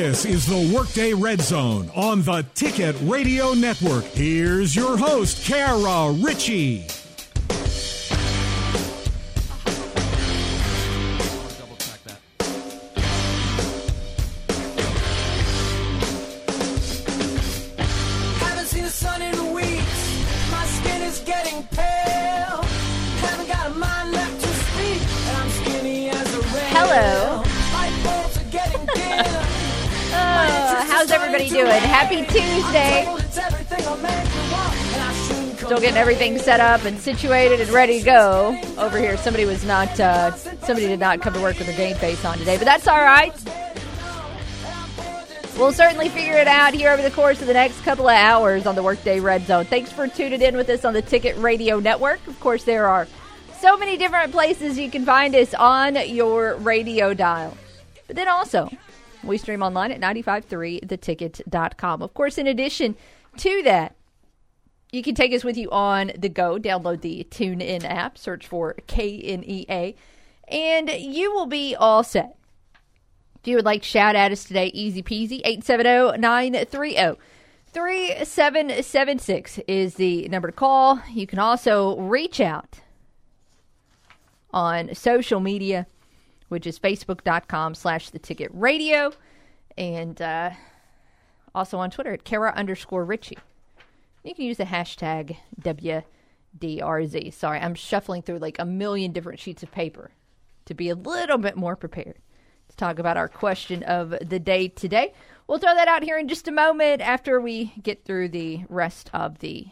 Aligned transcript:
This 0.00 0.24
is 0.24 0.46
the 0.46 0.74
Workday 0.74 1.12
Red 1.12 1.42
Zone 1.42 1.90
on 1.94 2.22
the 2.22 2.42
Ticket 2.54 2.96
Radio 3.02 3.52
Network. 3.52 4.04
Here's 4.04 4.74
your 4.74 4.96
host, 4.96 5.44
Kara 5.44 6.10
Richey. 6.10 6.86
Everything 36.00 36.38
set 36.38 36.60
up 36.60 36.82
and 36.86 36.98
situated 36.98 37.60
and 37.60 37.68
ready 37.68 37.98
to 37.98 38.04
go. 38.06 38.58
Over 38.78 38.98
here, 38.98 39.18
somebody 39.18 39.44
was 39.44 39.66
not, 39.66 40.00
uh, 40.00 40.32
somebody 40.32 40.86
did 40.86 40.98
not 40.98 41.20
come 41.20 41.34
to 41.34 41.40
work 41.42 41.58
with 41.58 41.66
their 41.66 41.76
game 41.76 41.94
face 41.96 42.24
on 42.24 42.38
today, 42.38 42.56
but 42.56 42.64
that's 42.64 42.88
all 42.88 43.02
right. 43.02 43.34
We'll 45.58 45.74
certainly 45.74 46.08
figure 46.08 46.38
it 46.38 46.48
out 46.48 46.72
here 46.72 46.90
over 46.90 47.02
the 47.02 47.10
course 47.10 47.42
of 47.42 47.48
the 47.48 47.52
next 47.52 47.82
couple 47.82 48.08
of 48.08 48.16
hours 48.16 48.66
on 48.66 48.76
the 48.76 48.82
Workday 48.82 49.20
Red 49.20 49.46
Zone. 49.46 49.66
Thanks 49.66 49.92
for 49.92 50.08
tuning 50.08 50.40
in 50.40 50.56
with 50.56 50.70
us 50.70 50.86
on 50.86 50.94
the 50.94 51.02
Ticket 51.02 51.36
Radio 51.36 51.80
Network. 51.80 52.26
Of 52.26 52.40
course, 52.40 52.64
there 52.64 52.88
are 52.88 53.06
so 53.58 53.76
many 53.76 53.98
different 53.98 54.32
places 54.32 54.78
you 54.78 54.90
can 54.90 55.04
find 55.04 55.36
us 55.36 55.52
on 55.52 55.96
your 56.08 56.56
radio 56.56 57.12
dial. 57.12 57.54
But 58.06 58.16
then 58.16 58.26
also, 58.26 58.70
we 59.22 59.36
stream 59.36 59.62
online 59.62 59.92
at 59.92 60.00
953theticket.com. 60.00 62.00
Of 62.00 62.14
course, 62.14 62.38
in 62.38 62.46
addition 62.46 62.96
to 63.36 63.62
that, 63.64 63.96
you 64.92 65.02
can 65.02 65.14
take 65.14 65.32
us 65.32 65.44
with 65.44 65.56
you 65.56 65.70
on 65.70 66.12
the 66.18 66.28
go. 66.28 66.58
Download 66.58 67.00
the 67.00 67.26
TuneIn 67.30 67.84
app, 67.84 68.18
search 68.18 68.46
for 68.46 68.74
KNEA, 68.88 69.94
and 70.48 70.90
you 70.90 71.32
will 71.32 71.46
be 71.46 71.76
all 71.76 72.02
set. 72.02 72.36
If 73.40 73.48
you 73.48 73.56
would 73.56 73.64
like 73.64 73.82
to 73.82 73.88
shout 73.88 74.16
at 74.16 74.32
us 74.32 74.44
today, 74.44 74.66
easy 74.66 75.02
peasy, 75.02 75.42
870-930. 75.42 77.16
3776 77.72 79.60
is 79.68 79.94
the 79.94 80.28
number 80.28 80.48
to 80.48 80.52
call. 80.52 81.00
You 81.12 81.26
can 81.26 81.38
also 81.38 81.96
reach 81.98 82.40
out 82.40 82.80
on 84.52 84.92
social 84.94 85.38
media, 85.38 85.86
which 86.48 86.66
is 86.66 86.80
facebook.com 86.80 87.76
slash 87.76 88.10
the 88.10 88.18
ticket 88.18 88.50
radio, 88.52 89.12
and 89.78 90.20
uh, 90.20 90.50
also 91.54 91.78
on 91.78 91.92
Twitter 91.92 92.12
at 92.12 92.24
Kara 92.24 92.52
underscore 92.56 93.04
Richey. 93.04 93.38
You 94.22 94.34
can 94.34 94.44
use 94.44 94.58
the 94.58 94.64
hashtag 94.64 95.36
WDRZ. 95.60 97.32
Sorry, 97.32 97.58
I'm 97.58 97.74
shuffling 97.74 98.22
through 98.22 98.38
like 98.38 98.58
a 98.58 98.64
million 98.64 99.12
different 99.12 99.40
sheets 99.40 99.62
of 99.62 99.70
paper 99.70 100.10
to 100.66 100.74
be 100.74 100.90
a 100.90 100.94
little 100.94 101.38
bit 101.38 101.56
more 101.56 101.74
prepared 101.74 102.18
to 102.68 102.76
talk 102.76 102.98
about 102.98 103.16
our 103.16 103.28
question 103.28 103.82
of 103.82 104.14
the 104.20 104.38
day 104.38 104.68
today. 104.68 105.14
We'll 105.46 105.58
throw 105.58 105.74
that 105.74 105.88
out 105.88 106.02
here 106.02 106.18
in 106.18 106.28
just 106.28 106.48
a 106.48 106.52
moment 106.52 107.00
after 107.00 107.40
we 107.40 107.72
get 107.82 108.04
through 108.04 108.28
the 108.28 108.60
rest 108.68 109.10
of 109.12 109.38
the 109.38 109.68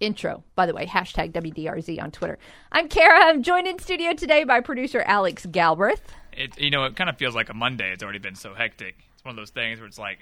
intro. 0.00 0.42
By 0.54 0.66
the 0.66 0.74
way, 0.74 0.86
hashtag 0.86 1.32
WDRZ 1.32 2.00
on 2.00 2.10
Twitter. 2.12 2.38
I'm 2.70 2.88
Kara. 2.88 3.26
I'm 3.26 3.42
joined 3.42 3.66
in 3.66 3.78
studio 3.78 4.14
today 4.14 4.44
by 4.44 4.60
producer 4.60 5.02
Alex 5.06 5.44
Galbraith. 5.46 6.02
it 6.32 6.58
you 6.58 6.70
know 6.70 6.84
it 6.84 6.96
kind 6.96 7.10
of 7.10 7.18
feels 7.18 7.34
like 7.34 7.50
a 7.50 7.54
Monday. 7.54 7.92
It's 7.92 8.02
already 8.02 8.18
been 8.20 8.34
so 8.36 8.54
hectic. 8.54 8.96
It's 9.14 9.24
one 9.24 9.30
of 9.30 9.36
those 9.36 9.50
things 9.50 9.80
where 9.80 9.86
it's 9.86 9.98
like, 9.98 10.20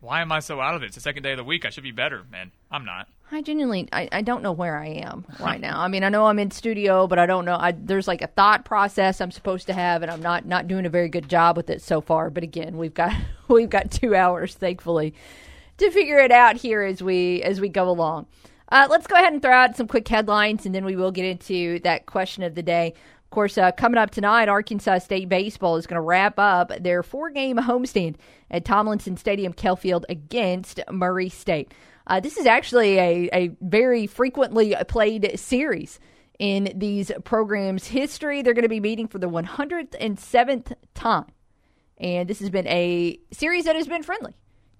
why 0.00 0.20
am 0.20 0.32
I 0.32 0.40
so 0.40 0.60
out 0.60 0.74
of 0.74 0.82
it? 0.82 0.86
It's 0.86 0.94
the 0.94 1.00
second 1.00 1.22
day 1.22 1.32
of 1.32 1.38
the 1.38 1.44
week. 1.44 1.64
I 1.64 1.70
should 1.70 1.82
be 1.82 1.90
better, 1.90 2.24
man. 2.30 2.52
I'm 2.70 2.84
not. 2.84 3.08
I 3.32 3.42
genuinely, 3.42 3.88
I, 3.92 4.08
I 4.12 4.22
don't 4.22 4.42
know 4.42 4.52
where 4.52 4.76
I 4.76 4.86
am 4.86 5.24
right 5.40 5.60
now. 5.60 5.80
I 5.80 5.88
mean, 5.88 6.04
I 6.04 6.08
know 6.08 6.26
I'm 6.26 6.38
in 6.38 6.50
studio, 6.50 7.06
but 7.06 7.18
I 7.18 7.26
don't 7.26 7.44
know. 7.44 7.56
I, 7.58 7.72
there's 7.72 8.06
like 8.06 8.22
a 8.22 8.28
thought 8.28 8.64
process 8.64 9.20
I'm 9.20 9.32
supposed 9.32 9.66
to 9.66 9.72
have, 9.72 10.02
and 10.02 10.10
I'm 10.10 10.22
not 10.22 10.46
not 10.46 10.68
doing 10.68 10.86
a 10.86 10.90
very 10.90 11.08
good 11.08 11.28
job 11.28 11.56
with 11.56 11.70
it 11.70 11.82
so 11.82 12.00
far. 12.00 12.30
But 12.30 12.44
again, 12.44 12.76
we've 12.78 12.94
got 12.94 13.12
we've 13.48 13.70
got 13.70 13.90
two 13.90 14.14
hours, 14.14 14.54
thankfully, 14.54 15.14
to 15.78 15.90
figure 15.90 16.18
it 16.18 16.30
out 16.30 16.56
here 16.56 16.82
as 16.82 17.02
we 17.02 17.42
as 17.42 17.60
we 17.60 17.68
go 17.68 17.88
along. 17.88 18.26
Uh, 18.68 18.86
let's 18.90 19.06
go 19.06 19.14
ahead 19.14 19.32
and 19.32 19.40
throw 19.40 19.52
out 19.52 19.76
some 19.76 19.86
quick 19.86 20.06
headlines, 20.08 20.66
and 20.66 20.74
then 20.74 20.84
we 20.84 20.96
will 20.96 21.12
get 21.12 21.24
into 21.24 21.78
that 21.80 22.06
question 22.06 22.42
of 22.42 22.54
the 22.54 22.62
day. 22.62 22.94
Course, 23.36 23.58
uh, 23.58 23.70
coming 23.70 23.98
up 23.98 24.12
tonight, 24.12 24.48
Arkansas 24.48 25.00
State 25.00 25.28
baseball 25.28 25.76
is 25.76 25.86
going 25.86 25.96
to 25.96 26.00
wrap 26.00 26.38
up 26.38 26.72
their 26.80 27.02
four-game 27.02 27.58
homestand 27.58 28.14
at 28.50 28.64
Tomlinson 28.64 29.18
Stadium, 29.18 29.52
Kell 29.52 29.76
Field, 29.76 30.06
against 30.08 30.80
Murray 30.90 31.28
State. 31.28 31.74
Uh, 32.06 32.18
this 32.18 32.38
is 32.38 32.46
actually 32.46 32.96
a, 32.98 33.28
a 33.34 33.50
very 33.60 34.06
frequently 34.06 34.74
played 34.88 35.38
series 35.38 36.00
in 36.38 36.72
these 36.74 37.12
programs' 37.24 37.88
history. 37.88 38.40
They're 38.40 38.54
going 38.54 38.62
to 38.62 38.70
be 38.70 38.80
meeting 38.80 39.06
for 39.06 39.18
the 39.18 39.28
107th 39.28 40.72
time. 40.94 41.26
And 41.98 42.30
this 42.30 42.40
has 42.40 42.48
been 42.48 42.66
a 42.68 43.20
series 43.32 43.66
that 43.66 43.76
has 43.76 43.86
been 43.86 44.02
friendly 44.02 44.34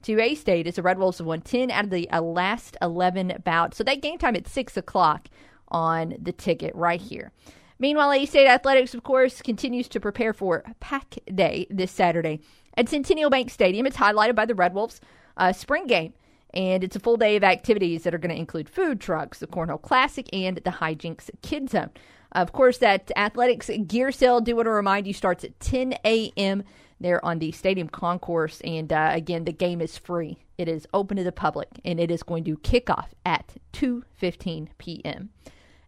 to 0.04 0.18
A 0.18 0.34
State 0.34 0.66
as 0.66 0.76
the 0.76 0.82
Red 0.82 0.98
Wolves 0.98 1.18
have 1.18 1.26
won 1.26 1.42
10 1.42 1.70
out 1.70 1.84
of 1.84 1.90
the 1.90 2.08
uh, 2.08 2.22
last 2.22 2.78
11 2.80 3.42
bouts. 3.44 3.76
So 3.76 3.84
that 3.84 4.00
game 4.00 4.16
time 4.16 4.34
at 4.34 4.48
6 4.48 4.78
o'clock 4.78 5.28
on 5.68 6.14
the 6.18 6.32
ticket 6.32 6.74
right 6.74 7.02
here. 7.02 7.32
Meanwhile, 7.78 8.12
A 8.12 8.26
State 8.26 8.46
Athletics, 8.46 8.94
of 8.94 9.02
course, 9.02 9.42
continues 9.42 9.86
to 9.88 10.00
prepare 10.00 10.32
for 10.32 10.64
Pack 10.80 11.18
Day 11.32 11.66
this 11.68 11.92
Saturday 11.92 12.40
at 12.74 12.88
Centennial 12.88 13.28
Bank 13.28 13.50
Stadium. 13.50 13.86
It's 13.86 13.98
highlighted 13.98 14.34
by 14.34 14.46
the 14.46 14.54
Red 14.54 14.74
Wolves 14.74 15.00
uh, 15.36 15.52
spring 15.52 15.86
game. 15.86 16.14
And 16.54 16.82
it's 16.82 16.96
a 16.96 17.00
full 17.00 17.18
day 17.18 17.36
of 17.36 17.44
activities 17.44 18.04
that 18.04 18.14
are 18.14 18.18
going 18.18 18.34
to 18.34 18.40
include 18.40 18.70
food 18.70 18.98
trucks, 18.98 19.40
the 19.40 19.46
Cornhole 19.46 19.82
Classic, 19.82 20.26
and 20.32 20.56
the 20.56 20.70
Hijinks 20.70 21.28
Kid 21.42 21.68
Zone. 21.68 21.90
Of 22.32 22.52
course, 22.52 22.78
that 22.78 23.10
athletics 23.14 23.70
gear 23.86 24.10
sale, 24.10 24.40
do 24.40 24.56
want 24.56 24.66
to 24.66 24.70
remind 24.70 25.06
you, 25.06 25.12
starts 25.12 25.44
at 25.44 25.60
10 25.60 25.94
a.m. 26.04 26.64
there 26.98 27.22
on 27.22 27.40
the 27.40 27.52
stadium 27.52 27.88
concourse. 27.88 28.62
And 28.62 28.90
uh, 28.90 29.10
again, 29.12 29.44
the 29.44 29.52
game 29.52 29.82
is 29.82 29.98
free. 29.98 30.38
It 30.56 30.68
is 30.68 30.86
open 30.94 31.18
to 31.18 31.24
the 31.24 31.32
public, 31.32 31.68
and 31.84 32.00
it 32.00 32.10
is 32.10 32.22
going 32.22 32.44
to 32.44 32.56
kick 32.58 32.88
off 32.88 33.14
at 33.26 33.56
2.15 33.74 34.68
p.m. 34.78 35.30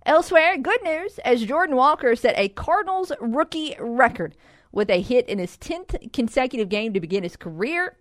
Elsewhere, 0.09 0.57
good 0.57 0.83
news 0.83 1.19
as 1.19 1.45
Jordan 1.45 1.77
Walker 1.77 2.17
set 2.17 2.33
a 2.39 2.49
Cardinals 2.49 3.13
rookie 3.21 3.77
record 3.79 4.35
with 4.73 4.89
a 4.89 5.03
hit 5.03 5.29
in 5.29 5.39
his 5.39 5.59
10th 5.59 6.15
consecutive 6.15 6.71
game 6.71 6.95
to 6.95 7.01
begin 7.01 7.25
his 7.25 7.37
career. 7.37 7.95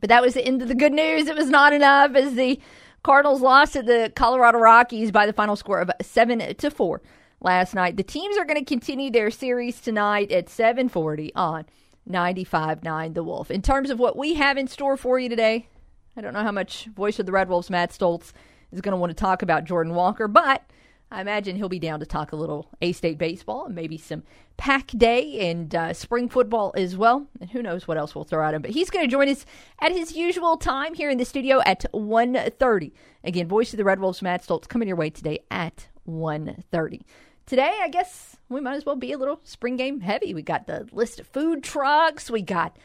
But 0.00 0.08
that 0.08 0.22
was 0.22 0.32
the 0.32 0.42
end 0.42 0.62
of 0.62 0.68
the 0.68 0.74
good 0.74 0.94
news. 0.94 1.28
It 1.28 1.36
was 1.36 1.50
not 1.50 1.74
enough 1.74 2.14
as 2.14 2.32
the 2.32 2.58
Cardinals 3.02 3.42
lost 3.42 3.74
to 3.74 3.82
the 3.82 4.10
Colorado 4.16 4.58
Rockies 4.58 5.10
by 5.10 5.26
the 5.26 5.34
final 5.34 5.54
score 5.54 5.82
of 5.82 5.90
7 6.00 6.38
to 6.54 6.70
4 6.70 7.02
last 7.42 7.74
night. 7.74 7.98
The 7.98 8.02
teams 8.02 8.38
are 8.38 8.46
going 8.46 8.58
to 8.58 8.64
continue 8.64 9.10
their 9.10 9.30
series 9.30 9.82
tonight 9.82 10.32
at 10.32 10.46
7:40 10.46 11.30
on 11.36 11.66
95.9 12.08 13.12
The 13.12 13.22
Wolf. 13.22 13.50
In 13.50 13.60
terms 13.60 13.90
of 13.90 13.98
what 13.98 14.16
we 14.16 14.36
have 14.36 14.56
in 14.56 14.66
store 14.66 14.96
for 14.96 15.18
you 15.18 15.28
today, 15.28 15.68
I 16.16 16.22
don't 16.22 16.32
know 16.32 16.42
how 16.42 16.52
much 16.52 16.86
voice 16.86 17.18
of 17.18 17.26
the 17.26 17.32
Red 17.32 17.50
Wolves 17.50 17.68
Matt 17.68 17.90
Stolz 17.90 18.32
is 18.70 18.80
going 18.80 18.92
to 18.92 18.96
want 18.96 19.10
to 19.10 19.14
talk 19.14 19.42
about 19.42 19.64
Jordan 19.64 19.94
Walker, 19.94 20.26
but 20.26 20.62
I 21.12 21.20
imagine 21.20 21.56
he'll 21.56 21.68
be 21.68 21.78
down 21.78 22.00
to 22.00 22.06
talk 22.06 22.32
a 22.32 22.36
little 22.36 22.70
A 22.80 22.92
State 22.92 23.18
baseball 23.18 23.66
and 23.66 23.74
maybe 23.74 23.98
some 23.98 24.22
pack 24.56 24.86
day 24.86 25.50
and 25.50 25.74
uh, 25.74 25.92
spring 25.92 26.30
football 26.30 26.72
as 26.74 26.96
well. 26.96 27.26
And 27.38 27.50
who 27.50 27.60
knows 27.60 27.86
what 27.86 27.98
else 27.98 28.14
we'll 28.14 28.24
throw 28.24 28.42
at 28.46 28.54
him. 28.54 28.62
But 28.62 28.70
he's 28.70 28.88
going 28.88 29.04
to 29.04 29.10
join 29.10 29.28
us 29.28 29.44
at 29.78 29.92
his 29.92 30.16
usual 30.16 30.56
time 30.56 30.94
here 30.94 31.10
in 31.10 31.18
the 31.18 31.26
studio 31.26 31.60
at 31.66 31.84
1.30. 31.92 32.92
Again, 33.24 33.46
voice 33.46 33.74
of 33.74 33.76
the 33.76 33.84
Red 33.84 34.00
Wolves, 34.00 34.22
Matt 34.22 34.42
Stolz, 34.42 34.66
coming 34.66 34.88
your 34.88 34.96
way 34.96 35.10
today 35.10 35.40
at 35.50 35.88
1.30. 36.08 37.02
Today, 37.44 37.78
I 37.82 37.88
guess 37.90 38.38
we 38.48 38.62
might 38.62 38.76
as 38.76 38.86
well 38.86 38.96
be 38.96 39.12
a 39.12 39.18
little 39.18 39.40
spring 39.44 39.76
game 39.76 40.00
heavy. 40.00 40.32
We 40.32 40.40
got 40.40 40.66
the 40.66 40.88
list 40.92 41.20
of 41.20 41.26
food 41.26 41.62
trucks. 41.62 42.30
We 42.30 42.40
got 42.40 42.78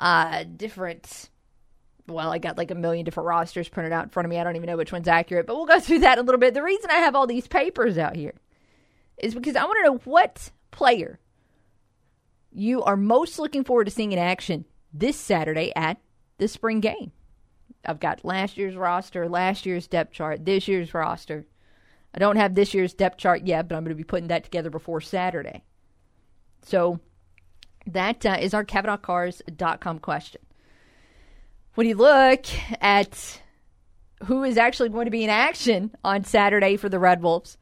uh, 0.00 0.44
different 0.44 1.30
well, 2.08 2.32
I 2.32 2.38
got 2.38 2.58
like 2.58 2.70
a 2.70 2.76
million 2.76 3.04
different 3.04 3.28
rosters 3.28 3.68
printed 3.68 3.92
out 3.92 4.04
in 4.04 4.10
front 4.10 4.26
of 4.26 4.30
me. 4.30 4.38
I 4.38 4.44
don't 4.44 4.56
even 4.56 4.66
know 4.66 4.76
which 4.76 4.92
one's 4.92 5.08
accurate, 5.08 5.46
but 5.46 5.56
we'll 5.56 5.66
go 5.66 5.80
through 5.80 6.00
that 6.00 6.18
a 6.18 6.22
little 6.22 6.38
bit. 6.40 6.54
The 6.54 6.62
reason 6.62 6.90
I 6.90 6.98
have 6.98 7.14
all 7.14 7.26
these 7.26 7.46
papers 7.46 7.98
out 7.98 8.16
here 8.16 8.34
is 9.18 9.34
because 9.34 9.56
I 9.56 9.64
want 9.64 9.78
to 9.78 9.90
know 9.90 10.00
what 10.04 10.50
player 10.70 11.20
you 12.50 12.82
are 12.82 12.96
most 12.96 13.38
looking 13.38 13.64
forward 13.64 13.84
to 13.84 13.90
seeing 13.90 14.12
in 14.12 14.18
action 14.18 14.64
this 14.92 15.16
Saturday 15.16 15.72
at 15.74 15.98
the 16.38 16.48
spring 16.48 16.80
game. 16.80 17.12
I've 17.84 18.00
got 18.00 18.24
last 18.24 18.56
year's 18.56 18.76
roster, 18.76 19.28
last 19.28 19.66
year's 19.66 19.86
depth 19.86 20.12
chart, 20.12 20.44
this 20.44 20.68
year's 20.68 20.94
roster. 20.94 21.46
I 22.14 22.18
don't 22.18 22.36
have 22.36 22.54
this 22.54 22.74
year's 22.74 22.94
depth 22.94 23.16
chart 23.16 23.46
yet, 23.46 23.68
but 23.68 23.76
I'm 23.76 23.84
going 23.84 23.96
to 23.96 23.96
be 23.96 24.04
putting 24.04 24.28
that 24.28 24.44
together 24.44 24.70
before 24.70 25.00
Saturday. 25.00 25.62
So 26.62 27.00
that 27.86 28.24
uh, 28.24 28.36
is 28.40 28.54
our 28.54 28.64
CavenaughCars.com 28.64 29.98
question 30.00 30.42
when 31.74 31.86
you 31.86 31.94
look 31.94 32.46
at 32.80 33.40
who 34.24 34.44
is 34.44 34.56
actually 34.56 34.88
going 34.88 35.06
to 35.06 35.10
be 35.10 35.24
in 35.24 35.30
action 35.30 35.94
on 36.04 36.24
Saturday 36.24 36.76
for 36.76 36.88
the 36.88 36.98
Red 36.98 37.22
Wolves, 37.22 37.56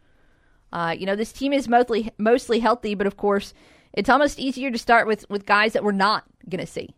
uh, 0.72 0.94
you 0.96 1.06
know, 1.06 1.16
this 1.16 1.32
team 1.32 1.52
is 1.52 1.68
mostly 1.68 2.10
mostly 2.18 2.60
healthy, 2.60 2.94
but 2.94 3.06
of 3.06 3.16
course, 3.16 3.54
it's 3.92 4.08
almost 4.08 4.38
easier 4.38 4.70
to 4.70 4.78
start 4.78 5.06
with 5.06 5.28
with 5.28 5.46
guys 5.46 5.72
that 5.72 5.84
we're 5.84 5.92
not 5.92 6.24
going 6.48 6.60
to 6.60 6.70
see. 6.70 6.94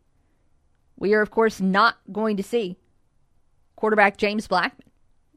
We 0.97 1.15
are, 1.15 1.23
of 1.23 1.31
course, 1.31 1.61
not 1.61 1.97
going 2.11 2.37
to 2.37 2.43
see 2.43 2.77
quarterback 3.77 4.17
James 4.17 4.47
Blackman 4.47 4.89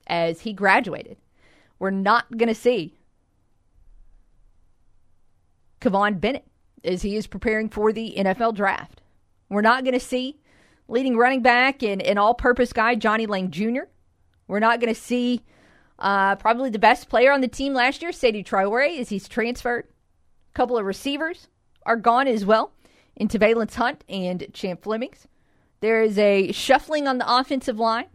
as 0.07 0.41
he 0.41 0.53
graduated. 0.53 1.17
We're 1.79 1.91
not 1.91 2.29
going 2.37 2.49
to 2.49 2.55
see 2.55 2.97
Kevon 5.81 6.19
Bennett 6.19 6.45
as 6.83 7.01
he 7.01 7.15
is 7.15 7.27
preparing 7.27 7.69
for 7.69 7.91
the 7.91 8.15
NFL 8.17 8.55
draft. 8.55 9.01
We're 9.49 9.61
not 9.61 9.83
going 9.83 9.93
to 9.93 9.99
see 9.99 10.39
leading 10.87 11.17
running 11.17 11.41
back 11.41 11.83
and, 11.83 12.01
and 12.01 12.19
all 12.19 12.33
purpose 12.33 12.73
guy 12.73 12.95
Johnny 12.95 13.25
Lang 13.25 13.51
Jr. 13.51 13.83
We're 14.47 14.59
not 14.59 14.79
going 14.79 14.93
to 14.93 14.99
see 14.99 15.41
uh, 15.97 16.35
probably 16.35 16.69
the 16.69 16.79
best 16.79 17.09
player 17.09 17.31
on 17.31 17.41
the 17.41 17.47
team 17.47 17.73
last 17.73 18.01
year, 18.01 18.11
Sadie 18.11 18.43
Traore, 18.43 18.99
as 18.99 19.09
he's 19.09 19.27
transferred. 19.27 19.85
A 19.85 20.53
couple 20.53 20.77
of 20.77 20.85
receivers 20.85 21.47
are 21.85 21.95
gone 21.95 22.27
as 22.27 22.45
well 22.45 22.73
into 23.15 23.37
Valence 23.37 23.75
Hunt 23.75 24.03
and 24.09 24.45
Champ 24.53 24.83
Flemings. 24.83 25.27
There 25.81 26.01
is 26.01 26.17
a 26.17 26.51
shuffling 26.51 27.07
on 27.07 27.17
the 27.17 27.31
offensive 27.31 27.79
line, 27.79 28.07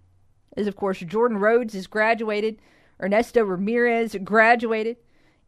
as 0.57 0.67
of 0.67 0.77
course 0.77 1.01
Jordan 1.01 1.39
Rhodes 1.39 1.75
has 1.75 1.87
graduated, 1.87 2.61
Ernesto 3.03 3.45
Ramirez 3.45 4.17
graduated, 4.25 4.97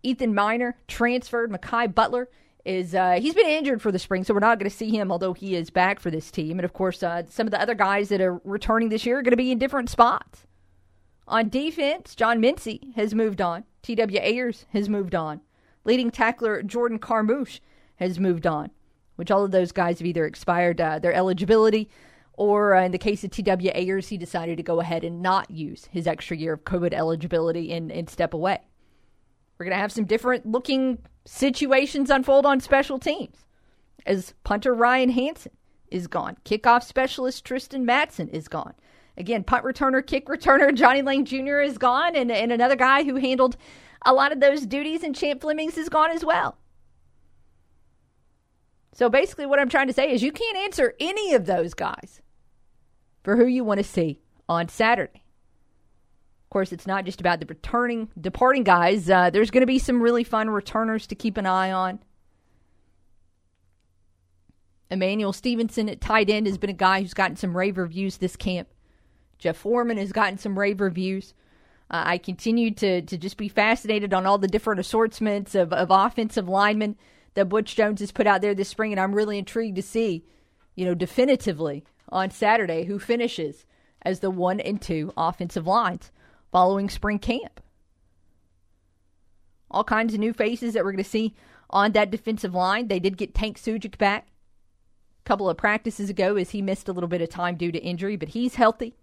Ethan 0.02 0.34
Miner 0.34 0.76
transferred, 0.88 1.50
Makai 1.50 1.92
Butler 1.92 2.28
is 2.64 2.94
uh, 2.94 3.18
he's 3.20 3.34
been 3.34 3.46
injured 3.46 3.82
for 3.82 3.90
the 3.90 3.98
spring, 3.98 4.24
so 4.24 4.34
we're 4.34 4.40
not 4.40 4.58
going 4.58 4.70
to 4.70 4.76
see 4.76 4.90
him, 4.90 5.10
although 5.10 5.32
he 5.32 5.54
is 5.56 5.70
back 5.70 6.00
for 6.00 6.10
this 6.10 6.30
team. 6.30 6.58
And 6.58 6.64
of 6.64 6.72
course, 6.72 7.02
uh, 7.02 7.24
some 7.28 7.46
of 7.46 7.50
the 7.50 7.60
other 7.60 7.74
guys 7.74 8.08
that 8.10 8.20
are 8.20 8.40
returning 8.44 8.88
this 8.88 9.04
year 9.04 9.18
are 9.18 9.22
going 9.22 9.32
to 9.32 9.36
be 9.36 9.50
in 9.50 9.58
different 9.58 9.90
spots. 9.90 10.46
On 11.26 11.48
defense, 11.48 12.14
John 12.14 12.40
Mincy 12.40 12.94
has 12.94 13.14
moved 13.14 13.40
on. 13.40 13.64
T.W. 13.82 14.18
Ayers 14.20 14.66
has 14.72 14.88
moved 14.88 15.14
on. 15.14 15.40
Leading 15.84 16.10
tackler 16.10 16.62
Jordan 16.62 16.98
Carmouche 16.98 17.60
has 17.96 18.20
moved 18.20 18.46
on, 18.46 18.70
which 19.16 19.30
all 19.30 19.44
of 19.44 19.50
those 19.50 19.72
guys 19.72 19.98
have 19.98 20.06
either 20.06 20.26
expired 20.26 20.80
uh, 20.80 20.98
their 20.98 21.12
eligibility 21.12 21.88
or 22.34 22.74
uh, 22.74 22.84
in 22.84 22.92
the 22.92 22.98
case 22.98 23.24
of 23.24 23.30
T.W. 23.30 23.70
Ayers, 23.74 24.08
he 24.08 24.16
decided 24.16 24.56
to 24.56 24.62
go 24.62 24.80
ahead 24.80 25.04
and 25.04 25.22
not 25.22 25.50
use 25.50 25.88
his 25.90 26.06
extra 26.06 26.36
year 26.36 26.54
of 26.54 26.64
COVID 26.64 26.92
eligibility 26.92 27.72
and, 27.72 27.92
and 27.92 28.08
step 28.08 28.34
away. 28.34 28.60
We're 29.58 29.66
going 29.66 29.76
to 29.76 29.80
have 29.80 29.92
some 29.92 30.04
different 30.04 30.46
looking 30.46 30.98
situations 31.24 32.10
unfold 32.10 32.46
on 32.46 32.60
special 32.60 32.98
teams 32.98 33.36
as 34.06 34.34
punter 34.44 34.74
Ryan 34.74 35.10
Hansen 35.10 35.52
is 35.90 36.06
gone. 36.06 36.36
Kickoff 36.44 36.82
specialist 36.82 37.44
Tristan 37.44 37.84
Matson 37.84 38.28
is 38.28 38.48
gone. 38.48 38.74
Again, 39.16 39.44
punt 39.44 39.64
returner, 39.64 40.04
kick 40.04 40.26
returner 40.26 40.74
Johnny 40.74 41.02
Lang 41.02 41.24
Jr. 41.24 41.60
is 41.60 41.78
gone, 41.78 42.16
and, 42.16 42.32
and 42.32 42.50
another 42.50 42.76
guy 42.76 43.04
who 43.04 43.16
handled 43.16 43.56
a 44.04 44.12
lot 44.12 44.32
of 44.32 44.40
those 44.40 44.66
duties 44.66 45.02
in 45.02 45.12
Champ 45.14 45.42
Flemings 45.42 45.76
is 45.76 45.88
gone 45.88 46.10
as 46.10 46.24
well. 46.24 46.56
So 48.94 49.08
basically, 49.08 49.46
what 49.46 49.58
I'm 49.58 49.68
trying 49.68 49.86
to 49.86 49.92
say 49.92 50.12
is 50.12 50.22
you 50.22 50.32
can't 50.32 50.56
answer 50.56 50.94
any 51.00 51.34
of 51.34 51.46
those 51.46 51.74
guys 51.74 52.20
for 53.22 53.36
who 53.36 53.46
you 53.46 53.64
want 53.64 53.78
to 53.78 53.84
see 53.84 54.20
on 54.48 54.68
Saturday. 54.68 55.21
Course, 56.52 56.70
it's 56.70 56.86
not 56.86 57.06
just 57.06 57.18
about 57.18 57.40
the 57.40 57.46
returning, 57.46 58.10
departing 58.20 58.62
guys. 58.62 59.08
Uh, 59.08 59.30
there's 59.30 59.50
going 59.50 59.62
to 59.62 59.66
be 59.66 59.78
some 59.78 60.02
really 60.02 60.22
fun 60.22 60.50
returners 60.50 61.06
to 61.06 61.14
keep 61.14 61.38
an 61.38 61.46
eye 61.46 61.72
on. 61.72 61.98
Emmanuel 64.90 65.32
Stevenson 65.32 65.88
at 65.88 66.02
tight 66.02 66.28
end 66.28 66.46
has 66.46 66.58
been 66.58 66.68
a 66.68 66.74
guy 66.74 67.00
who's 67.00 67.14
gotten 67.14 67.36
some 67.36 67.56
rave 67.56 67.78
reviews 67.78 68.18
this 68.18 68.36
camp. 68.36 68.68
Jeff 69.38 69.56
Foreman 69.56 69.96
has 69.96 70.12
gotten 70.12 70.36
some 70.36 70.58
rave 70.58 70.82
reviews. 70.82 71.32
Uh, 71.90 72.02
I 72.04 72.18
continue 72.18 72.70
to 72.74 73.00
to 73.00 73.16
just 73.16 73.38
be 73.38 73.48
fascinated 73.48 74.12
on 74.12 74.26
all 74.26 74.36
the 74.36 74.46
different 74.46 74.78
assortments 74.78 75.54
of, 75.54 75.72
of 75.72 75.88
offensive 75.90 76.50
linemen 76.50 76.96
that 77.32 77.48
Butch 77.48 77.74
Jones 77.76 78.00
has 78.00 78.12
put 78.12 78.26
out 78.26 78.42
there 78.42 78.54
this 78.54 78.68
spring, 78.68 78.92
and 78.92 79.00
I'm 79.00 79.14
really 79.14 79.38
intrigued 79.38 79.76
to 79.76 79.82
see, 79.82 80.26
you 80.74 80.84
know, 80.84 80.94
definitively 80.94 81.82
on 82.10 82.30
Saturday 82.30 82.84
who 82.84 82.98
finishes 82.98 83.64
as 84.02 84.20
the 84.20 84.30
one 84.30 84.60
and 84.60 84.82
two 84.82 85.14
offensive 85.16 85.66
lines 85.66 86.11
following 86.52 86.88
spring 86.88 87.18
camp. 87.18 87.60
All 89.70 89.84
kinds 89.84 90.12
of 90.12 90.20
new 90.20 90.34
faces 90.34 90.74
that 90.74 90.84
we're 90.84 90.92
going 90.92 91.02
to 91.02 91.10
see 91.10 91.34
on 91.70 91.92
that 91.92 92.10
defensive 92.10 92.54
line. 92.54 92.88
They 92.88 93.00
did 93.00 93.16
get 93.16 93.34
Tank 93.34 93.58
Sujic 93.58 93.96
back 93.96 94.28
a 95.24 95.28
couple 95.28 95.48
of 95.48 95.56
practices 95.56 96.10
ago 96.10 96.36
as 96.36 96.50
he 96.50 96.60
missed 96.60 96.88
a 96.88 96.92
little 96.92 97.08
bit 97.08 97.22
of 97.22 97.30
time 97.30 97.56
due 97.56 97.72
to 97.72 97.82
injury, 97.82 98.16
but 98.16 98.28
he's 98.28 98.56
healthy. 98.56 98.94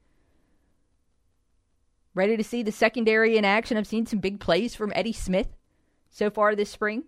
Ready 2.14 2.38
to 2.38 2.44
see 2.44 2.62
the 2.62 2.72
secondary 2.72 3.36
in 3.36 3.46
action. 3.46 3.78
I've 3.78 3.88
seen 3.88 4.06
some 4.06 4.20
big 4.20 4.40
plays 4.40 4.76
from 4.76 4.92
Eddie 4.96 5.14
Smith 5.14 5.48
so 6.12 6.30
far 6.30 6.56
this 6.56 6.70
spring. 6.70 7.04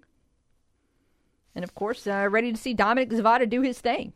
And 1.53 1.63
of 1.63 1.75
course, 1.75 2.07
uh, 2.07 2.27
ready 2.29 2.51
to 2.51 2.57
see 2.57 2.73
Dominic 2.73 3.09
Zvada 3.09 3.47
do 3.47 3.61
his 3.61 3.79
thing. 3.79 4.13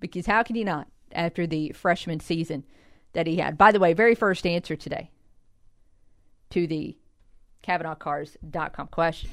Because 0.00 0.26
how 0.26 0.42
can 0.42 0.54
he 0.54 0.64
not 0.64 0.86
after 1.12 1.46
the 1.46 1.72
freshman 1.72 2.20
season 2.20 2.64
that 3.14 3.26
he 3.26 3.36
had? 3.36 3.58
By 3.58 3.72
the 3.72 3.80
way, 3.80 3.92
very 3.92 4.14
first 4.14 4.46
answer 4.46 4.76
today 4.76 5.10
to 6.50 6.66
the 6.66 6.96
CavenaughCars.com 7.66 8.88
question 8.88 9.30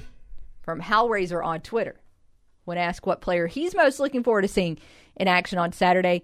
from 0.61 0.79
Hal 0.79 1.11
on 1.43 1.61
Twitter. 1.61 1.99
When 2.63 2.77
asked 2.77 3.05
what 3.05 3.21
player 3.21 3.47
he's 3.47 3.75
most 3.75 3.99
looking 3.99 4.23
forward 4.23 4.43
to 4.43 4.47
seeing 4.47 4.77
in 5.15 5.27
action 5.27 5.57
on 5.57 5.71
Saturday, 5.71 6.23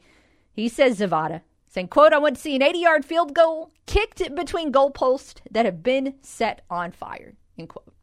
he 0.51 0.69
says 0.69 0.99
Zvada 0.99 1.41
saying, 1.67 1.89
quote, 1.89 2.13
I 2.13 2.19
want 2.19 2.35
to 2.35 2.41
see 2.41 2.55
an 2.55 2.61
80 2.61 2.79
yard 2.79 3.05
field 3.05 3.33
goal 3.33 3.71
kicked 3.85 4.33
between 4.35 4.71
goalposts 4.71 5.41
that 5.51 5.65
have 5.65 5.83
been 5.83 6.15
set 6.21 6.63
on 6.69 6.91
fire, 6.91 7.35
end 7.57 7.69
quote. 7.69 7.93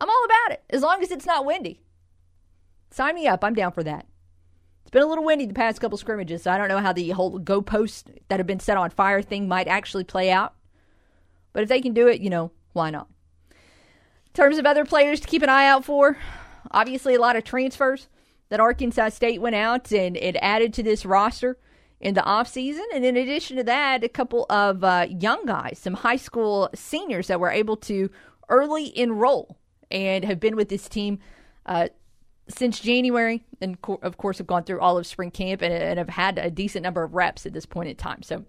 I'm 0.00 0.10
all 0.10 0.24
about 0.24 0.52
it, 0.52 0.64
as 0.70 0.82
long 0.82 1.02
as 1.02 1.10
it's 1.10 1.26
not 1.26 1.44
windy. 1.44 1.80
Sign 2.90 3.14
me 3.14 3.26
up. 3.26 3.44
I'm 3.44 3.54
down 3.54 3.72
for 3.72 3.82
that. 3.84 4.06
It's 4.84 4.90
been 4.90 5.02
a 5.02 5.06
little 5.06 5.24
windy 5.24 5.46
the 5.46 5.54
past 5.54 5.80
couple 5.80 5.96
scrimmages, 5.96 6.42
so 6.42 6.50
I 6.50 6.58
don't 6.58 6.68
know 6.68 6.78
how 6.78 6.92
the 6.92 7.08
whole 7.10 7.40
goalposts 7.40 8.04
that 8.28 8.38
have 8.38 8.46
been 8.46 8.60
set 8.60 8.76
on 8.76 8.90
fire 8.90 9.22
thing 9.22 9.48
might 9.48 9.66
actually 9.66 10.04
play 10.04 10.30
out. 10.30 10.54
But 11.54 11.62
if 11.62 11.70
they 11.70 11.80
can 11.80 11.94
do 11.94 12.06
it, 12.06 12.20
you 12.20 12.28
know, 12.28 12.52
why 12.74 12.90
not? 12.90 13.08
In 13.50 14.32
terms 14.34 14.58
of 14.58 14.66
other 14.66 14.84
players 14.84 15.20
to 15.20 15.26
keep 15.26 15.42
an 15.42 15.48
eye 15.48 15.66
out 15.66 15.86
for, 15.86 16.18
obviously 16.70 17.14
a 17.14 17.20
lot 17.20 17.34
of 17.34 17.44
transfers 17.44 18.08
that 18.50 18.60
Arkansas 18.60 19.08
State 19.08 19.40
went 19.40 19.56
out 19.56 19.90
and 19.90 20.18
it 20.18 20.36
added 20.42 20.74
to 20.74 20.82
this 20.82 21.06
roster 21.06 21.56
in 21.98 22.12
the 22.12 22.20
offseason. 22.20 22.84
And 22.92 23.06
in 23.06 23.16
addition 23.16 23.56
to 23.56 23.64
that, 23.64 24.04
a 24.04 24.08
couple 24.08 24.44
of 24.50 24.84
uh, 24.84 25.06
young 25.08 25.46
guys, 25.46 25.78
some 25.80 25.94
high 25.94 26.16
school 26.16 26.68
seniors 26.74 27.28
that 27.28 27.40
were 27.40 27.50
able 27.50 27.78
to 27.78 28.10
early 28.50 28.96
enroll 28.98 29.56
and 29.90 30.24
have 30.24 30.40
been 30.40 30.56
with 30.56 30.68
this 30.68 30.88
team 30.88 31.20
uh, 31.64 31.88
since 32.48 32.80
January, 32.80 33.44
and 33.60 33.80
co- 33.80 34.00
of 34.02 34.16
course 34.16 34.38
have 34.38 34.46
gone 34.46 34.64
through 34.64 34.80
all 34.80 34.98
of 34.98 35.06
spring 35.06 35.30
camp 35.30 35.62
and, 35.62 35.72
and 35.72 35.98
have 35.98 36.10
had 36.10 36.38
a 36.38 36.50
decent 36.50 36.82
number 36.82 37.02
of 37.02 37.14
reps 37.14 37.46
at 37.46 37.52
this 37.52 37.66
point 37.66 37.88
in 37.88 37.96
time. 37.96 38.22
So 38.22 38.44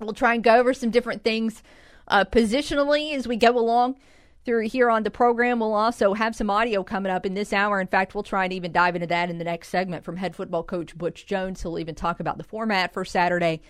we'll 0.00 0.12
try 0.12 0.34
and 0.34 0.42
go 0.42 0.56
over 0.56 0.72
some 0.72 0.90
different 0.90 1.22
things 1.22 1.62
uh, 2.08 2.24
positionally 2.24 3.14
as 3.14 3.28
we 3.28 3.36
go 3.36 3.58
along 3.58 3.96
through 4.44 4.68
here 4.68 4.90
on 4.90 5.02
the 5.02 5.10
program. 5.10 5.60
We'll 5.60 5.74
also 5.74 6.14
have 6.14 6.36
some 6.36 6.50
audio 6.50 6.82
coming 6.82 7.10
up 7.10 7.24
in 7.24 7.34
this 7.34 7.52
hour. 7.52 7.80
In 7.80 7.86
fact, 7.86 8.14
we'll 8.14 8.22
try 8.22 8.44
and 8.44 8.52
even 8.52 8.72
dive 8.72 8.94
into 8.94 9.06
that 9.08 9.30
in 9.30 9.38
the 9.38 9.44
next 9.44 9.68
segment 9.68 10.04
from 10.04 10.16
head 10.16 10.36
football 10.36 10.62
coach 10.62 10.96
Butch 10.96 11.26
Jones. 11.26 11.62
He'll 11.62 11.78
even 11.78 11.94
talk 11.94 12.20
about 12.20 12.38
the 12.38 12.44
format 12.44 12.92
for 12.92 13.04
Saturday. 13.04 13.62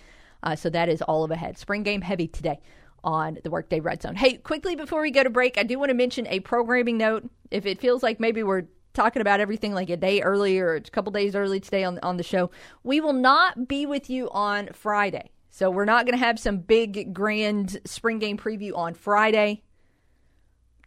Uh, 0.43 0.55
so 0.55 0.69
that 0.69 0.89
is 0.89 1.01
all 1.01 1.23
of 1.23 1.31
ahead. 1.31 1.57
Spring 1.57 1.83
game 1.83 2.01
heavy 2.01 2.27
today 2.27 2.59
on 3.03 3.37
the 3.43 3.49
Workday 3.49 3.79
Red 3.79 4.01
Zone. 4.01 4.15
Hey, 4.15 4.33
quickly 4.33 4.75
before 4.75 5.01
we 5.01 5.11
go 5.11 5.23
to 5.23 5.29
break, 5.29 5.57
I 5.57 5.63
do 5.63 5.79
want 5.79 5.89
to 5.89 5.95
mention 5.95 6.27
a 6.27 6.39
programming 6.41 6.97
note. 6.97 7.29
If 7.51 7.65
it 7.65 7.79
feels 7.79 8.03
like 8.03 8.19
maybe 8.19 8.43
we're 8.43 8.65
talking 8.95 9.21
about 9.21 9.39
everything 9.39 9.73
like 9.73 9.89
a 9.89 9.97
day 9.97 10.21
early 10.21 10.59
or 10.59 10.75
a 10.75 10.81
couple 10.81 11.11
days 11.11 11.35
early 11.35 11.59
today 11.59 11.83
on 11.83 11.99
on 12.01 12.17
the 12.17 12.23
show, 12.23 12.49
we 12.83 12.99
will 12.99 13.13
not 13.13 13.67
be 13.67 13.85
with 13.85 14.09
you 14.09 14.29
on 14.31 14.69
Friday. 14.73 15.31
So 15.49 15.69
we're 15.69 15.85
not 15.85 16.05
going 16.05 16.17
to 16.17 16.25
have 16.25 16.39
some 16.39 16.57
big 16.57 17.13
grand 17.13 17.77
spring 17.85 18.19
game 18.19 18.37
preview 18.37 18.75
on 18.75 18.93
Friday. 18.93 19.63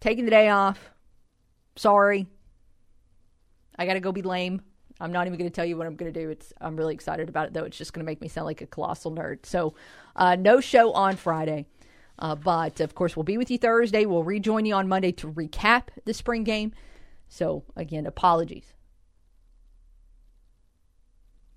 Taking 0.00 0.26
the 0.26 0.30
day 0.30 0.50
off. 0.50 0.90
Sorry. 1.76 2.26
I 3.78 3.86
got 3.86 3.94
to 3.94 4.00
go 4.00 4.12
be 4.12 4.22
lame. 4.22 4.60
I'm 5.00 5.12
not 5.12 5.26
even 5.26 5.38
going 5.38 5.48
to 5.48 5.54
tell 5.54 5.64
you 5.64 5.76
what 5.76 5.86
I'm 5.86 5.96
going 5.96 6.12
to 6.12 6.20
do. 6.20 6.28
It's 6.28 6.52
I'm 6.60 6.76
really 6.76 6.94
excited 6.94 7.28
about 7.28 7.46
it 7.46 7.54
though. 7.54 7.64
It's 7.64 7.78
just 7.78 7.92
going 7.92 8.04
to 8.04 8.06
make 8.06 8.20
me 8.20 8.28
sound 8.28 8.46
like 8.46 8.60
a 8.60 8.66
colossal 8.66 9.12
nerd. 9.12 9.46
So, 9.46 9.74
uh, 10.16 10.36
no 10.36 10.60
show 10.60 10.92
on 10.92 11.16
Friday. 11.16 11.66
Uh, 12.18 12.34
but 12.34 12.80
of 12.80 12.94
course, 12.94 13.16
we'll 13.16 13.24
be 13.24 13.38
with 13.38 13.50
you 13.50 13.58
Thursday. 13.58 14.04
We'll 14.04 14.24
rejoin 14.24 14.66
you 14.66 14.74
on 14.74 14.88
Monday 14.88 15.12
to 15.12 15.32
recap 15.32 15.84
the 16.04 16.12
spring 16.12 16.44
game. 16.44 16.72
So, 17.28 17.64
again, 17.76 18.06
apologies. 18.06 18.72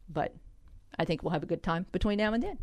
But 0.10 0.36
I 1.00 1.06
think 1.06 1.24
we'll 1.24 1.32
have 1.32 1.44
a 1.44 1.48
good 1.48 1.64
time 1.64 1.86
between 1.92 2.18
now 2.18 2.34
and 2.34 2.44
then. 2.44 2.58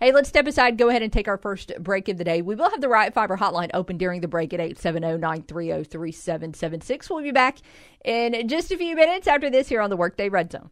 Hey, 0.00 0.12
let's 0.12 0.28
step 0.28 0.46
aside, 0.46 0.76
go 0.76 0.90
ahead 0.90 1.00
and 1.00 1.10
take 1.10 1.26
our 1.26 1.38
first 1.38 1.72
break 1.80 2.08
of 2.08 2.18
the 2.18 2.24
day. 2.24 2.42
We 2.42 2.54
will 2.54 2.70
have 2.70 2.82
the 2.82 2.88
Riot 2.88 3.14
Fiber 3.14 3.38
hotline 3.38 3.70
open 3.72 3.96
during 3.96 4.20
the 4.20 4.28
break 4.28 4.52
at 4.52 4.60
870 4.60 5.18
930 5.18 5.84
3776. 5.84 7.08
We'll 7.08 7.22
be 7.22 7.30
back 7.30 7.58
in 8.04 8.46
just 8.46 8.70
a 8.70 8.76
few 8.76 8.94
minutes 8.94 9.26
after 9.26 9.48
this 9.48 9.68
here 9.68 9.80
on 9.80 9.88
the 9.88 9.96
Workday 9.96 10.28
Red 10.28 10.52
Zone. 10.52 10.68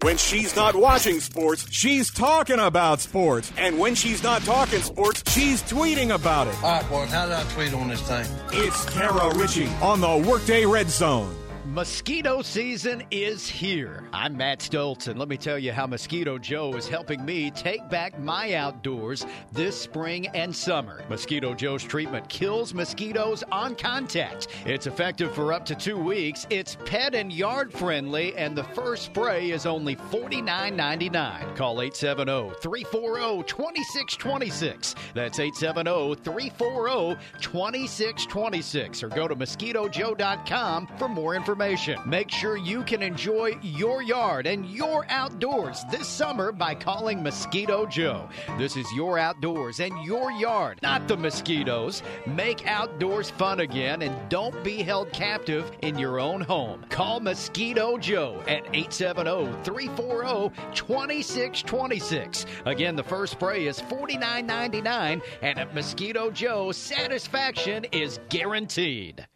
When 0.00 0.16
she's 0.16 0.56
not 0.56 0.74
watching 0.74 1.20
sports, 1.20 1.64
She's 1.70 2.10
talking 2.10 2.58
about 2.58 2.98
sports. 3.00 3.52
and 3.56 3.78
when 3.78 3.94
she's 3.94 4.20
not 4.22 4.42
talking 4.42 4.80
sports, 4.82 5.22
She's 5.32 5.62
tweeting 5.62 6.12
about 6.12 6.48
it. 6.48 6.54
All 6.56 6.72
right, 6.72 6.88
boys, 6.88 7.08
how 7.10 7.26
did 7.26 7.34
I 7.36 7.44
tweet 7.52 7.72
on 7.72 7.88
this 7.88 8.02
thing? 8.02 8.26
It's 8.52 8.84
Kara 8.90 9.32
Richey 9.36 9.68
on 9.80 10.00
the 10.00 10.16
Workday 10.28 10.66
Red 10.66 10.90
Zone. 10.90 11.32
Mosquito 11.72 12.42
season 12.42 13.02
is 13.10 13.48
here. 13.48 14.04
I'm 14.12 14.36
Matt 14.36 14.58
Stolz, 14.58 15.08
and 15.08 15.18
let 15.18 15.30
me 15.30 15.38
tell 15.38 15.58
you 15.58 15.72
how 15.72 15.86
Mosquito 15.86 16.36
Joe 16.36 16.74
is 16.74 16.86
helping 16.86 17.24
me 17.24 17.50
take 17.50 17.88
back 17.88 18.18
my 18.20 18.52
outdoors 18.52 19.24
this 19.52 19.80
spring 19.80 20.26
and 20.34 20.54
summer. 20.54 21.02
Mosquito 21.08 21.54
Joe's 21.54 21.82
treatment 21.82 22.28
kills 22.28 22.74
mosquitoes 22.74 23.42
on 23.50 23.74
contact. 23.74 24.48
It's 24.66 24.86
effective 24.86 25.34
for 25.34 25.50
up 25.54 25.64
to 25.64 25.74
two 25.74 25.96
weeks. 25.96 26.46
It's 26.50 26.76
pet 26.84 27.14
and 27.14 27.32
yard 27.32 27.72
friendly, 27.72 28.36
and 28.36 28.54
the 28.54 28.64
first 28.64 29.06
spray 29.06 29.50
is 29.50 29.64
only 29.64 29.96
$49.99. 29.96 31.56
Call 31.56 31.80
870 31.80 32.50
340 32.60 33.44
2626. 33.44 34.94
That's 35.14 35.38
870 35.38 36.16
340 36.16 37.18
2626, 37.40 39.02
or 39.02 39.08
go 39.08 39.26
to 39.26 39.34
mosquitojoe.com 39.34 40.88
for 40.98 41.08
more 41.08 41.34
information. 41.34 41.61
Make 42.06 42.30
sure 42.30 42.56
you 42.56 42.82
can 42.82 43.02
enjoy 43.02 43.52
your 43.62 44.02
yard 44.02 44.48
and 44.48 44.66
your 44.66 45.06
outdoors 45.08 45.84
this 45.92 46.08
summer 46.08 46.50
by 46.50 46.74
calling 46.74 47.22
Mosquito 47.22 47.86
Joe. 47.86 48.28
This 48.58 48.76
is 48.76 48.86
your 48.96 49.16
outdoors 49.16 49.78
and 49.78 49.92
your 50.04 50.32
yard, 50.32 50.80
not 50.82 51.06
the 51.06 51.16
mosquitoes. 51.16 52.02
Make 52.26 52.66
outdoors 52.66 53.30
fun 53.30 53.60
again 53.60 54.02
and 54.02 54.28
don't 54.28 54.64
be 54.64 54.82
held 54.82 55.12
captive 55.12 55.70
in 55.82 55.96
your 55.98 56.18
own 56.18 56.40
home. 56.40 56.84
Call 56.88 57.20
Mosquito 57.20 57.96
Joe 57.96 58.42
at 58.48 58.66
870 58.74 59.62
340 59.62 60.52
2626. 60.74 62.46
Again, 62.64 62.96
the 62.96 63.04
first 63.04 63.34
spray 63.34 63.68
is 63.68 63.80
$49.99, 63.82 65.22
and 65.42 65.58
at 65.60 65.74
Mosquito 65.74 66.28
Joe, 66.32 66.72
satisfaction 66.72 67.84
is 67.92 68.18
guaranteed. 68.30 69.28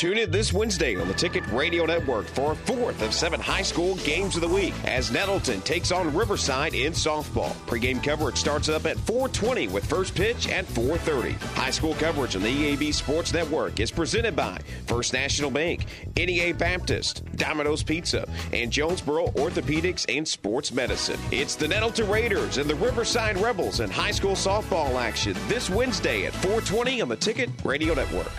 Tune 0.00 0.16
in 0.16 0.30
this 0.30 0.50
Wednesday 0.50 0.96
on 0.96 1.08
the 1.08 1.12
Ticket 1.12 1.46
Radio 1.52 1.84
Network 1.84 2.24
for 2.24 2.52
a 2.52 2.56
fourth 2.56 3.02
of 3.02 3.12
seven 3.12 3.38
high 3.38 3.60
school 3.60 3.96
games 3.96 4.34
of 4.34 4.40
the 4.40 4.48
week 4.48 4.72
as 4.86 5.10
Nettleton 5.10 5.60
takes 5.60 5.92
on 5.92 6.14
Riverside 6.14 6.72
in 6.72 6.94
softball. 6.94 7.54
Pre-game 7.66 8.00
coverage 8.00 8.38
starts 8.38 8.70
up 8.70 8.86
at 8.86 8.96
4:20 9.00 9.68
with 9.68 9.84
first 9.84 10.14
pitch 10.14 10.48
at 10.48 10.64
4:30. 10.68 11.32
High 11.54 11.70
school 11.70 11.92
coverage 11.96 12.34
on 12.34 12.40
the 12.40 12.48
EAB 12.48 12.92
Sports 12.92 13.34
Network 13.34 13.78
is 13.78 13.90
presented 13.90 14.34
by 14.34 14.58
First 14.86 15.12
National 15.12 15.50
Bank, 15.50 15.84
NEA 16.16 16.54
Baptist, 16.54 17.22
Domino's 17.36 17.82
Pizza, 17.82 18.26
and 18.54 18.70
Jonesboro 18.70 19.26
Orthopedics 19.32 20.06
and 20.08 20.26
Sports 20.26 20.72
Medicine. 20.72 21.20
It's 21.30 21.56
the 21.56 21.68
Nettleton 21.68 22.08
Raiders 22.08 22.56
and 22.56 22.70
the 22.70 22.76
Riverside 22.76 23.36
Rebels 23.36 23.80
in 23.80 23.90
high 23.90 24.12
school 24.12 24.32
softball 24.32 24.98
action 24.98 25.36
this 25.46 25.68
Wednesday 25.68 26.24
at 26.24 26.32
4:20 26.36 27.02
on 27.02 27.10
the 27.10 27.16
Ticket 27.16 27.50
Radio 27.64 27.92
Network. 27.92 28.32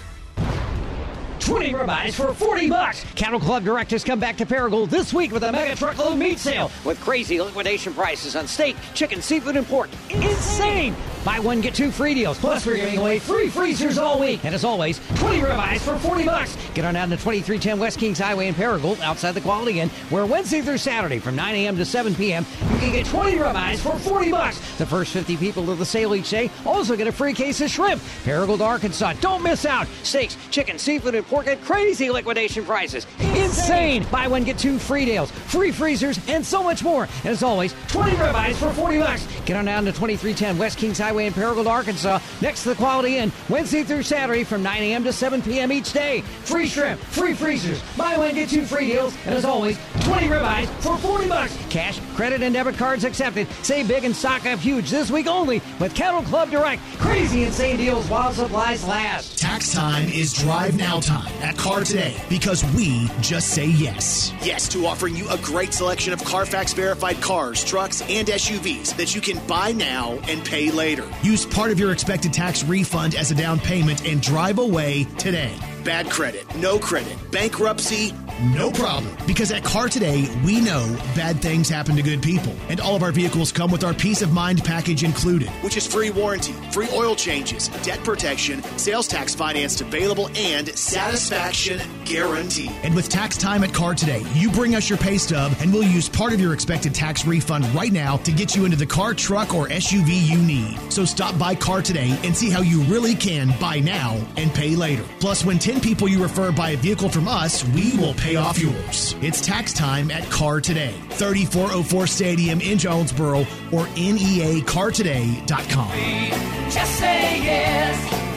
20 1.42 1.74
ribeyes 1.74 2.14
for 2.14 2.34
40 2.34 2.70
bucks. 2.70 3.04
Cattle 3.16 3.40
Club 3.40 3.64
directors 3.64 4.04
come 4.04 4.20
back 4.20 4.38
to 4.38 4.46
Paragould 4.46 4.90
this 4.90 5.14
week 5.14 5.32
with 5.32 5.44
a 5.44 5.52
mega 5.52 5.76
truckload 5.76 6.18
meat 6.18 6.38
sale 6.38 6.70
with 6.86 7.00
crazy 7.02 7.42
liquidation 7.42 7.94
prices 7.94 8.36
on 8.36 8.48
steak, 8.48 8.76
chicken, 8.94 9.22
seafood, 9.22 9.58
and 9.58 9.66
pork. 9.68 9.90
Insane! 10.12 10.96
Buy 11.24 11.40
one, 11.40 11.62
get 11.62 11.76
two 11.76 11.92
free 11.92 12.16
deals. 12.16 12.40
Plus, 12.40 12.66
we're 12.66 12.78
giving 12.78 12.98
away 12.98 13.20
free 13.20 13.48
freezers 13.48 14.00
all 14.00 14.20
week. 14.20 14.44
And 14.44 14.56
as 14.56 14.66
always, 14.66 15.00
20 15.18 15.40
ribeyes 15.42 15.80
for 15.80 15.96
40 16.00 16.26
bucks. 16.26 16.58
Get 16.74 16.84
on 16.84 16.96
down 16.96 17.10
to 17.12 17.16
2310 17.16 17.80
West 17.80 18.00
Kings 18.00 18.18
Highway 18.18 18.48
in 18.48 18.56
Paragould 18.56 19.00
outside 19.02 19.34
the 19.34 19.42
Quality 19.42 19.82
Inn, 19.82 19.90
where 20.10 20.26
Wednesday 20.26 20.62
through 20.62 20.80
Saturday 20.80 21.20
from 21.20 21.36
9 21.36 21.54
a.m. 21.54 21.78
to 21.78 21.86
7 21.86 22.16
p.m. 22.16 22.44
you 22.74 22.80
can 22.80 22.92
get 22.92 23.06
20 23.06 23.38
ribeyes 23.38 23.78
for 23.78 23.98
40 24.00 24.32
bucks. 24.32 24.58
The 24.78 24.86
first 24.86 25.14
50 25.14 25.38
people 25.38 25.64
to 25.68 25.76
the 25.76 25.86
sale 25.86 26.16
each 26.16 26.32
day 26.32 26.50
also 26.66 26.96
get 26.96 27.06
a 27.06 27.12
free 27.12 27.34
case 27.34 27.62
of 27.62 27.70
shrimp. 27.70 28.02
Paragould, 28.24 28.62
Arkansas. 28.62 29.14
Don't 29.22 29.44
miss 29.44 29.66
out. 29.66 29.88
Steaks, 30.02 30.38
chicken, 30.50 30.80
seafood, 30.80 31.14
and 31.14 31.28
pork 31.28 31.46
at 31.46 31.62
crazy 31.62 32.10
liquidation 32.10 32.66
prices. 32.66 33.06
Insane! 33.20 34.08
Buy 34.12 34.28
one, 34.28 34.44
get 34.44 34.58
two 34.58 34.80
free 34.80 35.06
deals, 35.06 35.30
free 35.30 35.72
freezers, 35.72 36.20
and 36.28 36.44
so 36.44 36.64
much 36.64 36.84
more. 36.84 37.04
And 37.04 37.28
as 37.28 37.44
always, 37.44 37.76
20 37.90 38.12
ribeyes 38.14 38.56
for 38.56 38.72
40 38.74 38.98
bucks. 38.98 39.28
Get 39.46 39.56
on 39.56 39.66
down 39.66 39.86
to 39.86 39.92
2310 39.92 40.58
West 40.58 40.80
Kings 40.80 40.98
Highway 40.98 41.11
in 41.20 41.34
Paragould, 41.34 41.68
Arkansas, 41.68 42.20
next 42.42 42.64
to 42.64 42.70
the 42.70 42.76
Quality 42.76 43.18
Inn, 43.18 43.32
Wednesday 43.50 43.84
through 43.84 44.04
Saturday 44.04 44.44
from 44.44 44.64
9 44.64 44.82
a.m. 44.82 45.04
to 45.04 45.14
7 45.14 45.42
p.m. 45.42 45.72
each 45.72 45.94
day. 45.94 46.22
Free 46.22 46.68
shrimp, 46.68 47.00
free 47.00 47.34
freezers, 47.34 47.82
buy 47.98 48.18
one, 48.18 48.34
get 48.36 48.50
two 48.50 48.66
free 48.66 48.88
deals, 48.88 49.16
and 49.26 49.36
as 49.36 49.46
always, 49.46 49.78
20 50.02 50.28
ribeyes 50.28 50.68
for 50.82 50.98
40 50.98 51.28
bucks. 51.28 51.58
Cash, 51.70 52.00
credit, 52.16 52.42
and 52.42 52.54
debit 52.54 52.76
cards 52.76 53.04
accepted. 53.04 53.48
Save 53.64 53.88
big 53.88 54.04
and 54.04 54.16
stock 54.16 54.46
up 54.46 54.60
huge 54.60 54.90
this 54.90 55.12
week 55.12 55.28
only 55.28 55.62
with 55.80 55.94
Cattle 55.96 56.24
Club 56.24 56.50
Direct. 56.50 56.82
Crazy 56.98 57.44
insane 57.44 57.78
deals 57.78 58.08
while 58.10 58.32
supplies 58.32 58.84
last. 58.86 59.38
Tax 59.40 59.74
time 59.74 60.08
is 60.10 60.34
drive 60.34 60.76
now 60.78 61.00
time 61.00 61.32
at 61.42 61.58
Car 61.58 61.84
Today 61.84 62.16
because 62.30 62.64
we 62.74 63.10
just 63.22 63.50
say 63.50 63.66
yes. 63.66 64.34
Yes 64.44 64.68
to 64.70 64.86
offering 64.86 65.16
you 65.16 65.30
a 65.30 65.38
great 65.40 65.74
selection 65.74 66.14
of 66.14 66.24
Carfax 66.24 66.74
verified 66.74 67.22
cars, 67.22 67.64
trucks, 67.64 68.02
and 68.02 68.28
SUVs 68.28 68.96
that 68.98 69.16
you 69.16 69.22
can 69.22 69.46
buy 69.48 69.72
now 69.72 70.20
and 70.28 70.44
pay 70.44 70.72
later. 70.72 71.01
Use 71.24 71.46
part 71.46 71.72
of 71.72 71.80
your 71.80 71.92
expected 71.92 72.34
tax 72.34 72.64
refund 72.64 73.16
as 73.16 73.32
a 73.32 73.36
down 73.36 73.60
payment 73.60 74.06
and 74.06 74.22
drive 74.22 74.60
away 74.60 75.06
today. 75.18 75.56
Bad 75.84 76.12
credit, 76.12 76.46
no 76.58 76.78
credit, 76.78 77.18
bankruptcy, 77.32 78.14
no 78.54 78.72
problem. 78.72 79.16
Because 79.26 79.52
at 79.52 79.64
Car 79.64 79.88
Today, 79.88 80.28
we 80.46 80.62
know 80.62 80.96
bad 81.16 81.42
things 81.42 81.70
happen 81.70 81.96
to 81.96 82.04
good 82.04 82.22
people. 82.22 82.54
And 82.70 82.80
all 82.80 82.96
of 82.96 83.02
our 83.02 83.12
vehicles 83.12 83.52
come 83.52 83.72
with 83.72 83.84
our 83.84 83.94
peace 83.94 84.22
of 84.22 84.32
mind 84.32 84.64
package 84.64 85.04
included, 85.04 85.50
which 85.64 85.78
is 85.78 85.88
free 85.88 86.12
warranty, 86.12 86.54
free 86.72 86.88
oil 86.94 87.16
changes, 87.16 87.70
debt 87.84 88.04
protection, 88.04 88.62
sales 88.78 89.08
tax 89.08 89.34
financed 89.34 89.82
available, 89.82 90.30
and 90.36 90.68
satisfaction 90.70 91.80
guarantee. 92.06 92.70
And 92.84 92.96
with 92.96 93.10
tax 93.10 93.38
time 93.38 93.64
at 93.64 93.74
Car 93.74 93.96
Today, 93.96 94.24
you 94.34 94.52
bring 94.52 94.76
us 94.76 94.90
your 94.90 94.98
pay 94.98 95.18
stub 95.18 95.54
and 95.62 95.74
we'll 95.74 95.84
use 95.84 96.10
part 96.10 96.34
of 96.34 96.40
your 96.40 96.54
expected 96.54 96.94
tax 96.94 97.26
refund 97.26 97.66
right 97.74 97.92
now 97.92 98.18
to 98.18 98.32
get 98.32 98.56
you 98.56 98.66
into 98.66 98.78
the 98.78 98.86
car, 98.86 99.14
truck, 99.14 99.54
or 99.54 99.68
SUV 99.68 100.30
you 100.30 100.38
need. 100.38 100.78
So 100.92 101.06
stop 101.06 101.38
by 101.40 101.56
Car 101.56 101.82
Today 101.82 102.18
and 102.24 102.36
see 102.36 102.50
how 102.50 102.62
you 102.62 102.82
really 102.84 103.16
can 103.16 103.54
buy 103.60 103.80
now 103.80 104.18
and 104.36 104.54
pay 104.54 104.76
later. 104.76 105.04
Plus, 105.20 105.46
when 105.46 105.60
10 105.60 105.71
people 105.80 106.08
you 106.08 106.22
refer 106.22 106.52
buy 106.52 106.72
a 106.72 106.78
vehicle 106.78 107.08
from 107.08 107.28
us, 107.28 107.64
we 107.70 107.96
will 107.98 108.14
pay 108.16 108.36
off 108.36 108.60
yours. 108.60 109.16
It's 109.22 109.46
tax 109.46 109.74
time 109.74 110.12
at 110.12 110.30
Car 110.30 110.60
Today, 110.60 110.94
3404 111.12 112.08
Stadium 112.08 112.60
in 112.62 112.78
Jonesboro 112.78 113.40
or 113.72 113.86
neacartoday.com. 113.96 116.72
Just 116.72 117.00
say 117.00 117.44
yes. 117.44 118.31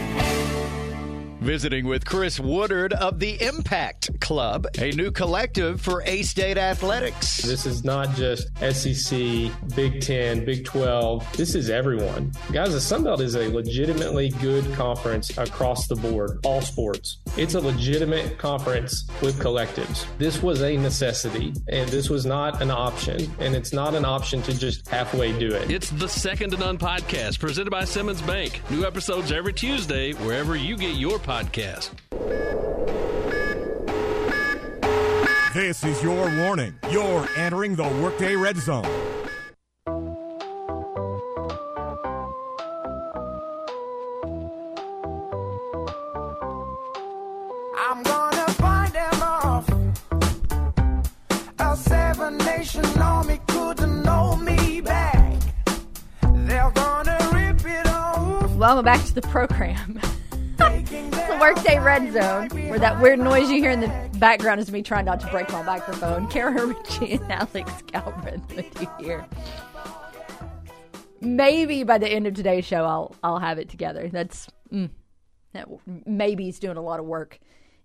Visiting 1.44 1.86
with 1.86 2.06
Chris 2.06 2.40
Woodard 2.40 2.94
of 2.94 3.18
the 3.18 3.40
Impact 3.42 4.18
Club, 4.18 4.66
a 4.78 4.92
new 4.92 5.10
collective 5.10 5.78
for 5.78 6.02
A 6.06 6.22
State 6.22 6.56
Athletics. 6.56 7.42
This 7.42 7.66
is 7.66 7.84
not 7.84 8.14
just 8.14 8.48
SEC, 8.72 9.52
Big 9.76 10.00
10, 10.00 10.46
Big 10.46 10.64
12. 10.64 11.36
This 11.36 11.54
is 11.54 11.68
everyone. 11.68 12.32
Guys, 12.50 12.72
the 12.72 12.80
Sun 12.80 13.04
Belt 13.04 13.20
is 13.20 13.34
a 13.36 13.46
legitimately 13.50 14.30
good 14.30 14.72
conference 14.72 15.36
across 15.36 15.86
the 15.86 15.96
board, 15.96 16.40
all 16.46 16.62
sports. 16.62 17.18
It's 17.36 17.52
a 17.52 17.60
legitimate 17.60 18.38
conference 18.38 19.06
with 19.20 19.38
collectives. 19.38 20.06
This 20.16 20.42
was 20.42 20.62
a 20.62 20.78
necessity, 20.78 21.52
and 21.68 21.86
this 21.90 22.08
was 22.08 22.24
not 22.24 22.62
an 22.62 22.70
option, 22.70 23.30
and 23.38 23.54
it's 23.54 23.74
not 23.74 23.94
an 23.94 24.06
option 24.06 24.40
to 24.44 24.58
just 24.58 24.88
halfway 24.88 25.38
do 25.38 25.48
it. 25.52 25.70
It's 25.70 25.90
the 25.90 26.08
Second 26.08 26.52
to 26.52 26.56
None 26.56 26.78
podcast 26.78 27.38
presented 27.38 27.70
by 27.70 27.84
Simmons 27.84 28.22
Bank. 28.22 28.62
New 28.70 28.86
episodes 28.86 29.30
every 29.30 29.52
Tuesday, 29.52 30.12
wherever 30.14 30.56
you 30.56 30.78
get 30.78 30.94
your 30.94 31.18
podcast. 31.18 31.33
This 35.52 35.82
is 35.82 36.00
your 36.00 36.30
warning. 36.36 36.76
You're 36.92 37.28
entering 37.36 37.74
the 37.74 37.82
Workday 37.82 38.36
Red 38.36 38.56
Zone. 38.56 38.84
I'm 47.76 48.04
gonna 48.04 48.46
find 48.52 48.92
them 48.92 49.22
off. 49.22 49.68
A 51.58 51.76
seven 51.76 52.38
nation 52.38 52.84
army 53.02 53.40
couldn't 53.48 54.06
hold 54.06 54.40
me 54.40 54.80
back. 54.80 55.40
They're 56.22 56.70
gonna 56.70 57.18
rip 57.32 57.64
it 57.66 57.88
off. 57.88 58.54
Welcome 58.54 58.84
back 58.84 59.04
to 59.06 59.14
the 59.14 59.22
program. 59.22 60.00
It's 60.60 60.90
the 60.90 61.38
Workday 61.40 61.78
Red 61.78 62.12
Zone, 62.12 62.48
where 62.68 62.78
that 62.78 63.00
weird 63.00 63.18
noise 63.18 63.50
you 63.50 63.56
hear 63.56 63.70
in 63.70 63.80
the 63.80 64.10
background 64.18 64.60
is 64.60 64.70
me 64.70 64.82
trying 64.82 65.04
not 65.04 65.20
to 65.20 65.26
break 65.28 65.50
my 65.50 65.62
microphone. 65.62 66.26
Kara 66.30 66.66
Richey 66.66 67.14
and 67.14 67.32
Alex 67.32 67.72
Galbraith 67.86 68.54
with 68.54 68.80
you 68.80 68.88
here. 68.98 69.26
Maybe 71.20 71.82
by 71.82 71.98
the 71.98 72.08
end 72.08 72.26
of 72.26 72.34
today's 72.34 72.64
show, 72.64 72.84
I'll 72.84 73.16
I'll 73.22 73.38
have 73.38 73.58
it 73.58 73.68
together. 73.68 74.08
That's 74.12 74.48
mm, 74.72 74.90
that 75.52 75.68
maybe 76.06 76.44
he's 76.44 76.58
doing 76.58 76.76
a 76.76 76.82
lot 76.82 77.00
of 77.00 77.06
work 77.06 77.40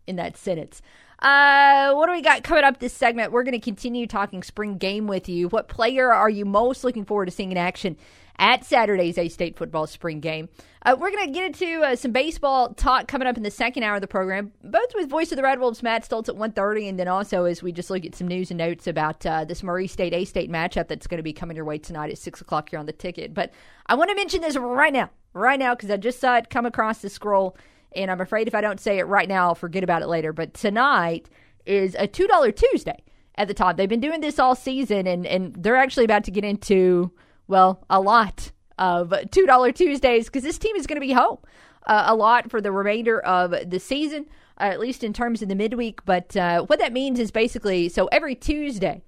in 0.06 0.18
that 0.18 0.38
sentence. 0.38 0.82
Uh, 1.20 1.94
what 1.94 2.06
do 2.06 2.14
we 2.14 2.22
got 2.22 2.44
coming 2.44 2.64
up 2.64 2.80
this 2.80 2.94
segment? 2.94 3.32
We're 3.32 3.44
going 3.44 3.54
to 3.54 3.60
continue 3.60 4.08
talking 4.08 4.44
spring 4.44 4.78
game 4.78 5.08
with 5.08 5.28
you. 5.28 5.50
What 5.50 5.68
player 5.68 6.14
are 6.14 6.30
you 6.30 6.46
most 6.46 6.84
looking 6.84 7.06
forward 7.06 7.26
to 7.26 7.32
seeing 7.32 7.52
in 7.52 7.58
action 7.58 7.98
at 8.40 8.64
Saturday's 8.64 9.18
A 9.18 9.28
State 9.28 9.58
football 9.58 9.86
spring 9.86 10.22
game. 10.22 10.50
Uh, 10.86 10.96
we're 10.98 11.12
going 11.12 11.28
to 11.28 11.32
get 11.32 11.46
into 11.46 11.82
uh, 11.84 11.96
some 11.96 12.14
baseball 12.14 12.74
talk 12.74 13.08
coming 13.08 13.28
up 13.28 13.36
in 13.36 13.44
the 13.44 13.52
second 13.52 13.84
hour 13.84 13.96
of 13.96 14.02
the 14.02 14.08
program, 14.08 14.54
both 14.64 14.96
with 14.96 15.10
voice 15.10 15.30
of 15.32 15.36
the 15.36 15.44
Red 15.44 15.60
Wolves 15.60 15.84
Matt 15.84 16.08
Stolz 16.08 16.30
at 16.30 16.36
1.30, 16.36 16.88
and 16.88 16.98
then 16.98 17.10
also 17.10 17.44
as 17.44 17.62
we 17.62 17.74
just 17.74 17.90
look 17.90 18.06
at 18.06 18.16
some 18.16 18.30
news 18.30 18.50
and 18.50 18.58
notes 18.58 18.88
about 18.88 19.26
uh, 19.26 19.44
this 19.44 19.62
Murray 19.62 19.88
State 19.88 20.14
A 20.14 20.24
State 20.24 20.50
matchup 20.50 20.88
that's 20.88 21.06
going 21.06 21.18
to 21.18 21.24
be 21.24 21.34
coming 21.34 21.58
your 21.58 21.66
way 21.66 21.78
tonight 21.78 22.12
at 22.12 22.18
6 22.18 22.40
o'clock 22.40 22.70
here 22.70 22.80
on 22.80 22.86
the 22.86 22.94
ticket. 22.94 23.34
But 23.34 23.52
I 23.88 23.96
want 23.96 24.10
to 24.10 24.16
mention 24.16 24.40
this 24.40 24.56
right 24.56 24.94
now, 24.94 25.10
right 25.34 25.60
now, 25.60 25.76
because 25.76 25.92
I 25.92 25.98
just 25.98 26.22
saw 26.22 26.38
it 26.38 26.50
come 26.50 26.66
across 26.66 27.00
the 27.00 27.10
scroll, 27.10 27.58
and 27.94 28.10
I'm 28.10 28.22
afraid 28.22 28.48
if 28.48 28.56
I 28.56 28.62
don't 28.62 28.80
say 28.80 29.00
it 29.00 29.04
right 29.04 29.28
now, 29.28 29.48
I'll 29.48 29.56
forget 29.56 29.84
about 29.84 30.02
it 30.02 30.08
later. 30.08 30.32
But 30.32 30.54
tonight 30.54 31.30
is 31.66 31.94
a 31.96 32.08
$2 32.08 32.56
Tuesday 32.56 33.04
at 33.36 33.50
the 33.50 33.54
top. 33.54 33.76
They've 33.76 33.90
been 33.90 34.00
doing 34.00 34.22
this 34.22 34.40
all 34.40 34.56
season, 34.56 35.08
and, 35.08 35.28
and 35.28 35.54
they're 35.56 35.76
actually 35.76 36.06
about 36.06 36.24
to 36.24 36.32
get 36.32 36.46
into– 36.46 37.12
well, 37.50 37.84
a 37.90 38.00
lot 38.00 38.52
of 38.78 39.10
$2 39.10 39.76
Tuesdays 39.76 40.28
because 40.28 40.44
this 40.44 40.58
team 40.58 40.76
is 40.76 40.88
going 40.88 40.96
to 40.96 41.06
be 41.06 41.12
home 41.12 41.40
uh, 41.88 42.04
a 42.06 42.16
lot 42.16 42.50
for 42.50 42.62
the 42.62 42.72
remainder 42.72 43.20
of 43.20 43.54
the 43.70 43.80
season, 43.80 44.28
uh, 44.60 44.66
at 44.66 44.80
least 44.80 45.04
in 45.04 45.12
terms 45.12 45.42
of 45.42 45.50
the 45.50 45.56
midweek. 45.56 46.06
But 46.06 46.38
uh, 46.38 46.62
what 46.64 46.80
that 46.80 46.94
means 46.94 47.20
is 47.20 47.32
basically 47.32 47.90
so 47.90 48.06
every 48.12 48.36
Tuesday, 48.36 49.02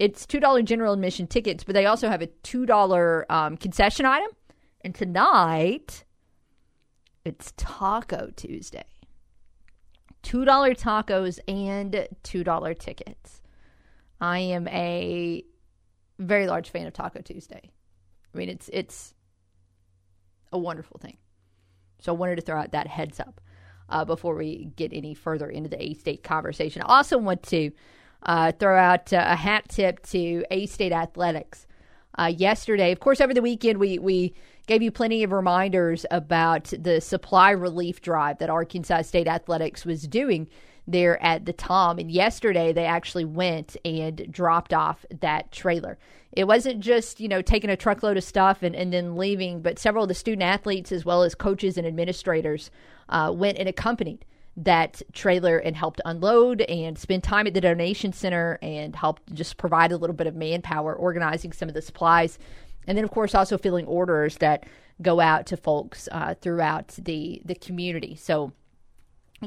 it's 0.00 0.26
$2 0.26 0.64
general 0.64 0.92
admission 0.92 1.28
tickets, 1.28 1.62
but 1.62 1.74
they 1.74 1.86
also 1.86 2.08
have 2.08 2.20
a 2.20 2.26
$2 2.26 3.30
um, 3.30 3.56
concession 3.56 4.04
item. 4.04 4.30
And 4.80 4.92
tonight, 4.92 6.04
it's 7.24 7.52
Taco 7.56 8.30
Tuesday. 8.34 8.84
$2 10.24 10.46
tacos 10.76 11.38
and 11.46 12.08
$2 12.24 12.78
tickets. 12.78 13.40
I 14.20 14.40
am 14.40 14.66
a 14.68 15.44
very 16.18 16.46
large 16.46 16.70
fan 16.70 16.86
of 16.86 16.92
Taco 16.92 17.20
Tuesday. 17.20 17.70
I 18.34 18.38
mean, 18.38 18.48
it's 18.48 18.68
it's 18.72 19.14
a 20.52 20.58
wonderful 20.58 20.98
thing. 20.98 21.18
So 22.00 22.12
I 22.12 22.16
wanted 22.16 22.36
to 22.36 22.42
throw 22.42 22.60
out 22.60 22.72
that 22.72 22.86
heads 22.86 23.20
up 23.20 23.40
uh, 23.88 24.04
before 24.04 24.34
we 24.34 24.70
get 24.76 24.92
any 24.92 25.14
further 25.14 25.48
into 25.48 25.68
the 25.68 25.82
A 25.82 25.94
State 25.94 26.22
conversation. 26.22 26.82
I 26.82 26.96
also 26.96 27.18
want 27.18 27.42
to 27.44 27.70
uh, 28.22 28.52
throw 28.52 28.76
out 28.78 29.12
uh, 29.12 29.24
a 29.26 29.36
hat 29.36 29.68
tip 29.68 30.04
to 30.06 30.44
A 30.50 30.66
State 30.66 30.92
athletics. 30.92 31.66
Uh, 32.16 32.32
yesterday, 32.36 32.92
of 32.92 33.00
course, 33.00 33.20
over 33.20 33.34
the 33.34 33.42
weekend 33.42 33.78
we 33.78 33.98
we 33.98 34.34
gave 34.66 34.82
you 34.82 34.90
plenty 34.90 35.22
of 35.22 35.32
reminders 35.32 36.06
about 36.10 36.72
the 36.78 37.00
supply 37.00 37.50
relief 37.50 38.00
drive 38.00 38.38
that 38.38 38.48
Arkansas 38.48 39.02
State 39.02 39.28
athletics 39.28 39.84
was 39.84 40.06
doing 40.06 40.48
there 40.86 41.22
at 41.22 41.46
the 41.46 41.52
Tom. 41.52 41.98
And 41.98 42.10
yesterday 42.10 42.72
they 42.72 42.84
actually 42.84 43.24
went 43.24 43.76
and 43.84 44.26
dropped 44.30 44.72
off 44.72 45.04
that 45.20 45.50
trailer. 45.52 45.98
It 46.32 46.46
wasn't 46.46 46.80
just, 46.80 47.20
you 47.20 47.28
know, 47.28 47.42
taking 47.42 47.70
a 47.70 47.76
truckload 47.76 48.16
of 48.16 48.24
stuff 48.24 48.62
and, 48.62 48.74
and 48.74 48.92
then 48.92 49.16
leaving, 49.16 49.62
but 49.62 49.78
several 49.78 50.04
of 50.04 50.08
the 50.08 50.14
student 50.14 50.42
athletes, 50.42 50.90
as 50.90 51.04
well 51.04 51.22
as 51.22 51.34
coaches 51.34 51.78
and 51.78 51.86
administrators, 51.86 52.70
uh, 53.08 53.32
went 53.34 53.58
and 53.58 53.68
accompanied 53.68 54.24
that 54.56 55.02
trailer 55.12 55.58
and 55.58 55.76
helped 55.76 56.00
unload 56.04 56.60
and 56.62 56.98
spend 56.98 57.22
time 57.22 57.46
at 57.46 57.54
the 57.54 57.60
donation 57.60 58.12
center 58.12 58.58
and 58.62 58.94
helped 58.94 59.32
just 59.34 59.56
provide 59.56 59.90
a 59.90 59.96
little 59.96 60.14
bit 60.14 60.26
of 60.26 60.34
manpower 60.34 60.94
organizing 60.94 61.52
some 61.52 61.68
of 61.68 61.74
the 61.74 61.82
supplies. 61.82 62.38
And 62.86 62.96
then, 62.96 63.04
of 63.04 63.10
course, 63.10 63.34
also 63.34 63.58
filling 63.58 63.86
orders 63.86 64.36
that 64.36 64.64
go 65.02 65.20
out 65.20 65.46
to 65.46 65.56
folks 65.56 66.08
uh, 66.12 66.34
throughout 66.34 66.88
the, 66.98 67.42
the 67.44 67.54
community. 67.54 68.14
So, 68.14 68.52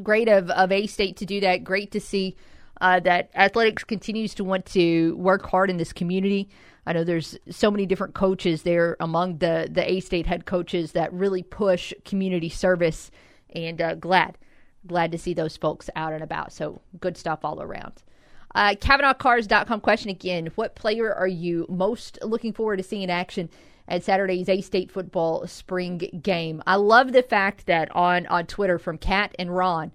great 0.04 0.30
of, 0.30 0.50
of 0.50 0.72
A 0.72 0.88
State 0.88 1.18
to 1.18 1.26
do 1.26 1.40
that. 1.42 1.64
Great 1.64 1.92
to 1.92 2.00
see 2.00 2.36
uh, 2.82 3.00
that 3.02 3.30
athletics 3.36 3.84
continues 3.84 4.34
to 4.36 4.44
want 4.44 4.66
to 4.68 5.16
work 5.18 5.46
hard 5.48 5.70
in 5.70 5.78
this 5.78 5.94
community. 5.94 6.50
I 6.86 6.94
know 6.94 7.04
there's 7.04 7.38
so 7.50 7.70
many 7.70 7.86
different 7.86 8.14
coaches 8.14 8.64
there 8.64 8.96
among 9.00 9.40
the 9.40 9.68
the 9.70 9.90
A 9.90 10.00
State 10.00 10.26
head 10.26 10.46
coaches 10.46 10.94
that 10.94 11.12
really 11.12 11.44
push 11.44 11.94
community 12.06 12.50
service, 12.50 13.12
and 13.54 13.82
uh, 13.82 13.96
glad 13.96 14.38
glad 14.86 15.12
to 15.12 15.18
see 15.18 15.34
those 15.34 15.58
folks 15.58 15.90
out 15.96 16.14
and 16.14 16.24
about. 16.24 16.54
So 16.54 16.82
good 17.00 17.18
stuff 17.18 17.40
all 17.44 17.62
around. 17.62 18.04
Uh, 18.58 18.74
CavenaughCars.com 18.74 19.82
question 19.82 20.10
again: 20.10 20.48
What 20.56 20.74
player 20.74 21.14
are 21.14 21.28
you 21.28 21.68
most 21.70 22.18
looking 22.24 22.54
forward 22.54 22.78
to 22.78 22.84
seeing 22.84 23.04
in 23.04 23.12
action 23.12 23.52
at 23.88 24.04
Saturday's 24.04 24.50
A 24.50 24.62
State 24.62 24.92
football 24.92 25.46
spring 25.46 26.00
game? 26.24 26.64
I 26.66 26.78
love 26.78 27.12
the 27.12 27.22
fact 27.22 27.68
that 27.68 27.96
on 27.96 28.26
on 28.26 28.48
Twitter 28.48 28.80
from 28.80 28.98
Kat 28.98 29.36
and 29.38 29.56
Ron. 29.56 29.92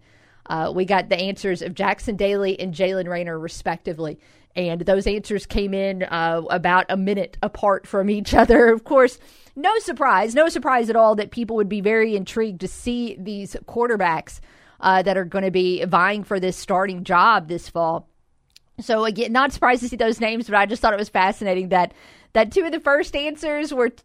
Uh, 0.47 0.73
we 0.73 0.85
got 0.85 1.09
the 1.09 1.19
answers 1.19 1.61
of 1.61 1.75
Jackson 1.75 2.15
Daly 2.15 2.59
and 2.61 2.73
Jaylen 2.73 3.09
Raynor, 3.09 3.37
respectively 3.37 4.21
and 4.55 4.83
those 4.83 5.07
answers 5.09 5.45
came 5.47 5.75
in 5.75 6.05
uh, 6.05 6.43
about 6.51 6.87
a 6.89 6.97
minute 6.97 7.37
apart 7.43 7.87
from 7.87 8.11
each 8.11 8.33
other. 8.33 8.69
Of 8.73 8.85
course, 8.85 9.19
no 9.57 9.77
surprise, 9.81 10.37
no 10.37 10.49
surprise 10.49 10.89
at 10.89 10.95
all 10.95 11.17
that 11.17 11.33
people 11.33 11.57
would 11.57 11.69
be 11.69 11.81
very 11.81 12.15
intrigued 12.15 12.61
to 12.61 12.69
see 12.69 13.17
these 13.19 13.57
quarterbacks 13.67 14.39
uh, 14.81 15.03
that 15.03 15.17
are 15.17 15.25
going 15.25 15.45
to 15.45 15.51
be 15.51 15.85
vying 15.85 16.23
for 16.23 16.39
this 16.39 16.57
starting 16.57 17.03
job 17.03 17.49
this 17.49 17.69
fall. 17.69 18.09
So 18.83 19.05
again, 19.05 19.33
not 19.33 19.53
surprised 19.53 19.83
to 19.83 19.89
see 19.89 19.97
those 19.97 20.21
names, 20.21 20.49
but 20.49 20.57
I 20.57 20.67
just 20.67 20.83
thought 20.83 20.93
it 20.93 20.99
was 20.99 21.09
fascinating 21.09 21.71
that 21.71 21.93
that 22.33 22.53
two 22.53 22.65
of 22.65 22.73
the 22.73 22.81
first 22.81 23.15
answers 23.15 23.73
were 23.73 23.91
t- 23.91 24.03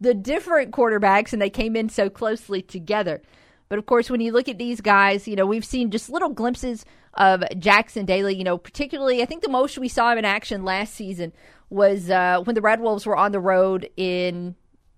the 0.00 0.14
different 0.14 0.72
quarterbacks, 0.72 1.32
and 1.32 1.40
they 1.40 1.50
came 1.50 1.76
in 1.76 1.88
so 1.88 2.10
closely 2.10 2.62
together. 2.62 3.22
But 3.68 3.78
of 3.78 3.86
course, 3.86 4.10
when 4.10 4.20
you 4.20 4.32
look 4.32 4.48
at 4.48 4.58
these 4.58 4.80
guys, 4.80 5.28
you 5.28 5.36
know, 5.36 5.46
we've 5.46 5.64
seen 5.64 5.90
just 5.90 6.10
little 6.10 6.30
glimpses 6.30 6.84
of 7.14 7.44
Jackson 7.58 8.04
Daly. 8.04 8.34
You 8.34 8.44
know, 8.44 8.58
particularly, 8.58 9.22
I 9.22 9.26
think 9.26 9.42
the 9.42 9.48
most 9.48 9.78
we 9.78 9.88
saw 9.88 10.10
him 10.12 10.18
in 10.18 10.24
action 10.24 10.64
last 10.64 10.94
season 10.94 11.32
was 11.70 12.10
uh, 12.10 12.40
when 12.44 12.54
the 12.54 12.60
Red 12.60 12.80
Wolves 12.80 13.06
were 13.06 13.16
on 13.16 13.32
the 13.32 13.40
road 13.40 13.88
in 13.96 14.56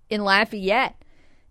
in 0.09 0.23
Lafayette. 0.23 0.95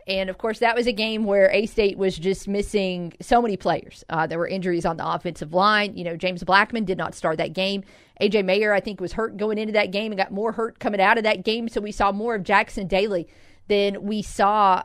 And 0.07 0.29
of 0.29 0.39
course, 0.39 0.59
that 0.59 0.75
was 0.75 0.87
a 0.87 0.93
game 0.93 1.25
where 1.25 1.51
A 1.53 1.67
State 1.67 1.97
was 1.97 2.19
just 2.19 2.49
missing 2.49 3.13
so 3.21 3.41
many 3.41 3.57
players. 3.57 4.03
Uh, 4.09 4.27
there 4.27 4.39
were 4.39 4.49
injuries 4.49 4.85
on 4.85 4.97
the 4.97 5.09
offensive 5.09 5.53
line. 5.53 5.97
You 5.97 6.05
know, 6.05 6.17
James 6.17 6.43
Blackman 6.43 6.85
did 6.85 6.99
not 6.99 7.15
start 7.15 7.39
that 7.39 7.53
game. 7.53 7.85
AJ 8.21 8.45
Mayer, 8.45 8.73
I 8.73 8.81
think, 8.81 9.01
was 9.01 9.13
hurt 9.13 9.37
going 9.37 9.59
into 9.59 9.73
that 9.75 9.93
game 9.93 10.11
and 10.11 10.19
got 10.19 10.33
more 10.33 10.53
hurt 10.53 10.79
coming 10.81 11.01
out 11.01 11.19
of 11.19 11.25
that 11.25 11.45
game. 11.45 11.69
So 11.69 11.81
we 11.81 11.93
saw 11.93 12.11
more 12.11 12.35
of 12.35 12.43
Jackson 12.43 12.87
Daly 12.89 13.29
than 13.69 14.03
we 14.03 14.23
saw 14.23 14.83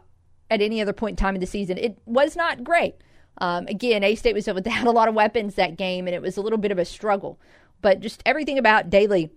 at 0.50 0.62
any 0.62 0.82
other 0.82 0.94
point 0.94 1.20
in 1.20 1.24
time 1.24 1.36
in 1.36 1.42
the 1.42 1.48
season. 1.48 1.78
It 1.78 1.98
was 2.06 2.36
not 2.36 2.64
great. 2.64 2.96
Um, 3.40 3.68
again, 3.68 4.04
A 4.04 4.16
State 4.16 4.36
was 4.36 4.48
without 4.54 4.86
a 4.86 4.92
lot 4.92 5.08
of 5.08 5.16
weapons 5.16 5.56
that 5.56 5.78
game, 5.78 6.08
and 6.08 6.16
it 6.16 6.22
was 6.22 6.38
a 6.38 6.42
little 6.42 6.60
bit 6.60 6.72
of 6.72 6.78
a 6.78 6.86
struggle. 6.86 7.40
But 7.82 8.00
just 8.02 8.22
everything 8.26 8.58
about 8.58 8.90
Daly 8.90 9.32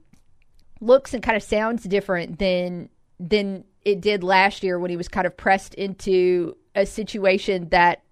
looks 0.81 1.13
and 1.15 1.23
kind 1.23 1.37
of 1.37 1.43
sounds 1.43 1.85
different 1.85 2.39
than 2.39 2.89
than 3.19 3.65
it 3.85 4.01
did 4.01 4.23
last 4.23 4.63
year 4.63 4.79
when 4.79 4.91
he 4.91 4.97
was 4.97 5.09
kind 5.09 5.27
of 5.27 5.37
pressed 5.37 5.75
into 5.75 6.57
a 6.75 6.87
situation 6.87 7.69
that 7.71 8.03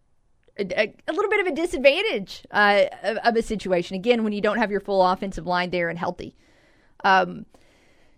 a, 0.58 0.94
a 1.06 1.12
little 1.12 1.30
bit 1.30 1.40
of 1.40 1.46
a 1.46 1.54
disadvantage 1.54 2.42
uh, 2.50 2.84
of, 3.02 3.36
a 3.36 3.42
situation. 3.42 3.94
Again, 3.94 4.24
when 4.24 4.32
you 4.32 4.40
don't 4.40 4.58
have 4.58 4.70
your 4.70 4.80
full 4.80 5.06
offensive 5.06 5.46
line 5.46 5.70
there 5.70 5.88
and 5.88 5.98
healthy. 5.98 6.34
Um, 7.04 7.46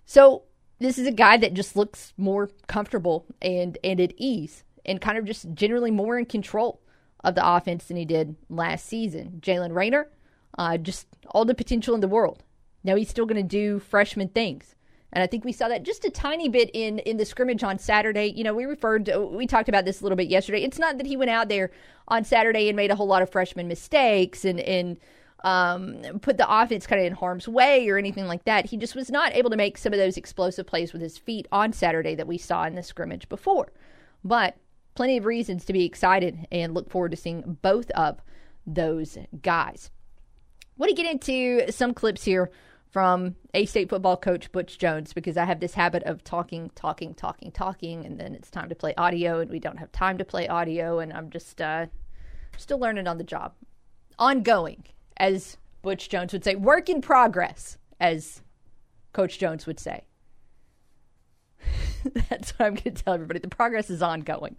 so 0.07 0.45
this 0.79 0.99
is 0.99 1.07
a 1.07 1.13
guy 1.13 1.37
that 1.37 1.53
just 1.53 1.77
looks 1.77 2.15
more 2.17 2.51
comfortable 2.67 3.27
and 3.43 3.77
and 3.85 4.01
at 4.01 4.15
ease 4.17 4.65
and 4.87 5.01
kind 5.01 5.19
of 5.19 5.27
just 5.27 5.53
generally 5.53 5.91
more 5.91 6.19
in 6.19 6.25
control 6.25 6.81
of 7.23 7.35
the 7.35 7.47
offense 7.47 7.85
than 7.85 7.99
he 7.99 8.07
did 8.07 8.37
last 8.49 8.87
season. 8.87 9.41
Jaylen 9.43 9.75
Raynor, 9.75 10.09
uh, 10.57 10.79
just 10.79 11.07
all 11.29 11.45
the 11.45 11.55
potential 11.55 11.95
in 11.95 12.01
the 12.01 12.09
world. 12.09 12.43
Now 12.83 12.97
he's 12.97 13.11
still 13.11 13.27
going 13.27 13.37
to 13.37 13.43
do 13.43 13.79
freshman 13.79 14.29
things. 14.29 14.75
And 15.13 15.23
I 15.23 15.27
think 15.27 15.45
we 15.45 15.53
saw 15.53 15.69
that 15.69 15.83
just 15.83 16.05
a 16.05 16.11
tiny 16.11 16.49
bit 16.49 16.71
in 16.73 17.01
in 17.01 17.17
the 17.17 17.25
scrimmage 17.25 17.65
on 17.65 17.79
Saturday. 17.79 18.33
You 18.37 18.45
know, 18.45 18.55
we 18.55 18.65
referred 18.65 19.07
to, 19.07 19.21
we 19.21 19.47
talked 19.47 19.69
about 19.69 19.85
this 19.85 20.01
a 20.01 20.05
little 20.05 20.17
bit 20.17 20.29
yesterday. 20.29 20.63
It's 20.63 20.79
not 20.79 20.99
that 20.99 21.07
he 21.07 21.17
went 21.17 21.31
out 21.31 21.49
there 21.49 21.71
on 22.09 22.25
Saturday 22.25 22.69
and 22.69 22.77
made 22.77 22.91
a 22.91 22.97
whole 22.97 23.07
lot 23.07 23.23
of 23.23 23.31
freshman 23.31 23.69
mistakes 23.69 24.45
and 24.45 24.61
and 24.61 24.99
um, 25.43 26.03
put 26.21 26.37
the 26.37 26.47
offense 26.49 26.87
kind 26.87 27.01
of 27.01 27.07
in 27.07 27.15
harm's 27.15 27.49
way 27.49 27.89
or 27.89 27.97
anything 27.97 28.27
like 28.27 28.45
that. 28.45 28.67
He 28.67 28.77
just 28.77 28.95
was 28.95 29.11
not 29.11 29.35
able 29.35 29.51
to 29.51 29.57
make 29.57 29.79
some 29.79 29.93
of 29.93 29.99
those 29.99 30.17
explosive 30.17 30.67
plays 30.67 30.93
with 30.93 31.03
his 31.03 31.17
feet 31.17 31.49
on 31.51 31.73
Saturday 31.73 32.15
that 32.15 32.27
we 32.27 32.39
saw 32.39 32.65
in 32.65 32.75
the 32.75 32.83
scrimmage 32.83 33.29
before. 33.29 33.73
But 34.23 34.57
plenty 34.95 35.17
of 35.17 35.25
reasons 35.25 35.65
to 35.65 35.73
be 35.73 35.85
excited 35.85 36.47
and 36.53 36.75
look 36.75 36.91
forward 36.91 37.13
to 37.13 37.17
seeing 37.17 37.59
both 37.63 37.91
of 37.93 38.21
those 38.67 39.17
guys. 39.43 39.91
Want 40.77 40.91
to 40.91 41.03
get 41.03 41.11
into 41.11 41.73
some 41.73 41.95
clips 41.95 42.25
here 42.25 42.51
from 42.91 43.37
A 43.55 43.67
State 43.67 43.89
football 43.89 44.17
coach 44.17 44.51
Butch 44.51 44.79
Jones 44.79 45.13
because 45.13 45.37
I 45.37 45.45
have 45.45 45.61
this 45.61 45.75
habit 45.75 46.03
of 46.03 46.25
talking, 46.25 46.71
talking, 46.75 47.15
talking, 47.15 47.53
talking, 47.53 48.05
and 48.05 48.19
then 48.19 48.35
it's 48.35 48.51
time 48.51 48.69
to 48.69 48.75
play 48.75 48.95
audio, 48.97 49.39
and 49.41 49.51
we 49.51 49.61
don't 49.61 49.79
have 49.79 49.93
time 49.93 50.19
to 50.19 50.25
play 50.25 50.49
audio, 50.49 50.99
and 50.99 51.13
I'm 51.13 51.31
just 51.31 51.61
uh, 51.61 51.87
still 52.57 52.79
learning 52.79 53.07
on 53.07 53.19
the 53.19 53.25
job. 53.25 53.55
Ongoing, 54.19 54.85
as 55.17 55.57
Butch 55.83 56.09
Jones 56.09 56.33
would 56.33 56.45
say, 56.45 56.57
work 56.57 56.89
in 56.89 57.01
progress, 57.01 57.79
as 58.01 58.43
Coach 59.13 59.39
Jones 59.39 59.67
would 59.67 59.79
say. 59.79 60.05
That's 62.29 62.51
what 62.59 62.67
I'm 62.67 62.75
going 62.75 62.95
to 62.95 63.03
tell 63.03 63.15
everybody. 63.15 63.39
The 63.39 63.49
progress 63.49 63.89
is 63.89 64.03
ongoing. 64.03 64.57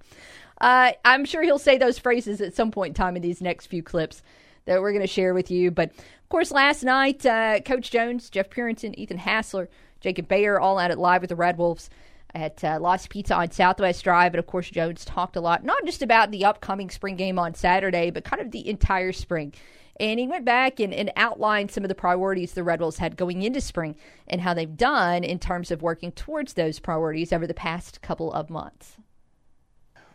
Uh, 0.60 0.94
I'm 1.04 1.26
sure 1.26 1.44
he'll 1.44 1.60
say 1.60 1.78
those 1.78 1.98
phrases 1.98 2.40
at 2.40 2.54
some 2.54 2.72
point 2.72 2.92
in 2.92 2.94
time 2.94 3.16
in 3.16 3.22
these 3.22 3.42
next 3.42 3.68
few 3.68 3.84
clips 3.84 4.22
that 4.66 4.82
we're 4.82 4.92
going 4.92 5.02
to 5.02 5.08
share 5.08 5.34
with 5.34 5.50
you. 5.52 5.72
But 5.72 5.90
of 5.92 6.30
course, 6.30 6.52
last 6.52 6.84
night, 6.84 7.26
uh, 7.26 7.60
Coach 7.62 7.92
Jones, 7.92 8.30
Jeff 8.30 8.50
Purinton, 8.50 8.94
Ethan 8.98 9.18
Hassler, 9.18 9.70
Jacob 10.00 10.28
Bayer, 10.28 10.60
all 10.60 10.80
out 10.80 10.92
at 10.92 11.00
live 11.00 11.22
with 11.22 11.30
the 11.30 11.36
Red 11.36 11.58
Wolves. 11.58 11.90
at 12.34 12.64
uh, 12.64 12.80
Lost 12.80 13.10
Pizza 13.10 13.36
on 13.36 13.52
Southwest 13.52 14.04
Drive. 14.04 14.34
And 14.34 14.40
of 14.40 14.48
course, 14.48 14.70
Jones 14.70 15.04
talked 15.04 15.36
a 15.36 15.42
lot, 15.42 15.64
not 15.64 15.86
just 15.86 16.02
about 16.02 16.32
the 16.32 16.46
upcoming 16.46 16.90
spring 16.90 17.18
game 17.18 17.38
on 17.38 17.54
Saturday, 17.54 18.10
but 18.10 18.24
kind 18.24 18.42
of 18.42 18.52
the 18.52 18.68
entire 18.70 19.12
spring. 19.12 19.54
And 20.00 20.20
he 20.20 20.28
went 20.28 20.46
back 20.46 20.80
and, 20.80 20.94
and 20.94 21.12
outlined 21.16 21.70
some 21.72 21.84
of 21.84 21.90
the 21.90 21.96
priorities 21.96 22.54
the 22.54 22.64
Red 22.64 22.80
Wolves 22.80 22.98
had 22.98 23.18
going 23.18 23.44
into 23.44 23.62
spring 23.62 23.96
and 24.28 24.42
how 24.42 24.54
they've 24.54 24.78
done 24.78 25.24
in 25.24 25.38
terms 25.38 25.70
of 25.70 25.82
working 25.82 26.12
towards 26.14 26.54
those 26.54 26.80
priorities 26.80 27.34
over 27.34 27.46
the 27.46 27.54
past 27.54 28.02
couple 28.02 28.32
of 28.32 28.50
months. 28.50 28.98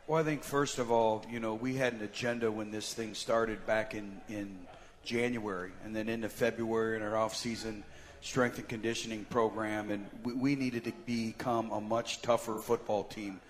Well, 0.09 0.21
I 0.21 0.23
think 0.23 0.45
first 0.45 0.79
of 0.79 0.93
all, 0.93 1.27
you 1.29 1.41
know, 1.41 1.55
we 1.55 1.75
had 1.75 1.93
an 1.95 2.03
agenda 2.03 2.49
when 2.49 2.71
this 2.71 2.95
thing 2.95 3.13
started 3.15 3.67
back 3.67 3.93
in, 3.93 4.21
in 4.29 4.57
January, 5.05 5.73
and 5.85 5.97
then 5.97 6.09
into 6.09 6.29
February 6.29 6.97
in 6.97 7.03
our 7.03 7.17
off-season 7.17 7.83
strength 8.21 8.59
and 8.59 8.69
conditioning 8.69 9.25
program, 9.25 9.91
and 9.91 10.07
we, 10.23 10.33
we 10.33 10.55
needed 10.55 10.85
to 10.85 10.93
become 11.07 11.73
a 11.73 11.81
much 11.81 12.23
tougher 12.23 12.59
football 12.59 13.03
team, 13.03 13.41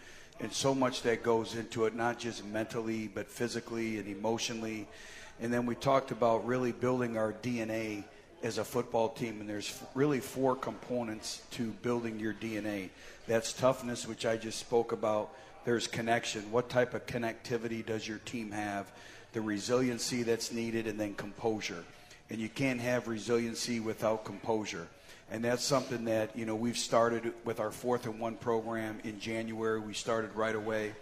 and 0.40 0.50
so 0.50 0.74
much 0.74 1.02
that 1.02 1.22
goes 1.22 1.54
into 1.54 1.84
it, 1.84 1.94
not 1.94 2.18
just 2.18 2.42
mentally, 2.46 3.06
but 3.06 3.28
physically 3.28 3.98
and 3.98 4.08
emotionally. 4.08 4.88
And 5.42 5.52
then 5.52 5.66
we 5.66 5.74
talked 5.74 6.10
about 6.10 6.46
really 6.46 6.72
building 6.72 7.18
our 7.18 7.34
DNA 7.34 8.04
as 8.42 8.56
a 8.56 8.64
football 8.64 9.10
team, 9.10 9.42
and 9.42 9.48
there's 9.48 9.78
really 9.94 10.20
four 10.20 10.56
components 10.56 11.42
to 11.50 11.72
building 11.82 12.18
your 12.18 12.32
DNA. 12.32 12.88
That's 13.26 13.52
toughness, 13.52 14.08
which 14.08 14.24
I 14.24 14.38
just 14.38 14.58
spoke 14.58 14.92
about. 14.92 15.34
There's 15.66 15.86
connection. 15.86 16.50
What 16.50 16.70
type 16.70 16.94
of 16.94 17.04
connectivity 17.06 17.84
does 17.84 18.08
your 18.08 18.18
team 18.18 18.52
have? 18.52 18.90
The 19.34 19.42
resiliency 19.42 20.22
that's 20.22 20.50
needed, 20.50 20.86
and 20.86 20.98
then 20.98 21.12
composure. 21.12 21.84
And 22.30 22.40
you 22.40 22.48
can't 22.48 22.80
have 22.80 23.06
resiliency 23.06 23.80
without 23.80 24.24
composure. 24.24 24.88
And 25.30 25.44
that's 25.44 25.62
something 25.62 26.06
that, 26.06 26.34
you 26.34 26.46
know, 26.46 26.54
we've 26.54 26.78
started 26.78 27.34
with 27.44 27.60
our 27.60 27.70
fourth 27.70 28.06
and 28.06 28.18
one 28.18 28.36
program 28.36 29.00
in 29.04 29.20
January. 29.20 29.78
We 29.78 29.92
started 29.92 30.34
right 30.34 30.54
away. 30.54 30.94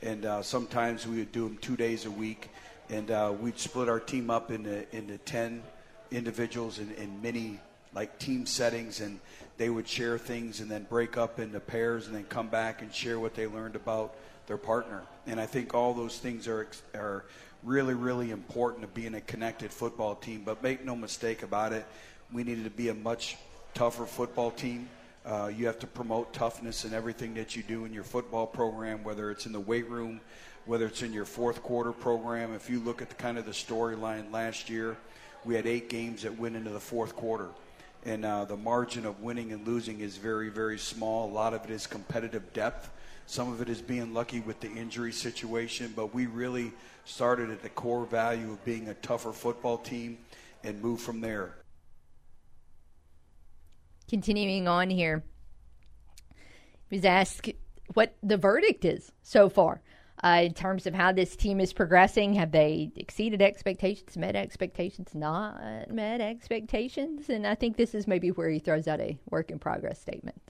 And 0.00 0.24
uh, 0.24 0.42
sometimes 0.42 1.06
we 1.06 1.18
would 1.18 1.32
do 1.32 1.48
them 1.48 1.58
two 1.58 1.76
days 1.76 2.06
a 2.06 2.10
week 2.10 2.48
and 2.92 3.10
uh, 3.10 3.32
we'd 3.40 3.58
split 3.58 3.88
our 3.88 4.00
team 4.00 4.30
up 4.30 4.50
into 4.50 4.84
into 4.94 5.18
ten 5.18 5.62
individuals 6.10 6.78
in, 6.78 6.92
in 6.92 7.22
many 7.22 7.58
like 7.94 8.18
team 8.18 8.46
settings, 8.46 9.00
and 9.00 9.18
they 9.62 9.70
would 9.70 9.86
share 9.86 10.18
things 10.18 10.58
and 10.58 10.68
then 10.68 10.82
break 10.90 11.16
up 11.16 11.38
into 11.38 11.60
pairs 11.60 12.08
and 12.08 12.16
then 12.16 12.24
come 12.24 12.48
back 12.48 12.82
and 12.82 12.92
share 12.92 13.20
what 13.20 13.32
they 13.32 13.46
learned 13.46 13.76
about 13.76 14.16
their 14.48 14.56
partner. 14.56 15.02
And 15.28 15.40
I 15.40 15.46
think 15.46 15.72
all 15.72 15.94
those 15.94 16.18
things 16.18 16.48
are 16.48 16.66
are 16.96 17.26
really 17.62 17.94
really 17.94 18.32
important 18.32 18.82
to 18.82 18.88
being 18.88 19.14
a 19.14 19.20
connected 19.20 19.70
football 19.70 20.16
team. 20.16 20.42
But 20.44 20.64
make 20.64 20.84
no 20.84 20.96
mistake 20.96 21.44
about 21.44 21.72
it, 21.72 21.86
we 22.32 22.42
needed 22.42 22.64
to 22.64 22.70
be 22.70 22.88
a 22.88 22.94
much 22.94 23.36
tougher 23.72 24.04
football 24.04 24.50
team. 24.50 24.88
Uh, 25.24 25.52
you 25.56 25.66
have 25.66 25.78
to 25.78 25.86
promote 25.86 26.32
toughness 26.32 26.84
in 26.84 26.92
everything 26.92 27.32
that 27.34 27.54
you 27.54 27.62
do 27.62 27.84
in 27.84 27.92
your 27.92 28.02
football 28.02 28.48
program, 28.48 29.04
whether 29.04 29.30
it's 29.30 29.46
in 29.46 29.52
the 29.52 29.60
weight 29.60 29.88
room, 29.88 30.20
whether 30.66 30.86
it's 30.86 31.02
in 31.02 31.12
your 31.12 31.24
fourth 31.24 31.62
quarter 31.62 31.92
program. 31.92 32.52
If 32.52 32.68
you 32.68 32.80
look 32.80 33.00
at 33.00 33.10
the 33.10 33.14
kind 33.14 33.38
of 33.38 33.44
the 33.44 33.52
storyline 33.52 34.32
last 34.32 34.68
year, 34.68 34.96
we 35.44 35.54
had 35.54 35.68
eight 35.68 35.88
games 35.88 36.22
that 36.22 36.36
went 36.36 36.56
into 36.56 36.70
the 36.70 36.80
fourth 36.80 37.14
quarter. 37.14 37.50
And 38.04 38.24
uh, 38.24 38.44
the 38.46 38.56
margin 38.56 39.06
of 39.06 39.20
winning 39.20 39.52
and 39.52 39.66
losing 39.66 40.00
is 40.00 40.16
very, 40.16 40.48
very 40.48 40.78
small. 40.78 41.30
A 41.30 41.32
lot 41.32 41.54
of 41.54 41.64
it 41.64 41.70
is 41.70 41.86
competitive 41.86 42.52
depth. 42.52 42.90
Some 43.26 43.52
of 43.52 43.60
it 43.60 43.68
is 43.68 43.80
being 43.80 44.12
lucky 44.12 44.40
with 44.40 44.60
the 44.60 44.70
injury 44.70 45.12
situation, 45.12 45.92
but 45.94 46.12
we 46.12 46.26
really 46.26 46.72
started 47.04 47.50
at 47.50 47.62
the 47.62 47.68
core 47.68 48.04
value 48.04 48.52
of 48.52 48.64
being 48.64 48.88
a 48.88 48.94
tougher 48.94 49.32
football 49.32 49.78
team 49.78 50.18
and 50.64 50.82
move 50.82 51.00
from 51.00 51.20
there. 51.20 51.54
Continuing 54.08 54.66
on 54.66 54.90
here, 54.90 55.22
he 56.90 56.96
was 56.96 57.04
asked 57.04 57.48
what 57.94 58.16
the 58.22 58.36
verdict 58.36 58.84
is 58.84 59.12
so 59.22 59.48
far 59.48 59.80
uh, 60.24 60.42
in 60.44 60.54
terms 60.54 60.86
of 60.86 60.94
how 60.94 61.12
this 61.12 61.34
team 61.36 61.60
is 61.60 61.72
progressing. 61.72 62.34
Have 62.34 62.52
they 62.52 62.92
exceeded 62.96 63.42
expectations, 63.42 64.16
met 64.16 64.36
expectations, 64.36 65.14
not 65.14 65.90
met 65.90 66.20
expectations? 66.20 67.28
And 67.28 67.46
I 67.46 67.54
think 67.54 67.76
this 67.76 67.94
is 67.94 68.06
maybe 68.06 68.30
where 68.30 68.48
he 68.48 68.58
throws 68.58 68.86
out 68.86 69.00
a 69.00 69.18
work 69.30 69.50
in 69.50 69.58
progress 69.58 70.00
statement. 70.00 70.40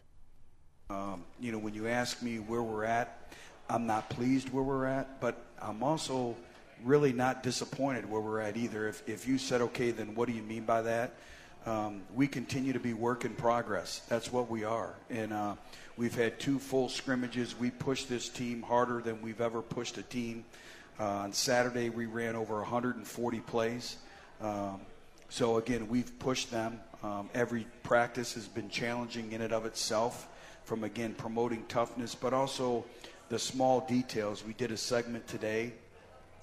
Um, 0.90 1.24
you 1.40 1.52
know, 1.52 1.58
when 1.58 1.74
you 1.74 1.88
ask 1.88 2.22
me 2.22 2.38
where 2.38 2.62
we're 2.62 2.84
at, 2.84 3.32
I'm 3.70 3.86
not 3.86 4.10
pleased 4.10 4.50
where 4.50 4.62
we're 4.62 4.84
at, 4.84 5.20
but 5.20 5.42
I'm 5.60 5.82
also 5.82 6.36
really 6.84 7.12
not 7.12 7.42
disappointed 7.42 8.10
where 8.10 8.20
we're 8.20 8.40
at 8.40 8.56
either. 8.56 8.88
If, 8.88 9.08
if 9.08 9.26
you 9.26 9.38
said, 9.38 9.62
okay, 9.62 9.90
then 9.92 10.14
what 10.14 10.28
do 10.28 10.34
you 10.34 10.42
mean 10.42 10.64
by 10.64 10.82
that? 10.82 11.14
Um, 11.64 12.02
we 12.12 12.26
continue 12.26 12.72
to 12.72 12.80
be 12.80 12.92
work 12.92 13.24
in 13.24 13.34
progress. 13.34 14.02
That's 14.08 14.32
what 14.32 14.50
we 14.50 14.64
are. 14.64 14.94
And, 15.08 15.32
uh, 15.32 15.54
We've 15.98 16.14
had 16.14 16.40
two 16.40 16.58
full 16.58 16.88
scrimmages. 16.88 17.58
We 17.58 17.70
pushed 17.70 18.08
this 18.08 18.30
team 18.30 18.62
harder 18.62 19.02
than 19.02 19.20
we've 19.20 19.42
ever 19.42 19.60
pushed 19.60 19.98
a 19.98 20.02
team. 20.02 20.44
Uh, 20.98 21.04
on 21.04 21.32
Saturday, 21.34 21.90
we 21.90 22.06
ran 22.06 22.34
over 22.34 22.56
140 22.56 23.40
plays. 23.40 23.96
Um, 24.40 24.80
so, 25.28 25.58
again, 25.58 25.88
we've 25.88 26.18
pushed 26.18 26.50
them. 26.50 26.80
Um, 27.02 27.28
every 27.34 27.66
practice 27.82 28.32
has 28.34 28.48
been 28.48 28.70
challenging 28.70 29.32
in 29.32 29.42
and 29.42 29.52
of 29.52 29.66
itself 29.66 30.28
from, 30.64 30.82
again, 30.82 31.14
promoting 31.14 31.64
toughness, 31.68 32.14
but 32.14 32.32
also 32.32 32.86
the 33.28 33.38
small 33.38 33.80
details. 33.86 34.44
We 34.46 34.54
did 34.54 34.72
a 34.72 34.78
segment 34.78 35.28
today 35.28 35.74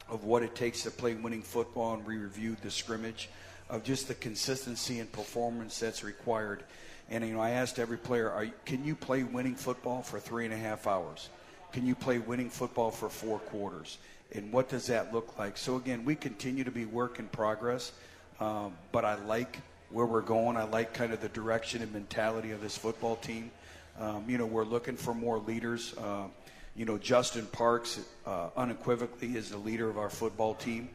of 0.09 0.25
what 0.25 0.43
it 0.43 0.53
takes 0.53 0.83
to 0.83 0.91
play 0.91 1.15
winning 1.15 1.41
football, 1.41 1.95
and 1.95 2.05
we 2.05 2.17
reviewed 2.17 2.61
the 2.61 2.71
scrimmage 2.71 3.29
of 3.67 3.83
just 3.83 4.07
the 4.07 4.15
consistency 4.15 4.99
and 4.99 5.11
performance 5.11 5.79
that's 5.79 6.03
required. 6.03 6.63
And 7.09 7.25
you 7.25 7.33
know, 7.33 7.41
I 7.41 7.51
asked 7.51 7.79
every 7.79 7.97
player, 7.97 8.51
"Can 8.65 8.85
you 8.85 8.95
play 8.95 9.23
winning 9.23 9.55
football 9.55 10.01
for 10.01 10.19
three 10.19 10.45
and 10.45 10.53
a 10.53 10.57
half 10.57 10.87
hours? 10.87 11.29
Can 11.71 11.85
you 11.85 11.95
play 11.95 12.19
winning 12.19 12.49
football 12.49 12.91
for 12.91 13.09
four 13.09 13.39
quarters? 13.39 13.97
And 14.31 14.51
what 14.53 14.69
does 14.69 14.87
that 14.87 15.13
look 15.13 15.37
like?" 15.39 15.57
So 15.57 15.75
again, 15.75 16.05
we 16.05 16.15
continue 16.15 16.63
to 16.63 16.71
be 16.71 16.85
work 16.85 17.19
in 17.19 17.27
progress, 17.27 17.91
um, 18.39 18.73
but 18.91 19.05
I 19.05 19.15
like 19.15 19.59
where 19.89 20.05
we're 20.05 20.21
going. 20.21 20.55
I 20.55 20.63
like 20.63 20.93
kind 20.93 21.13
of 21.13 21.19
the 21.19 21.29
direction 21.29 21.81
and 21.81 21.91
mentality 21.91 22.51
of 22.51 22.61
this 22.61 22.77
football 22.77 23.15
team. 23.15 23.51
Um, 23.99 24.25
you 24.27 24.37
know, 24.37 24.45
we're 24.45 24.63
looking 24.63 24.95
for 24.95 25.13
more 25.13 25.39
leaders. 25.39 25.95
Uh, 25.97 26.27
you 26.75 26.85
know, 26.85 26.97
Justin 26.97 27.47
Parks 27.47 27.99
uh, 28.25 28.49
unequivocally 28.55 29.35
is 29.35 29.49
the 29.49 29.57
leader 29.57 29.89
of 29.89 29.97
our 29.97 30.09
football 30.09 30.53
team. 30.53 30.89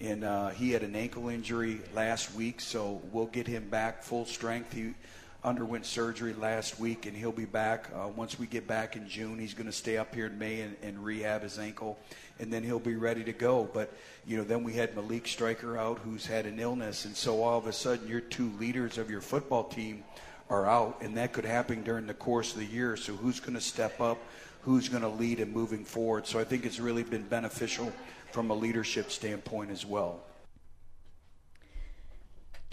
And 0.00 0.24
uh, 0.24 0.50
he 0.50 0.70
had 0.70 0.82
an 0.82 0.94
ankle 0.94 1.28
injury 1.28 1.80
last 1.94 2.34
week, 2.34 2.60
so 2.60 3.02
we'll 3.12 3.26
get 3.26 3.46
him 3.46 3.68
back 3.68 4.02
full 4.02 4.26
strength. 4.26 4.72
He 4.72 4.94
underwent 5.46 5.86
surgery 5.86 6.34
last 6.34 6.80
week, 6.80 7.06
and 7.06 7.16
he'll 7.16 7.30
be 7.30 7.44
back. 7.44 7.88
Uh, 7.94 8.08
once 8.08 8.36
we 8.36 8.46
get 8.48 8.66
back 8.66 8.96
in 8.96 9.08
June, 9.08 9.38
he's 9.38 9.54
going 9.54 9.66
to 9.66 9.72
stay 9.72 9.96
up 9.96 10.12
here 10.12 10.26
in 10.26 10.36
May 10.36 10.60
and, 10.60 10.76
and, 10.82 11.02
rehab 11.04 11.42
his 11.42 11.56
ankle, 11.56 11.96
and 12.40 12.52
then 12.52 12.64
he'll 12.64 12.80
be 12.80 12.96
ready 12.96 13.22
to 13.22 13.32
go. 13.32 13.70
But, 13.72 13.92
you 14.26 14.36
know, 14.36 14.42
then 14.42 14.64
we 14.64 14.72
had 14.72 14.96
Malik 14.96 15.28
Striker 15.28 15.78
out 15.78 16.00
who's 16.00 16.26
had 16.26 16.46
an 16.46 16.58
illness, 16.58 17.04
and 17.04 17.14
so 17.14 17.44
all 17.44 17.58
of 17.58 17.68
a 17.68 17.72
sudden 17.72 18.08
your 18.08 18.20
two 18.20 18.50
leaders 18.58 18.98
of 18.98 19.08
your 19.08 19.20
football 19.20 19.62
team 19.62 20.02
are 20.50 20.66
out, 20.66 21.00
and 21.00 21.16
that 21.16 21.32
could 21.32 21.44
happen 21.44 21.84
during 21.84 22.08
the 22.08 22.14
course 22.14 22.52
of 22.52 22.58
the 22.58 22.66
year. 22.66 22.96
So 22.96 23.14
who's 23.14 23.38
going 23.38 23.54
to 23.54 23.60
step 23.60 24.00
up? 24.00 24.18
Who's 24.62 24.88
going 24.88 25.02
to 25.02 25.08
lead 25.08 25.38
and 25.38 25.52
moving 25.52 25.84
forward? 25.84 26.26
So 26.26 26.40
I 26.40 26.44
think 26.44 26.66
it's 26.66 26.80
really 26.80 27.04
been 27.04 27.22
beneficial 27.22 27.92
from 28.32 28.50
a 28.50 28.54
leadership 28.54 29.12
standpoint 29.12 29.70
as 29.70 29.86
well. 29.86 30.25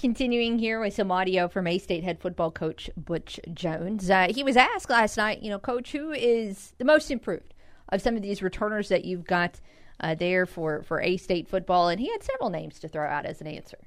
Continuing 0.04 0.60
here 0.60 0.82
with 0.82 0.94
some 0.94 1.14
audio 1.14 1.48
from 1.48 1.66
A 1.66 1.78
State 1.78 2.04
head 2.04 2.20
football 2.20 2.52
coach 2.52 2.90
Butch 2.98 3.40
Jones. 3.54 4.10
Uh, 4.10 4.28
he 4.30 4.44
was 4.44 4.58
asked 4.58 4.90
last 4.90 5.16
night, 5.16 5.42
you 5.42 5.50
know, 5.50 5.58
coach, 5.58 5.94
who 5.94 6.12
is 6.12 6.74
the 6.78 6.84
most 6.84 7.10
improved 7.10 7.54
of 7.88 8.02
some 8.02 8.18
of 8.18 8.22
these 8.22 8.44
returners 8.44 8.90
that 8.90 9.06
you've 9.06 9.24
got 9.24 9.62
uh, 10.02 10.14
there 10.14 10.46
for, 10.46 10.84
for 10.84 11.00
A 11.00 11.16
State 11.16 11.48
football? 11.48 11.88
And 11.88 12.02
he 12.02 12.12
had 12.12 12.22
several 12.22 12.50
names 12.50 12.82
to 12.82 12.90
throw 12.90 13.08
out 13.08 13.26
as 13.26 13.40
an 13.40 13.48
answer. 13.48 13.78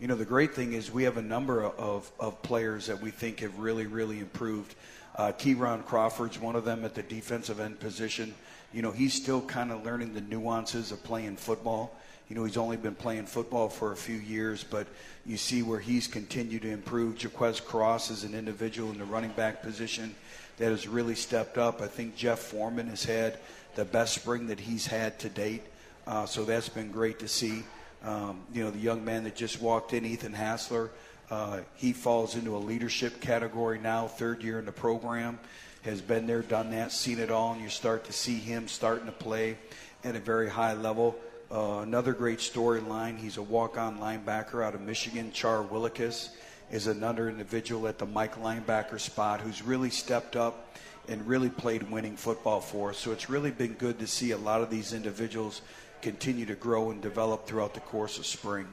You 0.00 0.08
know, 0.08 0.14
the 0.14 0.24
great 0.24 0.54
thing 0.54 0.72
is 0.72 0.90
we 0.90 1.02
have 1.02 1.18
a 1.18 1.22
number 1.22 1.66
of, 1.66 2.10
of 2.18 2.42
players 2.42 2.86
that 2.86 3.02
we 3.02 3.10
think 3.10 3.40
have 3.40 3.58
really, 3.58 3.86
really 3.86 4.20
improved. 4.20 4.74
Uh, 5.16 5.32
Keyron 5.32 5.84
Crawford's 5.84 6.38
one 6.38 6.56
of 6.56 6.64
them 6.64 6.82
at 6.82 6.94
the 6.94 7.02
defensive 7.02 7.60
end 7.60 7.78
position. 7.78 8.34
You 8.72 8.80
know, 8.80 8.90
he's 8.90 9.12
still 9.12 9.42
kind 9.42 9.70
of 9.70 9.84
learning 9.84 10.14
the 10.14 10.22
nuances 10.22 10.92
of 10.92 11.04
playing 11.04 11.36
football. 11.36 11.94
You 12.30 12.36
know, 12.36 12.44
he's 12.44 12.56
only 12.56 12.76
been 12.76 12.94
playing 12.94 13.26
football 13.26 13.68
for 13.68 13.90
a 13.90 13.96
few 13.96 14.14
years, 14.14 14.62
but 14.62 14.86
you 15.26 15.36
see 15.36 15.62
where 15.64 15.80
he's 15.80 16.06
continued 16.06 16.62
to 16.62 16.70
improve. 16.70 17.20
Jaquez 17.20 17.58
Cross 17.58 18.12
is 18.12 18.22
an 18.22 18.36
individual 18.36 18.92
in 18.92 18.98
the 18.98 19.04
running 19.04 19.32
back 19.32 19.62
position 19.62 20.14
that 20.58 20.70
has 20.70 20.86
really 20.86 21.16
stepped 21.16 21.58
up. 21.58 21.82
I 21.82 21.88
think 21.88 22.14
Jeff 22.14 22.38
Foreman 22.38 22.86
has 22.86 23.02
had 23.02 23.38
the 23.74 23.84
best 23.84 24.14
spring 24.14 24.46
that 24.46 24.60
he's 24.60 24.86
had 24.86 25.18
to 25.18 25.28
date, 25.28 25.64
uh, 26.06 26.24
so 26.24 26.44
that's 26.44 26.68
been 26.68 26.92
great 26.92 27.18
to 27.18 27.26
see. 27.26 27.64
Um, 28.04 28.42
you 28.54 28.62
know, 28.62 28.70
the 28.70 28.78
young 28.78 29.04
man 29.04 29.24
that 29.24 29.34
just 29.34 29.60
walked 29.60 29.92
in, 29.92 30.06
Ethan 30.06 30.32
Hassler, 30.32 30.90
uh, 31.32 31.62
he 31.74 31.92
falls 31.92 32.36
into 32.36 32.56
a 32.56 32.58
leadership 32.58 33.20
category 33.20 33.80
now, 33.80 34.06
third 34.06 34.44
year 34.44 34.60
in 34.60 34.66
the 34.66 34.72
program, 34.72 35.40
has 35.82 36.00
been 36.00 36.28
there, 36.28 36.42
done 36.42 36.70
that, 36.70 36.92
seen 36.92 37.18
it 37.18 37.32
all, 37.32 37.54
and 37.54 37.60
you 37.60 37.68
start 37.68 38.04
to 38.04 38.12
see 38.12 38.38
him 38.38 38.68
starting 38.68 39.06
to 39.06 39.12
play 39.12 39.58
at 40.04 40.14
a 40.14 40.20
very 40.20 40.48
high 40.48 40.74
level. 40.74 41.18
Uh, 41.52 41.80
another 41.82 42.12
great 42.12 42.38
storyline. 42.38 43.18
He's 43.18 43.36
a 43.36 43.42
walk-on 43.42 43.98
linebacker 43.98 44.64
out 44.64 44.76
of 44.76 44.82
Michigan. 44.82 45.32
Char 45.32 45.64
Willikus 45.64 46.28
is 46.70 46.86
another 46.86 47.28
individual 47.28 47.88
at 47.88 47.98
the 47.98 48.06
Mike 48.06 48.40
linebacker 48.40 49.00
spot 49.00 49.40
who's 49.40 49.60
really 49.60 49.90
stepped 49.90 50.36
up 50.36 50.76
and 51.08 51.26
really 51.26 51.48
played 51.48 51.90
winning 51.90 52.16
football 52.16 52.60
for 52.60 52.90
us. 52.90 52.98
So 52.98 53.10
it's 53.10 53.28
really 53.28 53.50
been 53.50 53.72
good 53.72 53.98
to 53.98 54.06
see 54.06 54.30
a 54.30 54.36
lot 54.36 54.60
of 54.60 54.70
these 54.70 54.92
individuals 54.92 55.62
continue 56.02 56.46
to 56.46 56.54
grow 56.54 56.92
and 56.92 57.02
develop 57.02 57.46
throughout 57.46 57.74
the 57.74 57.80
course 57.80 58.18
of 58.18 58.26
spring. 58.26 58.68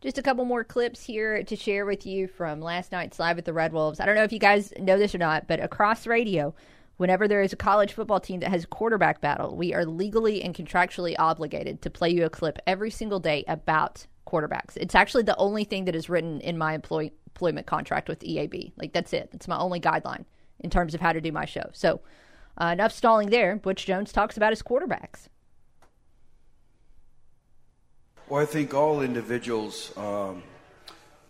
Just 0.00 0.18
a 0.18 0.22
couple 0.22 0.44
more 0.44 0.64
clips 0.64 1.04
here 1.04 1.44
to 1.44 1.56
share 1.56 1.86
with 1.86 2.04
you 2.06 2.26
from 2.26 2.60
last 2.60 2.90
night's 2.90 3.20
live 3.20 3.38
at 3.38 3.44
the 3.44 3.52
Red 3.52 3.72
Wolves. 3.72 4.00
I 4.00 4.06
don't 4.06 4.16
know 4.16 4.24
if 4.24 4.32
you 4.32 4.40
guys 4.40 4.72
know 4.78 4.98
this 4.98 5.14
or 5.14 5.18
not, 5.18 5.46
but 5.46 5.60
across 5.60 6.08
radio, 6.08 6.54
whenever 6.96 7.28
there 7.28 7.42
is 7.42 7.52
a 7.52 7.56
college 7.56 7.92
football 7.92 8.20
team 8.20 8.40
that 8.40 8.50
has 8.50 8.64
a 8.64 8.68
quarterback 8.68 9.20
battle, 9.20 9.56
we 9.56 9.74
are 9.74 9.84
legally 9.84 10.42
and 10.42 10.54
contractually 10.54 11.14
obligated 11.18 11.82
to 11.82 11.90
play 11.90 12.10
you 12.10 12.24
a 12.24 12.30
clip 12.30 12.58
every 12.66 12.90
single 12.90 13.20
day 13.20 13.44
about 13.48 14.06
quarterbacks. 14.26 14.76
It's 14.76 14.94
actually 14.94 15.22
the 15.22 15.36
only 15.36 15.64
thing 15.64 15.84
that 15.84 15.94
is 15.94 16.08
written 16.08 16.40
in 16.40 16.58
my 16.58 16.74
employ- 16.74 17.12
employment 17.28 17.66
contract 17.66 18.08
with 18.08 18.20
EAB. 18.20 18.72
Like 18.76 18.92
that's 18.92 19.12
it. 19.12 19.30
It's 19.32 19.48
my 19.48 19.58
only 19.58 19.80
guideline 19.80 20.24
in 20.60 20.70
terms 20.70 20.94
of 20.94 21.00
how 21.00 21.12
to 21.12 21.20
do 21.20 21.30
my 21.32 21.44
show. 21.44 21.68
So 21.72 22.00
uh, 22.60 22.66
enough 22.66 22.92
stalling 22.92 23.30
there. 23.30 23.56
Butch 23.56 23.86
Jones 23.86 24.12
talks 24.12 24.36
about 24.36 24.50
his 24.52 24.62
quarterbacks. 24.62 25.28
Well, 28.28 28.42
I 28.42 28.46
think 28.46 28.74
all 28.74 29.02
individuals 29.02 29.92
um, 29.96 30.42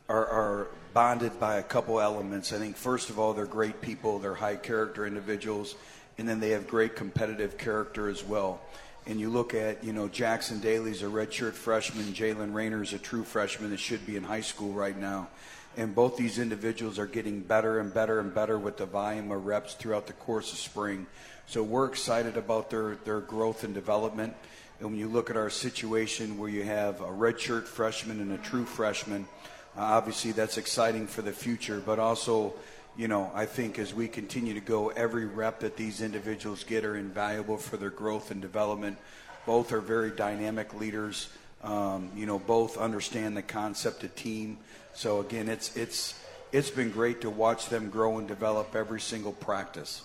are, 0.08 0.26
are 0.26 0.68
bonded 0.96 1.38
by 1.38 1.56
a 1.56 1.62
couple 1.62 2.00
elements. 2.00 2.54
I 2.54 2.56
think, 2.56 2.74
first 2.74 3.10
of 3.10 3.18
all, 3.18 3.34
they're 3.34 3.44
great 3.44 3.82
people, 3.82 4.18
they're 4.18 4.34
high 4.34 4.56
character 4.56 5.04
individuals, 5.06 5.74
and 6.16 6.26
then 6.26 6.40
they 6.40 6.48
have 6.52 6.66
great 6.66 6.96
competitive 6.96 7.58
character 7.58 8.08
as 8.08 8.24
well. 8.24 8.62
And 9.06 9.20
you 9.20 9.28
look 9.28 9.52
at, 9.52 9.84
you 9.84 9.92
know, 9.92 10.08
Jackson 10.08 10.58
Daly's 10.58 11.02
a 11.02 11.04
redshirt 11.04 11.52
freshman, 11.52 12.14
Jaylen 12.14 12.54
Raynor's 12.54 12.94
a 12.94 12.98
true 12.98 13.24
freshman 13.24 13.72
that 13.72 13.78
should 13.78 14.06
be 14.06 14.16
in 14.16 14.24
high 14.24 14.40
school 14.40 14.72
right 14.72 14.96
now. 14.96 15.28
And 15.76 15.94
both 15.94 16.16
these 16.16 16.38
individuals 16.38 16.98
are 16.98 17.06
getting 17.06 17.40
better 17.40 17.78
and 17.78 17.92
better 17.92 18.18
and 18.18 18.34
better 18.34 18.58
with 18.58 18.78
the 18.78 18.86
volume 18.86 19.30
of 19.30 19.44
reps 19.44 19.74
throughout 19.74 20.06
the 20.06 20.14
course 20.14 20.50
of 20.54 20.58
spring. 20.58 21.06
So 21.46 21.62
we're 21.62 21.88
excited 21.88 22.38
about 22.38 22.70
their, 22.70 22.96
their 23.04 23.20
growth 23.20 23.64
and 23.64 23.74
development. 23.74 24.34
And 24.80 24.92
when 24.92 24.98
you 24.98 25.08
look 25.08 25.28
at 25.28 25.36
our 25.36 25.50
situation 25.50 26.38
where 26.38 26.48
you 26.48 26.62
have 26.62 27.02
a 27.02 27.08
redshirt 27.08 27.64
freshman 27.64 28.22
and 28.22 28.32
a 28.32 28.38
true 28.38 28.64
freshman, 28.64 29.28
uh, 29.76 29.80
obviously 29.80 30.32
that's 30.32 30.58
exciting 30.58 31.06
for 31.06 31.22
the 31.22 31.32
future. 31.32 31.82
But 31.84 31.98
also, 31.98 32.54
you 32.96 33.08
know, 33.08 33.30
I 33.34 33.46
think 33.46 33.78
as 33.78 33.92
we 33.92 34.08
continue 34.08 34.54
to 34.54 34.60
go, 34.60 34.88
every 34.88 35.26
rep 35.26 35.60
that 35.60 35.76
these 35.76 36.00
individuals 36.00 36.64
get 36.64 36.84
are 36.84 36.96
invaluable 36.96 37.58
for 37.58 37.76
their 37.76 37.90
growth 37.90 38.30
and 38.30 38.40
development. 38.40 38.98
Both 39.44 39.72
are 39.72 39.80
very 39.80 40.10
dynamic 40.10 40.74
leaders. 40.74 41.28
Um, 41.62 42.10
you 42.14 42.26
know, 42.26 42.38
both 42.38 42.78
understand 42.78 43.36
the 43.36 43.42
concept 43.42 44.04
of 44.04 44.14
team. 44.14 44.58
So 44.94 45.20
again, 45.20 45.48
it's 45.48 45.76
it's 45.76 46.18
it's 46.52 46.70
been 46.70 46.90
great 46.90 47.20
to 47.22 47.30
watch 47.30 47.68
them 47.68 47.90
grow 47.90 48.18
and 48.18 48.26
develop 48.26 48.74
every 48.74 49.00
single 49.00 49.32
practice. 49.32 50.02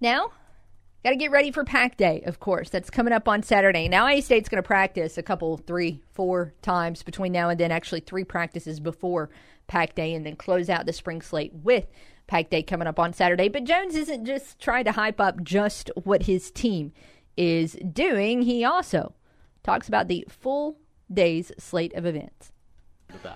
Now, 0.00 0.30
Got 1.04 1.10
to 1.10 1.16
get 1.16 1.30
ready 1.30 1.52
for 1.52 1.62
Pack 1.64 1.96
Day, 1.96 2.22
of 2.26 2.40
course. 2.40 2.70
That's 2.70 2.90
coming 2.90 3.12
up 3.12 3.28
on 3.28 3.44
Saturday. 3.44 3.86
Now, 3.88 4.08
A 4.08 4.20
State's 4.20 4.48
going 4.48 4.60
to 4.60 4.66
practice 4.66 5.16
a 5.16 5.22
couple, 5.22 5.56
three, 5.56 6.00
four 6.10 6.54
times 6.60 7.04
between 7.04 7.30
now 7.30 7.48
and 7.50 7.60
then. 7.60 7.70
Actually, 7.70 8.00
three 8.00 8.24
practices 8.24 8.80
before 8.80 9.30
Pack 9.68 9.94
Day, 9.94 10.12
and 10.12 10.26
then 10.26 10.34
close 10.34 10.68
out 10.68 10.86
the 10.86 10.92
spring 10.92 11.22
slate 11.22 11.54
with 11.54 11.86
Pack 12.26 12.50
Day 12.50 12.64
coming 12.64 12.88
up 12.88 12.98
on 12.98 13.12
Saturday. 13.12 13.48
But 13.48 13.62
Jones 13.62 13.94
isn't 13.94 14.24
just 14.24 14.58
trying 14.58 14.84
to 14.86 14.92
hype 14.92 15.20
up 15.20 15.42
just 15.44 15.88
what 16.02 16.24
his 16.24 16.50
team 16.50 16.92
is 17.36 17.74
doing. 17.92 18.42
He 18.42 18.64
also 18.64 19.14
talks 19.62 19.86
about 19.86 20.08
the 20.08 20.26
full 20.28 20.78
day's 21.12 21.52
slate 21.58 21.94
of 21.94 22.06
events. 22.06 22.50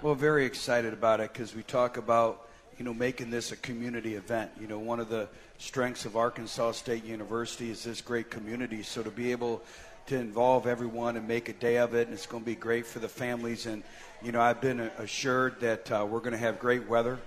Well, 0.02 0.16
very 0.16 0.46
excited 0.46 0.92
about 0.92 1.20
it 1.20 1.32
because 1.32 1.54
we 1.54 1.62
talk 1.62 1.96
about 1.96 2.48
you 2.76 2.84
know 2.84 2.92
making 2.92 3.30
this 3.30 3.52
a 3.52 3.56
community 3.56 4.16
event. 4.16 4.50
You 4.60 4.66
know, 4.66 4.80
one 4.80 4.98
of 4.98 5.08
the 5.08 5.28
strengths 5.62 6.04
of 6.04 6.16
Arkansas 6.16 6.72
State 6.72 7.04
University 7.04 7.70
is 7.70 7.84
this 7.84 8.00
great 8.00 8.30
community. 8.30 8.82
So 8.82 9.00
to 9.02 9.10
be 9.10 9.30
able 9.30 9.62
to 10.06 10.16
involve 10.16 10.66
everyone 10.66 11.16
and 11.16 11.28
make 11.28 11.48
a 11.48 11.52
day 11.52 11.78
of 11.78 11.94
it, 11.94 12.08
and 12.08 12.14
it's 12.14 12.26
going 12.26 12.42
to 12.42 12.46
be 12.46 12.56
great 12.56 12.84
for 12.84 12.98
the 12.98 13.08
families. 13.08 13.66
And 13.66 13.84
you 14.22 14.32
know, 14.32 14.40
I've 14.40 14.60
been 14.60 14.80
assured 14.80 15.60
that 15.60 15.90
uh, 15.92 16.04
we're 16.08 16.18
going 16.18 16.32
to 16.32 16.38
have 16.38 16.58
great 16.58 16.88
weather. 16.88 17.20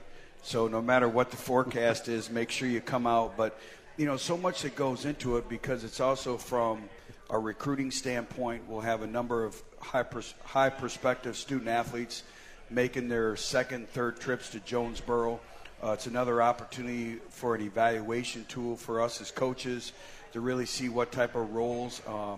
So 0.44 0.68
no 0.68 0.82
matter 0.82 1.08
what 1.08 1.32
the 1.32 1.38
forecast 1.38 2.10
is, 2.10 2.30
make 2.30 2.52
sure 2.52 2.68
you 2.68 2.82
come 2.82 3.08
out. 3.08 3.38
But 3.38 3.58
you 3.96 4.06
know, 4.06 4.18
so 4.18 4.36
much 4.36 4.64
that 4.64 4.76
goes 4.76 5.06
into 5.06 5.38
it 5.38 5.48
because 5.48 5.86
it's 5.86 6.02
also 6.02 6.36
from 6.38 6.90
a 7.30 7.40
recruiting 7.40 7.90
standpoint. 7.90 8.64
We'll 8.68 8.82
have 8.82 9.02
a 9.02 9.08
number 9.08 9.46
of 9.46 9.60
high 9.80 10.04
pers- 10.04 10.36
high 10.44 10.70
prospective 10.70 11.38
student 11.38 11.70
athletes 11.70 12.24
making 12.70 13.08
their 13.08 13.38
second, 13.38 13.88
third 13.90 14.20
trips 14.20 14.50
to 14.50 14.60
Jonesboro. 14.60 15.40
Uh, 15.86 15.92
it's 15.92 16.08
another 16.08 16.42
opportunity 16.42 17.18
for 17.30 17.54
an 17.54 17.62
evaluation 17.62 18.44
tool 18.46 18.76
for 18.76 19.00
us 19.00 19.22
as 19.22 19.30
coaches 19.30 19.94
to 20.34 20.42
really 20.42 20.66
see 20.66 20.90
what 20.90 21.12
type 21.12 21.36
of 21.36 21.54
roles, 21.54 22.02
uh, 22.08 22.36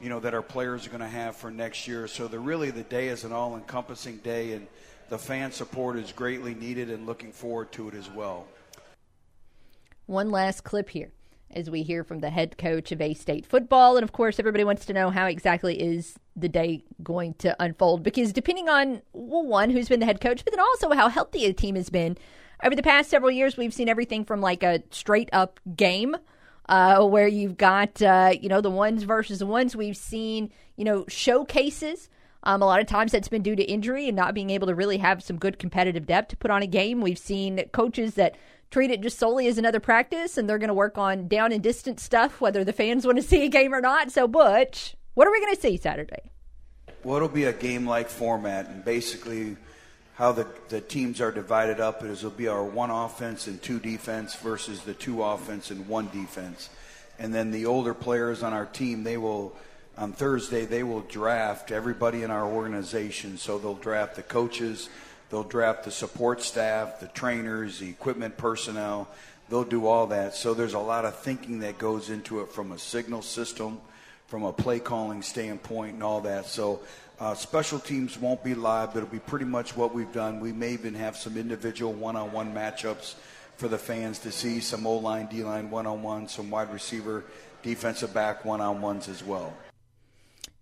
you 0.00 0.08
know, 0.08 0.18
that 0.18 0.32
our 0.32 0.40
players 0.40 0.86
are 0.86 0.88
going 0.88 1.02
to 1.02 1.06
have 1.06 1.36
for 1.36 1.50
next 1.50 1.86
year. 1.86 2.08
So 2.08 2.28
the 2.28 2.38
really 2.38 2.70
the 2.70 2.84
day 2.84 3.08
is 3.08 3.24
an 3.24 3.32
all-encompassing 3.32 4.18
day, 4.18 4.52
and 4.52 4.66
the 5.10 5.18
fan 5.18 5.52
support 5.52 5.98
is 5.98 6.12
greatly 6.12 6.54
needed, 6.54 6.88
and 6.88 7.04
looking 7.04 7.30
forward 7.30 7.72
to 7.72 7.88
it 7.88 7.94
as 7.94 8.08
well. 8.08 8.46
One 10.06 10.30
last 10.30 10.64
clip 10.64 10.88
here 10.88 11.12
as 11.50 11.68
we 11.68 11.82
hear 11.82 12.04
from 12.04 12.20
the 12.20 12.30
head 12.30 12.56
coach 12.56 12.90
of 12.90 13.02
A 13.02 13.12
State 13.12 13.44
football. 13.44 13.98
And 13.98 14.04
of 14.04 14.12
course, 14.12 14.38
everybody 14.38 14.64
wants 14.64 14.86
to 14.86 14.94
know 14.94 15.10
how 15.10 15.26
exactly 15.26 15.78
is 15.78 16.18
the 16.34 16.48
day 16.48 16.84
going 17.02 17.34
to 17.34 17.54
unfold 17.62 18.02
because 18.02 18.32
depending 18.32 18.70
on, 18.70 19.02
well, 19.12 19.44
one, 19.44 19.68
who's 19.68 19.90
been 19.90 20.00
the 20.00 20.06
head 20.06 20.22
coach, 20.22 20.42
but 20.42 20.54
then 20.54 20.60
also 20.60 20.90
how 20.92 21.10
healthy 21.10 21.44
a 21.44 21.52
team 21.52 21.74
has 21.74 21.90
been. 21.90 22.16
Over 22.62 22.74
the 22.74 22.82
past 22.82 23.10
several 23.10 23.30
years, 23.30 23.56
we've 23.56 23.74
seen 23.74 23.88
everything 23.88 24.24
from 24.24 24.40
like 24.40 24.62
a 24.62 24.82
straight 24.90 25.28
up 25.32 25.60
game. 25.76 26.16
Uh, 26.68 27.02
where 27.02 27.26
you've 27.26 27.56
got, 27.56 28.02
uh, 28.02 28.30
you 28.38 28.46
know, 28.46 28.60
the 28.60 28.70
ones 28.70 29.04
versus 29.04 29.38
the 29.38 29.46
ones. 29.46 29.74
We've 29.74 29.96
seen, 29.96 30.52
you 30.76 30.84
know, 30.84 31.06
showcases. 31.08 32.10
Um, 32.42 32.60
a 32.60 32.66
lot 32.66 32.80
of 32.80 32.86
times 32.86 33.10
that's 33.10 33.28
been 33.28 33.42
due 33.42 33.56
to 33.56 33.62
injury 33.62 34.06
and 34.06 34.14
not 34.14 34.34
being 34.34 34.50
able 34.50 34.66
to 34.66 34.74
really 34.74 34.98
have 34.98 35.22
some 35.22 35.38
good 35.38 35.58
competitive 35.58 36.04
depth 36.04 36.28
to 36.28 36.36
put 36.36 36.50
on 36.50 36.62
a 36.62 36.66
game. 36.66 37.00
We've 37.00 37.18
seen 37.18 37.64
coaches 37.72 38.16
that 38.16 38.36
treat 38.70 38.90
it 38.90 39.00
just 39.00 39.18
solely 39.18 39.46
as 39.46 39.56
another 39.56 39.80
practice 39.80 40.36
and 40.36 40.46
they're 40.46 40.58
going 40.58 40.68
to 40.68 40.74
work 40.74 40.98
on 40.98 41.26
down 41.26 41.52
and 41.52 41.62
distance 41.62 42.02
stuff, 42.02 42.38
whether 42.38 42.64
the 42.64 42.72
fans 42.74 43.06
want 43.06 43.16
to 43.16 43.22
see 43.22 43.44
a 43.44 43.48
game 43.48 43.72
or 43.72 43.80
not. 43.80 44.12
So, 44.12 44.28
Butch, 44.28 44.94
what 45.14 45.26
are 45.26 45.32
we 45.32 45.40
going 45.40 45.54
to 45.54 45.60
see 45.60 45.78
Saturday? 45.78 46.30
Well, 47.02 47.16
it'll 47.16 47.28
be 47.28 47.44
a 47.44 47.52
game 47.52 47.86
like 47.86 48.08
format, 48.08 48.68
and 48.68 48.84
basically, 48.84 49.56
how 50.18 50.32
the, 50.32 50.48
the 50.68 50.80
teams 50.80 51.20
are 51.20 51.30
divided 51.30 51.78
up 51.78 52.02
is 52.02 52.18
it'll 52.18 52.30
be 52.30 52.48
our 52.48 52.64
one 52.64 52.90
offense 52.90 53.46
and 53.46 53.62
two 53.62 53.78
defense 53.78 54.34
versus 54.34 54.80
the 54.80 54.92
two 54.92 55.22
offense 55.22 55.70
and 55.70 55.86
one 55.86 56.08
defense. 56.12 56.70
And 57.20 57.32
then 57.32 57.52
the 57.52 57.66
older 57.66 57.94
players 57.94 58.42
on 58.42 58.52
our 58.52 58.66
team, 58.66 59.04
they 59.04 59.16
will, 59.16 59.54
on 59.96 60.10
Thursday, 60.10 60.64
they 60.64 60.82
will 60.82 61.02
draft 61.02 61.70
everybody 61.70 62.24
in 62.24 62.32
our 62.32 62.44
organization. 62.44 63.38
So 63.38 63.58
they'll 63.58 63.74
draft 63.76 64.16
the 64.16 64.24
coaches, 64.24 64.88
they'll 65.30 65.44
draft 65.44 65.84
the 65.84 65.92
support 65.92 66.42
staff, 66.42 66.98
the 66.98 67.06
trainers, 67.06 67.78
the 67.78 67.88
equipment 67.88 68.36
personnel. 68.36 69.08
They'll 69.48 69.62
do 69.62 69.86
all 69.86 70.08
that. 70.08 70.34
So 70.34 70.52
there's 70.52 70.74
a 70.74 70.80
lot 70.80 71.04
of 71.04 71.16
thinking 71.20 71.60
that 71.60 71.78
goes 71.78 72.10
into 72.10 72.40
it 72.40 72.50
from 72.50 72.72
a 72.72 72.78
signal 72.78 73.22
system, 73.22 73.80
from 74.26 74.42
a 74.42 74.52
play 74.52 74.80
calling 74.80 75.22
standpoint, 75.22 75.94
and 75.94 76.02
all 76.02 76.22
that. 76.22 76.46
So 76.46 76.80
uh, 77.20 77.34
special 77.34 77.78
teams 77.78 78.18
won't 78.18 78.42
be 78.44 78.54
live, 78.54 78.92
but 78.92 78.98
it'll 78.98 79.10
be 79.10 79.18
pretty 79.18 79.44
much 79.44 79.76
what 79.76 79.94
we've 79.94 80.12
done. 80.12 80.40
We 80.40 80.52
may 80.52 80.72
even 80.72 80.94
have 80.94 81.16
some 81.16 81.36
individual 81.36 81.92
one-on-one 81.92 82.54
matchups 82.54 83.14
for 83.56 83.68
the 83.68 83.78
fans 83.78 84.20
to 84.20 84.30
see, 84.30 84.60
some 84.60 84.86
O-line, 84.86 85.26
D-line 85.26 85.70
one-on-one, 85.70 86.28
some 86.28 86.48
wide 86.50 86.72
receiver, 86.72 87.24
defensive 87.62 88.14
back 88.14 88.44
one-on-ones 88.44 89.08
as 89.08 89.24
well. 89.24 89.52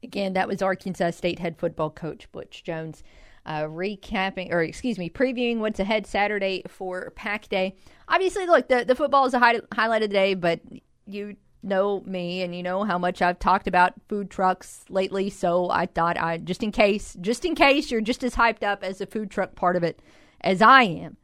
Again, 0.03 0.33
that 0.35 0.49
was 0.49 0.62
Arkansas 0.62 1.11
State 1.11 1.38
head 1.38 1.59
football 1.59 1.90
coach 1.90 2.31
Butch 2.33 2.64
Jones. 2.64 3.03
Uh, 3.45 3.62
recapping, 3.62 4.51
or 4.51 4.61
excuse 4.61 4.99
me, 4.99 5.09
previewing 5.09 5.59
what's 5.59 5.79
ahead 5.79 6.05
Saturday 6.05 6.64
for 6.66 7.12
Pack 7.14 7.49
Day. 7.49 7.77
Obviously, 8.09 8.45
look, 8.45 8.66
the, 8.66 8.85
the 8.85 8.97
football 8.97 9.25
is 9.25 9.35
a 9.35 9.38
high, 9.38 9.61
highlight 9.73 10.03
of 10.03 10.11
the 10.11 10.14
day, 10.14 10.35
but 10.35 10.61
you 11.07 11.37
know 11.66 12.02
me 12.07 12.42
and 12.42 12.55
you 12.55 12.62
know 12.62 12.85
how 12.85 12.98
much 12.98 13.20
I've 13.20 13.38
talked 13.38 13.66
about 13.66 13.94
food 14.09 14.31
trucks 14.31 14.85
lately, 14.88 15.29
so 15.31 15.68
I 15.70 15.87
thought 15.87 16.18
I 16.18 16.38
just 16.38 16.62
in 16.62 16.72
case, 16.72 17.16
just 17.20 17.44
in 17.44 17.55
case 17.55 17.90
you're 17.90 18.00
just 18.00 18.24
as 18.24 18.35
hyped 18.37 18.62
up 18.62 18.83
as 18.83 18.98
the 18.98 19.07
food 19.07 19.31
truck 19.31 19.55
part 19.55 19.76
of 19.76 19.83
it 19.83 20.00
as 20.40 20.62
I 20.62 20.85
am, 20.85 21.16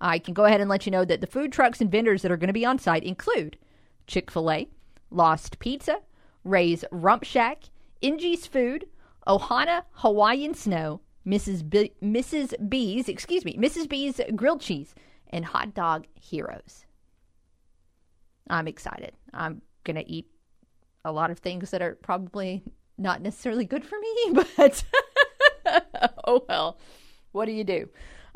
I 0.00 0.18
can 0.18 0.34
go 0.34 0.44
ahead 0.44 0.60
and 0.60 0.70
let 0.70 0.86
you 0.86 0.92
know 0.92 1.04
that 1.04 1.20
the 1.20 1.26
food 1.26 1.52
trucks 1.52 1.80
and 1.80 1.90
vendors 1.90 2.22
that 2.22 2.32
are 2.32 2.36
going 2.36 2.48
to 2.48 2.54
be 2.54 2.64
on 2.64 2.78
site 2.78 3.04
include 3.04 3.58
Chick-fil-A, 4.06 4.68
Lost 5.10 5.58
Pizza, 5.58 5.98
Ray's 6.42 6.84
Rump 6.90 7.24
Shack, 7.24 7.64
Ingie's 8.02 8.46
Food, 8.46 8.86
Ohana 9.26 9.82
Hawaiian 9.92 10.54
Snow, 10.54 11.00
Mrs. 11.26 11.68
B- 11.68 11.92
Mrs. 12.02 12.54
B's, 12.68 13.08
excuse 13.08 13.44
me, 13.44 13.56
Mrs. 13.56 13.88
B's 13.88 14.20
grilled 14.34 14.62
cheese, 14.62 14.94
and 15.28 15.44
Hot 15.44 15.74
Dog 15.74 16.06
Heroes. 16.14 16.86
I'm 18.48 18.66
excited. 18.66 19.12
I'm 19.32 19.62
going 19.92 20.04
to 20.04 20.10
eat 20.10 20.26
a 21.04 21.12
lot 21.12 21.30
of 21.30 21.38
things 21.38 21.70
that 21.70 21.82
are 21.82 21.96
probably 21.96 22.62
not 22.98 23.22
necessarily 23.22 23.64
good 23.64 23.84
for 23.84 23.98
me, 23.98 24.44
but 24.56 24.84
oh 26.26 26.44
well, 26.48 26.78
what 27.32 27.46
do 27.46 27.52
you 27.52 27.64
do? 27.64 27.88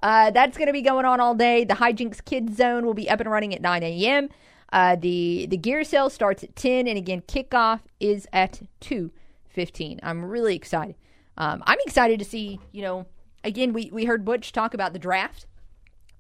Uh, 0.02 0.30
that's 0.30 0.56
going 0.56 0.66
to 0.66 0.72
be 0.72 0.82
going 0.82 1.04
on 1.04 1.20
all 1.20 1.34
day. 1.34 1.64
The 1.64 1.74
Hijinks 1.74 2.24
Kids 2.24 2.56
Zone 2.56 2.84
will 2.84 2.94
be 2.94 3.08
up 3.08 3.20
and 3.20 3.30
running 3.30 3.54
at 3.54 3.62
9 3.62 3.82
a.m. 3.82 4.28
Uh, 4.72 4.96
the 4.96 5.46
the 5.48 5.56
gear 5.56 5.84
sale 5.84 6.10
starts 6.10 6.42
at 6.42 6.56
10, 6.56 6.88
and 6.88 6.98
again, 6.98 7.22
kickoff 7.22 7.80
is 8.00 8.26
at 8.32 8.62
2:15. 8.80 10.00
I'm 10.02 10.24
really 10.24 10.56
excited. 10.56 10.96
Um, 11.36 11.62
I'm 11.66 11.78
excited 11.86 12.18
to 12.18 12.24
see. 12.24 12.58
You 12.72 12.82
know, 12.82 13.06
again, 13.44 13.72
we 13.72 13.90
we 13.92 14.04
heard 14.04 14.24
Butch 14.24 14.52
talk 14.52 14.74
about 14.74 14.92
the 14.92 14.98
draft. 14.98 15.46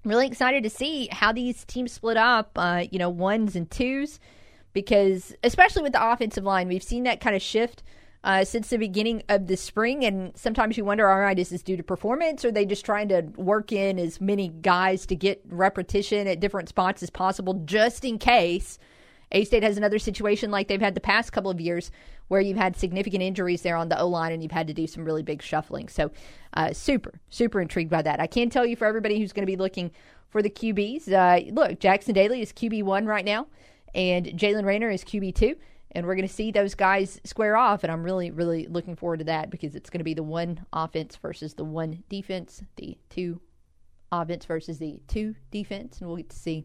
I'm 0.04 0.10
really 0.10 0.26
excited 0.26 0.62
to 0.62 0.70
see 0.70 1.08
how 1.10 1.32
these 1.32 1.64
teams 1.64 1.92
split 1.92 2.16
up. 2.16 2.52
Uh, 2.56 2.84
you 2.90 2.98
know, 2.98 3.08
ones 3.08 3.56
and 3.56 3.70
twos, 3.70 4.20
because 4.74 5.34
especially 5.42 5.82
with 5.82 5.92
the 5.92 6.12
offensive 6.12 6.44
line, 6.44 6.68
we've 6.68 6.82
seen 6.82 7.04
that 7.04 7.20
kind 7.20 7.34
of 7.34 7.40
shift 7.40 7.82
uh, 8.24 8.44
since 8.44 8.68
the 8.68 8.78
beginning 8.78 9.22
of 9.28 9.46
the 9.46 9.56
spring. 9.56 10.04
And 10.04 10.36
sometimes 10.36 10.76
you 10.76 10.84
wonder, 10.84 11.08
all 11.08 11.20
right, 11.20 11.38
is 11.38 11.50
this 11.50 11.62
due 11.62 11.76
to 11.76 11.82
performance? 11.82 12.44
Or 12.44 12.48
are 12.48 12.52
they 12.52 12.64
just 12.64 12.84
trying 12.84 13.08
to 13.08 13.22
work 13.36 13.70
in 13.70 13.98
as 13.98 14.20
many 14.20 14.48
guys 14.48 15.06
to 15.06 15.16
get 15.16 15.42
repetition 15.48 16.26
at 16.26 16.40
different 16.40 16.68
spots 16.68 17.02
as 17.02 17.10
possible, 17.10 17.54
just 17.64 18.04
in 18.04 18.18
case 18.18 18.78
A 19.32 19.44
State 19.44 19.62
has 19.62 19.76
another 19.76 19.98
situation 19.98 20.50
like 20.50 20.68
they've 20.68 20.80
had 20.80 20.94
the 20.94 21.00
past 21.00 21.32
couple 21.32 21.50
of 21.50 21.60
years 21.60 21.90
where 22.28 22.40
you've 22.40 22.56
had 22.56 22.76
significant 22.76 23.22
injuries 23.22 23.60
there 23.60 23.76
on 23.76 23.90
the 23.90 24.00
O 24.00 24.08
line 24.08 24.32
and 24.32 24.42
you've 24.42 24.52
had 24.52 24.66
to 24.66 24.74
do 24.74 24.86
some 24.86 25.04
really 25.04 25.22
big 25.22 25.42
shuffling. 25.42 25.88
So, 25.88 26.10
uh, 26.54 26.72
super, 26.72 27.20
super 27.28 27.60
intrigued 27.60 27.90
by 27.90 28.00
that. 28.00 28.20
I 28.20 28.26
can 28.26 28.48
tell 28.48 28.64
you 28.64 28.76
for 28.76 28.86
everybody 28.86 29.18
who's 29.20 29.34
going 29.34 29.46
to 29.46 29.52
be 29.52 29.56
looking 29.56 29.90
for 30.30 30.40
the 30.40 30.48
QBs, 30.48 31.12
uh, 31.12 31.52
look, 31.52 31.78
Jackson 31.78 32.14
Daly 32.14 32.40
is 32.40 32.52
QB1 32.52 33.06
right 33.06 33.24
now, 33.24 33.46
and 33.94 34.26
Jaylen 34.26 34.64
Raynor 34.64 34.90
is 34.90 35.04
QB2 35.04 35.56
and 35.94 36.06
we're 36.06 36.16
going 36.16 36.26
to 36.26 36.32
see 36.34 36.50
those 36.50 36.74
guys 36.74 37.20
square 37.24 37.56
off. 37.56 37.84
And 37.84 37.92
I'm 37.92 38.02
really, 38.02 38.30
really 38.30 38.66
looking 38.66 38.96
forward 38.96 39.18
to 39.18 39.24
that 39.24 39.50
because 39.50 39.74
it's 39.74 39.90
going 39.90 40.00
to 40.00 40.04
be 40.04 40.14
the 40.14 40.22
one 40.22 40.66
offense 40.72 41.16
versus 41.16 41.54
the 41.54 41.64
one 41.64 42.02
defense, 42.08 42.62
the 42.76 42.98
two 43.10 43.40
offense 44.10 44.44
versus 44.44 44.78
the 44.78 45.00
two 45.06 45.34
defense, 45.50 45.98
and 45.98 46.08
we'll 46.08 46.16
get 46.16 46.30
to 46.30 46.36
see 46.36 46.64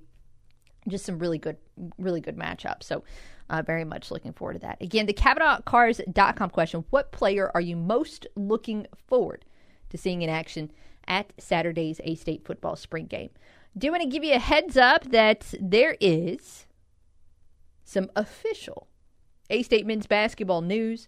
just 0.87 1.05
some 1.05 1.19
really 1.19 1.37
good, 1.37 1.57
really 1.97 2.21
good 2.21 2.37
matchups. 2.37 2.83
So, 2.83 3.03
uh, 3.49 3.61
very 3.63 3.83
much 3.83 4.11
looking 4.11 4.33
forward 4.33 4.53
to 4.53 4.59
that. 4.59 4.81
Again, 4.81 5.05
the 5.05 5.13
CavenaughCars.com 5.13 6.49
question: 6.49 6.85
What 6.89 7.11
player 7.11 7.51
are 7.53 7.61
you 7.61 7.75
most 7.75 8.27
looking 8.35 8.87
forward 9.07 9.45
to 9.89 9.97
seeing 9.97 10.21
in 10.21 10.29
action 10.29 10.71
at 11.07 11.33
Saturday's 11.37 11.99
A 12.03 12.15
State 12.15 12.45
football 12.45 12.75
spring 12.75 13.05
game? 13.05 13.29
Do 13.77 13.91
want 13.91 14.03
to 14.03 14.09
give 14.09 14.23
you 14.23 14.33
a 14.33 14.39
heads 14.39 14.77
up 14.77 15.05
that 15.11 15.53
there 15.59 15.95
is 15.99 16.65
some 17.89 18.10
official 18.15 18.88
a 19.49 19.63
State 19.63 19.86
men's 19.86 20.06
basketball 20.06 20.62
news 20.62 21.08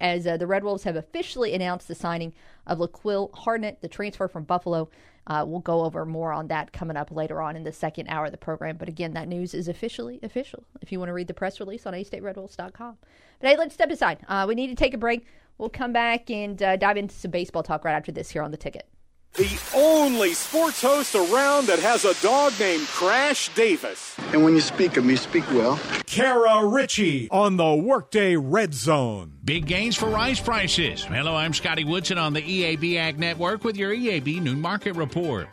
as 0.00 0.26
uh, 0.26 0.36
the 0.36 0.46
Red 0.46 0.64
Wolves 0.64 0.84
have 0.84 0.96
officially 0.96 1.54
announced 1.54 1.88
the 1.88 1.94
signing 1.94 2.32
of 2.66 2.78
LaQuill 2.78 3.30
Hardnett, 3.32 3.80
the 3.80 3.88
transfer 3.88 4.28
from 4.28 4.44
Buffalo. 4.44 4.88
Uh, 5.26 5.44
we'll 5.46 5.60
go 5.60 5.84
over 5.84 6.04
more 6.04 6.32
on 6.32 6.48
that 6.48 6.72
coming 6.72 6.96
up 6.96 7.10
later 7.10 7.40
on 7.40 7.56
in 7.56 7.64
the 7.64 7.72
second 7.72 8.08
hour 8.08 8.26
of 8.26 8.32
the 8.32 8.38
program. 8.38 8.76
But 8.76 8.88
again, 8.88 9.12
that 9.14 9.28
news 9.28 9.54
is 9.54 9.68
officially 9.68 10.18
official. 10.22 10.64
If 10.80 10.90
you 10.90 10.98
want 10.98 11.10
to 11.10 11.14
read 11.14 11.26
the 11.26 11.34
press 11.34 11.60
release 11.60 11.86
on 11.86 11.92
astateredwolves.com. 11.92 12.96
But 13.40 13.48
hey, 13.48 13.56
let's 13.56 13.74
step 13.74 13.90
aside. 13.90 14.18
Uh, 14.26 14.46
we 14.48 14.54
need 14.54 14.68
to 14.68 14.74
take 14.74 14.94
a 14.94 14.98
break. 14.98 15.26
We'll 15.58 15.68
come 15.68 15.92
back 15.92 16.30
and 16.30 16.62
uh, 16.62 16.76
dive 16.76 16.96
into 16.96 17.14
some 17.14 17.30
baseball 17.30 17.62
talk 17.62 17.84
right 17.84 17.94
after 17.94 18.12
this 18.12 18.30
here 18.30 18.42
on 18.42 18.50
the 18.50 18.56
ticket. 18.56 18.88
The 19.34 19.60
only 19.76 20.34
sports 20.34 20.82
host 20.82 21.14
around 21.14 21.66
that 21.68 21.78
has 21.78 22.04
a 22.04 22.20
dog 22.20 22.52
named 22.58 22.86
Crash 22.88 23.48
Davis. 23.54 24.16
And 24.32 24.42
when 24.42 24.54
you 24.54 24.60
speak 24.60 24.96
of 24.96 25.04
me, 25.04 25.14
speak 25.14 25.48
well. 25.52 25.78
Kara 26.06 26.66
Richey 26.66 27.28
on 27.30 27.56
the 27.56 27.72
Workday 27.74 28.34
Red 28.34 28.74
Zone. 28.74 29.32
Big 29.44 29.66
gains 29.66 29.96
for 29.96 30.06
rice 30.06 30.40
prices. 30.40 31.04
Hello, 31.04 31.36
I'm 31.36 31.54
Scotty 31.54 31.84
Woodson 31.84 32.18
on 32.18 32.32
the 32.32 32.42
EAB 32.42 32.96
Ag 32.96 33.20
Network 33.20 33.62
with 33.62 33.76
your 33.76 33.94
EAB 33.94 34.42
Noon 34.42 34.60
Market 34.60 34.96
Report. 34.96 35.48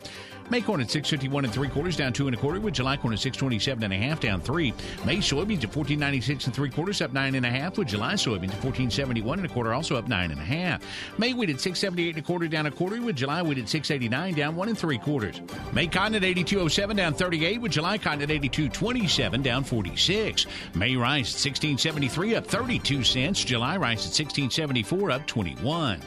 May 0.50 0.60
corn 0.60 0.80
at 0.80 0.90
651 0.90 1.44
and 1.44 1.52
three 1.52 1.68
quarters, 1.68 1.96
down 1.96 2.12
two 2.12 2.26
and 2.26 2.34
a 2.34 2.38
quarter. 2.38 2.60
With 2.60 2.74
July 2.74 2.96
corn 2.96 3.12
at 3.12 3.20
627 3.20 3.84
and 3.84 3.92
a 3.92 3.96
half, 3.96 4.20
down 4.20 4.40
three. 4.40 4.72
May 5.04 5.18
soybeans 5.18 5.64
at 5.64 5.74
1496 5.74 6.46
and 6.46 6.54
three 6.54 6.70
quarters, 6.70 7.02
up 7.02 7.12
nine 7.12 7.34
and 7.34 7.44
a 7.44 7.50
half. 7.50 7.76
With 7.76 7.88
July 7.88 8.14
soybeans 8.14 8.54
at 8.54 8.64
1471 8.64 9.38
and 9.38 9.46
a 9.46 9.52
quarter, 9.52 9.74
also 9.74 9.96
up 9.96 10.08
nine 10.08 10.30
and 10.30 10.40
a 10.40 10.44
half. 10.44 10.82
May 11.18 11.34
wheat 11.34 11.50
at 11.50 11.60
678 11.60 12.16
and 12.16 12.24
a 12.24 12.26
quarter, 12.26 12.48
down 12.48 12.66
a 12.66 12.70
quarter. 12.70 13.00
With 13.00 13.16
July 13.16 13.42
wheat 13.42 13.58
at 13.58 13.68
689, 13.68 14.34
down 14.34 14.56
one 14.56 14.68
and 14.68 14.78
three 14.78 14.98
quarters. 14.98 15.40
May 15.72 15.86
cotton 15.86 16.14
at 16.14 16.24
8207, 16.24 16.96
down 16.96 17.14
38. 17.14 17.60
With 17.60 17.72
July 17.72 17.98
cotton 17.98 18.22
at 18.22 18.30
8227, 18.30 19.42
down 19.42 19.64
46. 19.64 20.46
May 20.74 20.96
rice 20.96 21.34
at 21.34 21.50
1673, 21.50 22.36
up 22.36 22.46
32 22.46 23.04
cents. 23.04 23.44
July 23.44 23.76
rice 23.76 24.00
at 24.00 24.18
1674, 24.18 25.10
up 25.10 25.26
21. 25.26 26.00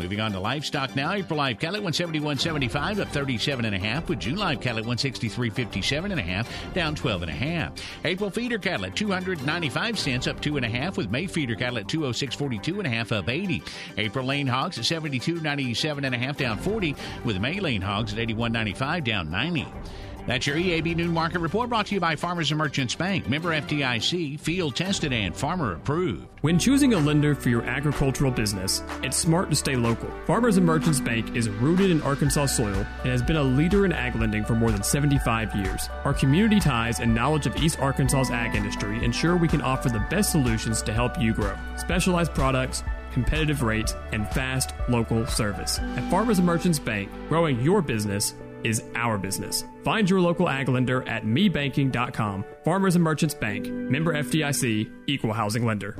Moving 0.00 0.20
on 0.20 0.32
to 0.32 0.40
livestock 0.40 0.96
now. 0.96 1.12
April 1.12 1.36
live 1.36 1.58
cattle 1.58 1.76
at 1.76 1.82
171.75 1.82 3.00
up 3.00 3.08
37 3.08 3.66
and 3.66 3.74
a 3.74 3.78
half 3.78 4.08
with 4.08 4.18
June 4.18 4.36
live 4.36 4.58
cattle 4.58 4.78
at 4.78 4.86
163.57 4.86 6.04
and 6.10 6.18
a 6.18 6.22
half 6.22 6.48
down 6.72 6.94
12 6.94 7.20
and 7.20 7.30
a 7.30 7.34
half. 7.34 7.72
April 8.06 8.30
feeder 8.30 8.58
cattle 8.58 8.86
at 8.86 8.96
295 8.96 9.98
cents 9.98 10.26
up 10.26 10.40
two 10.40 10.56
and 10.56 10.64
a 10.64 10.70
half 10.70 10.96
with 10.96 11.10
May 11.10 11.26
feeder 11.26 11.54
cattle 11.54 11.76
at 11.76 11.86
206.42 11.86 12.78
and 12.78 12.86
a 12.86 12.90
half 12.90 13.12
up 13.12 13.28
80. 13.28 13.62
April 13.98 14.24
lean 14.24 14.46
hogs 14.46 14.78
at 14.78 14.84
72.97 14.84 16.06
and 16.06 16.14
a 16.14 16.18
half 16.18 16.38
down 16.38 16.56
40 16.56 16.96
with 17.26 17.38
May 17.38 17.60
lean 17.60 17.82
hogs 17.82 18.14
at 18.14 18.18
81.95 18.18 19.04
down 19.04 19.30
90. 19.30 19.66
That's 20.26 20.46
your 20.46 20.56
EAB 20.56 20.96
Noon 20.96 21.12
Market 21.12 21.40
Report 21.40 21.68
brought 21.68 21.86
to 21.86 21.94
you 21.94 22.00
by 22.00 22.14
Farmers 22.16 22.50
and 22.50 22.58
Merchants 22.58 22.94
Bank. 22.94 23.28
Member 23.28 23.50
FDIC, 23.50 24.38
field 24.38 24.76
tested 24.76 25.12
and 25.12 25.34
farmer 25.34 25.74
approved. 25.74 26.26
When 26.42 26.58
choosing 26.58 26.94
a 26.94 26.98
lender 26.98 27.34
for 27.34 27.48
your 27.48 27.62
agricultural 27.62 28.30
business, 28.30 28.82
it's 29.02 29.16
smart 29.16 29.50
to 29.50 29.56
stay 29.56 29.76
local. 29.76 30.10
Farmers 30.26 30.56
and 30.56 30.66
Merchants 30.66 31.00
Bank 31.00 31.34
is 31.36 31.48
rooted 31.48 31.90
in 31.90 32.02
Arkansas 32.02 32.46
soil 32.46 32.86
and 33.02 33.10
has 33.10 33.22
been 33.22 33.36
a 33.36 33.42
leader 33.42 33.84
in 33.84 33.92
ag 33.92 34.14
lending 34.16 34.44
for 34.44 34.54
more 34.54 34.70
than 34.70 34.82
75 34.82 35.54
years. 35.54 35.88
Our 36.04 36.14
community 36.14 36.60
ties 36.60 37.00
and 37.00 37.14
knowledge 37.14 37.46
of 37.46 37.56
East 37.56 37.78
Arkansas's 37.80 38.30
ag 38.30 38.54
industry 38.54 39.02
ensure 39.04 39.36
we 39.36 39.48
can 39.48 39.62
offer 39.62 39.88
the 39.88 40.06
best 40.10 40.32
solutions 40.32 40.82
to 40.82 40.92
help 40.92 41.18
you 41.18 41.34
grow. 41.34 41.56
Specialized 41.76 42.34
products, 42.34 42.82
competitive 43.12 43.62
rates, 43.62 43.94
and 44.12 44.28
fast 44.28 44.74
local 44.88 45.26
service. 45.26 45.78
At 45.78 46.10
Farmers 46.10 46.38
and 46.38 46.46
Merchants 46.46 46.78
Bank, 46.78 47.10
growing 47.28 47.60
your 47.60 47.82
business 47.82 48.34
is 48.64 48.82
our 48.94 49.18
business. 49.18 49.64
Find 49.84 50.08
your 50.08 50.20
local 50.20 50.48
ag 50.48 50.68
lender 50.68 51.06
at 51.08 51.24
mebanking.com. 51.24 52.44
Farmers 52.64 52.94
and 52.94 53.04
Merchants 53.04 53.34
Bank, 53.34 53.66
member 53.66 54.14
FDIC, 54.14 54.90
equal 55.06 55.32
housing 55.32 55.64
lender. 55.64 55.96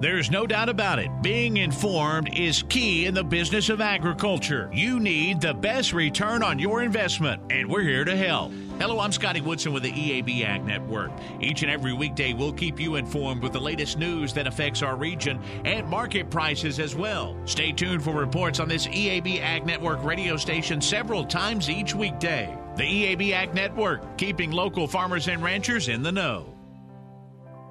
There's 0.00 0.30
no 0.30 0.46
doubt 0.46 0.70
about 0.70 0.98
it. 0.98 1.10
Being 1.20 1.58
informed 1.58 2.34
is 2.34 2.62
key 2.70 3.04
in 3.04 3.12
the 3.12 3.22
business 3.22 3.68
of 3.68 3.82
agriculture. 3.82 4.70
You 4.72 4.98
need 4.98 5.42
the 5.42 5.52
best 5.52 5.92
return 5.92 6.42
on 6.42 6.58
your 6.58 6.82
investment, 6.82 7.42
and 7.50 7.68
we're 7.68 7.82
here 7.82 8.06
to 8.06 8.16
help. 8.16 8.50
Hello, 8.78 8.98
I'm 8.98 9.12
Scotty 9.12 9.42
Woodson 9.42 9.74
with 9.74 9.82
the 9.82 9.92
EAB 9.92 10.42
Ag 10.42 10.64
Network. 10.64 11.10
Each 11.38 11.60
and 11.60 11.70
every 11.70 11.92
weekday, 11.92 12.32
we'll 12.32 12.54
keep 12.54 12.80
you 12.80 12.96
informed 12.96 13.42
with 13.42 13.52
the 13.52 13.60
latest 13.60 13.98
news 13.98 14.32
that 14.32 14.46
affects 14.46 14.80
our 14.80 14.96
region 14.96 15.38
and 15.66 15.86
market 15.86 16.30
prices 16.30 16.80
as 16.80 16.96
well. 16.96 17.36
Stay 17.44 17.70
tuned 17.70 18.02
for 18.02 18.14
reports 18.14 18.58
on 18.58 18.68
this 18.68 18.86
EAB 18.86 19.42
Ag 19.42 19.66
Network 19.66 20.02
radio 20.02 20.38
station 20.38 20.80
several 20.80 21.26
times 21.26 21.68
each 21.68 21.94
weekday. 21.94 22.56
The 22.76 22.84
EAB 22.84 23.32
Ag 23.32 23.54
Network, 23.54 24.16
keeping 24.16 24.50
local 24.50 24.86
farmers 24.86 25.28
and 25.28 25.42
ranchers 25.42 25.88
in 25.88 26.02
the 26.02 26.10
know. 26.10 26.59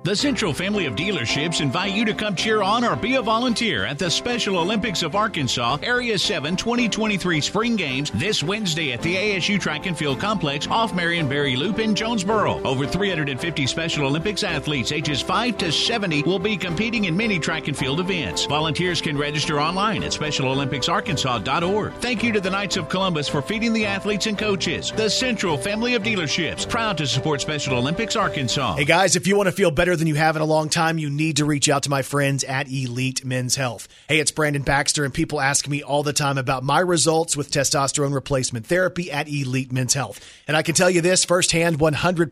The 0.01 0.15
Central 0.15 0.53
family 0.53 0.85
of 0.85 0.95
dealerships 0.95 1.59
invite 1.59 1.91
you 1.91 2.05
to 2.05 2.13
come 2.13 2.33
cheer 2.33 2.61
on 2.61 2.85
or 2.85 2.95
be 2.95 3.15
a 3.15 3.21
volunteer 3.21 3.83
at 3.83 3.99
the 3.99 4.09
Special 4.09 4.57
Olympics 4.57 5.03
of 5.03 5.13
Arkansas 5.13 5.79
Area 5.83 6.17
7 6.17 6.55
2023 6.55 7.41
Spring 7.41 7.75
Games 7.75 8.09
this 8.11 8.41
Wednesday 8.41 8.93
at 8.93 9.01
the 9.01 9.13
ASU 9.13 9.59
Track 9.59 9.87
and 9.87 9.97
Field 9.97 10.17
Complex 10.17 10.67
off 10.67 10.95
Marion 10.95 11.27
Berry 11.27 11.57
Loop 11.57 11.79
in 11.79 11.93
Jonesboro. 11.93 12.63
Over 12.63 12.87
350 12.87 13.67
Special 13.67 14.05
Olympics 14.05 14.43
athletes 14.43 14.93
ages 14.93 15.19
5 15.19 15.57
to 15.57 15.69
70 15.69 16.23
will 16.23 16.39
be 16.39 16.55
competing 16.55 17.03
in 17.03 17.17
many 17.17 17.37
track 17.37 17.67
and 17.67 17.75
field 17.75 17.99
events. 17.99 18.45
Volunteers 18.45 19.01
can 19.01 19.17
register 19.17 19.59
online 19.59 20.01
at 20.03 20.13
SpecialOlympicsArkansas.org. 20.13 21.93
Thank 21.95 22.23
you 22.23 22.31
to 22.31 22.39
the 22.39 22.49
Knights 22.49 22.77
of 22.77 22.87
Columbus 22.87 23.27
for 23.27 23.41
feeding 23.41 23.73
the 23.73 23.85
athletes 23.85 24.27
and 24.27 24.37
coaches. 24.37 24.93
The 24.95 25.09
Central 25.09 25.57
family 25.57 25.95
of 25.95 26.03
dealerships, 26.03 26.67
proud 26.67 26.97
to 26.99 27.05
support 27.05 27.41
Special 27.41 27.75
Olympics 27.75 28.15
Arkansas. 28.15 28.77
Hey 28.77 28.85
guys, 28.85 29.17
if 29.17 29.27
you 29.27 29.35
want 29.35 29.47
to 29.47 29.51
feel 29.51 29.71
better 29.71 29.88
than 29.95 30.07
you 30.07 30.15
have 30.15 30.35
in 30.35 30.41
a 30.41 30.45
long 30.45 30.69
time, 30.69 30.97
you 30.97 31.09
need 31.09 31.37
to 31.37 31.45
reach 31.45 31.69
out 31.69 31.83
to 31.83 31.89
my 31.89 32.01
friends 32.01 32.43
at 32.43 32.71
Elite 32.71 33.23
Men's 33.23 33.55
Health. 33.55 33.87
Hey, 34.07 34.19
it's 34.19 34.31
Brandon 34.31 34.61
Baxter, 34.61 35.05
and 35.05 35.13
people 35.13 35.39
ask 35.39 35.67
me 35.67 35.83
all 35.83 36.03
the 36.03 36.13
time 36.13 36.37
about 36.37 36.63
my 36.63 36.79
results 36.79 37.37
with 37.37 37.51
testosterone 37.51 38.13
replacement 38.13 38.65
therapy 38.65 39.11
at 39.11 39.27
Elite 39.27 39.71
Men's 39.71 39.93
Health. 39.93 40.19
And 40.47 40.57
I 40.57 40.61
can 40.61 40.75
tell 40.75 40.89
you 40.89 41.01
this 41.01 41.25
firsthand 41.25 41.79
100% 41.79 42.29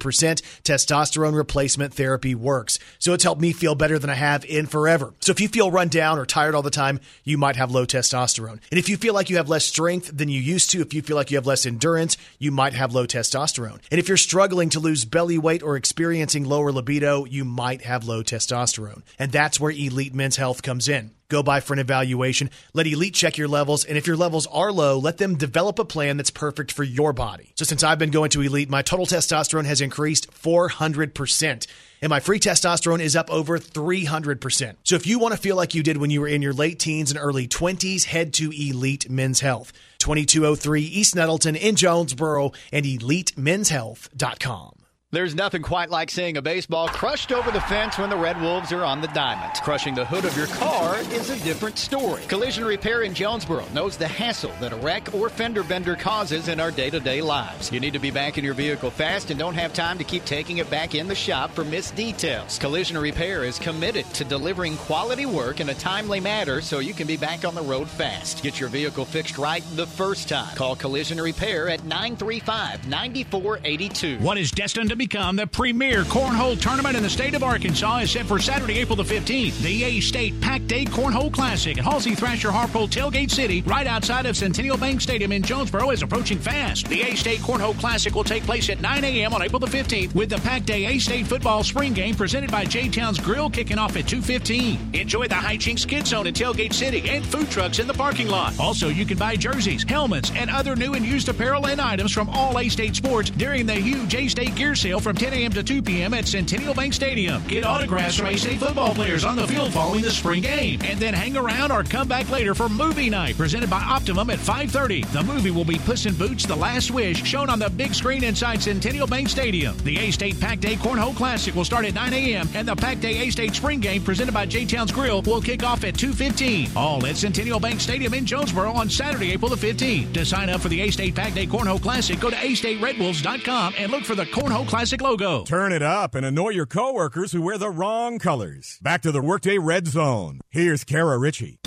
testosterone 0.63 1.35
replacement 1.35 1.93
therapy 1.93 2.35
works. 2.35 2.79
So 2.99 3.13
it's 3.13 3.23
helped 3.23 3.41
me 3.41 3.53
feel 3.53 3.75
better 3.75 3.99
than 3.99 4.09
I 4.09 4.15
have 4.15 4.45
in 4.45 4.65
forever. 4.65 5.13
So 5.19 5.31
if 5.31 5.39
you 5.39 5.47
feel 5.47 5.71
run 5.71 5.89
down 5.89 6.19
or 6.19 6.25
tired 6.25 6.55
all 6.55 6.61
the 6.61 6.69
time, 6.69 6.99
you 7.23 7.37
might 7.37 7.55
have 7.55 7.71
low 7.71 7.85
testosterone. 7.85 8.59
And 8.71 8.79
if 8.79 8.89
you 8.89 8.97
feel 8.97 9.13
like 9.13 9.29
you 9.29 9.37
have 9.37 9.49
less 9.49 9.65
strength 9.65 10.11
than 10.15 10.29
you 10.29 10.41
used 10.41 10.71
to, 10.71 10.81
if 10.81 10.93
you 10.93 11.01
feel 11.01 11.15
like 11.15 11.31
you 11.31 11.37
have 11.37 11.47
less 11.47 11.65
endurance, 11.65 12.17
you 12.39 12.51
might 12.51 12.73
have 12.73 12.93
low 12.93 13.05
testosterone. 13.05 13.79
And 13.91 13.99
if 13.99 14.07
you're 14.07 14.17
struggling 14.17 14.69
to 14.69 14.79
lose 14.79 15.05
belly 15.05 15.37
weight 15.37 15.63
or 15.63 15.75
experiencing 15.75 16.45
lower 16.45 16.71
libido, 16.71 17.25
you 17.25 17.45
might 17.47 17.81
have 17.83 18.07
low 18.07 18.23
testosterone. 18.23 19.01
And 19.17 19.31
that's 19.31 19.59
where 19.59 19.71
Elite 19.71 20.13
Men's 20.13 20.37
Health 20.37 20.61
comes 20.61 20.87
in. 20.87 21.11
Go 21.29 21.43
by 21.43 21.59
for 21.59 21.73
an 21.73 21.79
evaluation, 21.79 22.49
let 22.73 22.87
Elite 22.87 23.13
check 23.13 23.37
your 23.37 23.49
levels, 23.49 23.83
and 23.83 23.97
if 23.97 24.07
your 24.07 24.15
levels 24.15 24.47
are 24.47 24.71
low, 24.71 24.97
let 24.97 25.17
them 25.17 25.35
develop 25.35 25.77
a 25.77 25.83
plan 25.83 26.15
that's 26.15 26.31
perfect 26.31 26.71
for 26.71 26.83
your 26.83 27.11
body. 27.11 27.51
So 27.55 27.65
since 27.65 27.83
I've 27.83 27.99
been 27.99 28.11
going 28.11 28.29
to 28.29 28.41
Elite, 28.41 28.69
my 28.69 28.81
total 28.81 29.05
testosterone 29.05 29.65
has 29.65 29.81
increased 29.81 30.31
400%. 30.31 31.67
And 32.01 32.09
my 32.09 32.21
free 32.21 32.39
testosterone 32.39 33.01
is 33.01 33.15
up 33.15 33.29
over 33.29 33.59
300%. 33.59 34.75
So 34.83 34.95
if 34.95 35.05
you 35.05 35.19
want 35.19 35.33
to 35.33 35.39
feel 35.39 35.57
like 35.57 35.75
you 35.75 35.83
did 35.83 35.97
when 35.97 36.11
you 36.11 36.21
were 36.21 36.27
in 36.27 36.41
your 36.41 36.53
late 36.53 36.79
teens 36.79 37.11
and 37.11 37.19
early 37.19 37.47
20s, 37.47 38.05
head 38.05 38.33
to 38.35 38.51
Elite 38.51 39.09
Men's 39.09 39.41
Health. 39.41 39.73
2203 39.99 40.81
East 40.81 41.15
Nettleton 41.15 41.55
in 41.55 41.75
Jonesboro 41.75 42.51
and 42.71 42.85
EliteMen'sHealth.com. 42.85 44.76
There's 45.13 45.33
nothing 45.33 45.61
quite 45.61 45.89
like 45.89 46.11
seeing 46.11 46.35
a 46.35 46.41
baseball 46.41 46.89
crushed 46.89 47.31
over 47.31 47.49
the 47.49 47.61
fence 47.61 47.97
when 47.97 48.09
the 48.09 48.17
Red 48.17 48.41
Wolves 48.41 48.73
are 48.73 48.83
on 48.83 48.99
the 48.99 49.07
diamond. 49.07 49.53
Crushing 49.63 49.95
the 49.95 50.03
hood 50.03 50.25
of 50.25 50.35
your 50.35 50.47
car 50.47 50.97
is 51.13 51.29
a 51.29 51.41
different 51.45 51.77
story. 51.77 52.23
Collision 52.27 52.65
Repair 52.65 53.03
in 53.03 53.13
Jonesboro 53.13 53.63
knows 53.73 53.95
the 53.95 54.05
hassle 54.05 54.51
that 54.59 54.73
a 54.73 54.75
wreck 54.75 55.15
or 55.15 55.29
fender 55.29 55.63
bender 55.63 55.95
causes 55.95 56.49
in 56.49 56.59
our 56.59 56.71
day 56.71 56.89
to 56.89 56.99
day 56.99 57.21
lives. 57.21 57.71
You 57.71 57.79
need 57.79 57.93
to 57.93 57.99
be 57.99 58.11
back 58.11 58.37
in 58.37 58.43
your 58.43 58.53
vehicle 58.53 58.91
fast 58.91 59.31
and 59.31 59.39
don't 59.39 59.53
have 59.53 59.71
time 59.71 59.97
to 59.97 60.03
keep 60.03 60.25
taking 60.25 60.57
it 60.57 60.69
back 60.69 60.93
in 60.93 61.07
the 61.07 61.15
shop 61.15 61.51
for 61.51 61.63
missed 61.63 61.95
details. 61.95 62.59
Collision 62.59 62.97
Repair 62.97 63.45
is 63.45 63.57
committed 63.59 64.05
to 64.13 64.25
delivering 64.25 64.75
quality 64.75 65.25
work 65.25 65.61
in 65.61 65.69
a 65.69 65.75
timely 65.75 66.19
manner 66.19 66.59
so 66.59 66.79
you 66.79 66.93
can 66.93 67.07
be 67.07 67.15
back 67.15 67.45
on 67.45 67.55
the 67.55 67.61
road 67.61 67.87
fast. 67.87 68.43
Get 68.43 68.59
your 68.59 68.67
vehicle 68.67 69.05
fixed 69.05 69.37
right 69.37 69.63
the 69.77 69.87
first 69.87 70.27
time. 70.27 70.53
Call 70.57 70.75
Collision 70.75 71.21
Repair 71.21 71.69
at 71.69 71.85
935 71.85 72.89
9482. 72.89 74.17
What 74.17 74.37
is 74.37 74.51
destined 74.51 74.89
to 74.89 74.96
become 74.97 75.35
the 75.35 75.45
premier 75.45 76.03
cornhole 76.03 76.59
tournament 76.59 76.97
in 76.97 77.03
the 77.03 77.09
state 77.09 77.35
of 77.35 77.43
Arkansas 77.43 77.99
is 77.99 78.11
set 78.11 78.25
for 78.25 78.39
Saturday, 78.39 78.79
April 78.79 78.95
the 78.95 79.03
15th. 79.03 79.59
The 79.61 79.83
A 79.83 79.99
State 79.99 80.39
Pack 80.41 80.65
Day 80.65 80.85
Cornhole 80.85 81.31
Classic 81.31 81.77
at 81.77 81.83
Halsey 81.83 82.15
Thrasher 82.15 82.49
Harpole 82.49 82.87
Tailgate 82.87 83.29
City, 83.29 83.61
right 83.61 83.85
outside 83.85 84.25
of 84.25 84.35
Centennial 84.35 84.77
Bank 84.77 85.01
Stadium 85.01 85.31
in 85.31 85.43
Jonesboro, 85.43 85.91
is 85.91 86.01
approaching 86.01 86.39
fast. 86.39 86.87
The 86.87 87.01
A 87.03 87.15
State 87.15 87.39
Cornhole 87.41 87.77
Classic 87.79 88.13
will 88.15 88.23
take 88.23 88.43
place 88.43 88.69
at 88.69 88.81
9 88.81 89.03
a.m. 89.03 89.33
on 89.33 89.43
April 89.43 89.59
the 89.59 89.67
15th 89.67 90.15
with 90.15 90.29
the 90.29 90.37
Pack 90.39 90.65
Day 90.65 90.85
A 90.85 90.99
State 90.99 91.27
Football 91.27 91.63
Spring 91.63 91.93
Game 91.93 92.15
presented 92.15 92.49
by 92.49 92.65
J 92.65 92.89
Town's 92.89 93.19
Grill 93.19 93.49
kicking 93.49 93.77
off 93.77 93.95
at 93.95 94.05
2.15. 94.05 94.95
Enjoy 94.99 95.27
the 95.27 95.35
Hijinks 95.35 95.87
Kid 95.87 96.07
Zone 96.07 96.27
at 96.27 96.33
Tailgate 96.33 96.73
City 96.73 97.07
and 97.09 97.25
food 97.25 97.49
trucks 97.51 97.79
in 97.79 97.87
the 97.87 97.93
parking 97.93 98.29
lot. 98.29 98.59
Also, 98.59 98.89
you 98.89 99.05
can 99.05 99.17
buy 99.17 99.35
jerseys, 99.35 99.83
helmets, 99.87 100.31
and 100.35 100.49
other 100.49 100.75
new 100.75 100.95
and 100.95 101.05
used 101.05 101.29
apparel 101.29 101.67
and 101.67 101.79
items 101.79 102.11
from 102.11 102.29
all 102.29 102.57
A 102.57 102.67
State 102.69 102.95
sports 102.95 103.29
during 103.29 103.65
the 103.65 103.75
huge 103.75 104.15
A 104.15 104.27
State 104.27 104.55
gear 104.55 104.75
from 104.87 105.17
10 105.17 105.33
a.m. 105.33 105.51
to 105.51 105.63
2 105.63 105.81
p.m. 105.81 106.13
at 106.13 106.25
Centennial 106.25 106.73
Bank 106.73 106.93
Stadium. 106.93 107.45
Get 107.45 107.65
autographs 107.65 108.15
from 108.15 108.27
A-State 108.27 108.59
football 108.59 108.93
players 108.95 109.25
on 109.25 109.35
the 109.35 109.45
field 109.45 109.73
following 109.73 110.01
the 110.01 110.09
spring 110.09 110.41
game. 110.41 110.79
And 110.85 110.97
then 110.97 111.13
hang 111.13 111.35
around 111.35 111.73
or 111.73 111.83
come 111.83 112.07
back 112.07 112.29
later 112.29 112.55
for 112.55 112.69
movie 112.69 113.09
night 113.09 113.35
presented 113.35 113.69
by 113.69 113.81
Optimum 113.81 114.29
at 114.29 114.39
5.30. 114.39 115.11
The 115.11 115.23
movie 115.23 115.51
will 115.51 115.65
be 115.65 115.77
Puss 115.77 116.05
in 116.05 116.15
Boots 116.15 116.45
The 116.45 116.55
Last 116.55 116.89
Wish 116.91 117.21
shown 117.25 117.49
on 117.49 117.59
the 117.59 117.69
big 117.69 117.93
screen 117.93 118.23
inside 118.23 118.63
Centennial 118.63 119.07
Bank 119.07 119.27
Stadium. 119.27 119.75
The 119.79 119.97
A-State 119.97 120.39
Pack 120.39 120.61
Day 120.61 120.75
Cornhole 120.75 121.15
Classic 121.17 121.53
will 121.53 121.65
start 121.65 121.83
at 121.83 121.93
9 121.93 122.13
a.m. 122.13 122.47
and 122.53 122.65
the 122.65 122.75
Pack 122.75 123.01
Day 123.01 123.27
A-State 123.27 123.55
Spring 123.55 123.81
Game 123.81 124.01
presented 124.01 124.33
by 124.33 124.45
J-Town's 124.45 124.93
Grill 124.93 125.21
will 125.23 125.41
kick 125.41 125.63
off 125.63 125.83
at 125.83 125.95
2.15. 125.95 126.77
All 126.77 127.05
at 127.05 127.17
Centennial 127.17 127.59
Bank 127.59 127.81
Stadium 127.81 128.13
in 128.13 128.25
Jonesboro 128.25 128.71
on 128.71 128.89
Saturday, 128.89 129.33
April 129.33 129.49
the 129.49 129.57
15th. 129.57 130.13
To 130.13 130.25
sign 130.25 130.49
up 130.49 130.61
for 130.61 130.69
the 130.69 130.79
A-State 130.79 131.13
Pack 131.13 131.33
Day 131.33 131.45
Cornhole 131.45 131.81
Classic, 131.81 132.17
go 132.19 132.29
to 132.29 132.37
astateredwolves.com 132.37 133.73
and 133.77 133.91
look 133.91 134.05
for 134.05 134.15
the 134.15 134.25
Cornhole 134.25 134.65
Classic 134.65 134.76
logo. 135.01 135.43
Turn 135.43 135.71
it 135.71 135.81
up 135.81 136.13
and 136.13 136.23
annoy 136.23 136.49
your 136.49 136.67
coworkers 136.67 137.31
who 137.31 137.41
wear 137.41 137.57
the 137.57 137.69
wrong 137.69 138.19
colors. 138.19 138.77
Back 138.81 139.01
to 139.01 139.11
the 139.11 139.21
Workday 139.21 139.57
Red 139.57 139.87
Zone. 139.87 140.39
Here's 140.51 140.83
Kara 140.83 141.17
Richey. 141.17 141.59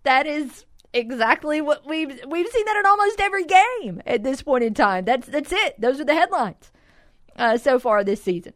that 0.03 0.25
is 0.25 0.65
exactly 0.93 1.61
what 1.61 1.85
we've 1.85 2.19
we've 2.27 2.47
seen 2.47 2.65
that 2.65 2.77
in 2.77 2.85
almost 2.85 3.19
every 3.19 3.45
game 3.45 4.01
at 4.05 4.23
this 4.23 4.41
point 4.41 4.63
in 4.63 4.73
time. 4.73 5.05
That's 5.05 5.27
that's 5.27 5.51
it. 5.51 5.79
Those 5.79 5.99
are 5.99 6.05
the 6.05 6.13
headlines 6.13 6.71
uh, 7.35 7.57
so 7.57 7.79
far 7.79 8.03
this 8.03 8.23
season. 8.23 8.53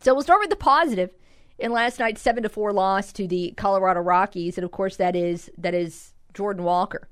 So 0.00 0.14
we'll 0.14 0.22
start 0.22 0.40
with 0.40 0.50
the 0.50 0.56
positive. 0.56 1.10
In 1.58 1.70
last 1.70 2.00
night's 2.00 2.20
seven 2.20 2.42
to 2.42 2.48
four 2.48 2.72
loss 2.72 3.12
to 3.12 3.28
the 3.28 3.54
Colorado 3.56 4.00
Rockies, 4.00 4.58
and 4.58 4.64
of 4.64 4.72
course 4.72 4.96
that 4.96 5.14
is 5.14 5.50
that 5.58 5.74
is 5.74 6.12
Jordan 6.34 6.64
Walker. 6.64 7.08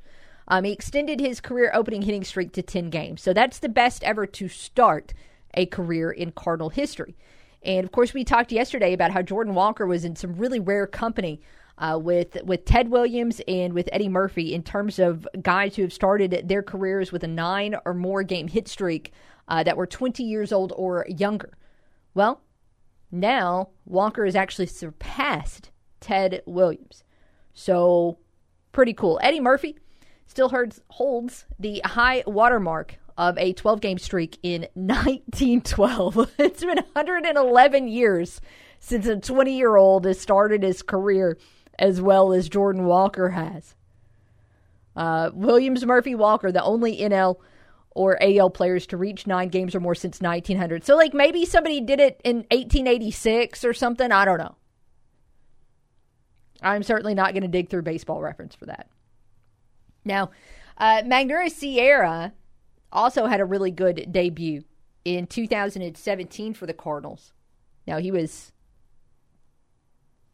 Um, 0.48 0.64
he 0.64 0.72
extended 0.72 1.20
his 1.20 1.40
career 1.40 1.70
opening 1.72 2.02
hitting 2.02 2.24
streak 2.24 2.52
to 2.54 2.62
ten 2.62 2.90
games, 2.90 3.22
so 3.22 3.32
that's 3.32 3.60
the 3.60 3.68
best 3.68 4.02
ever 4.02 4.26
to 4.26 4.48
start 4.48 5.12
a 5.54 5.66
career 5.66 6.10
in 6.10 6.32
Cardinal 6.32 6.70
history. 6.70 7.16
And 7.62 7.84
of 7.84 7.92
course, 7.92 8.14
we 8.14 8.24
talked 8.24 8.50
yesterday 8.50 8.92
about 8.92 9.12
how 9.12 9.22
Jordan 9.22 9.54
Walker 9.54 9.86
was 9.86 10.04
in 10.04 10.16
some 10.16 10.34
really 10.34 10.58
rare 10.58 10.86
company 10.86 11.40
uh, 11.80 11.98
with 12.00 12.36
with 12.44 12.64
Ted 12.64 12.90
Williams 12.90 13.40
and 13.48 13.72
with 13.72 13.88
Eddie 13.90 14.08
Murphy 14.08 14.54
in 14.54 14.62
terms 14.62 14.98
of 14.98 15.26
guys 15.42 15.74
who 15.74 15.82
have 15.82 15.92
started 15.92 16.44
their 16.46 16.62
careers 16.62 17.10
with 17.10 17.24
a 17.24 17.28
nine 17.28 17.74
or 17.84 17.94
more 17.94 18.22
game 18.22 18.48
hit 18.48 18.68
streak 18.68 19.12
uh, 19.48 19.62
that 19.64 19.76
were 19.76 19.86
20 19.86 20.22
years 20.22 20.52
old 20.52 20.72
or 20.76 21.06
younger. 21.08 21.56
Well, 22.14 22.42
now 23.10 23.70
Walker 23.86 24.24
has 24.24 24.36
actually 24.36 24.66
surpassed 24.66 25.70
Ted 26.00 26.42
Williams. 26.46 27.02
So 27.52 28.18
pretty 28.72 28.92
cool. 28.92 29.18
Eddie 29.22 29.40
Murphy 29.40 29.76
still 30.26 30.50
holds, 30.50 30.80
holds 30.90 31.46
the 31.58 31.80
high 31.84 32.22
watermark 32.26 32.96
of 33.16 33.36
a 33.38 33.52
12 33.52 33.80
game 33.80 33.98
streak 33.98 34.38
in 34.42 34.62
1912. 34.74 36.32
it's 36.38 36.60
been 36.60 36.78
111 36.92 37.88
years 37.88 38.40
since 38.78 39.06
a 39.06 39.16
20 39.16 39.56
year 39.56 39.76
old 39.76 40.04
has 40.04 40.20
started 40.20 40.62
his 40.62 40.82
career 40.82 41.36
as 41.80 42.00
well 42.00 42.32
as 42.32 42.48
Jordan 42.48 42.84
Walker 42.84 43.30
has. 43.30 43.74
Uh, 44.94 45.30
Williams, 45.32 45.84
Murphy, 45.84 46.14
Walker, 46.14 46.52
the 46.52 46.62
only 46.62 46.98
NL 46.98 47.36
or 47.92 48.22
AL 48.22 48.50
players 48.50 48.86
to 48.88 48.96
reach 48.96 49.26
nine 49.26 49.48
games 49.48 49.74
or 49.74 49.80
more 49.80 49.94
since 49.94 50.20
1900. 50.20 50.84
So, 50.84 50.94
like, 50.94 51.14
maybe 51.14 51.44
somebody 51.46 51.80
did 51.80 51.98
it 51.98 52.20
in 52.22 52.36
1886 52.50 53.64
or 53.64 53.72
something. 53.72 54.12
I 54.12 54.24
don't 54.26 54.38
know. 54.38 54.56
I'm 56.62 56.82
certainly 56.82 57.14
not 57.14 57.32
going 57.32 57.42
to 57.42 57.48
dig 57.48 57.70
through 57.70 57.82
baseball 57.82 58.20
reference 58.20 58.54
for 58.54 58.66
that. 58.66 58.88
Now, 60.04 60.30
uh, 60.76 61.02
Magneuris 61.04 61.52
Sierra 61.52 62.34
also 62.92 63.26
had 63.26 63.40
a 63.40 63.44
really 63.44 63.70
good 63.70 64.12
debut 64.12 64.64
in 65.04 65.26
2017 65.26 66.52
for 66.52 66.66
the 66.66 66.74
Cardinals. 66.74 67.32
Now, 67.86 67.98
he 67.98 68.10
was 68.10 68.52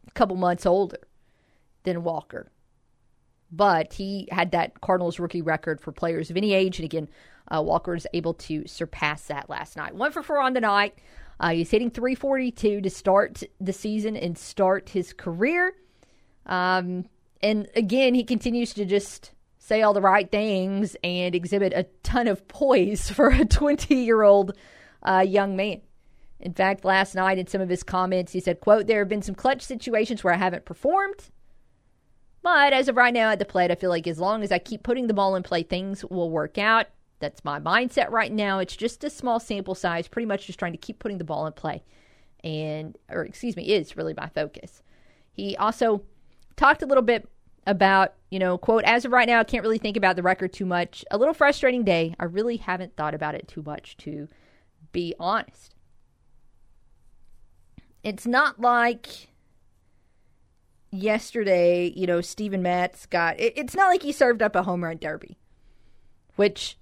a 0.07 0.11
couple 0.11 0.35
months 0.35 0.65
older 0.65 1.07
than 1.87 2.03
Walker. 2.03 2.51
But 3.49 3.93
he 3.93 4.27
had 4.29 4.51
that 4.51 4.81
Cardinals 4.81 5.19
rookie 5.19 5.41
record 5.41 5.79
for 5.79 5.93
players 5.93 6.29
of 6.29 6.35
any 6.35 6.53
age. 6.53 6.79
And 6.79 6.85
again, 6.85 7.07
uh, 7.49 7.61
Walker 7.61 7.93
was 7.93 8.05
able 8.13 8.33
to 8.33 8.67
surpass 8.67 9.23
that 9.27 9.49
last 9.49 9.77
night. 9.77 9.95
One 9.95 10.11
for 10.11 10.21
four 10.21 10.41
on 10.41 10.53
the 10.53 10.59
night. 10.59 10.99
Uh, 11.39 11.51
he's 11.51 11.71
hitting 11.71 11.89
342 11.89 12.81
to 12.81 12.89
start 12.89 13.43
the 13.61 13.71
season 13.71 14.17
and 14.17 14.37
start 14.37 14.89
his 14.89 15.13
career. 15.13 15.73
Um, 16.45 17.05
and 17.41 17.69
again, 17.73 18.13
he 18.15 18.25
continues 18.25 18.73
to 18.73 18.83
just 18.83 19.31
say 19.57 19.81
all 19.81 19.93
the 19.93 20.01
right 20.01 20.29
things 20.29 20.97
and 21.03 21.33
exhibit 21.33 21.71
a 21.73 21.83
ton 22.03 22.27
of 22.27 22.47
poise 22.49 23.09
for 23.15 23.29
a 23.29 23.45
20 23.45 23.95
year 23.95 24.23
old 24.23 24.57
uh, 25.03 25.23
young 25.25 25.55
man. 25.55 25.81
In 26.39 26.53
fact, 26.53 26.83
last 26.83 27.15
night 27.15 27.37
in 27.37 27.47
some 27.47 27.61
of 27.61 27.69
his 27.69 27.81
comments, 27.81 28.33
he 28.33 28.39
said, 28.39 28.59
quote, 28.59 28.87
there 28.87 28.99
have 28.99 29.09
been 29.09 29.21
some 29.21 29.35
clutch 29.35 29.61
situations 29.61 30.23
where 30.23 30.33
I 30.33 30.37
haven't 30.37 30.65
performed. 30.65 31.31
But 32.47 32.71
as 32.71 32.87
of 32.87 32.95
right 32.95 33.13
now 33.13 33.29
at 33.29 33.39
the 33.39 33.45
plate, 33.45 33.71
I 33.71 33.75
feel 33.75 33.89
like 33.89 34.07
as 34.07 34.19
long 34.19 34.41
as 34.41 34.53
I 34.53 34.57
keep 34.57 34.81
putting 34.81 35.07
the 35.07 35.13
ball 35.13 35.35
in 35.35 35.43
play, 35.43 35.63
things 35.63 36.05
will 36.05 36.29
work 36.29 36.57
out. 36.57 36.85
That's 37.19 37.43
my 37.43 37.59
mindset 37.59 38.09
right 38.09 38.31
now. 38.31 38.59
It's 38.59 38.77
just 38.77 39.03
a 39.03 39.09
small 39.09 39.41
sample 39.41 39.75
size, 39.75 40.07
pretty 40.07 40.27
much 40.27 40.47
just 40.47 40.57
trying 40.57 40.71
to 40.71 40.77
keep 40.77 40.97
putting 40.97 41.17
the 41.17 41.25
ball 41.25 41.45
in 41.45 41.51
play. 41.51 41.83
And, 42.45 42.97
or 43.09 43.25
excuse 43.25 43.57
me, 43.57 43.63
is 43.63 43.97
really 43.97 44.13
my 44.15 44.29
focus. 44.29 44.81
He 45.33 45.57
also 45.57 46.03
talked 46.55 46.81
a 46.81 46.85
little 46.85 47.03
bit 47.03 47.27
about, 47.65 48.13
you 48.29 48.39
know, 48.39 48.57
quote, 48.57 48.85
as 48.85 49.03
of 49.03 49.11
right 49.11 49.27
now, 49.27 49.41
I 49.41 49.43
can't 49.43 49.61
really 49.61 49.77
think 49.77 49.97
about 49.97 50.15
the 50.15 50.23
record 50.23 50.53
too 50.53 50.65
much. 50.65 51.03
A 51.11 51.17
little 51.17 51.33
frustrating 51.33 51.83
day. 51.83 52.15
I 52.17 52.23
really 52.23 52.55
haven't 52.55 52.95
thought 52.95 53.13
about 53.13 53.35
it 53.35 53.49
too 53.49 53.61
much, 53.61 53.97
to 53.97 54.29
be 54.93 55.13
honest. 55.19 55.75
It's 58.05 58.25
not 58.25 58.61
like 58.61 59.27
yesterday, 60.91 61.91
you 61.95 62.07
know, 62.07 62.21
Steven 62.21 62.61
Matz 62.61 63.05
got, 63.05 63.39
it, 63.39 63.53
it's 63.55 63.75
not 63.75 63.87
like 63.87 64.03
he 64.03 64.11
served 64.11 64.41
up 64.41 64.55
a 64.55 64.63
home 64.63 64.83
run 64.83 64.97
derby, 64.97 65.37
which 66.35 66.77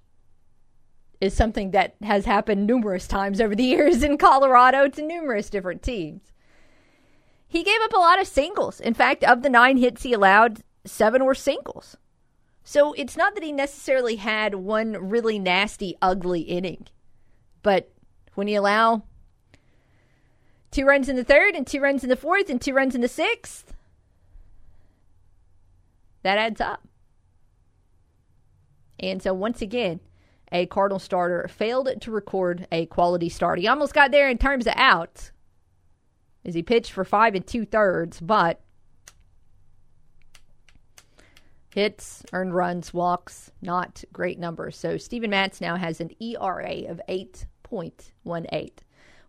is 1.20 1.34
something 1.34 1.70
that 1.70 1.96
has 2.02 2.24
happened 2.24 2.66
numerous 2.66 3.06
times 3.06 3.40
over 3.40 3.54
the 3.54 3.64
years 3.64 4.02
in 4.02 4.18
Colorado 4.18 4.88
to 4.88 5.02
numerous 5.02 5.50
different 5.50 5.82
teams. 5.82 6.32
He 7.48 7.62
gave 7.62 7.80
up 7.82 7.92
a 7.92 7.98
lot 7.98 8.20
of 8.20 8.26
singles. 8.26 8.80
In 8.80 8.94
fact, 8.94 9.24
of 9.24 9.42
the 9.42 9.48
nine 9.48 9.76
hits 9.76 10.02
he 10.02 10.12
allowed, 10.12 10.62
seven 10.84 11.24
were 11.24 11.34
singles. 11.34 11.96
So 12.64 12.92
it's 12.94 13.16
not 13.16 13.34
that 13.34 13.44
he 13.44 13.52
necessarily 13.52 14.16
had 14.16 14.56
one 14.56 14.92
really 15.08 15.38
nasty, 15.38 15.96
ugly 16.02 16.40
inning. 16.40 16.88
But 17.62 17.92
when 18.34 18.48
you 18.48 18.58
allow 18.58 19.04
two 20.72 20.84
runs 20.84 21.08
in 21.08 21.16
the 21.16 21.24
third 21.24 21.54
and 21.54 21.64
two 21.66 21.80
runs 21.80 22.02
in 22.02 22.10
the 22.10 22.16
fourth 22.16 22.50
and 22.50 22.60
two 22.60 22.74
runs 22.74 22.96
in 22.96 23.00
the 23.00 23.08
sixth, 23.08 23.75
that 26.26 26.38
adds 26.38 26.60
up. 26.60 26.86
And 28.98 29.22
so 29.22 29.32
once 29.32 29.62
again, 29.62 30.00
a 30.52 30.66
Cardinal 30.66 30.98
starter 30.98 31.48
failed 31.48 31.88
to 32.00 32.10
record 32.10 32.66
a 32.72 32.86
quality 32.86 33.28
start. 33.28 33.58
He 33.58 33.68
almost 33.68 33.94
got 33.94 34.10
there 34.10 34.28
in 34.28 34.38
terms 34.38 34.66
of 34.66 34.74
outs 34.76 35.32
as 36.44 36.54
he 36.54 36.62
pitched 36.62 36.92
for 36.92 37.04
five 37.04 37.34
and 37.34 37.46
two 37.46 37.64
thirds, 37.64 38.20
but 38.20 38.60
hits, 41.74 42.24
earned 42.32 42.54
runs, 42.54 42.94
walks, 42.94 43.50
not 43.60 44.02
great 44.12 44.38
numbers. 44.38 44.76
So 44.76 44.96
Steven 44.96 45.30
Matz 45.30 45.60
now 45.60 45.76
has 45.76 46.00
an 46.00 46.10
ERA 46.20 46.84
of 46.88 47.00
8.18. 47.08 48.70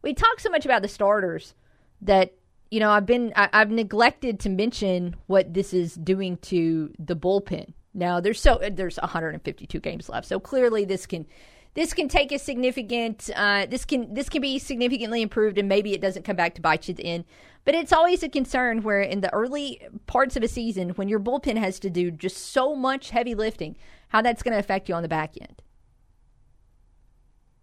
We 0.01 0.13
talk 0.13 0.39
so 0.39 0.49
much 0.49 0.65
about 0.65 0.81
the 0.81 0.87
starters 0.87 1.53
that 2.01 2.33
you 2.71 2.79
know 2.79 2.91
I've 2.91 3.05
been 3.05 3.33
I, 3.35 3.49
I've 3.53 3.71
neglected 3.71 4.39
to 4.41 4.49
mention 4.49 5.15
what 5.27 5.53
this 5.53 5.73
is 5.73 5.95
doing 5.95 6.37
to 6.37 6.93
the 6.99 7.15
bullpen. 7.15 7.73
Now 7.93 8.19
there's 8.19 8.39
so 8.39 8.59
there's 8.71 8.97
152 8.97 9.79
games 9.79 10.09
left, 10.09 10.27
so 10.27 10.39
clearly 10.39 10.85
this 10.85 11.05
can 11.05 11.25
this 11.73 11.93
can 11.93 12.07
take 12.07 12.31
a 12.31 12.39
significant 12.39 13.29
uh, 13.35 13.65
this 13.67 13.85
can 13.85 14.13
this 14.13 14.29
can 14.29 14.41
be 14.41 14.59
significantly 14.59 15.21
improved, 15.21 15.57
and 15.57 15.69
maybe 15.69 15.93
it 15.93 16.01
doesn't 16.01 16.23
come 16.23 16.35
back 16.35 16.55
to 16.55 16.61
bite 16.61 16.87
you 16.87 16.93
at 16.93 16.97
the 16.97 17.05
end. 17.05 17.25
But 17.65 17.75
it's 17.75 17.93
always 17.93 18.23
a 18.23 18.29
concern 18.29 18.81
where 18.81 19.01
in 19.01 19.21
the 19.21 19.33
early 19.33 19.81
parts 20.05 20.35
of 20.35 20.43
a 20.43 20.47
season, 20.47 20.91
when 20.91 21.09
your 21.09 21.19
bullpen 21.19 21.57
has 21.57 21.79
to 21.81 21.89
do 21.89 22.09
just 22.09 22.37
so 22.37 22.75
much 22.75 23.09
heavy 23.09 23.35
lifting, 23.35 23.75
how 24.07 24.21
that's 24.21 24.41
going 24.41 24.53
to 24.53 24.59
affect 24.59 24.89
you 24.89 24.95
on 24.95 25.03
the 25.03 25.09
back 25.09 25.33
end. 25.39 25.61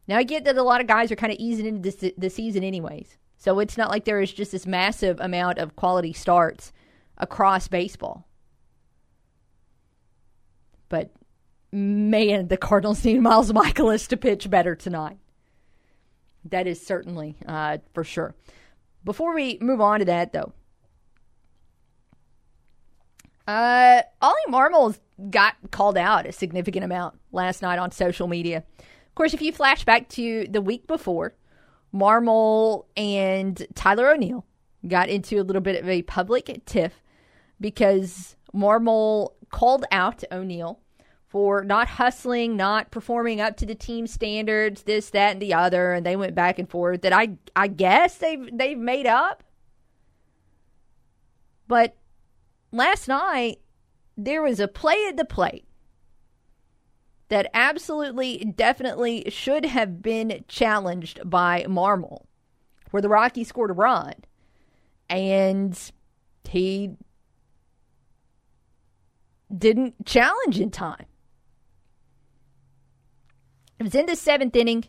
Now 0.07 0.19
I 0.19 0.23
get 0.23 0.45
that 0.45 0.57
a 0.57 0.63
lot 0.63 0.81
of 0.81 0.87
guys 0.87 1.11
are 1.11 1.17
kind 1.17 1.33
of 1.33 1.39
easing 1.39 1.67
into 1.67 1.91
this, 1.91 2.13
the 2.17 2.31
season 2.31 2.63
anyways, 2.63 3.17
so 3.37 3.59
it's 3.59 3.77
not 3.77 3.91
like 3.91 4.05
there 4.05 4.21
is 4.21 4.33
just 4.33 4.53
this 4.53 4.67
massive 4.67 5.21
amount 5.21 5.59
of 5.59 5.77
quality 5.77 6.13
starts 6.13 6.73
across 7.19 7.69
baseball. 7.69 8.27
But 10.89 11.11
man, 11.73 12.49
the 12.49 12.57
Cardinals 12.57 13.05
need 13.05 13.21
Miles 13.21 13.53
Mikolas 13.53 14.09
to 14.09 14.17
pitch 14.17 14.49
better 14.49 14.75
tonight. 14.75 15.19
That 16.47 16.67
is 16.67 16.85
certainly 16.85 17.37
uh, 17.47 17.79
for 17.93 18.05
sure. 18.05 18.35
Before 19.05 19.35
we 19.35 19.59
move 19.61 19.81
on 19.81 20.01
to 20.01 20.05
that, 20.07 20.33
though, 20.33 20.53
uh, 23.47 24.03
Oli 24.23 24.35
Marmol's 24.49 24.99
got 25.31 25.57
called 25.71 25.97
out 25.97 26.27
a 26.27 26.33
significant 26.33 26.85
amount 26.85 27.19
last 27.33 27.63
night 27.63 27.79
on 27.79 27.91
social 27.91 28.27
media. 28.27 28.65
Of 28.79 29.15
course, 29.15 29.35
if 29.35 29.43
you 29.43 29.53
flash 29.53 29.85
back 29.85 30.09
to 30.11 30.47
the 30.49 30.61
week 30.61 30.87
before, 30.87 31.35
Marmol 31.95 32.87
and 32.97 33.67
Tyler 33.75 34.11
O'Neill 34.11 34.45
got 34.87 35.09
into 35.09 35.41
a 35.41 35.45
little 35.45 35.63
bit 35.63 35.81
of 35.81 35.89
a 35.89 36.03
public 36.03 36.63
tiff 36.67 37.01
because 37.61 38.37
Marmol 38.55 39.33
called 39.51 39.85
out 39.93 40.25
O'Neill 40.33 40.81
for 41.29 41.65
not 41.65 41.89
hustling, 41.89 42.57
not 42.57 42.91
performing 42.91 43.41
up 43.41 43.57
to 43.57 43.67
the 43.67 43.75
team 43.75 44.07
standards, 44.07 44.83
this, 44.83 45.11
that, 45.11 45.33
and 45.33 45.43
the 45.43 45.55
other, 45.55 45.93
and 45.93 46.05
they 46.05 46.17
went 46.17 46.35
back 46.35 46.59
and 46.59 46.69
forth. 46.69 47.03
That 47.03 47.13
I 47.13 47.37
I 47.57 47.69
guess 47.69 48.19
they've 48.19 48.49
they've 48.53 48.79
made 48.79 49.07
up. 49.07 49.43
But 51.67 51.97
last 52.73 53.09
night 53.09 53.61
there 54.17 54.43
was 54.43 54.61
a 54.61 54.69
play 54.69 55.07
at 55.09 55.17
the 55.17 55.25
plate 55.25 55.65
that 57.29 57.51
absolutely, 57.55 58.53
definitely 58.57 59.25
should 59.29 59.65
have 59.65 60.03
been 60.03 60.45
challenged 60.49 61.29
by 61.29 61.65
Marmol, 61.69 62.25
where 62.91 63.01
the 63.01 63.09
Rockies 63.09 63.49
scored 63.49 63.71
a 63.71 63.75
run, 63.75 64.15
and 65.09 65.79
he 66.49 66.97
didn't 69.57 70.05
challenge 70.07 70.61
in 70.61 70.71
time. 70.71 71.07
It 73.79 73.85
was 73.85 73.95
in 73.95 74.07
the 74.07 74.17
seventh 74.17 74.55
inning, 74.55 74.85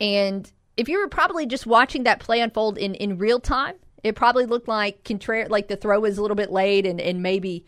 and 0.00 0.50
if 0.76 0.88
you 0.88 1.00
were 1.00 1.08
probably 1.08 1.46
just 1.46 1.66
watching 1.66 2.04
that 2.04 2.20
play 2.20 2.40
unfold 2.40 2.76
in, 2.76 2.94
in 2.94 3.18
real 3.18 3.40
time, 3.40 3.76
it 4.02 4.14
probably 4.14 4.46
looked 4.46 4.68
like 4.68 5.04
Contreras, 5.04 5.50
like 5.50 5.68
the 5.68 5.76
throw 5.76 6.00
was 6.00 6.18
a 6.18 6.22
little 6.22 6.34
bit 6.34 6.52
late, 6.52 6.86
and 6.86 7.00
and 7.00 7.22
maybe 7.22 7.64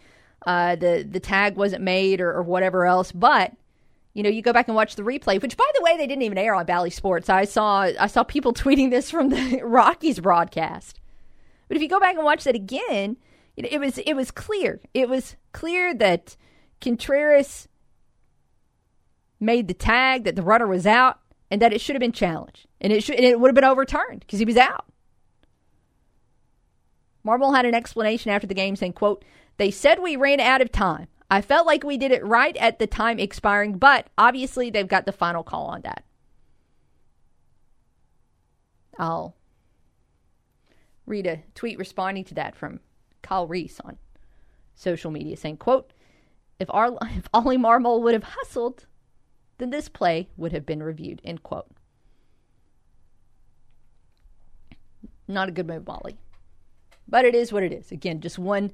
uh, 0.46 0.76
the 0.76 1.06
the 1.08 1.20
tag 1.20 1.56
wasn't 1.56 1.82
made 1.82 2.20
or, 2.20 2.32
or 2.32 2.42
whatever 2.42 2.84
else. 2.84 3.10
But 3.12 3.52
you 4.18 4.24
know, 4.24 4.30
you 4.30 4.42
go 4.42 4.52
back 4.52 4.66
and 4.66 4.74
watch 4.74 4.96
the 4.96 5.04
replay, 5.04 5.40
which 5.40 5.56
by 5.56 5.70
the 5.76 5.84
way, 5.84 5.96
they 5.96 6.08
didn't 6.08 6.22
even 6.22 6.38
air 6.38 6.52
on 6.52 6.66
Bally 6.66 6.90
Sports. 6.90 7.28
I 7.28 7.44
saw 7.44 7.82
I 7.82 8.08
saw 8.08 8.24
people 8.24 8.52
tweeting 8.52 8.90
this 8.90 9.12
from 9.12 9.28
the 9.28 9.60
Rockies 9.62 10.18
broadcast. 10.18 10.98
But 11.68 11.76
if 11.76 11.82
you 11.84 11.88
go 11.88 12.00
back 12.00 12.16
and 12.16 12.24
watch 12.24 12.42
that 12.42 12.56
again, 12.56 13.16
it, 13.56 13.72
it 13.72 13.78
was 13.78 13.98
it 13.98 14.14
was 14.14 14.32
clear. 14.32 14.80
It 14.92 15.08
was 15.08 15.36
clear 15.52 15.94
that 15.94 16.36
Contreras 16.80 17.68
made 19.38 19.68
the 19.68 19.74
tag 19.74 20.24
that 20.24 20.34
the 20.34 20.42
runner 20.42 20.66
was 20.66 20.84
out 20.84 21.20
and 21.48 21.62
that 21.62 21.72
it 21.72 21.80
should 21.80 21.94
have 21.94 22.00
been 22.00 22.10
challenged 22.10 22.66
and 22.80 22.92
it 22.92 23.04
should 23.04 23.14
and 23.14 23.24
it 23.24 23.38
would 23.38 23.46
have 23.46 23.54
been 23.54 23.62
overturned 23.62 24.18
because 24.18 24.40
he 24.40 24.44
was 24.44 24.56
out. 24.56 24.86
Marmol 27.24 27.54
had 27.54 27.66
an 27.66 27.74
explanation 27.74 28.32
after 28.32 28.48
the 28.48 28.54
game 28.54 28.74
saying, 28.74 28.94
quote, 28.94 29.24
they 29.58 29.70
said 29.70 30.00
we 30.00 30.16
ran 30.16 30.40
out 30.40 30.60
of 30.60 30.72
time. 30.72 31.06
I 31.30 31.42
felt 31.42 31.66
like 31.66 31.84
we 31.84 31.98
did 31.98 32.12
it 32.12 32.24
right 32.24 32.56
at 32.56 32.78
the 32.78 32.86
time 32.86 33.18
expiring, 33.18 33.78
but 33.78 34.08
obviously 34.16 34.70
they've 34.70 34.88
got 34.88 35.04
the 35.04 35.12
final 35.12 35.42
call 35.42 35.66
on 35.66 35.82
that. 35.82 36.04
I'll 38.98 39.36
read 41.06 41.26
a 41.26 41.42
tweet 41.54 41.78
responding 41.78 42.24
to 42.24 42.34
that 42.34 42.56
from 42.56 42.80
Kyle 43.22 43.46
Reese 43.46 43.80
on 43.80 43.98
social 44.74 45.10
media 45.10 45.36
saying, 45.36 45.58
quote, 45.58 45.92
if, 46.58 46.68
Ar- 46.70 46.98
if 47.02 47.28
Oli 47.34 47.58
Marmol 47.58 48.02
would 48.02 48.14
have 48.14 48.24
hustled, 48.24 48.86
then 49.58 49.70
this 49.70 49.88
play 49.88 50.28
would 50.36 50.52
have 50.52 50.64
been 50.64 50.82
reviewed. 50.82 51.20
End 51.24 51.42
quote. 51.42 51.70
Not 55.26 55.48
a 55.48 55.52
good 55.52 55.66
move, 55.66 55.86
Molly. 55.86 56.16
But 57.06 57.26
it 57.26 57.34
is 57.34 57.52
what 57.52 57.62
it 57.62 57.72
is. 57.72 57.92
Again, 57.92 58.20
just 58.20 58.38
one 58.38 58.72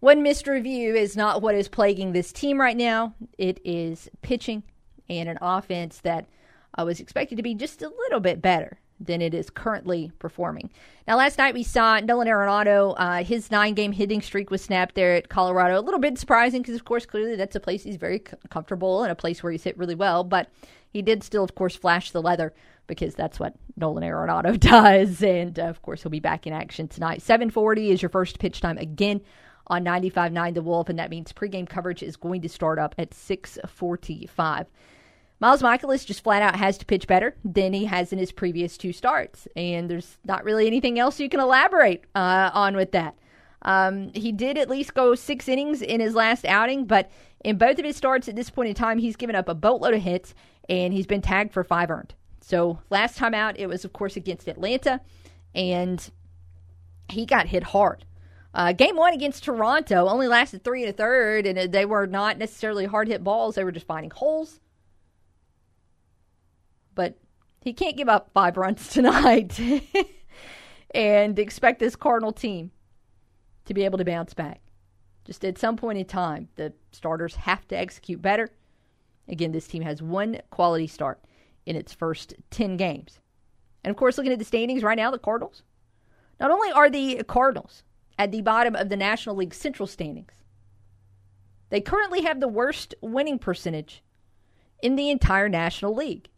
one 0.00 0.22
missed 0.22 0.46
review 0.46 0.94
is 0.94 1.16
not 1.16 1.42
what 1.42 1.54
is 1.54 1.68
plaguing 1.68 2.12
this 2.12 2.32
team 2.32 2.60
right 2.60 2.76
now. 2.76 3.14
It 3.38 3.60
is 3.64 4.08
pitching 4.22 4.62
and 5.08 5.28
an 5.28 5.38
offense 5.40 6.00
that 6.00 6.26
uh, 6.78 6.84
was 6.84 7.00
expected 7.00 7.36
to 7.36 7.42
be 7.42 7.54
just 7.54 7.82
a 7.82 7.88
little 7.88 8.20
bit 8.20 8.40
better 8.40 8.78
than 8.98 9.22
it 9.22 9.34
is 9.34 9.48
currently 9.50 10.12
performing. 10.18 10.70
Now, 11.08 11.16
last 11.16 11.38
night 11.38 11.54
we 11.54 11.62
saw 11.62 12.00
Nolan 12.00 12.28
Arenado. 12.28 12.94
Uh, 12.96 13.24
his 13.24 13.50
nine-game 13.50 13.92
hitting 13.92 14.20
streak 14.20 14.50
was 14.50 14.62
snapped 14.62 14.94
there 14.94 15.14
at 15.14 15.28
Colorado. 15.28 15.78
A 15.78 15.80
little 15.80 16.00
bit 16.00 16.18
surprising 16.18 16.60
because, 16.62 16.74
of 16.74 16.84
course, 16.84 17.06
clearly 17.06 17.36
that's 17.36 17.56
a 17.56 17.60
place 17.60 17.82
he's 17.82 17.96
very 17.96 18.18
comfortable 18.50 19.02
and 19.02 19.10
a 19.10 19.16
place 19.16 19.42
where 19.42 19.52
he's 19.52 19.64
hit 19.64 19.78
really 19.78 19.94
well. 19.94 20.22
But 20.22 20.48
he 20.90 21.02
did 21.02 21.22
still, 21.22 21.44
of 21.44 21.54
course, 21.54 21.74
flash 21.74 22.10
the 22.10 22.22
leather 22.22 22.52
because 22.86 23.14
that's 23.14 23.40
what 23.40 23.54
Nolan 23.76 24.04
Arenado 24.04 24.58
does. 24.60 25.22
And 25.22 25.58
uh, 25.58 25.64
of 25.64 25.80
course, 25.82 26.02
he'll 26.02 26.10
be 26.10 26.20
back 26.20 26.46
in 26.46 26.52
action 26.52 26.86
tonight. 26.86 27.20
7:40 27.20 27.88
is 27.88 28.02
your 28.02 28.10
first 28.10 28.38
pitch 28.38 28.60
time 28.60 28.78
again 28.78 29.22
on 29.70 29.84
95.9 29.84 30.54
The 30.54 30.62
Wolf, 30.62 30.88
and 30.90 30.98
that 30.98 31.08
means 31.08 31.32
pregame 31.32 31.68
coverage 31.68 32.02
is 32.02 32.16
going 32.16 32.42
to 32.42 32.48
start 32.48 32.78
up 32.78 32.94
at 32.98 33.10
6:45. 33.10 34.66
Miles 35.38 35.62
Mikolas 35.62 36.04
just 36.04 36.22
flat 36.22 36.42
out 36.42 36.56
has 36.56 36.76
to 36.76 36.84
pitch 36.84 37.06
better 37.06 37.34
than 37.42 37.72
he 37.72 37.86
has 37.86 38.12
in 38.12 38.18
his 38.18 38.32
previous 38.32 38.76
two 38.76 38.92
starts, 38.92 39.48
and 39.56 39.88
there's 39.88 40.18
not 40.26 40.44
really 40.44 40.66
anything 40.66 40.98
else 40.98 41.18
you 41.18 41.30
can 41.30 41.40
elaborate 41.40 42.04
uh, 42.14 42.50
on 42.52 42.76
with 42.76 42.92
that. 42.92 43.14
Um, 43.62 44.10
he 44.14 44.32
did 44.32 44.58
at 44.58 44.68
least 44.68 44.92
go 44.92 45.14
six 45.14 45.48
innings 45.48 45.80
in 45.80 46.00
his 46.00 46.14
last 46.14 46.44
outing, 46.44 46.84
but 46.84 47.10
in 47.44 47.56
both 47.56 47.78
of 47.78 47.84
his 47.84 47.96
starts 47.96 48.28
at 48.28 48.36
this 48.36 48.50
point 48.50 48.68
in 48.68 48.74
time, 48.74 48.98
he's 48.98 49.16
given 49.16 49.36
up 49.36 49.48
a 49.48 49.54
boatload 49.54 49.94
of 49.94 50.02
hits 50.02 50.34
and 50.68 50.92
he's 50.92 51.06
been 51.06 51.20
tagged 51.20 51.52
for 51.52 51.64
five 51.64 51.90
earned. 51.90 52.14
So 52.40 52.78
last 52.90 53.16
time 53.16 53.34
out, 53.34 53.58
it 53.58 53.66
was, 53.66 53.84
of 53.84 53.92
course, 53.92 54.16
against 54.16 54.48
Atlanta, 54.48 55.00
and 55.54 56.10
he 57.08 57.26
got 57.26 57.46
hit 57.46 57.62
hard. 57.62 58.04
Uh, 58.52 58.72
game 58.72 58.96
one 58.96 59.14
against 59.14 59.44
Toronto 59.44 60.08
only 60.08 60.26
lasted 60.26 60.64
three 60.64 60.82
and 60.82 60.90
a 60.90 60.92
third, 60.92 61.46
and 61.46 61.72
they 61.72 61.84
were 61.84 62.06
not 62.06 62.38
necessarily 62.38 62.84
hard 62.84 63.06
hit 63.06 63.22
balls. 63.22 63.54
They 63.54 63.64
were 63.64 63.72
just 63.72 63.86
finding 63.86 64.10
holes. 64.10 64.58
But 66.94 67.16
he 67.60 67.72
can't 67.72 67.96
give 67.96 68.08
up 68.08 68.30
five 68.34 68.56
runs 68.56 68.88
tonight 68.92 69.58
and 70.94 71.38
expect 71.38 71.78
this 71.78 71.94
Cardinal 71.94 72.32
team 72.32 72.72
to 73.66 73.74
be 73.74 73.84
able 73.84 73.98
to 73.98 74.04
bounce 74.04 74.34
back. 74.34 74.60
Just 75.24 75.44
at 75.44 75.58
some 75.58 75.76
point 75.76 75.98
in 75.98 76.06
time, 76.06 76.48
the 76.56 76.72
starters 76.90 77.36
have 77.36 77.68
to 77.68 77.76
execute 77.78 78.20
better. 78.20 78.50
Again, 79.28 79.52
this 79.52 79.68
team 79.68 79.82
has 79.82 80.02
one 80.02 80.40
quality 80.50 80.88
start 80.88 81.20
in 81.66 81.76
its 81.76 81.92
first 81.92 82.34
10 82.50 82.76
games. 82.76 83.20
And 83.84 83.92
of 83.92 83.96
course, 83.96 84.18
looking 84.18 84.32
at 84.32 84.40
the 84.40 84.44
standings 84.44 84.82
right 84.82 84.96
now, 84.96 85.12
the 85.12 85.18
Cardinals. 85.18 85.62
Not 86.40 86.50
only 86.50 86.72
are 86.72 86.90
the 86.90 87.22
Cardinals 87.28 87.84
at 88.20 88.32
the 88.32 88.42
bottom 88.42 88.76
of 88.76 88.90
the 88.90 88.98
National 88.98 89.34
League 89.34 89.54
Central 89.54 89.86
standings, 89.86 90.34
they 91.70 91.80
currently 91.80 92.20
have 92.20 92.38
the 92.38 92.48
worst 92.48 92.94
winning 93.00 93.38
percentage 93.38 94.02
in 94.82 94.94
the 94.94 95.08
entire 95.08 95.48
National 95.48 95.94
League. 95.94 96.28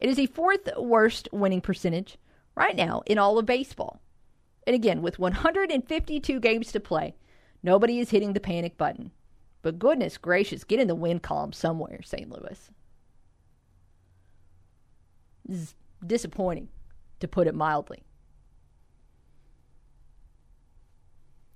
It 0.00 0.08
is 0.08 0.16
the 0.16 0.24
fourth 0.24 0.66
worst 0.78 1.28
winning 1.30 1.60
percentage 1.60 2.16
right 2.54 2.74
now 2.74 3.02
in 3.04 3.18
all 3.18 3.38
of 3.38 3.44
baseball. 3.44 4.00
And 4.66 4.74
again, 4.74 5.02
with 5.02 5.18
152 5.18 6.40
games 6.40 6.72
to 6.72 6.80
play, 6.80 7.14
nobody 7.62 7.98
is 7.98 8.08
hitting 8.08 8.32
the 8.32 8.40
panic 8.40 8.78
button. 8.78 9.10
But 9.60 9.78
goodness 9.78 10.16
gracious, 10.16 10.64
get 10.64 10.80
in 10.80 10.88
the 10.88 10.94
win 10.94 11.20
column 11.20 11.52
somewhere, 11.52 12.00
St. 12.02 12.30
Louis. 12.30 12.70
This 15.44 15.58
is 15.58 15.74
disappointing, 16.06 16.70
to 17.20 17.28
put 17.28 17.46
it 17.46 17.54
mildly. 17.54 18.04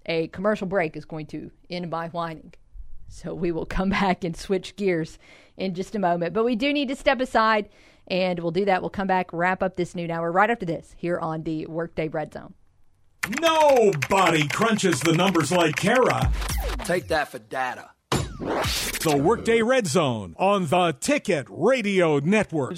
A 0.07 0.29
commercial 0.29 0.67
break 0.67 0.97
is 0.97 1.05
going 1.05 1.27
to 1.27 1.51
end 1.71 1.91
my 1.91 2.09
whining. 2.09 2.55
So 3.09 3.35
we 3.35 3.53
will 3.53 3.67
come 3.67 3.91
back 4.01 4.25
and 4.25 4.37
switch 4.37 4.77
gears 4.77 5.19
in 5.57 5.75
just 5.75 5.95
a 5.95 5.99
moment. 5.99 6.35
But 6.35 6.45
we 6.45 6.57
do 6.57 6.73
need 6.73 6.89
to 6.89 6.97
step 6.97 7.21
aside, 7.21 7.69
and 8.09 8.39
we'll 8.39 8.51
do 8.51 8.65
that. 8.65 8.83
We'll 8.83 8.91
come 8.91 9.07
back, 9.07 9.33
wrap 9.33 9.63
up 9.63 9.77
this 9.77 9.95
noon 9.95 10.11
hour 10.11 10.33
right 10.33 10.51
after 10.51 10.67
this 10.67 10.95
here 10.97 11.19
on 11.19 11.43
the 11.43 11.67
Workday 11.67 12.09
Red 12.09 12.33
Zone. 12.33 12.55
Nobody 13.41 14.49
crunches 14.49 15.01
the 15.01 15.13
numbers 15.13 15.53
like 15.53 15.77
Kara. 15.77 16.33
Take 16.85 17.09
that 17.09 17.29
for 17.29 17.39
data. 17.39 17.91
The 18.41 19.21
Workday 19.23 19.63
Red 19.63 19.87
Zone 19.87 20.35
on 20.39 20.67
the 20.67 20.93
Ticket 20.99 21.47
Radio 21.49 22.19
Network. 22.19 22.77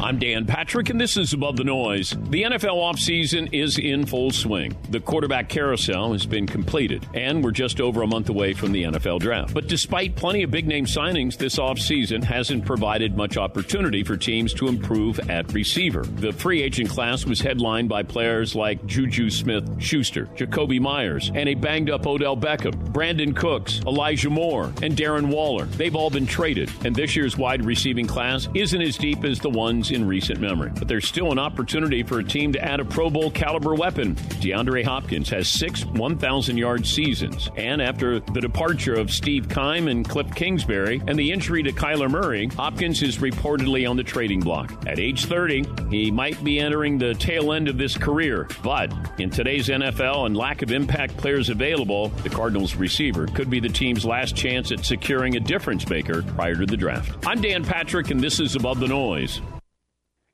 I'm 0.00 0.18
Dan 0.18 0.46
Patrick, 0.46 0.90
and 0.90 1.00
this 1.00 1.16
is 1.16 1.32
Above 1.32 1.56
the 1.56 1.64
Noise. 1.64 2.10
The 2.10 2.42
NFL 2.42 2.76
offseason 2.76 3.52
is 3.52 3.78
in 3.78 4.04
full 4.04 4.30
swing. 4.30 4.76
The 4.90 4.98
quarterback 4.98 5.48
carousel 5.48 6.12
has 6.12 6.26
been 6.26 6.46
completed, 6.46 7.06
and 7.14 7.42
we're 7.42 7.52
just 7.52 7.80
over 7.80 8.02
a 8.02 8.06
month 8.06 8.28
away 8.28 8.52
from 8.52 8.72
the 8.72 8.82
NFL 8.82 9.20
draft. 9.20 9.54
But 9.54 9.68
despite 9.68 10.16
plenty 10.16 10.42
of 10.42 10.50
big 10.50 10.66
name 10.66 10.86
signings, 10.86 11.36
this 11.36 11.56
offseason 11.56 12.24
hasn't 12.24 12.64
provided 12.64 13.16
much 13.16 13.36
opportunity 13.36 14.02
for 14.02 14.16
teams 14.16 14.52
to 14.54 14.66
improve 14.66 15.18
at 15.30 15.52
receiver. 15.52 16.02
The 16.02 16.32
free 16.32 16.62
agent 16.62 16.90
class 16.90 17.24
was 17.24 17.40
headlined 17.40 17.88
by 17.88 18.02
players 18.02 18.56
like 18.56 18.84
Juju 18.86 19.30
Smith 19.30 19.80
Schuster, 19.80 20.26
Jakobi 20.36 20.80
Meyers, 20.80 21.30
and 21.34 21.48
a 21.48 21.54
banged 21.54 21.90
up 21.90 22.06
Odell 22.06 22.36
Beckham, 22.36 22.74
Brandin 22.92 23.36
Cooks, 23.36 23.80
Elijah 23.86 24.30
Moore, 24.30 24.72
and 24.82 24.96
Darren 24.96 25.26
Waller. 25.26 25.66
They've 25.66 25.94
all 25.94 26.10
been 26.10 26.26
traded, 26.26 26.70
and 26.84 26.94
this 26.94 27.14
year's 27.14 27.38
wide 27.38 27.64
receiving 27.64 28.06
class 28.06 28.48
isn't 28.54 28.82
as 28.82 28.96
deep 28.96 29.24
as 29.24 29.38
the 29.38 29.50
one 29.50 29.71
in 29.72 30.06
recent 30.06 30.40
memory. 30.40 30.70
But 30.78 30.88
there's 30.88 31.08
still 31.08 31.32
an 31.32 31.38
opportunity 31.38 32.02
for 32.02 32.18
a 32.18 32.24
team 32.24 32.52
to 32.52 32.62
add 32.62 32.80
a 32.80 32.84
Pro 32.84 33.08
Bowl 33.08 33.30
caliber 33.30 33.74
weapon. 33.74 34.14
DeAndre 34.14 34.84
Hopkins 34.84 35.30
has 35.30 35.48
six 35.48 35.84
1,000 35.86 36.58
yard 36.58 36.86
seasons. 36.86 37.48
And 37.56 37.80
after 37.80 38.20
the 38.20 38.40
departure 38.40 38.94
of 38.94 39.10
Steve 39.10 39.48
Keim 39.48 39.88
and 39.88 40.08
Cliff 40.08 40.32
Kingsbury 40.34 41.00
and 41.06 41.18
the 41.18 41.32
injury 41.32 41.62
to 41.62 41.72
Kyler 41.72 42.10
Murray, 42.10 42.48
Hopkins 42.48 43.02
is 43.02 43.18
reportedly 43.18 43.88
on 43.88 43.96
the 43.96 44.02
trading 44.02 44.40
block. 44.40 44.86
At 44.86 44.98
age 44.98 45.24
30, 45.24 45.64
he 45.90 46.10
might 46.10 46.42
be 46.44 46.60
entering 46.60 46.98
the 46.98 47.14
tail 47.14 47.52
end 47.52 47.68
of 47.68 47.78
this 47.78 47.96
career. 47.96 48.48
But 48.62 48.92
in 49.18 49.30
today's 49.30 49.68
NFL 49.68 50.26
and 50.26 50.36
lack 50.36 50.62
of 50.62 50.70
impact 50.72 51.16
players 51.16 51.48
available, 51.48 52.08
the 52.08 52.30
Cardinals 52.30 52.74
receiver 52.74 53.26
could 53.26 53.48
be 53.48 53.60
the 53.60 53.68
team's 53.68 54.04
last 54.04 54.36
chance 54.36 54.72
at 54.72 54.84
securing 54.84 55.36
a 55.36 55.40
difference 55.40 55.88
maker 55.88 56.22
prior 56.22 56.56
to 56.56 56.66
the 56.66 56.76
draft. 56.76 57.26
I'm 57.26 57.40
Dan 57.40 57.64
Patrick, 57.64 58.10
and 58.10 58.20
this 58.20 58.40
is 58.40 58.56
Above 58.56 58.80
the 58.80 58.88
Noise. 58.88 59.40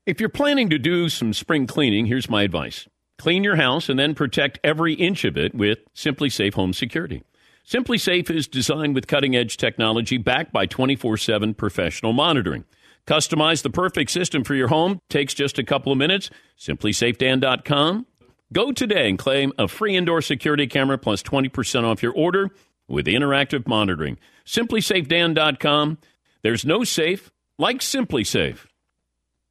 If 0.05 0.19
you're 0.19 0.29
planning 0.29 0.69
to 0.69 0.79
do 0.79 1.09
some 1.09 1.33
spring 1.33 1.67
cleaning, 1.67 2.05
here's 2.05 2.29
my 2.29 2.43
advice. 2.43 2.87
Clean 3.17 3.43
your 3.43 3.57
house 3.57 3.89
and 3.89 3.99
then 3.99 4.15
protect 4.15 4.59
every 4.63 4.93
inch 4.93 5.25
of 5.25 5.37
it 5.37 5.53
with 5.53 5.79
SimpliSafe 5.93 6.53
Home 6.53 6.73
Security. 6.73 7.21
SimpliSafe 7.67 8.29
is 8.31 8.47
designed 8.47 8.95
with 8.95 9.07
cutting 9.07 9.35
edge 9.35 9.57
technology 9.57 10.17
backed 10.17 10.53
by 10.53 10.65
24 10.65 11.17
7 11.17 11.53
professional 11.53 12.13
monitoring. 12.13 12.63
Customize 13.05 13.61
the 13.61 13.69
perfect 13.69 14.09
system 14.11 14.43
for 14.43 14.55
your 14.55 14.69
home. 14.69 14.99
Takes 15.09 15.33
just 15.33 15.59
a 15.59 15.63
couple 15.63 15.91
of 15.91 15.97
minutes. 15.97 16.29
SimplySafeDan.com. 16.57 18.05
Go 18.53 18.71
today 18.71 19.09
and 19.09 19.19
claim 19.19 19.51
a 19.59 19.67
free 19.67 19.95
indoor 19.95 20.21
security 20.21 20.65
camera 20.65 20.97
plus 20.97 21.21
20% 21.21 21.83
off 21.83 22.01
your 22.01 22.13
order 22.13 22.49
with 22.87 23.05
interactive 23.05 23.67
monitoring. 23.67 24.17
SimplySafeDan.com. 24.45 25.97
There's 26.41 26.65
no 26.65 26.83
safe 26.83 27.31
like 27.59 27.79
SimpliSafe. 27.79 28.68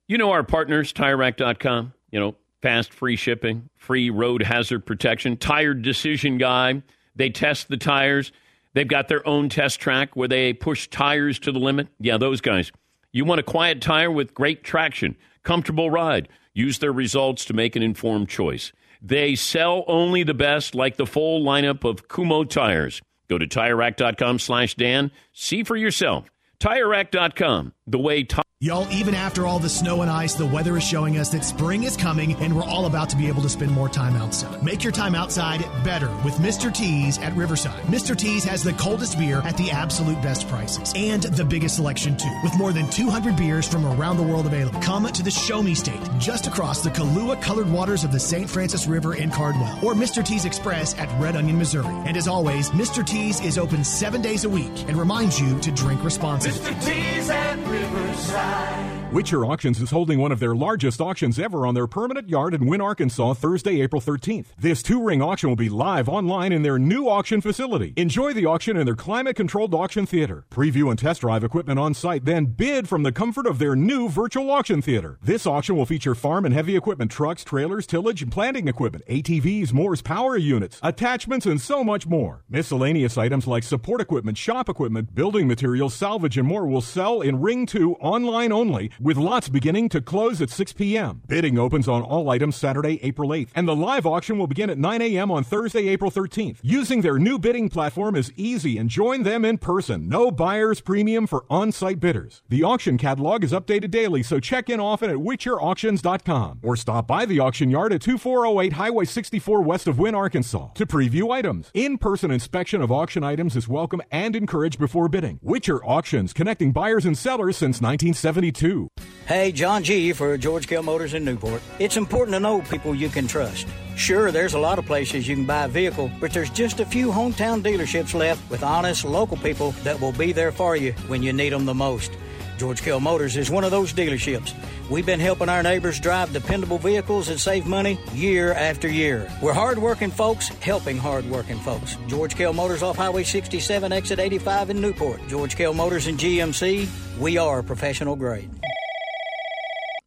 You 0.09 0.17
know 0.17 0.31
our 0.31 0.43
partners, 0.43 0.95
TireRack.com. 0.95 1.93
You 2.11 2.19
know, 2.19 2.35
fast, 2.63 2.95
free 2.95 3.17
shipping, 3.17 3.69
free 3.77 4.09
road 4.09 4.43
hazard 4.43 4.87
protection, 4.87 5.37
tire 5.37 5.75
decision 5.75 6.39
guy. 6.39 6.83
They 7.15 7.29
test 7.29 7.69
the 7.69 7.77
tires. 7.77 8.33
They've 8.73 8.89
got 8.89 9.09
their 9.09 9.27
own 9.29 9.51
test 9.51 9.81
track 9.81 10.17
where 10.17 10.29
they 10.29 10.55
push 10.55 10.89
tires 10.89 11.39
to 11.41 11.53
the 11.53 11.59
limit. 11.59 11.89
Yeah, 12.01 12.17
those 12.17 12.41
guys. 12.41 12.73
You 13.13 13.27
want 13.27 13.41
a 13.41 13.45
quiet 13.45 13.83
tire 13.83 14.11
with 14.11 14.33
great 14.33 14.65
traction, 14.65 15.15
comfortable 15.43 15.91
ride. 15.91 16.29
Use 16.55 16.79
their 16.79 16.93
results 16.93 17.45
to 17.45 17.53
make 17.53 17.77
an 17.77 17.83
informed 17.83 18.31
choice. 18.31 18.73
They 19.03 19.35
sell 19.35 19.85
only 19.87 20.23
the 20.23 20.35
best, 20.35 20.75
like 20.75 20.97
the 20.97 21.07
full 21.07 21.45
lineup 21.45 21.85
of 21.85 22.09
Kumho 22.09 22.49
tires. 22.49 23.03
Go 23.29 23.37
to 23.37 23.47
TireRack.com 23.47 24.39
slash 24.39 24.75
Dan. 24.75 25.11
See 25.35 25.65
for 25.65 25.77
yourself. 25.77 26.31
TireRack.com, 26.61 27.75
the 27.87 27.99
way 27.99 28.25
tires. 28.25 28.45
Y'all, 28.61 28.91
even 28.91 29.15
after 29.15 29.47
all 29.47 29.61
the 29.61 29.69
snow 29.69 30.03
and 30.03 30.11
ice, 30.11 30.35
the 30.35 30.45
weather 30.45 30.77
is 30.77 30.83
showing 30.83 31.17
us 31.17 31.29
that 31.29 31.45
spring 31.45 31.85
is 31.85 31.97
coming 31.97 32.35
and 32.43 32.57
we're 32.57 32.65
all 32.65 32.87
about 32.87 33.09
to 33.09 33.17
be 33.17 33.29
able 33.29 33.41
to 33.41 33.49
spend 33.49 33.71
more 33.71 33.89
time 33.89 34.17
outside. 34.17 34.65
Make 34.65 34.83
your 34.83 34.91
time 34.91 35.15
outside 35.15 35.65
better 35.85 36.09
with 36.25 36.35
Mr. 36.39 36.75
T's 36.75 37.19
at 37.19 37.33
Riverside. 37.37 37.81
Mr. 37.85 38.19
T's 38.19 38.43
has 38.43 38.65
the 38.65 38.73
coldest 38.73 39.17
beer 39.17 39.43
at 39.45 39.57
the 39.57 39.71
absolute 39.71 40.21
best 40.23 40.49
prices 40.49 40.93
and 40.97 41.23
the 41.23 41.45
biggest 41.45 41.77
selection 41.77 42.17
too, 42.17 42.37
with 42.43 42.53
more 42.59 42.73
than 42.73 42.91
200 42.91 43.37
beers 43.37 43.69
from 43.69 43.87
around 43.87 44.17
the 44.17 44.25
world 44.25 44.47
available. 44.47 44.81
Come 44.81 45.07
to 45.07 45.23
the 45.23 45.31
Show 45.31 45.63
Me 45.63 45.77
State, 45.77 46.03
just 46.19 46.49
across 46.49 46.83
the 46.83 46.91
Kahlua 46.91 47.41
colored 47.41 47.71
waters 47.71 48.03
of 48.03 48.11
the 48.11 48.19
St. 48.19 48.51
Francis 48.51 48.89
River 48.89 49.15
in 49.15 49.31
Cardwell, 49.31 49.79
or 49.85 49.95
Mr. 49.95 50.25
T's 50.25 50.45
Express 50.45 50.99
at 50.99 51.09
Red 51.21 51.37
Onion, 51.37 51.59
Missouri. 51.59 51.87
And 51.87 52.17
as 52.17 52.27
always, 52.27 52.71
Mr. 52.71 53.07
T's 53.07 53.41
is 53.41 53.57
open 53.57 53.85
seven 53.85 54.21
days 54.21 54.45
a 54.45 54.49
week 54.49 54.89
and 54.89 54.97
reminds 54.97 55.41
you 55.41 55.61
to 55.61 55.71
drink 55.71 56.03
responsibly. 56.03 56.59
Mr. 56.59 56.85
T's 56.85 57.31
at 57.31 57.57
Riverside 57.69 58.48
side. 58.49 59.08
Witcher 59.11 59.47
Auctions 59.47 59.81
is 59.81 59.91
holding 59.91 60.19
one 60.19 60.33
of 60.33 60.39
their 60.39 60.55
largest 60.55 61.01
auctions 61.01 61.39
ever 61.39 61.67
on 61.67 61.75
their 61.75 61.87
permanent 61.87 62.29
yard 62.29 62.53
in 62.53 62.67
Wynne, 62.67 62.83
Arkansas, 62.83 63.33
Thursday, 63.33 63.81
April 63.81 64.03
13th. 64.03 64.49
This 64.59 64.83
two 64.83 65.03
ring 65.03 65.23
auction 65.23 65.49
will 65.49 65.57
be 65.57 65.71
live 65.71 66.11
online 66.11 66.53
in 66.53 66.61
their 66.61 66.79
new 66.79 67.09
auction 67.09 67.41
facility. 67.41 67.95
Enjoy 67.97 68.35
the 68.35 68.45
auction 68.45 68.77
in 68.77 68.85
their 68.85 68.95
climate 68.95 69.35
controlled 69.35 69.75
auction 69.75 70.05
theater. 70.05 70.45
Preview 70.51 70.91
and 70.91 70.99
test 70.99 71.23
drive 71.23 71.43
equipment 71.43 71.79
on 71.79 71.95
site, 71.95 72.27
then 72.27 72.45
bid 72.45 72.87
from 72.87 73.03
the 73.03 73.11
comfort 73.11 73.47
of 73.47 73.59
their 73.59 73.75
new 73.75 74.11
virtual 74.11 74.51
auction 74.51 74.83
theater. 74.83 75.19
This 75.23 75.47
auction 75.47 75.75
will 75.75 75.87
feature 75.87 76.15
farm 76.15 76.45
and 76.45 76.53
heavy 76.53 76.77
equipment 76.77 77.11
trucks, 77.11 77.43
trailers, 77.43 77.87
tillage, 77.87 78.21
and 78.21 78.31
planting 78.31 78.69
equipment, 78.69 79.07
ATVs, 79.09 79.73
Moore's 79.73 80.03
power 80.03 80.37
units, 80.37 80.79
attachments, 80.83 81.47
and 81.47 81.63
so 81.63 81.83
much 81.83 82.07
more. 82.07 82.45
Miscellaneous 82.51 83.17
items 83.17 83.47
like 83.47 83.63
support 83.63 84.03
equipment, 84.03 84.37
shop 84.37 84.69
equipment, 84.69 85.15
building 85.15 85.49
materials, 85.49 85.95
salvage, 85.95 86.37
and 86.37 86.47
more 86.47 86.67
will 86.67 86.83
sell 86.83 87.23
in 87.23 87.41
Ring 87.41 87.65
2 87.65 87.95
online 87.95 88.53
only 88.53 88.91
with 89.01 89.17
lots 89.17 89.49
beginning 89.49 89.89
to 89.91 90.01
close 90.01 90.41
at 90.41 90.51
6 90.51 90.73
p.m. 90.73 91.23
Bidding 91.27 91.59
opens 91.59 91.89
on 91.89 92.03
all 92.03 92.31
items 92.31 92.57
Saturday, 92.57 92.99
April 93.03 93.31
8th, 93.31 93.51
and 93.55 93.69
the 93.69 93.77
live 93.77 94.07
auction 94.07 94.39
will 94.39 94.47
begin 94.47 94.71
at 94.71 94.79
9 94.79 95.03
a.m. 95.03 95.31
on 95.31 95.45
Thursday, 95.45 95.89
April 95.89 96.11
13th. 96.11 96.59
Using 96.63 97.01
their 97.01 97.19
new 97.19 97.39
bidding 97.39 97.69
platform 97.69 98.17
is 98.17 98.33
easy 98.37 98.79
and 98.79 98.91
join 98.91 99.23
them 99.23 99.45
in 99.45 99.59
person. 99.59 100.09
No 100.09 100.31
buyer's 100.31 100.81
premium 100.81 101.27
for 101.27 101.45
on 101.51 101.73
site 101.73 102.01
bidders. 102.01 102.43
The 102.49 102.63
auction 102.63 102.99
catalog 102.99 103.45
is 103.45 103.53
updated 103.53 103.91
daily, 103.91 104.23
so 104.23 104.41
check 104.41 104.69
in 104.69 104.81
often 104.81 105.11
at 105.11 105.17
WitcherAuctions.com 105.17 106.61
or 106.63 106.77
stop 106.77 107.07
by 107.07 107.25
the 107.25 107.41
auction 107.41 107.71
yard 107.71 107.93
at 107.93 108.03
2408 108.03 108.73
Highway 108.75 109.05
64 109.05 109.63
west 109.63 109.87
of 109.87 109.99
Wynne, 109.99 110.15
Arkansas 110.15 110.69
to 110.75 110.87
preview 110.87 111.33
items. 111.33 111.71
In 111.75 111.99
person 111.99 112.31
inspection 112.31 112.83
of 112.83 112.91
auction 112.93 113.25
items 113.25 113.57
is 113.57 113.69
welcome 113.69 114.03
and 114.11 114.35
encouraged 114.35 114.79
before 114.79 115.09
bidding. 115.09 115.39
Witcher 115.43 115.85
Auctions, 115.85 116.33
connecting 116.33 116.73
buyers 116.73 117.05
and 117.05 117.17
sellers 117.17 117.57
since 117.57 117.81
1972. 117.81 118.88
Hey, 119.27 119.53
John 119.53 119.85
G. 119.85 120.15
for 120.15 120.39
George 120.39 120.67
Kell 120.67 120.83
Motors 120.83 121.13
in 121.13 121.23
Newport. 121.23 121.61
It's 121.79 121.99
important 121.99 122.35
to 122.35 122.41
know 122.41 122.63
people 122.63 122.95
you 122.95 123.11
can 123.11 123.27
trust. 123.29 123.67
Sure, 123.95 124.31
there's 124.31 124.55
a 124.55 124.59
lot 124.59 124.79
of 124.79 124.87
places 124.87 125.29
you 125.29 125.35
can 125.35 125.45
buy 125.45 125.65
a 125.65 125.69
vehicle, 125.69 126.11
but 126.19 126.33
there's 126.33 126.49
just 126.49 126.81
a 126.81 126.87
few 126.87 127.09
hometown 127.09 127.63
dealerships 127.63 128.15
left 128.15 128.49
with 128.51 128.63
honest 128.63 129.05
local 129.05 129.37
people 129.37 129.73
that 129.85 130.01
will 130.01 130.13
be 130.13 130.33
there 130.33 130.51
for 130.51 130.77
you 130.77 130.93
when 131.09 131.23
you 131.23 131.35
need 131.35 131.51
them 131.51 131.67
the 131.67 131.75
most. 131.75 132.11
George 132.57 132.81
Kell 132.83 133.01
Motors 133.01 133.37
is 133.37 133.51
one 133.51 133.65
of 133.65 133.71
those 133.71 133.93
dealerships. 133.93 134.55
We've 134.91 135.05
been 135.05 135.21
helping 135.21 135.51
our 135.51 135.63
neighbors 135.63 136.01
drive 136.01 136.33
dependable 136.33 136.79
vehicles 136.79 137.29
and 137.29 137.39
save 137.39 137.67
money 137.67 137.99
year 138.15 138.55
after 138.55 138.89
year. 138.89 139.31
We're 139.43 139.53
hardworking 139.53 140.11
folks 140.11 140.49
helping 140.49 140.97
hardworking 140.97 141.59
folks. 141.61 141.99
George 142.07 142.35
Kell 142.35 142.55
Motors 142.55 142.83
off 142.83 142.97
Highway 142.97 143.25
67, 143.25 143.93
exit 143.93 144.19
85 144.19 144.71
in 144.71 144.81
Newport. 144.81 145.21
George 145.29 145.55
Kell 145.55 145.75
Motors 145.75 146.07
and 146.07 146.19
GMC, 146.19 146.89
we 147.21 147.37
are 147.37 147.63
professional 147.63 148.17
grade. 148.17 148.51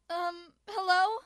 Um, 0.10 0.36
hello? 0.68 1.20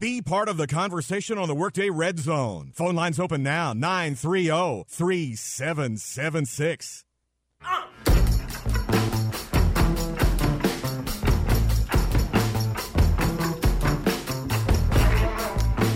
Be 0.00 0.22
part 0.22 0.48
of 0.48 0.56
the 0.56 0.68
conversation 0.68 1.38
on 1.38 1.48
the 1.48 1.56
Workday 1.56 1.90
Red 1.90 2.20
Zone. 2.20 2.70
Phone 2.72 2.94
lines 2.94 3.18
open 3.18 3.42
now 3.42 3.72
930 3.72 4.84
3776. 4.86 7.04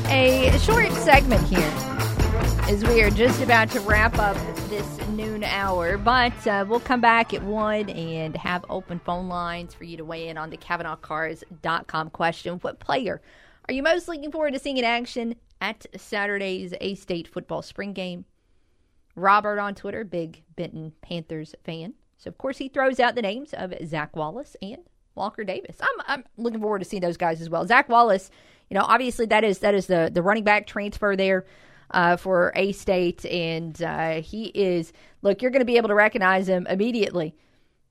A 0.09 0.59
short 0.59 0.91
segment 0.95 1.47
here 1.47 1.61
as 2.63 2.85
we 2.85 3.03
are 3.03 3.11
just 3.11 3.41
about 3.41 3.71
to 3.71 3.79
wrap 3.83 4.19
up 4.19 4.37
this 4.69 4.99
noon 5.11 5.45
hour, 5.45 5.97
but 5.97 6.45
uh, 6.49 6.65
we'll 6.69 6.81
come 6.81 7.01
back 7.01 7.33
at 7.33 7.45
1 7.45 7.89
and 7.91 8.37
have 8.37 8.65
open 8.69 9.01
phone 9.05 9.29
lines 9.29 9.75
for 9.75 9.85
you 9.85 9.97
to 9.97 10.05
weigh 10.05 10.27
in 10.27 10.37
on 10.37 10.51
the 10.51 10.57
CavenaughCars.com 10.57 12.11
question. 12.11 12.59
What 12.59 12.81
player 12.81 13.21
are 13.69 13.75
you 13.75 13.83
most 13.83 14.09
looking 14.09 14.33
forward 14.33 14.55
to 14.55 14.59
seeing 14.59 14.79
in 14.79 14.85
action 14.85 15.37
at 15.61 15.87
Saturday's 15.97 16.75
A 16.81 16.95
State 16.95 17.29
football 17.29 17.63
spring 17.63 17.93
game? 17.93 18.25
Robert 19.15 19.59
on 19.59 19.75
Twitter, 19.75 20.05
big 20.05 20.43
Benton 20.57 20.93
Panthers 21.03 21.55
fan. 21.65 21.95
So, 22.17 22.29
of 22.29 22.39
course, 22.39 22.59
he 22.59 22.69
throws 22.69 22.99
out 22.99 23.15
the 23.15 23.23
names 23.23 23.53
of 23.53 23.75
Zach 23.85 24.17
Wallace 24.17 24.57
and 24.63 24.79
Walker 25.15 25.45
Davis. 25.45 25.77
I'm, 25.81 26.05
I'm 26.07 26.25
looking 26.37 26.61
forward 26.61 26.81
to 26.81 26.85
seeing 26.85 27.03
those 27.03 27.17
guys 27.17 27.41
as 27.41 27.51
well. 27.51 27.67
Zach 27.67 27.89
Wallace, 27.89 28.31
you 28.71 28.77
know, 28.77 28.85
obviously 28.85 29.27
that 29.27 29.45
is 29.45 29.59
that 29.59 29.75
is 29.75 29.87
the, 29.87 30.11
the 30.13 30.23
running 30.23 30.45
back 30.45 30.67
transfer 30.67 31.15
there 31.17 31.45
uh, 31.91 32.17
for 32.17 32.53
A 32.57 32.73
State, 32.73 33.25
and 33.27 33.81
uh, 33.83 34.23
he 34.23 34.47
is 34.47 34.93
look. 35.21 35.43
You're 35.43 35.51
going 35.51 35.61
to 35.61 35.67
be 35.67 35.77
able 35.77 35.89
to 35.89 35.95
recognize 35.95 36.49
him 36.49 36.67
immediately, 36.69 37.35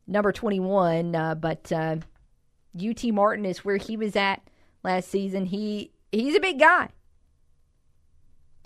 number 0.07 0.31
21. 0.31 1.15
Uh, 1.15 1.35
but 1.35 1.71
UT 1.71 3.03
Martin 3.05 3.45
is 3.45 3.63
where 3.63 3.77
he 3.77 3.95
was 3.95 4.15
at 4.15 4.41
last 4.83 5.09
season. 5.09 5.45
He 5.45 5.91
he's 6.11 6.35
a 6.35 6.39
big 6.39 6.59
guy. 6.59 6.89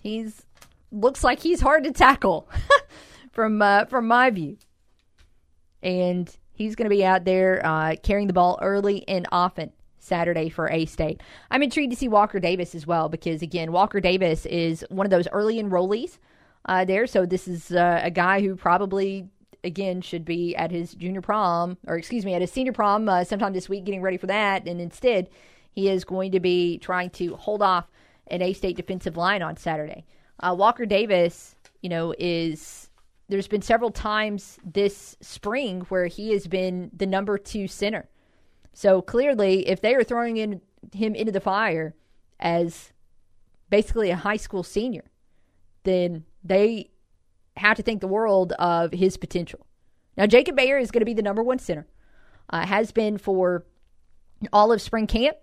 He's 0.01 0.45
looks 0.91 1.23
like 1.23 1.39
he's 1.39 1.61
hard 1.61 1.83
to 1.83 1.91
tackle 1.91 2.49
from 3.31 3.61
uh, 3.61 3.85
from 3.85 4.07
my 4.07 4.29
view, 4.29 4.57
and 5.81 6.35
he's 6.53 6.75
going 6.75 6.89
to 6.89 6.95
be 6.95 7.05
out 7.05 7.25
there 7.25 7.65
uh, 7.65 7.95
carrying 8.01 8.27
the 8.27 8.33
ball 8.33 8.59
early 8.61 9.07
and 9.07 9.27
often 9.31 9.71
Saturday 9.99 10.49
for 10.49 10.69
A 10.71 10.85
State. 10.85 11.21
I'm 11.51 11.63
intrigued 11.63 11.91
to 11.91 11.97
see 11.97 12.07
Walker 12.07 12.39
Davis 12.39 12.75
as 12.75 12.87
well 12.87 13.09
because 13.09 13.41
again, 13.41 13.71
Walker 13.71 13.99
Davis 13.99 14.45
is 14.45 14.85
one 14.89 15.05
of 15.05 15.11
those 15.11 15.27
early 15.31 15.61
enrollees 15.61 16.19
uh, 16.65 16.85
there. 16.85 17.07
So 17.07 17.25
this 17.25 17.47
is 17.47 17.71
uh, 17.71 18.01
a 18.03 18.11
guy 18.11 18.41
who 18.41 18.55
probably 18.55 19.27
again 19.63 19.99
should 20.01 20.23
be 20.23 20.55
at 20.55 20.69
his 20.69 20.93
junior 20.93 21.21
prom 21.21 21.77
or 21.87 21.97
excuse 21.97 22.23
me 22.23 22.35
at 22.35 22.41
his 22.41 22.51
senior 22.51 22.73
prom 22.73 23.09
uh, 23.09 23.23
sometime 23.23 23.53
this 23.53 23.67
week, 23.67 23.85
getting 23.85 24.01
ready 24.01 24.17
for 24.17 24.27
that, 24.27 24.67
and 24.67 24.79
instead 24.79 25.29
he 25.75 25.89
is 25.89 26.05
going 26.05 26.31
to 26.31 26.39
be 26.39 26.77
trying 26.77 27.09
to 27.11 27.35
hold 27.35 27.61
off 27.61 27.91
an 28.27 28.41
A 28.41 28.53
State 28.53 28.77
defensive 28.77 29.17
line 29.17 29.41
on 29.41 29.57
Saturday. 29.57 30.05
Uh, 30.39 30.55
Walker 30.57 30.85
Davis, 30.85 31.55
you 31.81 31.89
know, 31.89 32.15
is 32.17 32.89
there's 33.27 33.49
been 33.49 33.61
several 33.61 33.91
times 33.91 34.57
this 34.63 35.17
spring 35.19 35.81
where 35.89 36.07
he 36.07 36.31
has 36.31 36.47
been 36.47 36.89
the 36.95 37.05
number 37.05 37.37
two 37.37 37.67
center. 37.67 38.09
So 38.73 39.01
clearly, 39.01 39.67
if 39.67 39.81
they 39.81 39.95
are 39.95 40.03
throwing 40.03 40.37
in 40.37 40.61
him 40.93 41.13
into 41.13 41.31
the 41.31 41.41
fire 41.41 41.93
as 42.39 42.93
basically 43.69 44.11
a 44.11 44.15
high 44.15 44.37
school 44.37 44.63
senior, 44.63 45.03
then 45.83 46.23
they 46.43 46.91
have 47.57 47.77
to 47.77 47.83
think 47.83 47.99
the 47.99 48.07
world 48.07 48.53
of 48.53 48.93
his 48.93 49.17
potential. 49.17 49.65
Now, 50.15 50.25
Jacob 50.25 50.55
Bayer 50.55 50.77
is 50.77 50.91
going 50.91 51.01
to 51.01 51.05
be 51.05 51.13
the 51.13 51.21
number 51.21 51.43
one 51.43 51.59
center, 51.59 51.85
uh, 52.49 52.65
has 52.65 52.93
been 52.93 53.17
for 53.17 53.65
all 54.53 54.71
of 54.71 54.81
spring 54.81 55.07
camp, 55.07 55.37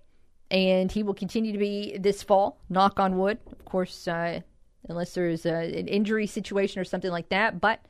and 0.53 0.92
he 0.92 1.03
will 1.03 1.14
continue 1.14 1.50
to 1.50 1.59
be 1.59 1.96
this 1.98 2.22
fall. 2.22 2.61
Knock 2.68 3.00
on 3.00 3.18
wood, 3.18 3.38
of 3.50 3.64
course, 3.64 4.07
uh, 4.07 4.40
unless 4.88 5.14
there's 5.14 5.46
a, 5.46 5.78
an 5.78 5.88
injury 5.88 6.26
situation 6.26 6.80
or 6.80 6.84
something 6.84 7.11
like 7.11 7.30
that. 7.30 7.59
But 7.59 7.80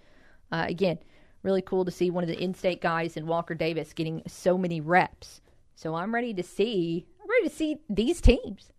uh, 0.53 0.67
again, 0.69 0.99
really 1.43 1.61
cool 1.61 1.85
to 1.85 1.91
see 1.91 2.09
one 2.09 2.23
of 2.23 2.29
the 2.29 2.41
in-state 2.41 2.81
guys 2.81 3.17
in 3.17 3.27
Walker 3.27 3.55
Davis 3.55 3.93
getting 3.93 4.23
so 4.29 4.57
many 4.57 4.81
reps. 4.81 5.41
So 5.75 5.97
I'm 5.97 6.15
ready 6.15 6.33
to 6.35 6.43
see. 6.45 7.05
I'm 7.21 7.29
ready 7.29 7.49
to 7.49 7.55
see 7.55 7.79
these 7.91 8.21
teams. 8.21 8.71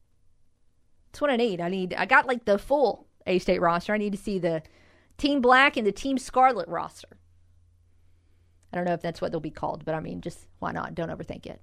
That's 1.11 1.19
what 1.19 1.29
I 1.29 1.35
need. 1.35 1.59
I 1.59 1.67
need. 1.67 1.93
I 1.93 2.05
got 2.05 2.25
like 2.25 2.45
the 2.45 2.57
full 2.57 3.05
A 3.27 3.37
State 3.37 3.59
roster. 3.59 3.93
I 3.93 3.97
need 3.97 4.13
to 4.13 4.17
see 4.17 4.39
the 4.39 4.63
Team 5.17 5.41
Black 5.41 5.75
and 5.75 5.85
the 5.85 5.91
Team 5.91 6.17
Scarlet 6.17 6.69
roster. 6.69 7.17
I 8.71 8.77
don't 8.77 8.85
know 8.85 8.93
if 8.93 9.01
that's 9.01 9.19
what 9.19 9.31
they'll 9.31 9.41
be 9.41 9.51
called, 9.51 9.83
but 9.83 9.93
I 9.93 9.99
mean, 9.99 10.21
just 10.21 10.47
why 10.59 10.71
not? 10.71 10.95
Don't 10.95 11.09
overthink 11.09 11.45
it. 11.45 11.61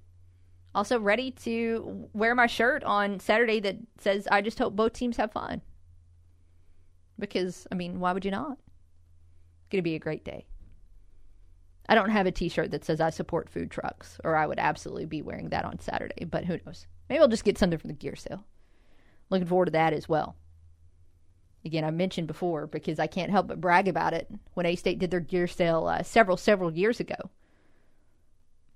Also, 0.74 1.00
ready 1.00 1.32
to 1.32 2.08
wear 2.12 2.34
my 2.34 2.46
shirt 2.46 2.84
on 2.84 3.18
Saturday 3.18 3.58
that 3.60 3.76
says, 3.98 4.28
I 4.30 4.40
just 4.40 4.58
hope 4.58 4.76
both 4.76 4.92
teams 4.92 5.16
have 5.16 5.32
fun. 5.32 5.62
Because, 7.18 7.66
I 7.72 7.74
mean, 7.74 7.98
why 7.98 8.12
would 8.12 8.24
you 8.24 8.30
not? 8.30 8.52
It's 8.52 9.68
going 9.70 9.80
to 9.80 9.82
be 9.82 9.96
a 9.96 10.00
great 10.00 10.24
day. 10.24 10.46
I 11.88 11.96
don't 11.96 12.10
have 12.10 12.26
a 12.26 12.30
t 12.30 12.48
shirt 12.48 12.70
that 12.70 12.84
says 12.84 13.00
I 13.00 13.10
support 13.10 13.48
food 13.48 13.68
trucks, 13.68 14.20
or 14.22 14.36
I 14.36 14.46
would 14.46 14.60
absolutely 14.60 15.06
be 15.06 15.22
wearing 15.22 15.48
that 15.48 15.64
on 15.64 15.80
Saturday, 15.80 16.24
but 16.24 16.44
who 16.44 16.56
knows? 16.64 16.86
Maybe 17.08 17.18
I'll 17.20 17.26
just 17.26 17.44
get 17.44 17.58
something 17.58 17.80
from 17.80 17.88
the 17.88 17.94
gear 17.94 18.14
sale. 18.14 18.44
Looking 19.28 19.48
forward 19.48 19.66
to 19.66 19.72
that 19.72 19.92
as 19.92 20.08
well. 20.08 20.36
Again, 21.64 21.84
I 21.84 21.90
mentioned 21.90 22.28
before 22.28 22.68
because 22.68 23.00
I 23.00 23.08
can't 23.08 23.32
help 23.32 23.48
but 23.48 23.60
brag 23.60 23.88
about 23.88 24.14
it 24.14 24.28
when 24.54 24.66
A 24.66 24.76
State 24.76 25.00
did 25.00 25.10
their 25.10 25.20
gear 25.20 25.48
sale 25.48 25.88
uh, 25.88 26.04
several, 26.04 26.36
several 26.36 26.72
years 26.72 27.00
ago. 27.00 27.16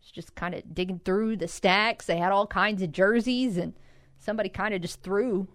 It's 0.05 0.13
just 0.13 0.35
kind 0.35 0.55
of 0.55 0.75
digging 0.75 1.01
through 1.03 1.39
the 1.39 1.49
stacks. 1.49 2.05
They 2.05 2.19
had 2.19 2.31
all 2.31 2.47
kinds 2.47 2.83
of 2.83 2.93
jerseys, 2.93 3.57
and 3.57 3.73
somebody 4.19 4.51
kind 4.51 4.75
of 4.75 4.83
just 4.83 5.03
threw 5.03 5.49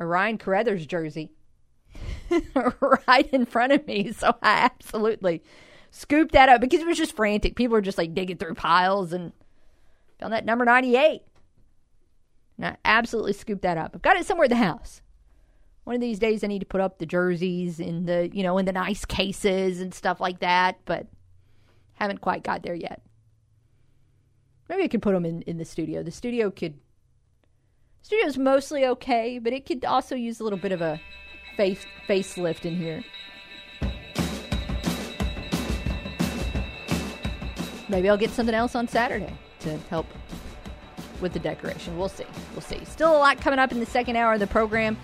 a 0.00 0.04
Ryan 0.04 0.36
Carrethers 0.36 0.84
jersey 0.84 1.30
right 3.06 3.28
in 3.32 3.46
front 3.46 3.72
of 3.72 3.86
me. 3.86 4.10
So 4.10 4.34
I 4.42 4.64
absolutely 4.64 5.44
scooped 5.92 6.32
that 6.32 6.48
up 6.48 6.60
because 6.60 6.80
it 6.80 6.88
was 6.88 6.98
just 6.98 7.14
frantic. 7.14 7.54
People 7.54 7.74
were 7.74 7.80
just 7.80 7.98
like 7.98 8.14
digging 8.14 8.36
through 8.36 8.54
piles 8.54 9.12
and 9.12 9.32
found 10.18 10.32
that 10.32 10.44
number 10.44 10.64
98. 10.64 11.22
And 12.56 12.66
I 12.66 12.76
absolutely 12.84 13.34
scooped 13.34 13.62
that 13.62 13.78
up. 13.78 13.92
I've 13.94 14.02
got 14.02 14.16
it 14.16 14.26
somewhere 14.26 14.46
in 14.46 14.50
the 14.50 14.56
house. 14.56 15.02
One 15.84 15.94
of 15.94 16.00
these 16.00 16.18
days 16.18 16.42
I 16.42 16.48
need 16.48 16.58
to 16.60 16.66
put 16.66 16.80
up 16.80 16.98
the 16.98 17.06
jerseys 17.06 17.78
in 17.78 18.06
the, 18.06 18.28
you 18.32 18.42
know, 18.42 18.58
in 18.58 18.66
the 18.66 18.72
nice 18.72 19.04
cases 19.04 19.80
and 19.80 19.94
stuff 19.94 20.20
like 20.20 20.40
that, 20.40 20.80
but 20.84 21.06
Haven't 21.94 22.22
quite 22.22 22.42
got 22.42 22.62
there 22.62 22.74
yet. 22.74 23.02
Maybe 24.70 24.84
I 24.84 24.88
could 24.88 25.02
put 25.02 25.14
them 25.14 25.26
in, 25.26 25.42
in 25.42 25.58
the 25.58 25.64
studio. 25.64 26.04
The 26.04 26.12
studio 26.12 26.48
could. 26.48 26.78
Studio's 28.02 28.38
mostly 28.38 28.86
okay, 28.86 29.40
but 29.40 29.52
it 29.52 29.66
could 29.66 29.84
also 29.84 30.14
use 30.14 30.38
a 30.38 30.44
little 30.44 30.60
bit 30.60 30.70
of 30.70 30.80
a 30.80 31.00
face 31.56 31.84
facelift 32.08 32.64
in 32.64 32.76
here. 32.76 33.04
Maybe 37.88 38.08
I'll 38.08 38.16
get 38.16 38.30
something 38.30 38.54
else 38.54 38.76
on 38.76 38.86
Saturday 38.86 39.32
to 39.58 39.76
help 39.90 40.06
with 41.20 41.32
the 41.32 41.40
decoration. 41.40 41.98
We'll 41.98 42.08
see. 42.08 42.24
We'll 42.52 42.60
see. 42.60 42.84
Still 42.84 43.16
a 43.16 43.18
lot 43.18 43.40
coming 43.40 43.58
up 43.58 43.72
in 43.72 43.80
the 43.80 43.86
second 43.86 44.14
hour 44.14 44.34
of 44.34 44.40
the 44.40 44.46
program, 44.46 44.96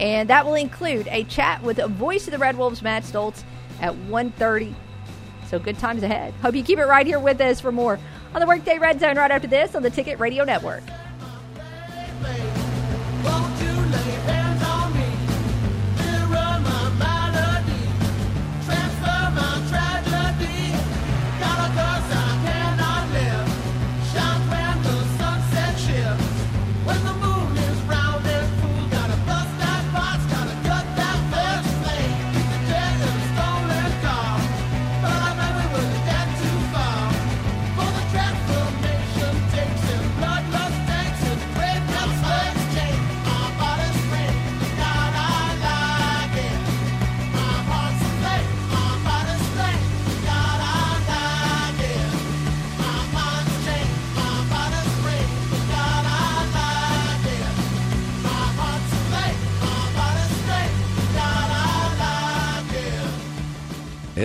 and 0.00 0.28
that 0.28 0.44
will 0.44 0.54
include 0.54 1.08
a 1.08 1.24
chat 1.24 1.62
with 1.62 1.78
a 1.78 1.88
voice 1.88 2.26
of 2.26 2.32
the 2.32 2.38
Red 2.38 2.58
Wolves, 2.58 2.82
Matt 2.82 3.04
Stolz, 3.04 3.42
at 3.80 3.94
1.30. 3.94 4.74
So 5.46 5.58
good 5.58 5.78
times 5.78 6.02
ahead. 6.02 6.34
Hope 6.42 6.54
you 6.54 6.62
keep 6.62 6.78
it 6.78 6.86
right 6.86 7.06
here 7.06 7.20
with 7.20 7.40
us 7.40 7.60
for 7.60 7.72
more 7.72 7.98
on 8.34 8.40
the 8.40 8.46
Workday 8.46 8.78
Red 8.78 9.00
Zone 9.00 9.16
right 9.16 9.30
after 9.30 9.48
this 9.48 9.74
on 9.74 9.82
the 9.82 9.90
Ticket 9.90 10.18
Radio 10.18 10.44
Network. 10.44 10.82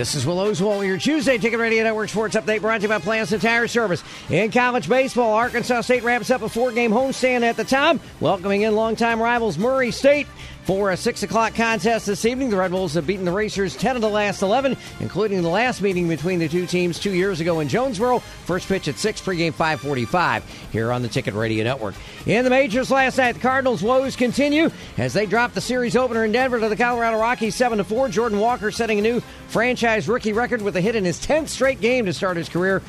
This 0.00 0.14
is 0.14 0.24
Will 0.24 0.40
Oswald, 0.40 0.86
your 0.86 0.96
Tuesday 0.96 1.36
Ticket 1.36 1.58
Radio 1.58 1.84
Network 1.84 2.08
Sports 2.08 2.34
Update 2.34 2.62
brought 2.62 2.78
to 2.78 2.84
you 2.84 2.88
by 2.88 3.00
Plaza 3.00 3.38
Tire 3.38 3.68
Service. 3.68 4.02
In 4.30 4.50
college 4.50 4.88
baseball, 4.88 5.34
Arkansas 5.34 5.82
State 5.82 6.02
wraps 6.02 6.30
up 6.30 6.40
a 6.40 6.48
four 6.48 6.72
game 6.72 6.90
homestand 6.90 7.42
at 7.42 7.58
the 7.58 7.64
time, 7.64 8.00
welcoming 8.18 8.62
in 8.62 8.74
longtime 8.74 9.20
rivals 9.20 9.58
Murray 9.58 9.90
State. 9.90 10.26
For 10.64 10.90
a 10.90 10.96
6 10.96 11.22
o'clock 11.22 11.54
contest 11.54 12.06
this 12.06 12.24
evening, 12.24 12.50
the 12.50 12.56
Red 12.56 12.70
Wolves 12.70 12.94
have 12.94 13.06
beaten 13.06 13.24
the 13.24 13.32
Racers 13.32 13.74
10 13.76 13.96
of 13.96 14.02
the 14.02 14.10
last 14.10 14.42
11, 14.42 14.76
including 15.00 15.42
the 15.42 15.48
last 15.48 15.80
meeting 15.80 16.06
between 16.06 16.38
the 16.38 16.48
two 16.48 16.66
teams 16.66 16.98
two 16.98 17.12
years 17.12 17.40
ago 17.40 17.60
in 17.60 17.68
Jonesboro. 17.68 18.18
First 18.18 18.68
pitch 18.68 18.86
at 18.86 18.98
6, 18.98 19.22
pregame 19.22 19.54
545 19.54 20.44
here 20.70 20.92
on 20.92 21.00
the 21.02 21.08
Ticket 21.08 21.34
Radio 21.34 21.64
Network. 21.64 21.94
In 22.26 22.44
the 22.44 22.50
majors 22.50 22.90
last 22.90 23.16
night, 23.16 23.32
the 23.32 23.40
Cardinals' 23.40 23.82
woes 23.82 24.16
continue 24.16 24.70
as 24.98 25.14
they 25.14 25.24
drop 25.24 25.54
the 25.54 25.62
series 25.62 25.96
opener 25.96 26.24
in 26.24 26.32
Denver 26.32 26.60
to 26.60 26.68
the 26.68 26.76
Colorado 26.76 27.18
Rockies 27.18 27.56
7 27.56 27.78
to 27.78 27.84
4. 27.84 28.10
Jordan 28.10 28.38
Walker 28.38 28.70
setting 28.70 28.98
a 28.98 29.02
new 29.02 29.20
franchise 29.48 30.08
rookie 30.08 30.34
record 30.34 30.60
with 30.60 30.76
a 30.76 30.80
hit 30.80 30.94
in 30.94 31.04
his 31.04 31.18
10th 31.18 31.48
straight 31.48 31.80
game 31.80 32.04
to 32.04 32.12
start 32.12 32.36
his 32.36 32.50
career. 32.50 32.82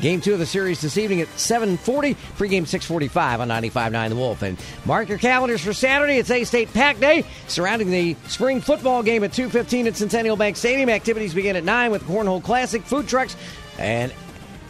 Game 0.00 0.20
two 0.20 0.34
of 0.34 0.38
the 0.38 0.46
series 0.46 0.80
this 0.82 0.98
evening 0.98 1.22
at 1.22 1.28
7:40, 1.36 2.16
pregame 2.36 2.66
6:45 2.66 3.40
on 3.40 3.48
95.9 3.48 4.10
The 4.10 4.16
Wolf. 4.16 4.42
And 4.42 4.58
mark 4.84 5.08
your 5.08 5.18
calendars 5.18 5.62
for 5.62 5.72
Saturday. 5.72 6.18
It's 6.18 6.30
A 6.30 6.44
State 6.44 6.72
Pack 6.74 7.00
Day, 7.00 7.24
surrounding 7.48 7.90
the 7.90 8.14
spring 8.28 8.60
football 8.60 9.02
game 9.02 9.24
at 9.24 9.32
2:15 9.32 9.86
at 9.86 9.96
Centennial 9.96 10.36
Bank 10.36 10.56
Stadium. 10.56 10.90
Activities 10.90 11.32
begin 11.32 11.56
at 11.56 11.64
nine 11.64 11.90
with 11.90 12.04
Cornhole 12.04 12.42
Classic, 12.42 12.82
food 12.82 13.08
trucks, 13.08 13.36
and 13.78 14.12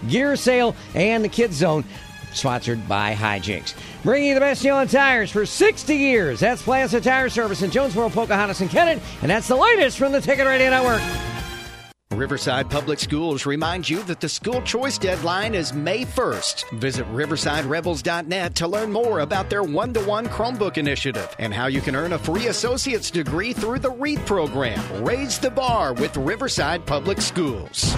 gear 0.09 0.37
sale, 0.37 0.77
and 0.95 1.25
the 1.25 1.29
Kids 1.29 1.57
Zone. 1.57 1.85
Sponsored 2.33 2.87
by 2.87 3.15
Hijinks. 3.15 3.75
Bringing 4.05 4.29
you 4.29 4.35
the 4.35 4.41
best 4.41 4.63
deal 4.63 4.77
on 4.77 4.87
tires 4.89 5.31
for 5.31 5.47
60 5.47 5.97
years. 5.97 6.39
That's 6.39 6.61
Plaza 6.61 7.01
Tire 7.01 7.31
Service 7.31 7.63
in 7.63 7.71
Jonesboro, 7.71 8.11
Pocahontas, 8.11 8.61
and 8.61 8.71
Kennett. 8.71 9.01
And 9.23 9.31
that's 9.31 9.49
the 9.49 9.57
latest 9.57 9.97
from 9.97 10.13
the 10.13 10.21
Ticket 10.21 10.47
Radio 10.47 10.69
Network. 10.71 11.01
Riverside 12.17 12.71
Public 12.71 12.99
Schools 12.99 13.47
reminds 13.47 13.91
you 13.91 14.03
that 14.05 14.21
the 14.21 14.29
school 14.29 14.63
choice 14.63 14.97
deadline 14.99 15.55
is 15.55 15.73
May 15.73 16.05
1st. 16.05 16.79
Visit 16.79 17.07
riversiderebels.net 17.13 18.55
to 18.55 18.69
learn 18.69 18.91
more 18.93 19.21
about 19.21 19.51
their 19.51 19.63
one 19.63 19.93
to 19.93 20.01
one 20.01 20.27
Chromebook 20.27 20.79
initiative 20.79 21.35
and 21.39 21.53
how 21.53 21.67
you 21.67 21.81
can 21.81 21.95
earn 21.95 22.15
a 22.15 22.19
free 22.19 22.47
associate's 22.47 23.11
degree 23.11 23.53
through 23.53 23.81
the 23.81 23.91
READ 23.91 24.21
program. 24.21 25.05
Raise 25.05 25.39
the 25.39 25.51
bar 25.51 25.93
with 25.93 26.17
Riverside 26.17 26.87
Public 26.87 27.21
Schools. 27.21 27.95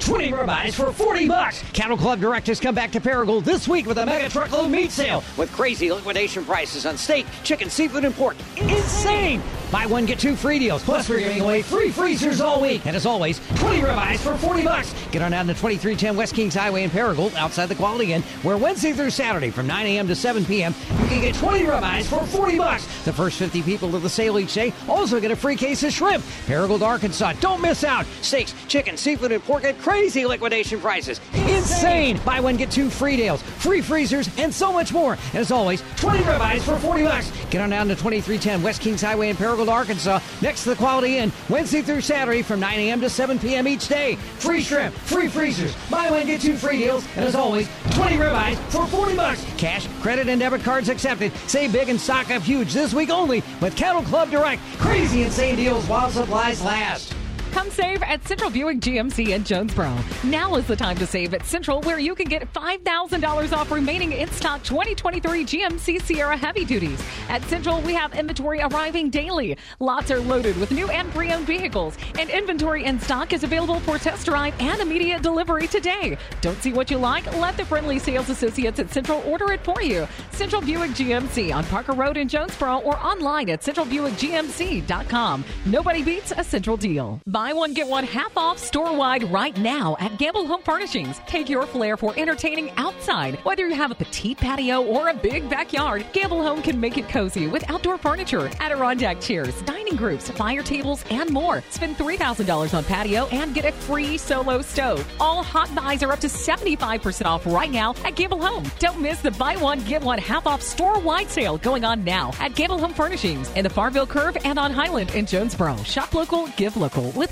20 0.00 0.32
ribeyes 0.32 0.74
for 0.74 0.92
40 0.92 1.28
bucks. 1.28 1.62
Cattle 1.72 1.96
Club 1.96 2.20
directors 2.20 2.58
come 2.58 2.74
back 2.74 2.90
to 2.90 3.00
Paragould 3.00 3.44
this 3.44 3.68
week 3.68 3.86
with 3.86 3.98
a 3.98 4.04
mega 4.04 4.28
truckload 4.28 4.70
meat 4.70 4.90
sale 4.90 5.22
with 5.36 5.50
crazy 5.52 5.92
liquidation 5.92 6.44
prices 6.44 6.86
on 6.86 6.98
steak, 6.98 7.24
chicken, 7.44 7.70
seafood, 7.70 8.04
and 8.04 8.14
pork. 8.14 8.36
Insane! 8.56 9.40
Buy 9.72 9.86
one, 9.86 10.04
get 10.04 10.18
two 10.18 10.36
free 10.36 10.58
deals. 10.58 10.82
Plus, 10.84 11.08
we're 11.08 11.20
giving 11.20 11.40
away 11.40 11.62
free 11.62 11.88
freezers 11.90 12.42
all 12.42 12.60
week. 12.60 12.84
And 12.84 12.94
as 12.94 13.06
always, 13.06 13.40
20 13.56 13.80
ribeyes 13.80 14.18
for 14.18 14.36
40 14.36 14.64
bucks. 14.64 14.94
Get 15.10 15.22
on 15.22 15.30
down 15.30 15.46
to 15.46 15.54
2310 15.54 16.14
West 16.14 16.34
Kings 16.34 16.54
Highway 16.54 16.82
in 16.82 16.90
Paragould, 16.90 17.34
outside 17.36 17.70
the 17.70 17.74
Quality 17.74 18.12
Inn, 18.12 18.20
where 18.42 18.58
Wednesday 18.58 18.92
through 18.92 19.08
Saturday 19.08 19.48
from 19.48 19.66
9 19.66 19.86
a.m. 19.86 20.06
to 20.08 20.14
7 20.14 20.44
p.m. 20.44 20.74
you 20.90 21.08
can 21.08 21.20
get 21.22 21.34
20 21.36 21.64
ribeyes 21.64 22.04
for 22.04 22.24
40 22.26 22.58
bucks. 22.58 22.84
The 23.04 23.14
first 23.14 23.38
50 23.38 23.62
people 23.62 23.90
to 23.92 23.98
the 23.98 24.10
sale 24.10 24.38
each 24.38 24.52
day 24.52 24.74
also 24.88 25.18
get 25.20 25.30
a 25.30 25.36
free 25.36 25.56
case 25.56 25.82
of 25.84 25.92
shrimp. 25.92 26.22
Paragould, 26.46 26.82
Arkansas. 26.82 27.32
Don't 27.40 27.62
miss 27.62 27.82
out. 27.82 28.04
Steaks, 28.20 28.54
chicken, 28.68 28.98
seafood, 28.98 29.32
and 29.32 29.42
pork 29.42 29.64
at 29.64 29.78
crazy 29.78 30.26
liquidation 30.26 30.80
prices. 30.82 31.18
Insane! 31.32 32.20
Buy 32.26 32.40
one, 32.40 32.58
get 32.58 32.70
two 32.70 32.90
free 32.90 33.16
deals, 33.16 33.40
free 33.40 33.80
freezers, 33.80 34.28
and 34.36 34.52
so 34.52 34.70
much 34.70 34.92
more. 34.92 35.14
And 35.14 35.36
as 35.36 35.50
always, 35.50 35.82
20 35.96 36.18
ribeyes 36.24 36.60
for 36.60 36.76
40 36.76 37.04
bucks. 37.04 37.32
Get 37.48 37.62
on 37.62 37.70
down 37.70 37.88
to 37.88 37.94
2310 37.94 38.62
West 38.62 38.82
Kings 38.82 39.00
Highway 39.00 39.30
in 39.30 39.36
Paragould, 39.36 39.61
Arkansas, 39.68 40.20
next 40.40 40.64
to 40.64 40.70
the 40.70 40.76
Quality 40.76 41.18
Inn, 41.18 41.32
Wednesday 41.48 41.82
through 41.82 42.00
Saturday 42.00 42.42
from 42.42 42.60
9 42.60 42.78
a.m. 42.78 43.00
to 43.00 43.10
7 43.10 43.38
p.m. 43.38 43.68
each 43.68 43.88
day. 43.88 44.16
Free 44.38 44.62
shrimp, 44.62 44.94
free 44.94 45.28
freezers, 45.28 45.74
buy 45.90 46.10
one, 46.10 46.26
get 46.26 46.40
two 46.40 46.56
free 46.56 46.78
deals, 46.78 47.04
and 47.16 47.24
as 47.24 47.34
always, 47.34 47.68
20 47.92 48.16
ribeyes 48.16 48.56
for 48.70 48.86
40 48.86 49.16
bucks. 49.16 49.44
Cash, 49.58 49.86
credit, 50.00 50.28
and 50.28 50.40
debit 50.40 50.62
cards 50.62 50.88
accepted. 50.88 51.32
Save 51.46 51.72
big 51.72 51.88
and 51.88 52.00
stock 52.00 52.30
up 52.30 52.42
huge 52.42 52.72
this 52.72 52.94
week 52.94 53.10
only 53.10 53.42
with 53.60 53.76
Cattle 53.76 54.02
Club 54.02 54.30
Direct. 54.30 54.62
Crazy 54.78 55.22
insane 55.22 55.56
deals 55.56 55.86
while 55.86 56.10
supplies 56.10 56.62
last. 56.62 57.11
Come 57.52 57.70
save 57.70 58.02
at 58.02 58.26
Central 58.26 58.50
Buick 58.50 58.78
GMC 58.80 59.28
in 59.28 59.44
Jonesboro. 59.44 59.94
Now 60.24 60.56
is 60.56 60.66
the 60.66 60.74
time 60.74 60.96
to 60.96 61.06
save 61.06 61.34
at 61.34 61.44
Central, 61.44 61.82
where 61.82 61.98
you 61.98 62.14
can 62.14 62.26
get 62.26 62.50
$5,000 62.54 63.52
off 63.52 63.70
remaining 63.70 64.12
in 64.12 64.28
stock 64.30 64.62
2023 64.64 65.44
GMC 65.44 66.00
Sierra 66.00 66.34
heavy 66.34 66.64
duties. 66.64 67.04
At 67.28 67.42
Central, 67.44 67.82
we 67.82 67.92
have 67.92 68.14
inventory 68.14 68.62
arriving 68.62 69.10
daily. 69.10 69.58
Lots 69.80 70.10
are 70.10 70.18
loaded 70.18 70.56
with 70.56 70.70
new 70.70 70.88
and 70.88 71.12
pre 71.12 71.30
owned 71.30 71.46
vehicles, 71.46 71.98
and 72.18 72.30
inventory 72.30 72.84
in 72.84 72.98
stock 72.98 73.34
is 73.34 73.44
available 73.44 73.80
for 73.80 73.98
test 73.98 74.24
drive 74.24 74.54
and 74.58 74.80
immediate 74.80 75.20
delivery 75.20 75.66
today. 75.66 76.16
Don't 76.40 76.60
see 76.62 76.72
what 76.72 76.90
you 76.90 76.96
like? 76.96 77.26
Let 77.36 77.58
the 77.58 77.66
friendly 77.66 77.98
sales 77.98 78.30
associates 78.30 78.80
at 78.80 78.90
Central 78.90 79.22
order 79.26 79.52
it 79.52 79.62
for 79.62 79.82
you. 79.82 80.08
Central 80.30 80.62
Buick 80.62 80.92
GMC 80.92 81.54
on 81.54 81.64
Parker 81.64 81.92
Road 81.92 82.16
in 82.16 82.28
Jonesboro 82.28 82.78
or 82.78 82.96
online 83.00 83.50
at 83.50 83.60
centralbuickgmc.com. 83.60 85.44
Nobody 85.66 86.02
beats 86.02 86.32
a 86.34 86.42
Central 86.42 86.78
deal. 86.78 87.20
One, 87.50 87.74
get 87.74 87.88
one 87.88 88.04
half 88.04 88.36
off 88.36 88.56
store 88.58 88.96
wide 88.96 89.24
right 89.32 89.56
now 89.58 89.96
at 89.98 90.16
Gamble 90.18 90.46
Home 90.46 90.62
Furnishings. 90.62 91.18
Take 91.26 91.48
your 91.48 91.66
flair 91.66 91.96
for 91.96 92.14
entertaining 92.16 92.70
outside. 92.76 93.34
Whether 93.42 93.66
you 93.66 93.74
have 93.74 93.90
a 93.90 93.96
petite 93.96 94.38
patio 94.38 94.84
or 94.84 95.08
a 95.08 95.14
big 95.14 95.50
backyard, 95.50 96.06
Gamble 96.12 96.42
Home 96.42 96.62
can 96.62 96.78
make 96.78 96.98
it 96.98 97.08
cozy 97.08 97.48
with 97.48 97.68
outdoor 97.68 97.98
furniture, 97.98 98.48
Adirondack 98.60 99.20
chairs, 99.20 99.60
dining 99.62 99.96
groups, 99.96 100.30
fire 100.30 100.62
tables, 100.62 101.04
and 101.10 101.30
more. 101.30 101.64
Spend 101.70 101.96
$3,000 101.96 102.74
on 102.74 102.84
patio 102.84 103.26
and 103.32 103.54
get 103.54 103.64
a 103.64 103.72
free 103.72 104.16
solo 104.16 104.62
stove. 104.62 105.04
All 105.18 105.42
hot 105.42 105.74
buys 105.74 106.04
are 106.04 106.12
up 106.12 106.20
to 106.20 106.28
75% 106.28 107.26
off 107.26 107.44
right 107.44 107.72
now 107.72 107.96
at 108.04 108.14
Gamble 108.14 108.40
Home. 108.40 108.70
Don't 108.78 109.00
miss 109.00 109.20
the 109.20 109.32
buy 109.32 109.56
one, 109.56 109.80
get 109.80 110.00
one 110.00 110.20
half 110.20 110.46
off 110.46 110.62
store 110.62 111.00
wide 111.00 111.28
sale 111.28 111.58
going 111.58 111.84
on 111.84 112.04
now 112.04 112.30
at 112.38 112.54
Gamble 112.54 112.78
Home 112.78 112.94
Furnishings 112.94 113.50
in 113.56 113.64
the 113.64 113.70
Farville 113.70 114.06
Curve 114.06 114.36
and 114.44 114.60
on 114.60 114.70
Highland 114.70 115.12
in 115.16 115.26
Jonesboro. 115.26 115.76
Shop 115.82 116.14
local, 116.14 116.46
give 116.56 116.76
local 116.76 117.10
with 117.12 117.31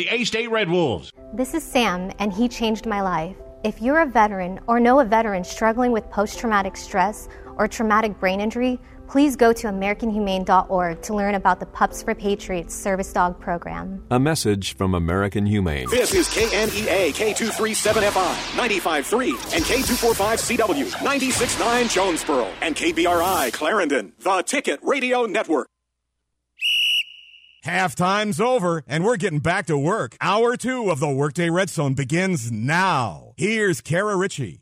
A 0.09 0.23
State 0.23 0.49
Red 0.49 0.69
Wolves. 0.69 1.11
This 1.33 1.53
is 1.53 1.63
Sam, 1.63 2.11
and 2.19 2.31
he 2.31 2.47
changed 2.47 2.85
my 2.85 3.01
life. 3.01 3.35
If 3.63 3.81
you're 3.81 4.01
a 4.01 4.05
veteran 4.05 4.59
or 4.67 4.79
know 4.79 4.99
a 4.99 5.05
veteran 5.05 5.43
struggling 5.43 5.91
with 5.91 6.09
post 6.09 6.39
traumatic 6.39 6.75
stress 6.75 7.27
or 7.57 7.67
traumatic 7.67 8.19
brain 8.19 8.41
injury, 8.41 8.79
please 9.07 9.35
go 9.35 9.51
to 9.51 9.67
AmericanHumane.org 9.67 11.01
to 11.01 11.13
learn 11.13 11.35
about 11.35 11.59
the 11.59 11.65
Pups 11.65 12.01
for 12.01 12.15
Patriots 12.15 12.73
service 12.73 13.11
dog 13.11 13.39
program. 13.39 14.03
A 14.09 14.19
message 14.19 14.75
from 14.77 14.95
American 14.95 15.45
Humane. 15.45 15.89
This 15.89 16.13
is 16.13 16.27
KNEA 16.29 17.11
K237FI 17.13 18.33
95.3 18.55 19.55
and 19.55 19.65
K245CW 19.65 20.91
96.9 20.91 21.91
Jonesboro 21.91 22.47
and 22.61 22.75
KBRI 22.75 23.51
Clarendon, 23.51 24.13
the 24.19 24.41
Ticket 24.43 24.79
Radio 24.81 25.25
Network. 25.25 25.67
Halftime's 27.65 28.41
over, 28.41 28.83
and 28.87 29.05
we're 29.05 29.17
getting 29.17 29.39
back 29.39 29.67
to 29.67 29.77
work. 29.77 30.17
Hour 30.19 30.57
two 30.57 30.89
of 30.89 30.99
the 30.99 31.09
Workday 31.09 31.49
Red 31.51 31.69
Zone 31.69 31.93
begins 31.93 32.51
now. 32.51 33.33
Here's 33.37 33.81
Kara 33.81 34.15
Richey. 34.15 34.61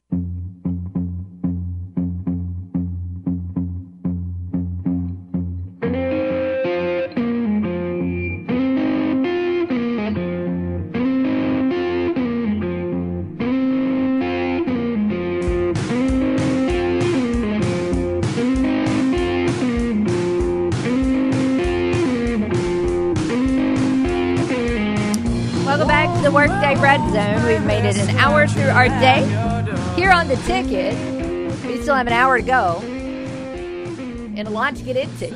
Red 26.82 27.02
Zone. 27.12 27.46
We've 27.46 27.66
made 27.66 27.84
it 27.84 27.98
an 27.98 28.16
hour 28.18 28.48
through 28.48 28.70
our 28.70 28.88
day 28.88 29.26
here 29.96 30.12
on 30.12 30.30
the 30.30 30.38
ticket. 30.48 30.96
We 31.66 31.82
still 31.82 31.96
have 31.96 32.08
an 32.08 32.14
hour 32.14 32.38
to 32.38 32.44
go 32.44 32.82
and 34.40 34.48
a 34.48 34.50
lot 34.50 34.76
to 34.78 34.84
get 34.84 34.96
into. 34.96 35.28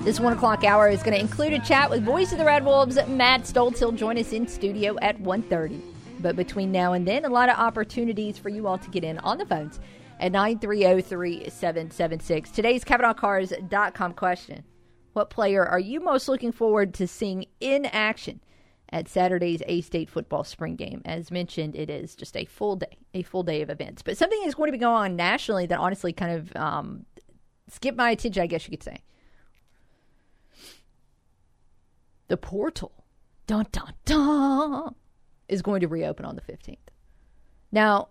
This 0.00 0.18
one 0.18 0.32
o'clock 0.32 0.64
hour 0.64 0.88
is 0.88 1.04
going 1.04 1.14
to 1.14 1.20
include 1.20 1.52
a 1.52 1.60
chat 1.60 1.90
with 1.90 2.02
voice 2.02 2.32
of 2.32 2.38
the 2.38 2.44
Red 2.44 2.64
Wolves, 2.64 2.98
Matt 3.06 3.42
Stolz. 3.42 3.78
He'll 3.78 3.92
join 3.92 4.18
us 4.18 4.32
in 4.32 4.48
studio 4.48 4.96
at 5.00 5.22
1.30. 5.22 5.80
But 6.18 6.34
between 6.34 6.72
now 6.72 6.92
and 6.92 7.06
then, 7.06 7.24
a 7.24 7.28
lot 7.28 7.48
of 7.48 7.56
opportunities 7.56 8.36
for 8.36 8.48
you 8.48 8.66
all 8.66 8.78
to 8.78 8.90
get 8.90 9.04
in 9.04 9.20
on 9.20 9.38
the 9.38 9.46
phones 9.46 9.78
at 10.18 10.32
930-3776. 10.32 12.52
Today's 12.52 12.82
CavenaughCars.com 12.82 14.14
question. 14.14 14.64
What 15.12 15.30
player 15.30 15.64
are 15.64 15.78
you 15.78 16.00
most 16.00 16.28
looking 16.28 16.50
forward 16.50 16.92
to 16.94 17.06
seeing 17.06 17.44
in 17.60 17.86
action 17.86 18.40
at 18.90 19.08
Saturday's 19.08 19.62
A 19.66 19.80
State 19.80 20.08
football 20.08 20.44
spring 20.44 20.76
game? 20.76 21.02
As 21.04 21.30
mentioned, 21.30 21.76
it 21.76 21.90
is 21.90 22.14
just 22.14 22.36
a 22.36 22.44
full 22.44 22.76
day, 22.76 22.98
a 23.14 23.22
full 23.22 23.42
day 23.42 23.62
of 23.62 23.70
events. 23.70 24.02
But 24.02 24.16
something 24.16 24.40
is 24.44 24.54
going 24.54 24.68
to 24.68 24.72
be 24.72 24.78
going 24.78 24.94
on 24.94 25.16
nationally 25.16 25.66
that 25.66 25.78
honestly 25.78 26.12
kind 26.12 26.36
of 26.36 26.56
um, 26.56 27.06
skipped 27.68 27.98
my 27.98 28.10
attention, 28.10 28.42
I 28.42 28.46
guess 28.46 28.66
you 28.66 28.70
could 28.70 28.82
say. 28.82 29.02
The 32.28 32.36
portal, 32.36 32.92
dun 33.46 33.66
dun 33.72 33.94
dun, 34.04 34.94
is 35.48 35.62
going 35.62 35.80
to 35.80 35.88
reopen 35.88 36.24
on 36.24 36.36
the 36.36 36.42
15th. 36.42 36.76
Now, 37.72 38.08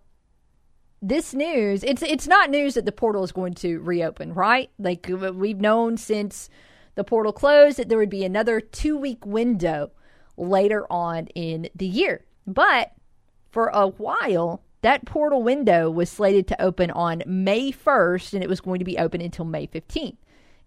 this 1.02 1.34
news, 1.34 1.84
it's 1.84 2.02
it's 2.02 2.28
not 2.28 2.50
news 2.50 2.74
that 2.74 2.86
the 2.86 2.92
portal 2.92 3.24
is 3.24 3.32
going 3.32 3.54
to 3.56 3.80
reopen, 3.80 4.34
right? 4.34 4.72
Like 4.80 5.08
we've 5.10 5.62
known 5.62 5.98
since 5.98 6.50
the 6.96 7.04
portal 7.04 7.32
closed 7.32 7.78
that 7.78 7.90
there 7.90 8.00
would 8.00 8.10
be 8.10 8.26
another 8.26 8.60
2-week 8.60 9.24
window 9.24 9.92
later 10.38 10.86
on 10.92 11.28
in 11.28 11.70
the 11.76 11.86
year. 11.86 12.26
But 12.46 12.94
for 13.50 13.68
a 13.68 13.88
while, 13.88 14.64
that 14.82 15.06
portal 15.06 15.44
window 15.44 15.90
was 15.90 16.10
slated 16.10 16.48
to 16.48 16.62
open 16.62 16.92
on 16.92 17.24
May 17.26 17.72
1st 17.72 18.34
and 18.34 18.44
it 18.44 18.50
was 18.50 18.62
going 18.62 18.80
to 18.80 18.86
be 18.86 18.98
open 18.98 19.22
until 19.22 19.46
May 19.46 19.68
15th. 19.68 20.18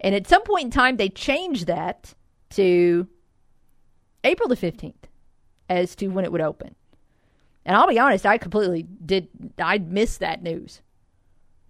And 0.01 0.14
at 0.14 0.27
some 0.27 0.43
point 0.43 0.64
in 0.64 0.71
time, 0.71 0.97
they 0.97 1.09
changed 1.09 1.66
that 1.66 2.14
to 2.51 3.07
April 4.25 4.49
the 4.49 4.57
15th 4.57 4.95
as 5.68 5.95
to 5.97 6.09
when 6.09 6.25
it 6.25 6.33
would 6.33 6.41
open. 6.41 6.75
And 7.64 7.77
I'll 7.77 7.87
be 7.87 7.99
honest, 7.99 8.27
I 8.27 8.39
completely 8.39 8.83
did, 8.83 9.29
I 9.59 9.79
missed 9.79 10.21
that 10.21 10.43
news. 10.43 10.81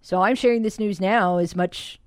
So 0.01 0.21
I'm 0.21 0.35
sharing 0.35 0.63
this 0.63 0.79
news 0.79 0.99
now 0.99 1.37
as 1.37 1.55
much 1.55 1.99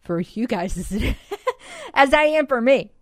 for 0.00 0.20
you 0.20 0.46
guys 0.46 0.76
as, 0.78 1.14
as 1.94 2.14
I 2.14 2.24
am 2.24 2.46
for 2.46 2.60
me. 2.60 2.92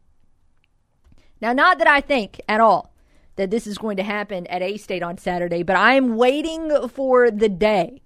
Now, 1.41 1.53
not 1.53 1.79
that 1.79 1.89
I 1.89 2.01
think 2.01 2.41
at 2.49 2.61
all 2.61 2.93
that 3.37 3.51
this 3.51 3.67
is 3.67 3.79
going 3.79 3.97
to 3.97 4.03
happen 4.03 4.47
at 4.49 4.63
A 4.63 4.77
State 4.77 5.03
on 5.03 5.17
Saturday, 5.19 5.63
but 5.63 5.77
I'm 5.77 6.17
waiting 6.17 6.89
for 6.89 7.31
the 7.31 7.49
day 7.49 8.03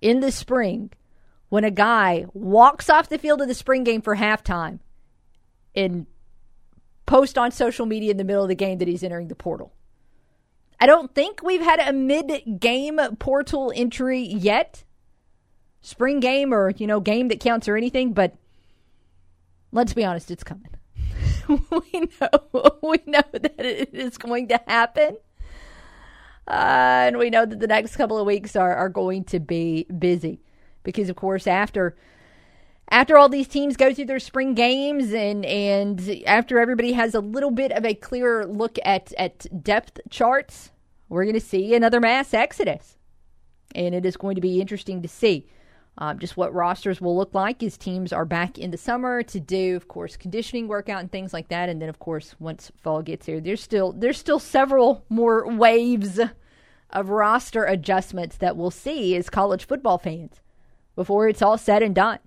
in 0.00 0.20
the 0.20 0.32
spring 0.32 0.90
when 1.48 1.64
a 1.64 1.70
guy 1.70 2.26
walks 2.32 2.90
off 2.90 3.08
the 3.08 3.18
field 3.18 3.40
of 3.40 3.48
the 3.48 3.54
spring 3.54 3.84
game 3.84 4.02
for 4.02 4.16
halftime 4.16 4.80
and 5.74 6.06
post 7.06 7.38
on 7.38 7.50
social 7.50 7.86
media 7.86 8.10
in 8.10 8.16
the 8.16 8.24
middle 8.24 8.42
of 8.42 8.48
the 8.48 8.54
game 8.54 8.78
that 8.78 8.88
he's 8.88 9.02
entering 9.02 9.28
the 9.28 9.34
portal. 9.34 9.72
I 10.78 10.86
don't 10.86 11.14
think 11.14 11.42
we've 11.42 11.60
had 11.60 11.80
a 11.80 11.92
mid 11.92 12.60
game 12.60 12.98
portal 13.18 13.72
entry 13.74 14.20
yet. 14.20 14.84
Spring 15.82 16.20
game 16.20 16.52
or, 16.52 16.70
you 16.70 16.86
know, 16.86 17.00
game 17.00 17.28
that 17.28 17.40
counts 17.40 17.66
or 17.66 17.76
anything, 17.76 18.12
but 18.12 18.34
let's 19.72 19.94
be 19.94 20.04
honest, 20.04 20.30
it's 20.30 20.44
coming. 20.44 20.68
we 21.48 22.08
know 22.20 22.78
we 22.82 22.98
know 23.06 23.22
that 23.32 23.60
it 23.60 23.94
is 23.94 24.18
going 24.18 24.48
to 24.48 24.60
happen. 24.66 25.16
Uh, 26.48 27.06
and 27.06 27.18
we 27.18 27.30
know 27.30 27.46
that 27.46 27.60
the 27.60 27.66
next 27.66 27.96
couple 27.96 28.18
of 28.18 28.26
weeks 28.26 28.56
are, 28.56 28.74
are 28.74 28.88
going 28.88 29.22
to 29.22 29.38
be 29.38 29.84
busy 29.98 30.40
because 30.82 31.08
of 31.08 31.14
course 31.14 31.46
after 31.46 31.96
after 32.90 33.16
all 33.16 33.28
these 33.28 33.46
teams 33.46 33.76
go 33.76 33.94
through 33.94 34.06
their 34.06 34.18
spring 34.18 34.54
games 34.54 35.12
and 35.12 35.44
and 35.44 36.22
after 36.26 36.58
everybody 36.58 36.92
has 36.92 37.14
a 37.14 37.20
little 37.20 37.52
bit 37.52 37.70
of 37.72 37.84
a 37.84 37.94
clearer 37.94 38.46
look 38.46 38.78
at 38.84 39.12
at 39.16 39.46
depth 39.62 40.00
charts, 40.10 40.72
we're 41.08 41.24
going 41.24 41.34
to 41.34 41.40
see 41.40 41.74
another 41.74 42.00
mass 42.00 42.34
exodus. 42.34 42.96
And 43.74 43.94
it 43.94 44.04
is 44.04 44.16
going 44.16 44.34
to 44.34 44.40
be 44.40 44.60
interesting 44.60 45.02
to 45.02 45.08
see 45.08 45.48
um, 46.00 46.18
just 46.18 46.36
what 46.36 46.54
rosters 46.54 46.98
will 47.00 47.14
look 47.14 47.34
like 47.34 47.62
as 47.62 47.76
teams 47.76 48.10
are 48.10 48.24
back 48.24 48.58
in 48.58 48.70
the 48.70 48.78
summer 48.78 49.22
to 49.24 49.38
do, 49.38 49.76
of 49.76 49.86
course, 49.86 50.16
conditioning 50.16 50.66
workout 50.66 51.00
and 51.00 51.12
things 51.12 51.34
like 51.34 51.48
that. 51.48 51.68
And 51.68 51.80
then, 51.80 51.90
of 51.90 51.98
course, 51.98 52.34
once 52.38 52.72
fall 52.82 53.02
gets 53.02 53.26
here, 53.26 53.38
there's 53.38 53.62
still 53.62 53.92
there's 53.92 54.18
still 54.18 54.38
several 54.38 55.04
more 55.10 55.46
waves 55.46 56.18
of 56.88 57.10
roster 57.10 57.64
adjustments 57.64 58.38
that 58.38 58.56
we'll 58.56 58.70
see 58.70 59.14
as 59.14 59.28
college 59.28 59.66
football 59.66 59.98
fans 59.98 60.40
before 60.96 61.28
it's 61.28 61.42
all 61.42 61.58
said 61.58 61.82
and 61.82 61.94
done. 61.94 62.18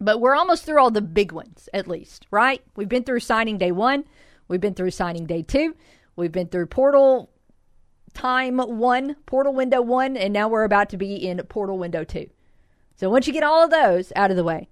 But 0.00 0.20
we're 0.20 0.36
almost 0.36 0.64
through 0.64 0.80
all 0.80 0.90
the 0.92 1.02
big 1.02 1.32
ones, 1.32 1.68
at 1.74 1.88
least, 1.88 2.26
right? 2.30 2.62
We've 2.76 2.88
been 2.88 3.04
through 3.04 3.20
signing 3.20 3.58
day 3.58 3.72
one, 3.72 4.04
we've 4.46 4.60
been 4.60 4.74
through 4.74 4.92
signing 4.92 5.26
day 5.26 5.42
two, 5.42 5.74
we've 6.14 6.32
been 6.32 6.48
through 6.48 6.66
portal 6.66 7.30
time 8.12 8.58
one, 8.58 9.16
portal 9.26 9.52
window 9.52 9.82
one, 9.82 10.16
and 10.16 10.32
now 10.32 10.48
we're 10.48 10.64
about 10.64 10.90
to 10.90 10.96
be 10.96 11.16
in 11.16 11.38
portal 11.48 11.78
window 11.78 12.04
two. 12.04 12.28
So 12.96 13.10
once 13.10 13.26
you 13.26 13.32
get 13.32 13.42
all 13.42 13.64
of 13.64 13.70
those 13.70 14.12
out 14.14 14.30
of 14.30 14.36
the 14.36 14.44
way, 14.44 14.68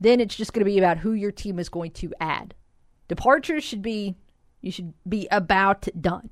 then 0.00 0.20
it's 0.20 0.36
just 0.36 0.52
going 0.52 0.64
to 0.64 0.70
be 0.70 0.78
about 0.78 0.98
who 0.98 1.12
your 1.12 1.32
team 1.32 1.58
is 1.58 1.68
going 1.68 1.92
to 1.92 2.12
add. 2.20 2.54
Departures 3.08 3.64
should 3.64 3.82
be 3.82 4.16
you 4.60 4.72
should 4.72 4.92
be 5.08 5.28
about 5.30 5.86
done. 6.00 6.30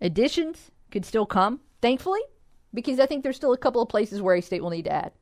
Additions 0.00 0.70
could 0.90 1.04
still 1.04 1.26
come, 1.26 1.60
thankfully, 1.80 2.20
because 2.72 2.98
I 2.98 3.06
think 3.06 3.22
there's 3.22 3.36
still 3.36 3.52
a 3.52 3.58
couple 3.58 3.82
of 3.82 3.88
places 3.88 4.22
where 4.22 4.34
A 4.34 4.40
State 4.40 4.62
will 4.62 4.70
need 4.70 4.86
to 4.86 4.92
add. 4.92 5.12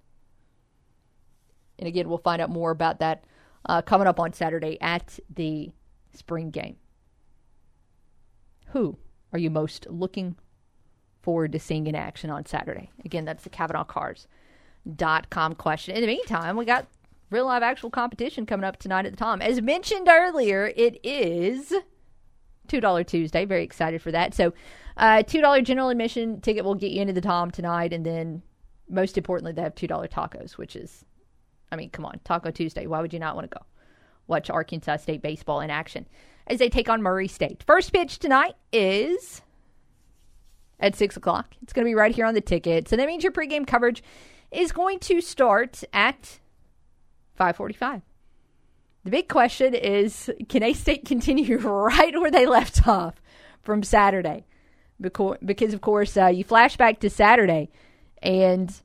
And 1.79 1.89
again, 1.89 2.09
we'll 2.09 2.19
find 2.19 2.41
out 2.41 2.51
more 2.51 2.71
about 2.71 3.01
that 3.01 3.25
uh, 3.67 3.83
coming 3.83 4.07
up 4.07 4.21
on 4.21 4.33
Saturday 4.33 4.79
at 4.81 5.19
the 5.29 5.71
spring 6.15 6.51
game. 6.51 6.77
Who 8.69 8.97
are 9.33 9.39
you 9.39 9.51
most 9.51 9.87
looking 9.91 10.37
forward 11.23 11.53
to 11.53 11.59
seeing 11.59 11.87
in 11.87 11.95
action 11.95 12.31
on 12.31 12.47
Saturday? 12.47 12.91
Again, 13.05 13.25
that's 13.25 13.45
the 13.45 13.51
CavenaughCars.com 13.51 15.55
question. 15.55 15.95
In 15.95 16.01
the 16.01 16.07
meantime, 16.07 16.57
we 16.57 16.65
got 16.65 16.87
real 17.31 17.47
live 17.47 17.63
actual 17.63 17.91
competition 17.91 18.47
coming 18.47 18.65
up 18.65 18.79
tonight 18.79 19.07
at 19.07 19.13
the 19.13 19.19
Tom. 19.19 19.41
As 19.41 19.63
mentioned 19.63 20.09
earlier, 20.09 20.73
it 20.77 20.99
is 21.05 21.73
$2 22.69 23.07
Tuesday. 23.07 23.45
Very 23.45 23.65
excited 23.65 24.03
for 24.03 24.13
that. 24.13 24.35
So, 24.35 24.53
uh, 24.97 25.23
$2 25.23 25.65
general 25.65 25.89
admission 25.89 26.41
ticket 26.41 26.65
will 26.65 26.75
get 26.75 26.91
you 26.91 27.01
into 27.01 27.13
the 27.13 27.21
Tom 27.21 27.51
tonight. 27.51 27.93
And 27.93 28.05
then, 28.05 28.43
most 28.89 29.17
importantly, 29.17 29.53
they 29.53 29.63
have 29.63 29.75
$2 29.75 30.09
tacos, 30.09 30.53
which 30.53 30.77
is, 30.77 31.05
I 31.71 31.77
mean, 31.77 31.91
come 31.91 32.05
on, 32.05 32.21
Taco 32.25 32.51
Tuesday. 32.51 32.87
Why 32.87 33.01
would 33.01 33.13
you 33.13 33.19
not 33.19 33.37
want 33.37 33.51
to 33.51 33.57
go 33.57 33.65
watch 34.27 34.51
Arkansas 34.51 34.99
State 34.99 35.23
baseball 35.23 35.61
in 35.61 35.71
action 35.71 36.07
as 36.47 36.59
they 36.59 36.69
take 36.69 36.89
on 36.89 37.03
Murray 37.03 37.29
State? 37.29 37.63
First 37.67 37.93
pitch 37.93 38.19
tonight 38.19 38.57
is 38.73 39.43
at 40.81 40.97
6 40.97 41.17
o'clock. 41.17 41.55
It's 41.63 41.73
going 41.73 41.85
to 41.85 41.91
be 41.91 41.95
right 41.95 42.15
here 42.15 42.27
on 42.27 42.35
the 42.35 42.41
ticket. 42.41 42.89
So, 42.89 42.97
that 42.97 43.07
means 43.07 43.23
your 43.23 43.33
pregame 43.33 43.67
coverage 43.67 44.03
is 44.51 44.73
going 44.73 44.99
to 45.01 45.21
start 45.21 45.85
at 45.93 46.41
545. 47.37 48.03
The 49.05 49.11
big 49.11 49.29
question 49.29 49.75
is 49.75 50.31
can 50.49 50.63
A 50.63 50.73
State 50.73 51.05
continue 51.07 51.59
right 51.59 52.19
where 52.21 52.31
they 52.31 52.47
left 52.47 52.87
off 52.87 53.21
from 53.63 53.83
Saturday? 53.83 54.47
Because, 55.01 55.73
of 55.73 55.81
course, 55.81 56.17
uh, 56.17 56.27
you 56.27 56.45
flash 56.45 56.77
back 56.77 57.01
to 57.01 57.09
Saturday 57.09 57.71
and 58.23 58.83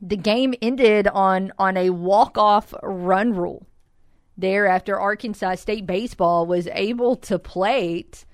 the 0.00 0.16
game 0.16 0.54
ended 0.62 1.08
on, 1.08 1.52
on 1.58 1.76
a 1.76 1.90
walk 1.90 2.38
off 2.38 2.72
run 2.82 3.32
rule 3.32 3.66
there 4.38 4.66
after 4.66 4.98
Arkansas 4.98 5.56
State 5.56 5.86
baseball 5.86 6.46
was 6.46 6.68
able 6.68 7.16
to 7.16 7.38
plate 7.38 8.24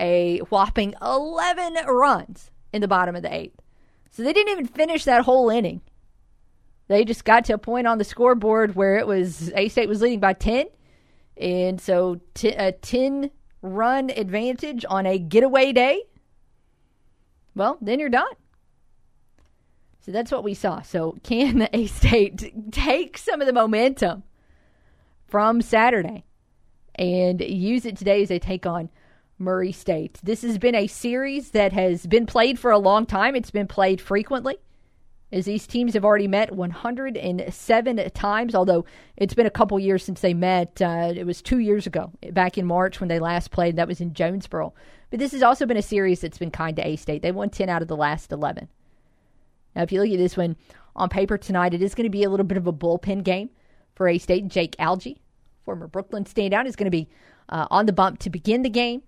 a 0.00 0.38
whopping 0.48 0.94
11 1.02 1.74
runs 1.86 2.50
in 2.72 2.80
the 2.80 2.88
bottom 2.88 3.14
of 3.14 3.22
the 3.22 3.32
eighth. 3.32 3.60
So 4.10 4.24
they 4.24 4.32
didn't 4.32 4.52
even 4.52 4.66
finish 4.66 5.04
that 5.04 5.22
whole 5.22 5.50
inning. 5.50 5.82
They 6.88 7.04
just 7.04 7.24
got 7.24 7.44
to 7.44 7.52
a 7.52 7.58
point 7.58 7.86
on 7.86 7.98
the 7.98 8.04
scoreboard 8.04 8.74
where 8.74 8.96
it 8.96 9.06
was 9.06 9.52
A 9.54 9.68
State 9.68 9.88
was 9.88 10.02
leading 10.02 10.18
by 10.18 10.32
10. 10.32 10.66
And 11.36 11.80
so 11.80 12.20
t- 12.34 12.48
a 12.48 12.72
10 12.72 13.30
run 13.62 14.10
advantage 14.10 14.84
on 14.88 15.06
a 15.06 15.18
getaway 15.18 15.72
day. 15.72 16.02
Well, 17.54 17.78
then 17.80 18.00
you're 18.00 18.08
done. 18.08 18.32
So 20.00 20.10
that's 20.12 20.32
what 20.32 20.42
we 20.42 20.54
saw. 20.54 20.82
So 20.82 21.16
can 21.22 21.68
A 21.72 21.86
State 21.86 22.72
take 22.72 23.18
some 23.18 23.40
of 23.40 23.46
the 23.46 23.52
momentum 23.52 24.24
from 25.28 25.62
Saturday 25.62 26.24
and 26.96 27.40
use 27.40 27.86
it 27.86 27.96
today 27.96 28.22
as 28.22 28.28
they 28.28 28.40
take 28.40 28.66
on 28.66 28.90
Murray 29.40 29.72
State? 29.72 30.20
This 30.22 30.42
has 30.42 30.58
been 30.58 30.74
a 30.74 30.86
series 30.86 31.50
that 31.50 31.72
has 31.72 32.06
been 32.06 32.26
played 32.26 32.58
for 32.58 32.70
a 32.70 32.78
long 32.78 33.06
time. 33.06 33.34
It's 33.34 33.50
been 33.50 33.66
played 33.66 34.00
frequently 34.00 34.58
as 35.32 35.44
these 35.44 35.66
teams 35.66 35.94
have 35.94 36.04
already 36.04 36.26
met 36.28 36.54
107 36.54 38.10
times, 38.10 38.54
although 38.54 38.84
it's 39.16 39.34
been 39.34 39.46
a 39.46 39.50
couple 39.50 39.78
years 39.78 40.04
since 40.04 40.20
they 40.20 40.34
met. 40.34 40.80
Uh, 40.82 41.12
it 41.14 41.24
was 41.24 41.40
two 41.40 41.58
years 41.58 41.86
ago, 41.86 42.12
back 42.32 42.58
in 42.58 42.66
March 42.66 43.00
when 43.00 43.08
they 43.08 43.18
last 43.18 43.50
played. 43.50 43.76
That 43.76 43.88
was 43.88 44.00
in 44.00 44.12
Jonesboro. 44.12 44.74
But 45.10 45.18
this 45.18 45.32
has 45.32 45.42
also 45.42 45.66
been 45.66 45.76
a 45.76 45.82
series 45.82 46.20
that's 46.20 46.38
been 46.38 46.50
kind 46.50 46.76
to 46.76 46.86
A 46.86 46.96
State. 46.96 47.22
They 47.22 47.32
won 47.32 47.50
10 47.50 47.68
out 47.68 47.82
of 47.82 47.88
the 47.88 47.96
last 47.96 48.32
11. 48.32 48.68
Now, 49.76 49.82
if 49.82 49.92
you 49.92 50.02
look 50.02 50.10
at 50.10 50.18
this 50.18 50.36
one 50.36 50.56
on 50.96 51.08
paper 51.08 51.38
tonight, 51.38 51.74
it 51.74 51.82
is 51.82 51.94
going 51.94 52.04
to 52.04 52.10
be 52.10 52.24
a 52.24 52.30
little 52.30 52.46
bit 52.46 52.58
of 52.58 52.66
a 52.66 52.72
bullpen 52.72 53.22
game 53.22 53.50
for 53.94 54.08
A 54.08 54.18
State. 54.18 54.48
Jake 54.48 54.74
Algie, 54.78 55.20
former 55.64 55.88
Brookland 55.88 56.32
standout, 56.32 56.66
is 56.66 56.76
going 56.76 56.86
to 56.86 56.90
be 56.90 57.08
uh, 57.48 57.66
on 57.70 57.86
the 57.86 57.92
bump 57.92 58.18
to 58.20 58.30
begin 58.30 58.62
the 58.62 58.70
game. 58.70 59.02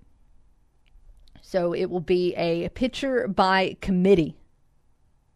So 1.42 1.74
it 1.74 1.90
will 1.90 2.00
be 2.00 2.34
a 2.36 2.68
pitcher 2.70 3.28
by 3.28 3.76
committee 3.80 4.36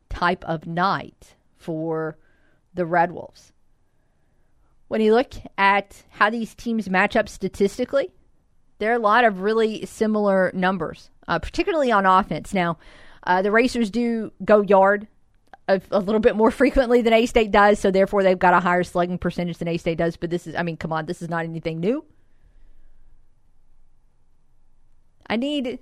type 0.08 0.44
of 0.44 0.66
night 0.66 1.34
for 1.56 2.16
the 2.72 2.86
Red 2.86 3.12
Wolves. 3.12 3.52
When 4.88 5.00
you 5.00 5.12
look 5.14 5.34
at 5.58 6.04
how 6.10 6.30
these 6.30 6.54
teams 6.54 6.88
match 6.88 7.16
up 7.16 7.28
statistically, 7.28 8.12
there 8.78 8.92
are 8.92 8.96
a 8.96 9.00
lot 9.00 9.24
of 9.24 9.40
really 9.40 9.84
similar 9.84 10.52
numbers, 10.54 11.10
uh, 11.26 11.38
particularly 11.38 11.90
on 11.90 12.06
offense. 12.06 12.54
Now, 12.54 12.78
uh, 13.24 13.42
the 13.42 13.50
Racers 13.50 13.90
do 13.90 14.32
go 14.44 14.62
yard 14.62 15.08
a, 15.68 15.80
a, 15.90 15.98
little 15.98 16.20
bit 16.20 16.36
more 16.36 16.50
frequently 16.62 17.02
than 17.02 17.12
A 17.12 17.26
State 17.26 17.50
does, 17.50 17.80
so 17.80 17.90
therefore 17.90 18.22
they've 18.22 18.38
got 18.38 18.54
a 18.54 18.60
higher 18.60 18.84
slugging 18.84 19.18
percentage 19.18 19.58
than 19.58 19.68
A 19.68 19.76
State 19.76 19.98
does. 19.98 20.16
But 20.16 20.30
this 20.30 20.46
is, 20.46 20.54
I 20.54 20.62
mean, 20.62 20.76
come 20.76 20.92
on, 20.92 21.06
this 21.06 21.20
is 21.20 21.28
not 21.28 21.44
anything 21.44 21.80
new. 21.80 22.04
I 25.28 25.36
need 25.36 25.80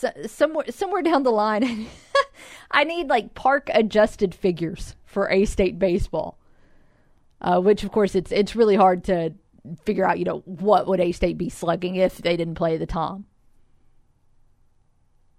so, 0.00 0.10
somewhere 0.26 0.64
somewhere 0.70 1.02
down 1.02 1.22
the 1.22 1.30
line, 1.30 1.86
I 2.70 2.84
need 2.84 3.08
like 3.08 3.34
park 3.34 3.68
adjusted 3.74 4.34
figures 4.34 4.96
for 5.04 5.30
A 5.30 5.44
State 5.44 5.78
baseball. 5.78 6.38
Uh, 7.42 7.60
which 7.60 7.84
of 7.84 7.92
course 7.92 8.14
it's 8.14 8.32
it's 8.32 8.56
really 8.56 8.76
hard 8.76 9.04
to 9.04 9.32
figure 9.84 10.06
out. 10.06 10.18
You 10.18 10.24
know 10.24 10.42
what 10.44 10.86
would 10.86 11.00
A 11.00 11.12
State 11.12 11.36
be 11.36 11.50
slugging 11.50 11.96
if 11.96 12.18
they 12.18 12.36
didn't 12.36 12.54
play 12.54 12.76
the 12.76 12.86
Tom. 12.86 13.26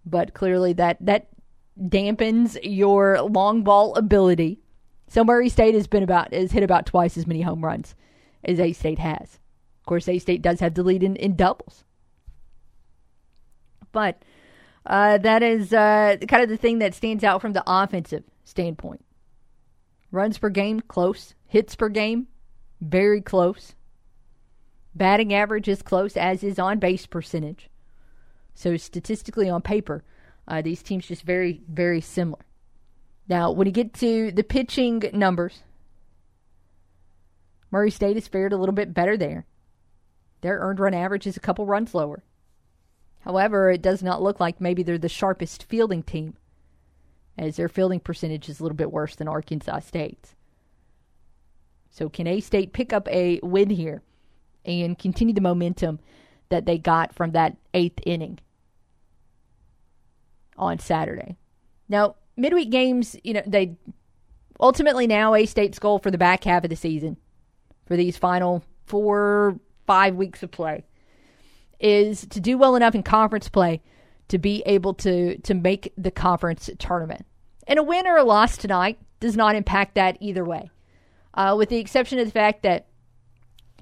But 0.05 0.33
clearly 0.33 0.73
that 0.73 0.97
that 1.01 1.27
dampens 1.79 2.57
your 2.61 3.21
long 3.21 3.63
ball 3.63 3.95
ability. 3.95 4.59
So 5.07 5.23
Murray 5.23 5.49
State 5.49 5.73
has 5.73 5.87
been 5.87 6.03
about 6.03 6.33
has 6.33 6.51
hit 6.51 6.63
about 6.63 6.85
twice 6.85 7.17
as 7.17 7.27
many 7.27 7.41
home 7.41 7.63
runs 7.63 7.95
as 8.43 8.59
A 8.59 8.73
State 8.73 8.99
has. 8.99 9.39
Of 9.79 9.85
course, 9.85 10.07
A 10.07 10.19
State 10.19 10.43
does 10.43 10.59
have 10.59 10.75
the 10.75 10.83
lead 10.83 11.01
in, 11.01 11.15
in 11.15 11.35
doubles. 11.35 11.83
But 13.91 14.23
uh, 14.85 15.17
that 15.19 15.43
is 15.43 15.73
uh, 15.73 16.17
kind 16.27 16.43
of 16.43 16.49
the 16.49 16.57
thing 16.57 16.79
that 16.79 16.93
stands 16.93 17.23
out 17.23 17.41
from 17.41 17.53
the 17.53 17.63
offensive 17.67 18.23
standpoint. 18.43 19.03
Runs 20.11 20.37
per 20.37 20.49
game, 20.49 20.81
close. 20.81 21.35
Hits 21.47 21.75
per 21.75 21.89
game, 21.89 22.27
very 22.79 23.21
close. 23.21 23.75
Batting 24.95 25.33
average 25.33 25.67
is 25.67 25.81
close, 25.81 26.17
as 26.17 26.43
is 26.43 26.59
on 26.59 26.79
base 26.79 27.05
percentage. 27.05 27.69
So, 28.53 28.75
statistically, 28.77 29.49
on 29.49 29.61
paper, 29.61 30.03
uh, 30.47 30.61
these 30.61 30.83
teams 30.83 31.07
just 31.07 31.23
very, 31.23 31.61
very 31.69 32.01
similar. 32.01 32.45
Now, 33.27 33.51
when 33.51 33.67
you 33.67 33.73
get 33.73 33.93
to 33.95 34.31
the 34.31 34.43
pitching 34.43 35.03
numbers, 35.13 35.63
Murray 37.69 37.91
State 37.91 38.17
has 38.17 38.27
fared 38.27 38.51
a 38.51 38.57
little 38.57 38.75
bit 38.75 38.93
better 38.93 39.15
there. 39.15 39.45
Their 40.41 40.59
earned 40.59 40.79
run 40.79 40.93
average 40.93 41.25
is 41.27 41.37
a 41.37 41.41
couple 41.41 41.65
runs 41.65 41.95
lower. 41.95 42.23
However, 43.21 43.69
it 43.69 43.81
does 43.81 44.01
not 44.03 44.21
look 44.21 44.39
like 44.39 44.59
maybe 44.59 44.83
they're 44.83 44.97
the 44.97 45.09
sharpest 45.09 45.63
fielding 45.63 46.03
team, 46.03 46.35
as 47.37 47.55
their 47.55 47.69
fielding 47.69 47.99
percentage 47.99 48.49
is 48.49 48.59
a 48.59 48.63
little 48.63 48.75
bit 48.75 48.91
worse 48.91 49.15
than 49.15 49.27
Arkansas 49.27 49.79
State's. 49.79 50.35
So, 51.89 52.09
can 52.09 52.27
A 52.27 52.39
State 52.39 52.73
pick 52.73 52.93
up 52.93 53.07
a 53.09 53.39
win 53.43 53.69
here 53.69 54.01
and 54.65 54.97
continue 54.97 55.33
the 55.33 55.41
momentum 55.41 55.99
that 56.49 56.65
they 56.65 56.77
got 56.77 57.13
from 57.13 57.31
that 57.31 57.57
eighth 57.73 57.99
inning 58.05 58.39
on 60.57 60.79
Saturday? 60.79 61.37
Now, 61.89 62.15
midweek 62.37 62.71
games, 62.71 63.15
you 63.23 63.33
know, 63.33 63.43
they 63.45 63.75
ultimately 64.59 65.05
now 65.05 65.35
A 65.35 65.45
State's 65.45 65.79
goal 65.79 65.99
for 65.99 66.11
the 66.11 66.17
back 66.17 66.43
half 66.45 66.63
of 66.63 66.69
the 66.69 66.75
season, 66.75 67.17
for 67.85 67.95
these 67.95 68.17
final 68.17 68.63
four, 68.85 69.59
five 69.85 70.15
weeks 70.15 70.41
of 70.43 70.51
play, 70.51 70.85
is 71.81 72.25
to 72.27 72.39
do 72.39 72.57
well 72.57 72.75
enough 72.75 72.95
in 72.95 73.03
conference 73.03 73.49
play 73.49 73.81
to 74.29 74.37
be 74.37 74.63
able 74.65 74.93
to 74.93 75.37
to 75.39 75.53
make 75.53 75.91
the 75.97 76.11
conference 76.11 76.69
tournament. 76.79 77.25
And 77.67 77.79
a 77.79 77.83
win 77.83 78.07
or 78.07 78.17
a 78.17 78.23
loss 78.23 78.55
tonight 78.57 78.97
does 79.19 79.35
not 79.35 79.55
impact 79.55 79.95
that 79.95 80.17
either 80.19 80.45
way, 80.45 80.71
uh, 81.33 81.55
with 81.57 81.69
the 81.69 81.77
exception 81.77 82.19
of 82.19 82.25
the 82.25 82.31
fact 82.31 82.63
that 82.63 82.87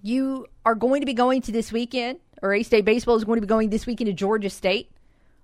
you 0.02 0.48
are 0.66 0.76
going 0.76 1.02
to 1.02 1.06
be 1.06 1.14
going 1.14 1.42
to 1.44 1.52
this 1.52 1.72
weekend, 1.72 2.20
or 2.42 2.54
A 2.54 2.64
State 2.64 2.86
baseball 2.86 3.16
is 3.16 3.26
going 3.26 3.38
to 3.38 3.46
be 3.46 3.48
going 3.48 3.70
this 3.70 3.86
weekend 3.86 4.08
to 4.08 4.14
Georgia 4.14 4.50
State, 4.50 4.92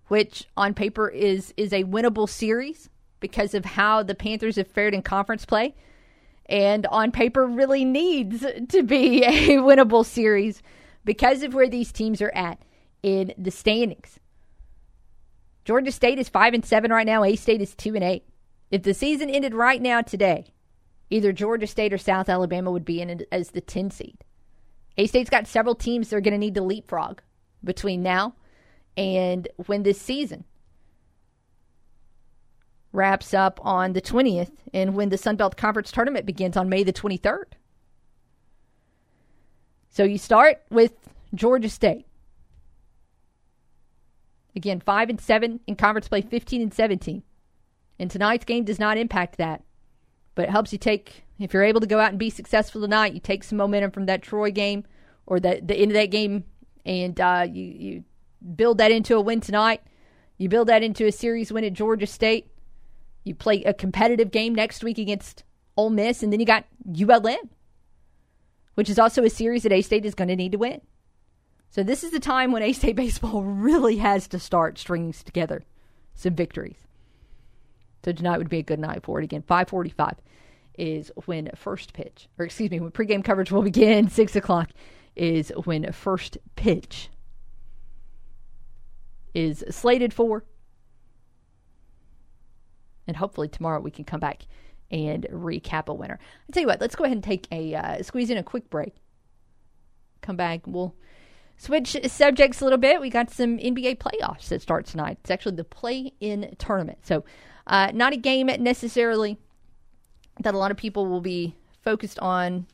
which 0.08 0.48
on 0.58 0.74
paper 0.74 1.08
is 1.10 1.54
is 1.58 1.72
a 1.72 1.84
winnable 1.84 2.28
series 2.28 2.90
because 3.20 3.54
of 3.54 3.66
how 3.66 4.04
the 4.04 4.16
Panthers 4.16 4.56
have 4.56 4.68
fared 4.68 4.94
in 4.94 5.02
conference 5.02 5.46
play, 5.46 5.76
and 6.48 6.86
on 6.88 7.12
paper 7.12 7.46
really 7.46 7.86
needs 7.86 8.46
to 8.70 8.84
be 8.84 9.24
a 9.26 9.58
winnable 9.58 10.06
series 10.06 10.64
because 11.06 11.44
of 11.44 11.54
where 11.54 11.70
these 11.70 11.92
teams 11.92 12.22
are 12.22 12.34
at 12.36 12.60
in 13.02 13.34
the 13.38 13.52
standings. 13.52 14.20
Georgia 15.64 15.92
State 15.92 16.20
is 16.20 16.30
5 16.30 16.54
and 16.54 16.66
7 16.66 16.92
right 16.92 17.06
now, 17.06 17.24
A 17.24 17.36
State 17.36 17.62
is 17.62 17.74
2 17.76 17.96
and 17.96 18.04
8. 18.04 18.24
If 18.72 18.84
the 18.84 18.94
season 18.94 19.30
ended 19.30 19.54
right 19.54 19.82
now 19.82 20.02
today, 20.02 20.48
either 21.10 21.32
Georgia 21.32 21.68
State 21.68 21.94
or 21.94 21.98
South 21.98 22.30
Alabama 22.30 22.72
would 22.72 22.86
be 22.86 23.02
in 23.02 23.26
as 23.32 23.52
the 23.52 23.62
10 23.62 23.92
seed. 23.92 24.18
A 24.98 25.08
State's 25.08 25.30
got 25.30 25.48
several 25.48 25.76
teams 25.76 26.10
that 26.10 26.18
are 26.18 26.22
going 26.22 26.34
to 26.34 26.38
need 26.38 26.56
to 26.56 26.62
leapfrog 26.62 27.22
between 27.64 28.04
now 28.04 28.36
and 28.98 29.48
when 29.66 29.84
this 29.84 30.00
season 30.00 30.46
wraps 32.94 33.34
up 33.34 33.60
on 33.62 33.94
the 33.94 34.02
20th 34.02 34.52
and 34.74 34.96
when 34.96 35.10
the 35.10 35.18
Sun 35.18 35.36
Belt 35.36 35.58
Conference 35.58 35.92
tournament 35.92 36.26
begins 36.26 36.56
on 36.56 36.70
May 36.70 36.84
the 36.84 36.94
23rd. 36.94 37.44
So 39.96 40.04
you 40.04 40.18
start 40.18 40.62
with 40.70 40.92
Georgia 41.34 41.70
State. 41.70 42.06
Again, 44.54 44.82
5 44.82 45.10
and 45.10 45.22
7 45.22 45.62
in 45.66 45.76
conference 45.78 46.10
play, 46.10 46.20
15 46.20 46.62
and 46.62 46.74
17. 46.74 47.24
And 47.98 48.12
tonight's 48.12 48.44
game 48.44 48.66
does 48.66 48.78
not 48.78 48.98
impact 48.98 49.38
that, 49.38 49.64
but 50.36 50.50
it 50.50 50.52
helps 50.52 50.74
you 50.74 50.78
take 50.78 51.24
If 51.40 51.54
you're 51.54 51.64
able 51.64 51.80
to 51.80 51.88
go 51.88 52.02
out 52.02 52.10
and 52.10 52.20
be 52.20 52.30
successful 52.30 52.82
tonight, 52.82 53.14
you 53.14 53.22
take 53.22 53.46
some 53.46 53.58
momentum 53.58 53.92
from 53.92 54.06
that 54.08 54.22
Troy 54.22 54.52
game 54.52 54.84
or 55.26 55.40
that 55.40 55.66
the 55.66 55.76
end 55.76 55.92
of 55.92 55.96
that 55.96 56.12
game, 56.12 56.44
and 56.86 57.18
uh, 57.22 57.48
you 57.50 57.64
you 57.64 58.04
build 58.54 58.80
that 58.80 58.92
into 58.92 59.16
a 59.16 59.22
win 59.22 59.40
tonight. 59.40 59.82
You 60.38 60.50
build 60.50 60.68
that 60.68 60.84
into 60.84 61.06
a 61.06 61.12
series 61.14 61.54
win 61.54 61.64
at 61.64 61.72
Georgia 61.72 62.06
State. 62.06 62.52
You 63.24 63.34
play 63.34 63.64
a 63.64 63.74
competitive 63.74 64.32
game 64.32 64.54
next 64.54 64.84
week 64.84 64.98
against 64.98 65.46
Ole 65.78 65.90
Miss, 65.90 66.22
and 66.22 66.34
then 66.34 66.42
you 66.42 66.46
got 66.46 66.66
ULM, 66.86 67.50
which 68.76 68.90
is 68.90 69.00
also 69.00 69.24
a 69.24 69.30
series 69.30 69.64
that 69.64 69.72
A 69.72 69.82
State 69.82 70.06
is 70.06 70.16
going 70.16 70.28
to 70.28 70.36
need 70.36 70.52
to 70.52 70.58
win. 70.58 70.82
So 71.70 71.84
this 71.84 72.04
is 72.04 72.12
the 72.12 72.20
time 72.20 72.52
when 72.52 72.64
A 72.64 72.74
State 72.74 72.96
baseball 72.96 73.44
really 73.44 73.98
has 73.98 74.28
to 74.30 74.40
start 74.40 74.78
stringing 74.78 75.14
together 75.14 75.64
some 76.14 76.36
victories. 76.36 76.78
So 78.04 78.12
tonight 78.12 78.38
would 78.38 78.50
be 78.50 78.60
a 78.60 78.64
good 78.64 78.80
night 78.80 79.04
for 79.04 79.20
it. 79.20 79.24
Again, 79.24 79.42
545 79.42 80.16
is 80.78 81.12
when 81.26 81.50
first 81.56 81.94
pitch, 81.94 82.28
or 82.38 82.46
excuse 82.46 82.70
me, 82.70 82.80
when 82.80 82.92
pregame 82.92 83.24
coverage 83.24 83.52
will 83.52 83.64
begin. 83.64 84.10
6 84.10 84.36
o'clock 84.36 84.70
is 85.16 85.52
when 85.64 85.92
first 85.92 86.38
pitch 86.56 87.10
is 89.34 89.64
slated 89.70 90.14
for. 90.14 90.46
And 93.08 93.18
hopefully 93.18 93.48
tomorrow 93.48 93.80
we 93.80 93.92
can 93.92 94.06
come 94.06 94.20
back 94.20 94.46
and 94.96 95.28
recap 95.30 95.88
a 95.88 95.94
winner. 95.94 96.18
I 96.48 96.52
tell 96.54 96.62
you 96.62 96.68
what, 96.68 96.80
let's 96.80 96.96
go 96.96 97.04
ahead 97.04 97.18
and 97.18 97.24
take 97.24 97.48
a 97.52 97.76
uh, 97.76 98.02
squeeze 98.02 98.30
in 98.30 98.38
a 98.38 98.44
quick 98.44 98.70
break. 98.70 98.96
Come 100.22 100.38
back, 100.38 100.62
we'll 100.66 100.96
switch 101.58 101.98
subjects 102.08 102.62
a 102.62 102.64
little 102.64 102.80
bit. 102.80 103.02
We 103.02 103.10
got 103.10 103.30
some 103.30 103.58
NBA 103.58 103.98
playoffs 103.98 104.48
that 104.48 104.62
start 104.62 104.86
tonight. 104.86 105.18
It's 105.20 105.30
actually 105.30 105.58
the 105.58 105.66
play-in 105.66 106.56
tournament, 106.58 107.00
so 107.04 107.26
uh, 107.68 107.92
not 107.94 108.14
a 108.14 108.18
game 108.18 108.50
necessarily 108.60 109.38
that 110.40 110.56
a 110.56 110.58
lot 110.58 110.72
of 110.72 110.78
people 110.78 111.08
will 111.08 111.22
be 111.22 111.56
focused 111.84 112.20
on 112.20 112.66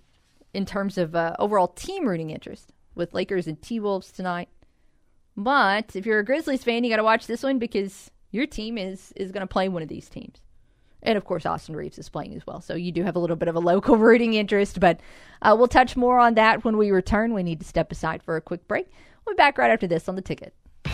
in 0.53 0.65
terms 0.65 0.99
of 0.99 1.15
uh, 1.15 1.35
overall 1.39 1.69
team 1.69 2.07
rooting 2.07 2.29
interest 2.29 2.71
with 2.93 3.15
Lakers 3.15 3.47
and 3.47 3.59
T 3.63 3.79
Wolves 3.79 4.11
tonight. 4.11 4.49
But 5.35 5.95
if 5.95 6.05
you're 6.05 6.19
a 6.19 6.25
Grizzlies 6.25 6.63
fan, 6.63 6.83
you 6.83 6.91
got 6.91 6.97
to 6.97 7.03
watch 7.03 7.25
this 7.25 7.41
one 7.41 7.57
because 7.57 8.11
your 8.29 8.45
team 8.45 8.77
is 8.77 9.11
is 9.15 9.31
going 9.31 9.41
to 9.41 9.51
play 9.51 9.69
one 9.69 9.81
of 9.81 9.87
these 9.87 10.07
teams. 10.07 10.39
And 11.03 11.17
of 11.17 11.25
course, 11.25 11.45
Austin 11.45 11.75
Reaves 11.75 11.97
is 11.97 12.09
playing 12.09 12.35
as 12.35 12.45
well. 12.45 12.61
So 12.61 12.75
you 12.75 12.91
do 12.91 13.03
have 13.03 13.15
a 13.15 13.19
little 13.19 13.35
bit 13.35 13.47
of 13.47 13.55
a 13.55 13.59
local 13.59 13.97
rooting 14.07 14.33
interest, 14.33 14.79
but 14.79 14.99
uh, 15.41 15.55
we'll 15.57 15.67
touch 15.67 15.95
more 15.95 16.19
on 16.19 16.35
that 16.35 16.63
when 16.63 16.77
we 16.77 16.91
return. 16.91 17.33
We 17.33 17.43
need 17.43 17.59
to 17.59 17.65
step 17.65 17.91
aside 17.91 18.23
for 18.23 18.35
a 18.35 18.41
quick 18.41 18.67
break. 18.67 18.87
We'll 19.25 19.35
be 19.35 19.37
back 19.37 19.57
right 19.57 19.71
after 19.71 19.87
this 19.87 20.07
on 20.07 20.15
the 20.15 20.21
ticket. 20.21 20.53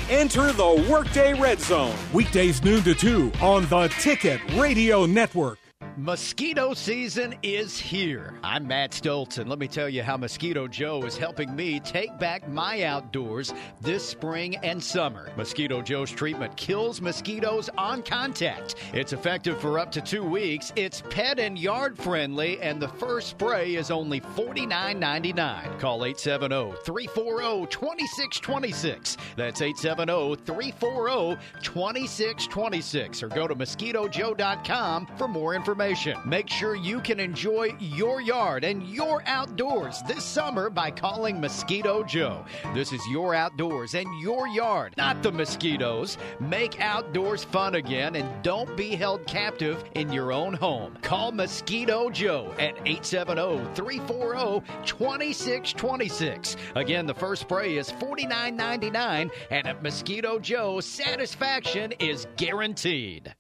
Enter 0.10 0.52
the 0.54 0.88
Workday 0.90 1.34
Red 1.34 1.60
Zone, 1.60 1.94
weekdays 2.14 2.64
noon 2.64 2.82
to 2.84 2.94
2 2.94 3.32
on 3.42 3.66
the 3.68 3.88
Ticket 4.00 4.40
Radio 4.56 5.06
Network. 5.06 5.60
Mosquito 6.00 6.74
season 6.74 7.36
is 7.44 7.80
here. 7.80 8.40
I'm 8.44 8.68
Matt 8.68 8.92
Stolz, 8.92 9.38
and 9.38 9.48
let 9.50 9.60
me 9.60 9.68
tell 9.68 9.90
you 9.90 10.02
how 10.02 10.18
Mosquito 10.18 10.68
Joe 10.68 11.04
is 11.04 11.18
helping 11.18 11.56
me 11.56 11.80
take 11.80 12.18
back 12.20 12.48
my 12.48 12.84
outdoors 12.84 13.54
this 13.82 14.08
spring 14.08 14.56
and 14.58 14.82
summer. 14.82 15.32
Mosquito 15.36 15.82
Joe's 15.82 16.12
treatment 16.12 16.56
kills 16.56 17.00
mosquitoes 17.00 17.70
on 17.78 18.02
contact. 18.02 18.76
It's 18.94 19.14
effective 19.14 19.60
for 19.60 19.78
up 19.78 19.92
to 19.92 20.02
two 20.02 20.24
weeks. 20.24 20.74
It's 20.76 21.02
pet 21.10 21.38
and 21.38 21.58
yard 21.60 21.98
friendly, 21.98 22.60
and 22.60 22.80
the 22.80 22.90
first 22.90 23.30
spray 23.30 23.76
is 23.76 23.92
only 23.92 24.22
$49.99. 24.22 25.80
Call 25.80 26.06
870 26.06 26.74
340 26.86 27.68
2626. 27.68 29.18
That's 29.36 29.62
870 29.62 30.36
340 30.44 31.38
2626. 31.62 33.24
Or 33.24 33.28
go 33.30 33.48
to 33.48 33.56
mosquitojoe.com 33.56 35.08
for 35.18 35.28
more 35.28 35.54
information. 35.54 35.67
Make 35.76 36.50
sure 36.50 36.76
you 36.76 37.02
can 37.02 37.20
enjoy 37.20 37.76
your 37.80 38.22
yard 38.22 38.64
and 38.64 38.88
your 38.88 39.24
outdoors 39.26 40.02
this 40.08 40.24
summer 40.24 40.70
by 40.70 40.92
calling 40.92 41.42
Mosquito 41.42 42.04
Joe. 42.04 42.46
This 42.74 42.94
is 42.94 43.02
your 43.12 43.36
outdoors 43.36 43.94
and 43.94 44.08
your 44.22 44.48
yard, 44.48 44.94
not 44.98 45.22
the 45.24 45.32
mosquitoes. 45.32 46.18
Make 46.40 46.80
outdoors 46.80 47.44
fun 47.44 47.76
again 47.76 48.16
and 48.16 48.44
don't 48.44 48.78
be 48.78 48.96
held 48.96 49.26
captive 49.28 49.84
in 49.96 50.12
your 50.12 50.32
own 50.32 50.54
home. 50.54 50.98
Call 51.02 51.32
Mosquito 51.32 52.10
Joe 52.10 52.54
at 52.60 52.78
870 52.86 53.74
340 53.76 54.66
2626. 54.86 56.56
Again, 56.76 57.06
the 57.06 57.14
first 57.14 57.42
spray 57.42 57.78
is 57.78 57.92
$49.99, 57.94 59.32
and 59.52 59.68
at 59.68 59.84
Mosquito 59.84 60.40
Joe, 60.40 60.80
satisfaction 60.80 61.92
is 62.00 62.28
guaranteed. 62.38 63.36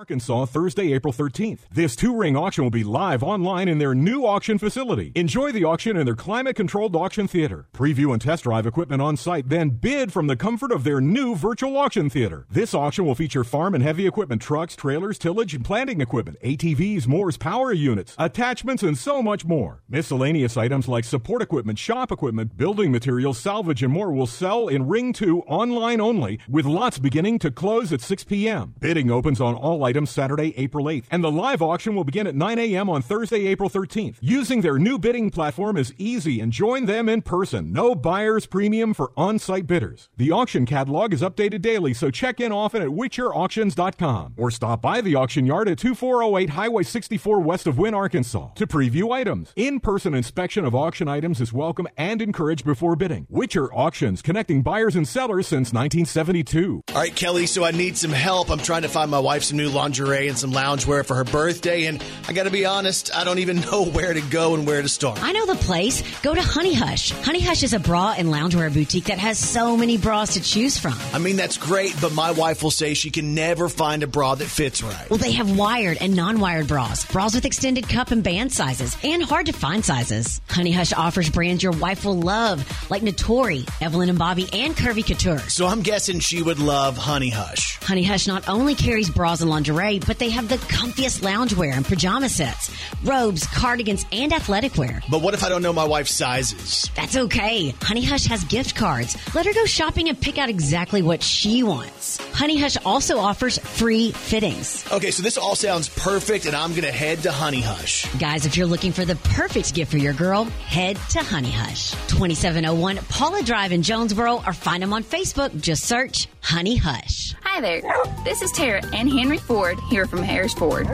Arkansas 0.00 0.46
Thursday, 0.46 0.94
April 0.94 1.12
13th. 1.12 1.58
This 1.70 1.94
two 1.94 2.16
ring 2.16 2.34
auction 2.34 2.64
will 2.64 2.70
be 2.70 2.82
live 2.82 3.22
online 3.22 3.68
in 3.68 3.76
their 3.76 3.94
new 3.94 4.24
auction 4.24 4.58
facility. 4.58 5.12
Enjoy 5.14 5.52
the 5.52 5.64
auction 5.64 5.94
in 5.94 6.06
their 6.06 6.14
climate 6.14 6.56
controlled 6.56 6.96
auction 6.96 7.28
theater. 7.28 7.66
Preview 7.74 8.10
and 8.14 8.22
test 8.22 8.44
drive 8.44 8.66
equipment 8.66 9.02
on 9.02 9.18
site, 9.18 9.50
then 9.50 9.68
bid 9.68 10.10
from 10.10 10.26
the 10.26 10.36
comfort 10.36 10.72
of 10.72 10.84
their 10.84 11.02
new 11.02 11.36
virtual 11.36 11.76
auction 11.76 12.08
theater. 12.08 12.46
This 12.50 12.72
auction 12.72 13.04
will 13.04 13.14
feature 13.14 13.44
farm 13.44 13.74
and 13.74 13.84
heavy 13.84 14.06
equipment 14.06 14.40
trucks, 14.40 14.74
trailers, 14.74 15.18
tillage, 15.18 15.54
and 15.54 15.62
planting 15.62 16.00
equipment, 16.00 16.38
ATVs, 16.42 17.06
Moore's 17.06 17.36
power 17.36 17.70
units, 17.70 18.14
attachments, 18.18 18.82
and 18.82 18.96
so 18.96 19.22
much 19.22 19.44
more. 19.44 19.82
Miscellaneous 19.86 20.56
items 20.56 20.88
like 20.88 21.04
support 21.04 21.42
equipment, 21.42 21.78
shop 21.78 22.10
equipment, 22.10 22.56
building 22.56 22.90
materials, 22.90 23.38
salvage, 23.38 23.82
and 23.82 23.92
more 23.92 24.10
will 24.10 24.26
sell 24.26 24.66
in 24.66 24.88
Ring 24.88 25.12
2 25.12 25.40
online 25.40 26.00
only, 26.00 26.40
with 26.48 26.64
lots 26.64 26.98
beginning 26.98 27.38
to 27.40 27.50
close 27.50 27.92
at 27.92 28.00
6 28.00 28.24
p.m. 28.24 28.74
Bidding 28.80 29.10
opens 29.10 29.42
on 29.42 29.54
all 29.54 29.89
items 29.90 30.10
Saturday, 30.10 30.54
April 30.56 30.84
8th, 30.86 31.06
and 31.10 31.24
the 31.24 31.30
live 31.32 31.60
auction 31.60 31.96
will 31.96 32.04
begin 32.04 32.28
at 32.28 32.36
9 32.36 32.58
a.m. 32.60 32.88
on 32.88 33.02
Thursday, 33.02 33.48
April 33.48 33.68
13th. 33.68 34.18
Using 34.20 34.60
their 34.60 34.78
new 34.78 34.98
bidding 35.00 35.30
platform 35.30 35.76
is 35.76 35.92
easy 35.98 36.40
and 36.40 36.52
join 36.52 36.86
them 36.86 37.08
in 37.08 37.22
person. 37.22 37.72
No 37.72 37.96
buyer's 37.96 38.46
premium 38.46 38.94
for 38.94 39.10
on 39.16 39.40
site 39.40 39.66
bidders. 39.66 40.08
The 40.16 40.30
auction 40.30 40.64
catalog 40.64 41.12
is 41.12 41.22
updated 41.22 41.60
daily, 41.62 41.92
so 41.92 42.08
check 42.08 42.38
in 42.38 42.52
often 42.52 42.82
at 42.82 42.88
WitcherAuctions.com 42.88 44.34
or 44.36 44.52
stop 44.52 44.80
by 44.80 45.00
the 45.00 45.16
auction 45.16 45.44
yard 45.44 45.68
at 45.68 45.78
2408 45.78 46.50
Highway 46.50 46.84
64 46.84 47.40
west 47.40 47.66
of 47.66 47.76
Wynne, 47.76 47.94
Arkansas 47.94 48.50
to 48.54 48.66
preview 48.68 49.12
items. 49.12 49.52
In 49.56 49.80
person 49.80 50.14
inspection 50.14 50.64
of 50.64 50.74
auction 50.74 51.08
items 51.08 51.40
is 51.40 51.52
welcome 51.52 51.88
and 51.96 52.22
encouraged 52.22 52.64
before 52.64 52.94
bidding. 52.94 53.26
Witcher 53.28 53.74
Auctions, 53.74 54.22
connecting 54.22 54.62
buyers 54.62 54.94
and 54.94 55.08
sellers 55.08 55.48
since 55.48 55.72
1972. 55.72 56.82
All 56.88 56.94
right, 56.94 57.14
Kelly, 57.14 57.46
so 57.46 57.64
I 57.64 57.72
need 57.72 57.96
some 57.96 58.12
help. 58.12 58.50
I'm 58.50 58.58
trying 58.58 58.82
to 58.82 58.88
find 58.88 59.10
my 59.10 59.18
wife 59.18 59.42
some 59.42 59.56
new 59.56 59.70
lingerie 59.80 60.28
and 60.28 60.38
some 60.38 60.52
loungewear 60.52 61.06
for 61.06 61.14
her 61.14 61.24
birthday, 61.24 61.86
and 61.86 62.04
I 62.28 62.34
gotta 62.34 62.50
be 62.50 62.66
honest, 62.66 63.16
I 63.16 63.24
don't 63.24 63.38
even 63.38 63.60
know 63.72 63.86
where 63.86 64.12
to 64.12 64.20
go 64.20 64.54
and 64.54 64.66
where 64.66 64.82
to 64.82 64.88
start. 64.88 65.22
I 65.22 65.32
know 65.32 65.46
the 65.46 65.54
place. 65.54 66.02
Go 66.20 66.34
to 66.34 66.42
Honey 66.42 66.74
Hush. 66.74 67.12
Honey 67.12 67.40
Hush 67.40 67.62
is 67.62 67.72
a 67.72 67.78
bra 67.78 68.14
and 68.16 68.28
loungewear 68.28 68.72
boutique 68.72 69.04
that 69.04 69.18
has 69.18 69.38
so 69.38 69.76
many 69.78 69.96
bras 69.96 70.34
to 70.34 70.42
choose 70.42 70.78
from. 70.78 70.94
I 71.14 71.18
mean, 71.18 71.36
that's 71.36 71.56
great, 71.56 71.94
but 72.00 72.12
my 72.12 72.30
wife 72.30 72.62
will 72.62 72.70
say 72.70 72.92
she 72.92 73.10
can 73.10 73.34
never 73.34 73.70
find 73.70 74.02
a 74.02 74.06
bra 74.06 74.34
that 74.34 74.44
fits 74.44 74.82
right. 74.82 75.08
Well, 75.08 75.18
they 75.18 75.32
have 75.32 75.56
wired 75.56 75.96
and 76.00 76.14
non-wired 76.14 76.68
bras, 76.68 77.06
bras 77.06 77.34
with 77.34 77.46
extended 77.46 77.88
cup 77.88 78.10
and 78.10 78.22
band 78.22 78.52
sizes, 78.52 78.96
and 79.02 79.22
hard 79.22 79.46
to 79.46 79.52
find 79.52 79.82
sizes. 79.82 80.42
Honey 80.48 80.72
Hush 80.72 80.92
offers 80.92 81.30
brands 81.30 81.62
your 81.62 81.72
wife 81.72 82.04
will 82.04 82.20
love, 82.20 82.66
like 82.90 83.02
Natori, 83.02 83.66
Evelyn 83.80 84.10
and 84.10 84.18
Bobbie, 84.18 84.48
and 84.52 84.76
Curvy 84.76 85.06
Couture. 85.06 85.38
So 85.48 85.66
I'm 85.66 85.80
guessing 85.80 86.20
she 86.20 86.42
would 86.42 86.58
love 86.58 86.98
Honey 86.98 87.30
Hush. 87.30 87.78
Honey 87.82 88.02
Hush 88.02 88.26
not 88.26 88.46
only 88.46 88.74
carries 88.74 89.08
bras 89.08 89.40
and 89.40 89.48
lingerie, 89.48 89.59
but 89.62 90.18
they 90.18 90.30
have 90.30 90.48
the 90.48 90.56
comfiest 90.56 91.20
loungewear 91.20 91.72
and 91.72 91.84
pajama 91.84 92.28
sets, 92.28 92.70
robes, 93.04 93.46
cardigans, 93.46 94.06
and 94.12 94.32
athletic 94.32 94.76
wear. 94.76 95.02
But 95.10 95.22
what 95.22 95.34
if 95.34 95.44
I 95.44 95.48
don't 95.48 95.62
know 95.62 95.72
my 95.72 95.84
wife's 95.84 96.12
sizes? 96.12 96.90
That's 96.96 97.16
okay. 97.16 97.74
Honey 97.82 98.04
Hush 98.04 98.24
has 98.26 98.42
gift 98.44 98.74
cards. 98.74 99.16
Let 99.34 99.46
her 99.46 99.52
go 99.52 99.64
shopping 99.66 100.08
and 100.08 100.20
pick 100.20 100.38
out 100.38 100.48
exactly 100.48 101.02
what 101.02 101.22
she 101.22 101.62
wants. 101.62 102.18
Honey 102.32 102.58
Hush 102.58 102.76
also 102.84 103.18
offers 103.18 103.58
free 103.58 104.12
fittings. 104.12 104.84
Okay, 104.92 105.10
so 105.10 105.22
this 105.22 105.36
all 105.36 105.54
sounds 105.54 105.88
perfect, 105.88 106.46
and 106.46 106.56
I'm 106.56 106.74
gonna 106.74 106.90
head 106.90 107.18
to 107.24 107.32
Honey 107.32 107.60
Hush. 107.60 108.06
Guys, 108.18 108.46
if 108.46 108.56
you're 108.56 108.66
looking 108.66 108.92
for 108.92 109.04
the 109.04 109.16
perfect 109.16 109.74
gift 109.74 109.90
for 109.90 109.98
your 109.98 110.14
girl, 110.14 110.44
head 110.44 110.96
to 111.10 111.20
Honey 111.20 111.50
Hush. 111.52 111.90
2701 112.08 112.96
Paula 113.08 113.42
Drive 113.42 113.72
in 113.72 113.82
Jonesboro, 113.82 114.42
or 114.46 114.52
find 114.52 114.82
them 114.82 114.92
on 114.92 115.04
Facebook. 115.04 115.60
Just 115.60 115.84
search 115.84 116.28
Honey 116.40 116.76
Hush. 116.76 117.34
Hi 117.42 117.60
there. 117.60 117.82
This 118.24 118.42
is 118.42 118.52
Tara 118.52 118.80
and 118.94 119.10
Henry 119.10 119.38
Ford 119.50 119.80
here 119.90 120.06
from 120.06 120.22
Harris 120.22 120.54
Ford. 120.54 120.88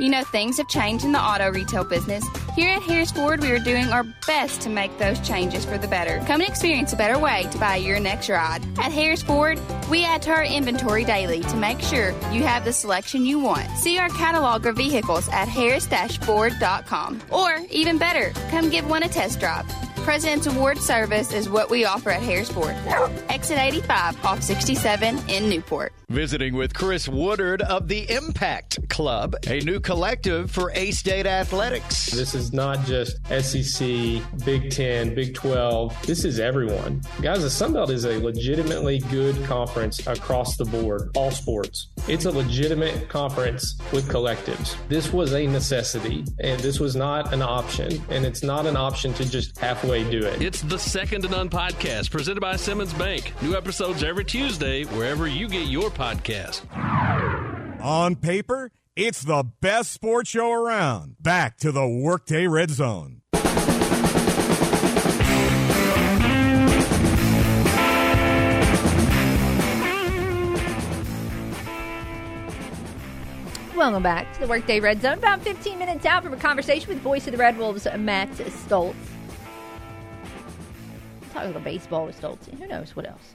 You 0.00 0.08
know, 0.08 0.24
things 0.24 0.56
have 0.56 0.66
changed 0.66 1.04
in 1.04 1.12
the 1.12 1.20
auto 1.20 1.52
retail 1.52 1.84
business. 1.84 2.24
Here 2.56 2.74
at 2.74 2.82
Harris 2.82 3.12
Ford, 3.12 3.40
we 3.40 3.52
are 3.52 3.60
doing 3.60 3.86
our 3.86 4.02
best 4.26 4.62
to 4.62 4.68
make 4.68 4.98
those 4.98 5.20
changes 5.20 5.64
for 5.64 5.78
the 5.78 5.86
better. 5.86 6.18
Come 6.26 6.40
and 6.40 6.50
experience 6.50 6.92
a 6.92 6.96
better 6.96 7.20
way 7.20 7.46
to 7.52 7.58
buy 7.58 7.76
your 7.76 8.00
next 8.00 8.28
ride. 8.28 8.64
At 8.80 8.90
Harris 8.90 9.22
Ford, 9.22 9.60
we 9.88 10.04
add 10.04 10.22
to 10.22 10.32
our 10.32 10.44
inventory 10.44 11.04
daily 11.04 11.42
to 11.42 11.56
make 11.56 11.78
sure 11.78 12.10
you 12.32 12.42
have 12.42 12.64
the 12.64 12.72
selection 12.72 13.24
you 13.24 13.38
want. 13.38 13.70
See 13.78 13.96
our 13.96 14.08
catalog 14.08 14.66
of 14.66 14.76
vehicles 14.76 15.28
at 15.28 15.46
harris-ford.com. 15.46 17.22
Or, 17.30 17.60
even 17.70 17.98
better, 17.98 18.30
come 18.50 18.70
give 18.70 18.90
one 18.90 19.04
a 19.04 19.08
test 19.08 19.38
drive. 19.38 19.66
President's 20.04 20.46
Award 20.46 20.76
service 20.78 21.32
is 21.32 21.48
what 21.48 21.70
we 21.70 21.86
offer 21.86 22.10
at 22.10 22.20
Harris 22.20 22.50
Ford. 22.50 22.76
Exit 23.30 23.58
85 23.58 24.22
off 24.26 24.42
67 24.42 25.18
in 25.30 25.48
Newport. 25.48 25.94
Visiting 26.10 26.54
with 26.54 26.74
Chris 26.74 27.08
Woodard 27.08 27.62
of 27.62 27.83
the 27.88 28.10
Impact 28.10 28.88
Club, 28.88 29.36
a 29.46 29.60
new 29.60 29.78
collective 29.78 30.50
for 30.50 30.72
A 30.74 30.90
State 30.90 31.26
athletics. 31.26 32.06
This 32.06 32.34
is 32.34 32.52
not 32.52 32.84
just 32.86 33.18
SEC, 33.26 34.22
Big 34.44 34.70
10, 34.70 35.14
Big 35.14 35.34
12. 35.34 36.06
This 36.06 36.24
is 36.24 36.40
everyone. 36.40 37.02
Guys, 37.20 37.42
the 37.42 37.50
Sun 37.50 37.74
Belt 37.74 37.90
is 37.90 38.06
a 38.06 38.18
legitimately 38.18 39.00
good 39.10 39.42
conference 39.44 40.06
across 40.06 40.56
the 40.56 40.64
board, 40.64 41.10
all 41.14 41.30
sports. 41.30 41.88
It's 42.08 42.24
a 42.24 42.30
legitimate 42.30 43.08
conference 43.08 43.76
with 43.92 44.08
collectives. 44.08 44.76
This 44.88 45.12
was 45.12 45.34
a 45.34 45.46
necessity, 45.46 46.24
and 46.40 46.58
this 46.60 46.80
was 46.80 46.96
not 46.96 47.32
an 47.34 47.42
option, 47.42 48.02
and 48.08 48.24
it's 48.24 48.42
not 48.42 48.66
an 48.66 48.76
option 48.76 49.12
to 49.14 49.30
just 49.30 49.58
halfway 49.58 50.08
do 50.10 50.24
it. 50.24 50.40
It's 50.40 50.62
the 50.62 50.78
Second 50.78 51.22
to 51.22 51.28
None 51.28 51.50
podcast 51.50 52.10
presented 52.10 52.40
by 52.40 52.56
Simmons 52.56 52.94
Bank. 52.94 53.32
New 53.42 53.54
episodes 53.54 54.02
every 54.02 54.24
Tuesday, 54.24 54.84
wherever 54.84 55.26
you 55.26 55.48
get 55.48 55.66
your 55.66 55.90
podcast. 55.90 56.62
On 57.84 58.16
paper, 58.16 58.72
it's 58.96 59.20
the 59.20 59.44
best 59.60 59.92
sports 59.92 60.30
show 60.30 60.50
around. 60.50 61.16
Back 61.20 61.58
to 61.58 61.70
the 61.70 61.86
Workday 61.86 62.46
Red 62.46 62.70
Zone. 62.70 63.20
Welcome 73.76 74.02
back 74.02 74.32
to 74.32 74.40
the 74.40 74.46
Workday 74.48 74.80
Red 74.80 75.02
Zone. 75.02 75.18
About 75.18 75.42
15 75.42 75.78
minutes 75.78 76.06
out 76.06 76.22
from 76.22 76.32
a 76.32 76.38
conversation 76.38 76.88
with 76.88 77.02
voice 77.02 77.26
of 77.26 77.32
the 77.32 77.38
Red 77.38 77.58
Wolves, 77.58 77.86
Matt 77.98 78.30
Stolz. 78.30 78.94
Talk 81.34 81.42
a 81.42 81.46
little 81.48 81.60
baseball 81.60 82.06
with 82.06 82.18
Stolz. 82.18 82.50
Who 82.58 82.66
knows 82.66 82.96
what 82.96 83.06
else 83.06 83.34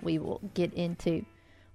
we 0.00 0.18
will 0.18 0.40
get 0.54 0.72
into 0.72 1.26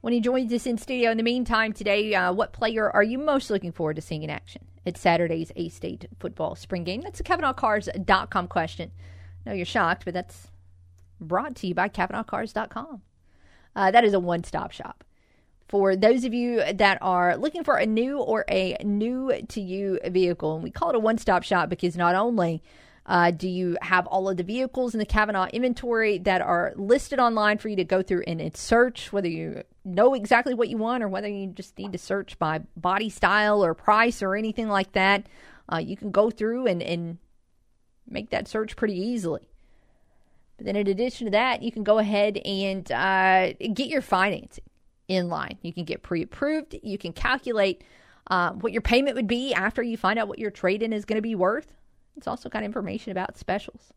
when 0.06 0.14
he 0.14 0.22
joins 0.22 0.54
us 0.54 0.68
in 0.68 0.78
studio. 0.78 1.10
In 1.10 1.18
the 1.18 1.24
meantime, 1.24 1.74
today, 1.74 2.14
uh, 2.14 2.32
what 2.32 2.54
player 2.54 2.92
are 2.92 3.02
you 3.02 3.18
most 3.18 3.50
looking 3.50 3.72
forward 3.72 3.96
to 3.96 4.04
seeing 4.04 4.22
in 4.22 4.30
action 4.30 4.64
at 4.86 5.00
Saturday's 5.00 5.52
A 5.56 5.68
State 5.70 6.06
football 6.20 6.54
spring 6.54 6.84
game? 6.84 7.02
That's 7.02 7.20
a 7.20 7.24
CavenaughCars.com 7.24 8.48
question. 8.48 8.92
No, 9.48 9.54
you're 9.54 9.66
shocked, 9.66 10.06
but 10.06 10.14
that's 10.14 10.52
brought 11.20 11.56
to 11.56 11.68
you 11.68 11.74
by 11.74 11.90
CavenaughCars.com. 11.90 13.02
Uh, 13.76 13.90
that 13.90 14.04
is 14.04 14.14
a 14.14 14.20
one 14.20 14.44
stop 14.44 14.72
shop 14.72 15.04
for 15.68 15.96
those 15.96 16.24
of 16.24 16.36
you 16.36 16.62
that 16.72 17.00
are 17.02 17.36
looking 17.36 17.64
for 17.64 17.78
a 17.78 17.88
new 17.88 18.20
or 18.20 18.46
a 18.48 18.78
new 18.84 19.34
to 19.48 19.60
you 19.60 20.00
vehicle. 20.06 20.54
And 20.54 20.64
we 20.64 20.70
call 20.70 20.90
it 20.90 20.96
a 20.96 21.00
one 21.00 21.18
stop 21.18 21.42
shop 21.42 21.68
because 21.68 21.98
not 21.98 22.14
only 22.14 22.62
uh, 23.08 23.32
do 23.32 23.48
you 23.48 23.78
have 23.82 24.08
all 24.08 24.28
of 24.28 24.38
the 24.38 24.44
vehicles 24.44 24.96
in 24.96 25.00
the 25.00 25.06
Cavenaugh 25.06 25.52
inventory 25.54 26.18
that 26.20 26.42
are 26.42 26.74
listed 26.76 27.20
online 27.20 27.60
for 27.60 27.70
you 27.70 27.76
to 27.76 27.84
go 27.84 28.02
through 28.02 28.24
and 28.26 28.56
search, 28.58 29.14
whether 29.14 29.28
you 29.28 29.64
know 29.84 30.16
exactly 30.16 30.56
what 30.56 30.70
you 30.70 30.78
want 30.78 31.04
or 31.04 31.08
whether 31.08 31.28
you 31.28 31.48
just 31.48 31.78
need 31.78 31.92
to 31.92 32.00
search 32.00 32.40
by 32.40 32.62
body 32.76 33.10
style 33.10 33.64
or 33.64 33.76
price 33.76 34.24
or 34.24 34.36
anything 34.36 34.70
like 34.70 34.92
that, 34.94 35.28
uh, 35.72 35.78
you 35.78 35.96
can 35.96 36.10
go 36.10 36.32
through 36.32 36.66
and, 36.66 36.82
and 36.82 37.20
make 38.10 38.32
that 38.32 38.48
search 38.48 38.76
pretty 38.76 39.00
easily. 39.00 39.48
But 40.58 40.66
then, 40.66 40.76
in 40.76 40.88
addition 40.88 41.26
to 41.26 41.32
that, 41.32 41.62
you 41.62 41.72
can 41.72 41.84
go 41.84 42.00
ahead 42.00 42.38
and 42.38 42.90
uh, 42.92 43.54
get 43.54 43.88
your 43.88 44.02
financing 44.02 44.64
in 45.08 45.30
line. 45.30 45.58
You 45.62 45.74
can 45.74 45.84
get 45.84 46.02
pre 46.02 46.24
approved. 46.24 46.76
You 46.82 46.98
can 46.98 47.14
calculate 47.14 47.84
uh, 48.28 48.54
what 48.54 48.72
your 48.72 48.82
payment 48.82 49.16
would 49.16 49.28
be 49.28 49.54
after 49.54 49.84
you 49.84 49.98
find 49.98 50.18
out 50.18 50.28
what 50.28 50.40
your 50.40 50.52
trade 50.52 50.82
in 50.82 50.94
is 50.94 51.06
going 51.06 51.18
to 51.18 51.22
be 51.22 51.36
worth. 51.36 51.68
It's 52.18 52.28
also 52.28 52.50
got 52.50 52.64
information 52.64 53.12
about 53.12 53.38
specials, 53.38 53.94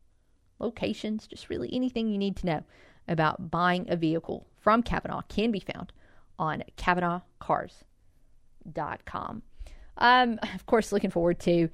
locations, 0.58 1.26
just 1.26 1.48
really 1.48 1.70
anything 1.72 2.08
you 2.08 2.18
need 2.18 2.36
to 2.36 2.46
know 2.46 2.62
about 3.06 3.50
buying 3.50 3.86
a 3.88 3.96
vehicle 3.96 4.46
from 4.60 4.82
Cavenaugh 4.82 5.28
can 5.28 5.50
be 5.50 5.60
found 5.60 5.92
on 6.38 6.62
CavenaughCars.com. 6.76 9.42
Um, 9.96 10.38
of 10.54 10.66
course, 10.66 10.92
looking 10.92 11.10
forward 11.10 11.38
to 11.40 11.68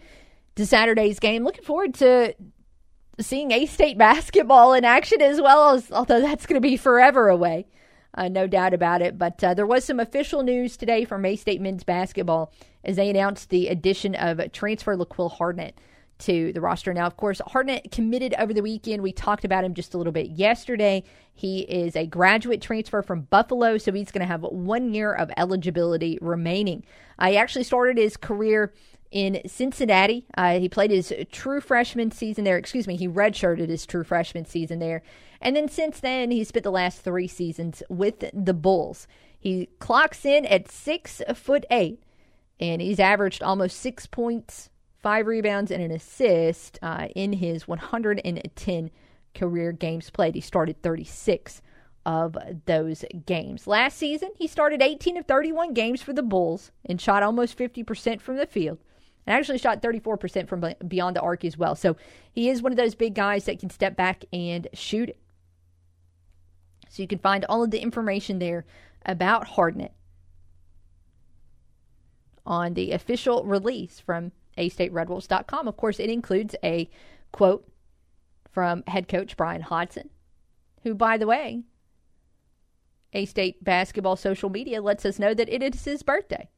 to 0.56 0.66
Saturday's 0.66 1.18
game. 1.18 1.44
Looking 1.44 1.64
forward 1.64 1.94
to 1.94 2.34
seeing 3.20 3.50
A 3.50 3.66
State 3.66 3.98
basketball 3.98 4.72
in 4.72 4.84
action 4.84 5.20
as 5.20 5.40
well 5.40 5.74
as 5.74 5.90
although 5.90 6.20
that's 6.20 6.46
going 6.46 6.60
to 6.60 6.66
be 6.66 6.76
forever 6.76 7.28
away. 7.28 7.66
Uh, 8.16 8.28
no 8.28 8.46
doubt 8.46 8.72
about 8.72 9.02
it. 9.02 9.18
But 9.18 9.42
uh, 9.42 9.54
there 9.54 9.66
was 9.66 9.84
some 9.84 9.98
official 9.98 10.44
news 10.44 10.76
today 10.76 11.04
from 11.04 11.24
A 11.24 11.36
State 11.36 11.60
men's 11.60 11.84
basketball 11.84 12.52
as 12.84 12.96
they 12.96 13.10
announced 13.10 13.50
the 13.50 13.68
addition 13.68 14.14
of 14.14 14.40
transfer 14.52 14.96
LaQuill 14.96 15.36
Hardnett 15.36 15.72
to 16.20 16.52
the 16.52 16.60
roster. 16.60 16.94
Now, 16.94 17.06
of 17.06 17.16
course, 17.16 17.40
Hardnett 17.46 17.90
committed 17.90 18.34
over 18.38 18.52
the 18.52 18.62
weekend. 18.62 19.02
We 19.02 19.12
talked 19.12 19.44
about 19.44 19.64
him 19.64 19.74
just 19.74 19.94
a 19.94 19.98
little 19.98 20.12
bit 20.12 20.30
yesterday. 20.30 21.02
He 21.32 21.60
is 21.60 21.96
a 21.96 22.06
graduate 22.06 22.62
transfer 22.62 23.02
from 23.02 23.22
Buffalo, 23.22 23.78
so 23.78 23.92
he's 23.92 24.12
going 24.12 24.20
to 24.20 24.26
have 24.26 24.42
one 24.42 24.94
year 24.94 25.12
of 25.12 25.30
eligibility 25.36 26.18
remaining. 26.20 26.84
Uh, 27.18 27.30
he 27.30 27.36
actually 27.36 27.64
started 27.64 27.98
his 27.98 28.16
career 28.16 28.72
in 29.10 29.40
Cincinnati. 29.46 30.26
Uh, 30.36 30.58
he 30.58 30.68
played 30.68 30.90
his 30.90 31.12
true 31.30 31.60
freshman 31.60 32.10
season 32.10 32.44
there. 32.44 32.56
Excuse 32.58 32.86
me, 32.86 32.96
he 32.96 33.08
redshirted 33.08 33.68
his 33.68 33.86
true 33.86 34.04
freshman 34.04 34.44
season 34.44 34.78
there. 34.78 35.02
And 35.40 35.54
then 35.54 35.68
since 35.68 36.00
then, 36.00 36.30
he 36.30 36.42
spent 36.44 36.64
the 36.64 36.70
last 36.70 37.00
three 37.00 37.28
seasons 37.28 37.82
with 37.88 38.24
the 38.32 38.54
Bulls. 38.54 39.06
He 39.38 39.68
clocks 39.78 40.24
in 40.24 40.46
at 40.46 40.70
six 40.70 41.20
foot 41.34 41.66
eight, 41.70 42.02
and 42.58 42.80
he's 42.80 42.98
averaged 42.98 43.42
almost 43.42 43.78
six 43.78 44.06
points, 44.06 44.70
five 45.04 45.26
rebounds, 45.26 45.70
and 45.70 45.82
an 45.82 45.90
assist 45.90 46.78
uh, 46.80 47.08
in 47.14 47.34
his 47.34 47.68
110 47.68 48.90
career 49.34 49.70
games 49.70 50.08
played. 50.08 50.34
He 50.34 50.40
started 50.40 50.80
36 50.82 51.60
of 52.06 52.38
those 52.64 53.04
games. 53.26 53.66
Last 53.66 53.98
season, 53.98 54.30
he 54.36 54.46
started 54.46 54.80
18 54.80 55.18
of 55.18 55.26
31 55.26 55.74
games 55.74 56.00
for 56.00 56.14
the 56.14 56.22
Bulls 56.22 56.72
and 56.86 56.98
shot 56.98 57.22
almost 57.22 57.58
50% 57.58 58.22
from 58.22 58.38
the 58.38 58.46
field 58.46 58.78
and 59.26 59.36
actually 59.36 59.58
shot 59.58 59.82
34% 59.82 60.48
from 60.48 60.64
beyond 60.88 61.16
the 61.16 61.20
arc 61.20 61.44
as 61.44 61.58
well. 61.58 61.74
So 61.74 61.96
he 62.32 62.48
is 62.48 62.62
one 62.62 62.72
of 62.72 62.78
those 62.78 62.94
big 62.94 63.14
guys 63.14 63.44
that 63.44 63.58
can 63.58 63.68
step 63.68 63.96
back 63.96 64.24
and 64.32 64.68
shoot 64.72 65.10
it. 65.10 65.18
So 66.88 67.02
you 67.02 67.08
can 67.08 67.18
find 67.18 67.44
all 67.44 67.62
of 67.62 67.70
the 67.70 67.80
information 67.80 68.38
there 68.38 68.64
about 69.04 69.48
Hardnett 69.48 69.92
on 72.46 72.72
the 72.72 72.92
official 72.92 73.44
release 73.44 74.00
from 74.00 74.32
astateredwolves.com. 74.58 75.68
Of 75.68 75.76
course, 75.76 76.00
it 76.00 76.10
includes 76.10 76.54
a 76.62 76.88
quote 77.32 77.66
from 78.50 78.84
head 78.86 79.08
coach 79.08 79.36
Bryan 79.36 79.62
Hodgson, 79.62 80.10
who, 80.82 80.94
by 80.94 81.16
the 81.16 81.26
way, 81.26 81.62
A 83.12 83.24
State 83.26 83.62
basketball 83.62 84.16
social 84.16 84.50
media 84.50 84.80
lets 84.80 85.04
us 85.04 85.18
know 85.18 85.34
that 85.34 85.48
it 85.48 85.62
is 85.62 85.84
his 85.84 86.02
birthday. 86.02 86.48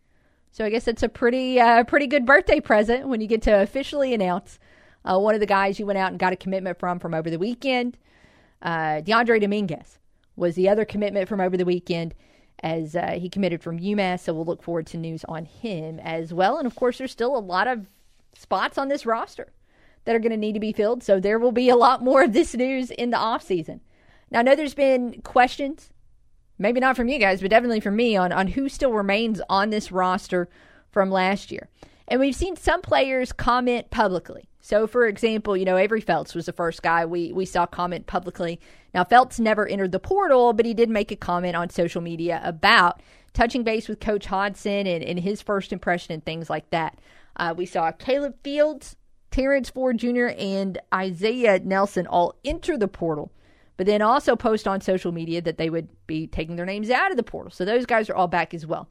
So 0.52 0.64
I 0.64 0.70
guess 0.70 0.88
it's 0.88 1.02
a 1.02 1.08
pretty 1.08 1.60
uh, 1.60 1.84
pretty 1.84 2.06
good 2.06 2.24
birthday 2.24 2.60
present 2.60 3.08
when 3.08 3.20
you 3.20 3.26
get 3.26 3.42
to 3.42 3.62
officially 3.62 4.14
announce 4.14 4.58
uh, 5.04 5.18
one 5.18 5.34
of 5.34 5.40
the 5.40 5.46
guys 5.46 5.78
you 5.78 5.86
went 5.86 5.98
out 5.98 6.10
and 6.10 6.18
got 6.18 6.32
a 6.32 6.36
commitment 6.36 6.78
from 6.78 6.98
from 6.98 7.14
over 7.14 7.30
the 7.30 7.38
weekend, 7.38 7.96
uh, 8.62 9.00
Dyondre 9.02 9.40
Dominguez 9.40 9.98
was 10.34 10.54
the 10.54 10.68
other 10.68 10.84
commitment 10.84 11.28
from 11.28 11.40
over 11.40 11.56
the 11.56 11.64
weekend 11.64 12.14
as 12.62 12.96
uh, 12.96 13.12
he 13.18 13.28
committed 13.28 13.62
from 13.62 13.78
UMass. 13.78 14.20
So 14.20 14.34
we'll 14.34 14.44
look 14.44 14.62
forward 14.62 14.86
to 14.88 14.96
news 14.96 15.24
on 15.28 15.44
him 15.44 15.98
as 16.00 16.32
well. 16.32 16.58
And 16.58 16.66
of 16.66 16.74
course, 16.74 16.98
there's 16.98 17.12
still 17.12 17.36
a 17.36 17.38
lot 17.38 17.68
of 17.68 17.88
spots 18.36 18.78
on 18.78 18.88
this 18.88 19.06
roster 19.06 19.52
that 20.04 20.14
are 20.14 20.20
going 20.20 20.30
to 20.30 20.36
need 20.36 20.54
to 20.54 20.60
be 20.60 20.72
filled. 20.72 21.02
So 21.02 21.20
there 21.20 21.38
will 21.38 21.52
be 21.52 21.68
a 21.68 21.76
lot 21.76 22.02
more 22.02 22.24
of 22.24 22.32
this 22.32 22.54
news 22.54 22.90
in 22.90 23.10
the 23.10 23.16
offseason. 23.16 23.80
Now, 24.30 24.40
I 24.40 24.42
know 24.42 24.54
there's 24.54 24.74
been 24.74 25.20
questions, 25.22 25.90
maybe 26.58 26.80
not 26.80 26.96
from 26.96 27.08
you 27.08 27.18
guys, 27.18 27.40
but 27.40 27.50
definitely 27.50 27.80
from 27.80 27.96
me, 27.96 28.16
on, 28.16 28.32
on 28.32 28.48
who 28.48 28.68
still 28.68 28.92
remains 28.92 29.40
on 29.48 29.70
this 29.70 29.92
roster 29.92 30.48
from 30.90 31.10
last 31.10 31.52
year. 31.52 31.68
And 32.08 32.20
we've 32.20 32.34
seen 32.34 32.56
some 32.56 32.82
players 32.82 33.32
comment 33.32 33.90
publicly. 33.90 34.48
So, 34.60 34.86
for 34.86 35.06
example, 35.06 35.56
you 35.56 35.64
know, 35.64 35.76
Avery 35.76 36.00
Felts 36.00 36.34
was 36.34 36.46
the 36.46 36.52
first 36.52 36.82
guy 36.82 37.06
we, 37.06 37.32
we 37.32 37.44
saw 37.44 37.66
comment 37.66 38.06
publicly. 38.06 38.60
Now, 38.92 39.04
Felts 39.04 39.38
never 39.38 39.66
entered 39.66 39.92
the 39.92 40.00
portal, 40.00 40.52
but 40.52 40.66
he 40.66 40.74
did 40.74 40.90
make 40.90 41.12
a 41.12 41.16
comment 41.16 41.54
on 41.54 41.70
social 41.70 42.00
media 42.00 42.40
about 42.42 43.00
touching 43.32 43.62
base 43.62 43.88
with 43.88 44.00
Coach 44.00 44.26
Hodgson 44.26 44.86
and, 44.86 45.04
and 45.04 45.20
his 45.20 45.42
first 45.42 45.72
impression 45.72 46.14
and 46.14 46.24
things 46.24 46.50
like 46.50 46.68
that. 46.70 46.98
Uh, 47.36 47.54
we 47.56 47.66
saw 47.66 47.92
Caleb 47.92 48.34
Fields, 48.42 48.96
Terrence 49.30 49.70
Ford 49.70 49.98
Jr., 49.98 50.28
and 50.38 50.78
Izaiyah 50.90 51.64
Nelson 51.64 52.06
all 52.06 52.34
enter 52.44 52.78
the 52.78 52.88
portal, 52.88 53.30
but 53.76 53.86
then 53.86 54.02
also 54.02 54.34
post 54.34 54.66
on 54.66 54.80
social 54.80 55.12
media 55.12 55.42
that 55.42 55.58
they 55.58 55.70
would 55.70 55.88
be 56.06 56.26
taking 56.26 56.56
their 56.56 56.66
names 56.66 56.90
out 56.90 57.10
of 57.10 57.16
the 57.16 57.22
portal. 57.22 57.52
So, 57.52 57.64
those 57.64 57.86
guys 57.86 58.08
are 58.08 58.16
all 58.16 58.26
back 58.28 58.54
as 58.54 58.66
well. 58.66 58.88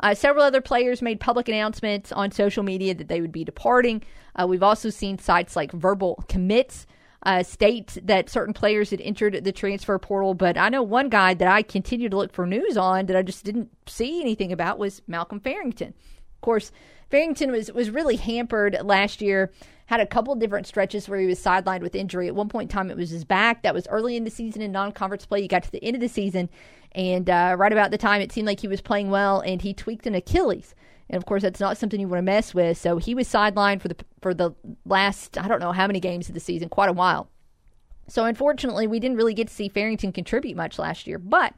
Uh, 0.00 0.14
several 0.14 0.44
other 0.44 0.60
players 0.60 1.00
made 1.00 1.20
public 1.20 1.48
announcements 1.48 2.12
on 2.12 2.30
social 2.30 2.62
media 2.62 2.94
that 2.94 3.08
they 3.08 3.20
would 3.20 3.32
be 3.32 3.44
departing. 3.44 4.02
Uh, 4.34 4.46
we've 4.46 4.62
also 4.62 4.90
seen 4.90 5.18
sites 5.18 5.56
like 5.56 5.72
Verbal 5.72 6.22
Commits 6.28 6.86
uh, 7.22 7.42
state 7.42 7.98
that 8.04 8.30
certain 8.30 8.54
players 8.54 8.90
had 8.90 9.00
entered 9.00 9.42
the 9.42 9.52
transfer 9.52 9.98
portal. 9.98 10.34
But 10.34 10.56
I 10.56 10.68
know 10.68 10.82
one 10.82 11.08
guy 11.08 11.34
that 11.34 11.48
I 11.48 11.62
continue 11.62 12.08
to 12.08 12.16
look 12.16 12.32
for 12.32 12.46
news 12.46 12.76
on 12.76 13.06
that 13.06 13.16
I 13.16 13.22
just 13.22 13.44
didn't 13.44 13.70
see 13.86 14.20
anything 14.20 14.52
about 14.52 14.78
was 14.78 15.02
Malcolm 15.06 15.40
Farrington. 15.40 15.94
Of 16.34 16.40
course, 16.40 16.70
Farrington 17.10 17.50
was 17.50 17.72
was 17.72 17.90
really 17.90 18.16
hampered 18.16 18.78
last 18.82 19.20
year. 19.20 19.52
Had 19.86 20.00
a 20.00 20.06
couple 20.06 20.34
different 20.34 20.66
stretches 20.66 21.08
where 21.08 21.20
he 21.20 21.26
was 21.26 21.42
sidelined 21.42 21.80
with 21.80 21.94
injury. 21.94 22.26
At 22.26 22.34
one 22.34 22.48
point 22.48 22.70
in 22.70 22.74
time, 22.74 22.90
it 22.90 22.96
was 22.96 23.10
his 23.10 23.24
back. 23.24 23.62
That 23.62 23.74
was 23.74 23.86
early 23.86 24.16
in 24.16 24.24
the 24.24 24.30
season 24.30 24.60
in 24.60 24.72
non-conference 24.72 25.26
play. 25.26 25.42
He 25.42 25.48
got 25.48 25.62
to 25.62 25.70
the 25.70 25.82
end 25.82 25.94
of 25.94 26.00
the 26.00 26.08
season, 26.08 26.48
and 26.96 27.28
uh, 27.28 27.54
right 27.58 27.72
about 27.72 27.90
the 27.90 27.98
time 27.98 28.22
it 28.22 28.32
seemed 28.32 28.46
like 28.46 28.60
he 28.60 28.68
was 28.68 28.80
playing 28.80 29.10
well, 29.10 29.40
and 29.40 29.62
he 29.62 29.74
tweaked 29.74 30.06
an 30.06 30.14
Achilles. 30.14 30.74
And 31.08 31.16
of 31.16 31.26
course, 31.26 31.42
that's 31.42 31.60
not 31.60 31.76
something 31.76 32.00
you 32.00 32.08
want 32.08 32.18
to 32.18 32.22
mess 32.22 32.52
with. 32.52 32.78
So 32.78 32.96
he 32.96 33.14
was 33.14 33.28
sidelined 33.28 33.80
for 33.80 33.88
the 33.88 33.96
for 34.20 34.34
the 34.34 34.52
last 34.84 35.38
I 35.38 35.46
don't 35.46 35.60
know 35.60 35.72
how 35.72 35.86
many 35.86 36.00
games 36.00 36.28
of 36.28 36.34
the 36.34 36.40
season, 36.40 36.68
quite 36.68 36.88
a 36.88 36.94
while. 36.94 37.28
So 38.08 38.24
unfortunately, 38.24 38.86
we 38.86 38.98
didn't 38.98 39.18
really 39.18 39.34
get 39.34 39.48
to 39.48 39.54
see 39.54 39.68
Farrington 39.68 40.10
contribute 40.10 40.56
much 40.56 40.78
last 40.78 41.06
year. 41.06 41.18
But 41.18 41.54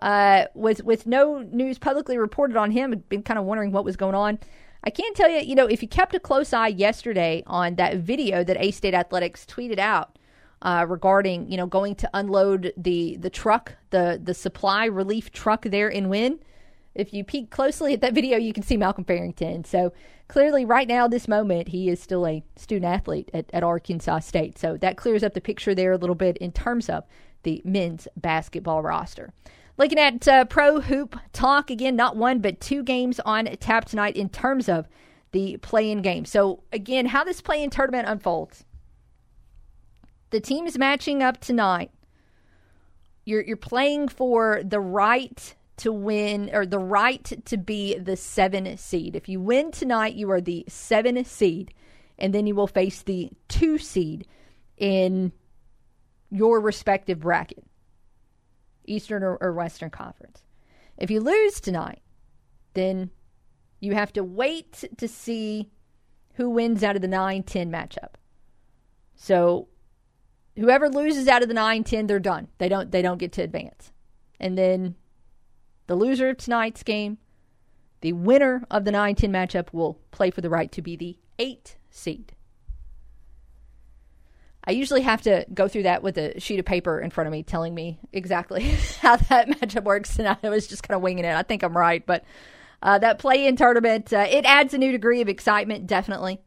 uh, 0.00 0.46
with 0.54 0.82
with 0.82 1.06
no 1.06 1.38
news 1.38 1.78
publicly 1.78 2.18
reported 2.18 2.56
on 2.56 2.72
him, 2.72 2.92
I've 2.92 3.08
been 3.08 3.22
kind 3.22 3.38
of 3.38 3.44
wondering 3.44 3.70
what 3.70 3.84
was 3.84 3.96
going 3.96 4.16
on. 4.16 4.38
I 4.82 4.90
can 4.90 5.14
tell 5.14 5.30
you, 5.30 5.38
you 5.38 5.54
know, 5.54 5.66
if 5.66 5.80
you 5.80 5.88
kept 5.88 6.14
a 6.14 6.20
close 6.20 6.52
eye 6.52 6.68
yesterday 6.68 7.42
on 7.46 7.76
that 7.76 7.98
video 7.98 8.44
that 8.44 8.58
A 8.60 8.70
State 8.70 8.92
Athletics 8.92 9.46
tweeted 9.46 9.78
out 9.78 10.18
uh, 10.64 10.86
regarding, 10.88 11.50
you 11.50 11.56
know, 11.56 11.66
going 11.66 11.94
to 11.96 12.10
unload 12.14 12.72
the 12.76 13.16
the 13.18 13.30
truck, 13.30 13.76
the 13.90 14.20
the 14.22 14.34
supply 14.34 14.86
relief 14.86 15.30
truck 15.30 15.62
there 15.62 15.88
in 15.88 16.08
Wynne. 16.08 16.40
If 16.94 17.12
you 17.12 17.24
peek 17.24 17.50
closely 17.50 17.92
at 17.92 18.00
that 18.00 18.14
video, 18.14 18.38
you 18.38 18.52
can 18.52 18.62
see 18.62 18.76
Malcolm 18.76 19.04
Farrington. 19.04 19.64
So 19.64 19.92
clearly, 20.28 20.64
right 20.64 20.88
now, 20.88 21.08
this 21.08 21.28
moment, 21.28 21.68
he 21.68 21.88
is 21.88 22.00
still 22.00 22.26
a 22.26 22.44
student 22.56 22.86
athlete 22.86 23.30
at, 23.34 23.46
at 23.52 23.64
Arkansas 23.64 24.20
State. 24.20 24.58
So 24.58 24.76
that 24.76 24.96
clears 24.96 25.22
up 25.22 25.34
the 25.34 25.40
picture 25.40 25.74
there 25.74 25.92
a 25.92 25.98
little 25.98 26.14
bit 26.14 26.36
in 26.38 26.52
terms 26.52 26.88
of 26.88 27.04
the 27.42 27.60
men's 27.64 28.08
basketball 28.16 28.80
roster. 28.80 29.32
Looking 29.76 29.98
at 29.98 30.28
uh, 30.28 30.44
pro 30.44 30.80
hoop 30.80 31.18
talk 31.32 31.68
again, 31.68 31.96
not 31.96 32.16
one 32.16 32.38
but 32.38 32.60
two 32.60 32.84
games 32.84 33.18
on 33.20 33.46
tap 33.58 33.86
tonight 33.86 34.16
in 34.16 34.28
terms 34.28 34.68
of 34.68 34.86
the 35.32 35.56
play-in 35.56 36.00
game. 36.00 36.24
So 36.24 36.62
again, 36.72 37.06
how 37.06 37.24
this 37.24 37.40
play-in 37.40 37.70
tournament 37.70 38.08
unfolds. 38.08 38.64
The 40.34 40.40
teams 40.40 40.76
matching 40.76 41.22
up 41.22 41.38
tonight. 41.38 41.92
You're 43.24 43.42
you're 43.42 43.56
playing 43.56 44.08
for 44.08 44.62
the 44.64 44.80
right 44.80 45.54
to 45.76 45.92
win 45.92 46.50
or 46.52 46.66
the 46.66 46.80
right 46.80 47.22
to 47.44 47.56
be 47.56 47.96
the 47.96 48.16
seven 48.16 48.76
seed. 48.76 49.14
If 49.14 49.28
you 49.28 49.38
win 49.38 49.70
tonight, 49.70 50.14
you 50.14 50.28
are 50.32 50.40
the 50.40 50.64
seven 50.66 51.24
seed, 51.24 51.72
and 52.18 52.34
then 52.34 52.48
you 52.48 52.56
will 52.56 52.66
face 52.66 53.00
the 53.02 53.30
two 53.46 53.78
seed 53.78 54.26
in 54.76 55.30
your 56.32 56.60
respective 56.60 57.20
bracket. 57.20 57.64
Eastern 58.86 59.22
or, 59.22 59.36
or 59.36 59.52
Western 59.52 59.90
Conference. 59.90 60.42
If 60.98 61.12
you 61.12 61.20
lose 61.20 61.60
tonight, 61.60 62.02
then 62.72 63.12
you 63.78 63.94
have 63.94 64.12
to 64.14 64.24
wait 64.24 64.82
to 64.98 65.06
see 65.06 65.70
who 66.32 66.50
wins 66.50 66.82
out 66.82 66.96
of 66.96 67.02
the 67.02 67.06
9 67.06 67.44
10 67.44 67.70
matchup. 67.70 68.14
So 69.14 69.68
whoever 70.56 70.88
loses 70.88 71.28
out 71.28 71.42
of 71.42 71.48
the 71.48 71.54
9 71.54 71.84
10, 71.84 72.06
they're 72.06 72.20
done. 72.20 72.48
They 72.58 72.68
don't 72.68 72.90
they 72.90 73.02
don't 73.02 73.18
get 73.18 73.32
to 73.32 73.42
advance. 73.42 73.92
And 74.40 74.56
then 74.58 74.96
the 75.86 75.94
loser 75.94 76.30
of 76.30 76.38
tonight's 76.38 76.82
game, 76.82 77.18
the 78.00 78.12
winner 78.12 78.64
of 78.70 78.84
the 78.84 78.92
9 78.92 79.14
10 79.14 79.32
matchup, 79.32 79.72
will 79.72 79.98
play 80.10 80.30
for 80.30 80.40
the 80.40 80.50
right 80.50 80.70
to 80.72 80.82
be 80.82 80.96
the 80.96 81.18
8 81.38 81.76
seed. 81.90 82.32
I 84.66 84.70
usually 84.70 85.02
have 85.02 85.20
to 85.22 85.44
go 85.52 85.68
through 85.68 85.82
that 85.82 86.02
with 86.02 86.16
a 86.16 86.40
sheet 86.40 86.58
of 86.58 86.64
paper 86.64 86.98
in 86.98 87.10
front 87.10 87.26
of 87.26 87.32
me 87.32 87.42
telling 87.42 87.74
me 87.74 88.00
exactly 88.12 88.62
how 89.00 89.16
that 89.16 89.48
matchup 89.48 89.84
works. 89.84 90.18
And 90.18 90.26
I 90.26 90.48
was 90.48 90.66
just 90.66 90.82
kind 90.82 90.96
of 90.96 91.02
winging 91.02 91.26
it. 91.26 91.34
I 91.34 91.42
think 91.42 91.62
I'm 91.62 91.76
right. 91.76 92.04
But 92.04 92.24
uh, 92.82 92.98
that 92.98 93.18
play 93.18 93.46
in 93.46 93.56
tournament, 93.56 94.12
uh, 94.12 94.26
it 94.28 94.46
adds 94.46 94.72
a 94.72 94.78
new 94.78 94.90
degree 94.90 95.20
of 95.20 95.28
excitement, 95.28 95.86
definitely. 95.86 96.40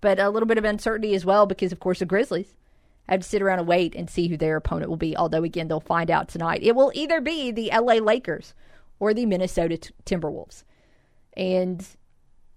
But 0.00 0.18
a 0.18 0.30
little 0.30 0.48
bit 0.48 0.58
of 0.58 0.64
uncertainty 0.64 1.14
as 1.14 1.24
well 1.24 1.46
because, 1.46 1.70
of 1.70 1.78
course, 1.78 2.00
the 2.00 2.06
Grizzlies 2.06 2.54
have 3.12 3.20
to 3.20 3.28
sit 3.28 3.42
around 3.42 3.58
and 3.58 3.68
wait 3.68 3.94
and 3.94 4.08
see 4.08 4.28
who 4.28 4.36
their 4.36 4.56
opponent 4.56 4.88
will 4.88 4.96
be. 4.96 5.16
Although, 5.16 5.44
again, 5.44 5.68
they'll 5.68 5.80
find 5.80 6.10
out 6.10 6.28
tonight. 6.28 6.62
It 6.62 6.74
will 6.74 6.92
either 6.94 7.20
be 7.20 7.50
the 7.50 7.70
LA 7.72 7.94
Lakers 7.94 8.54
or 8.98 9.12
the 9.12 9.26
Minnesota 9.26 9.76
t- 9.76 9.90
Timberwolves. 10.06 10.64
And 11.36 11.86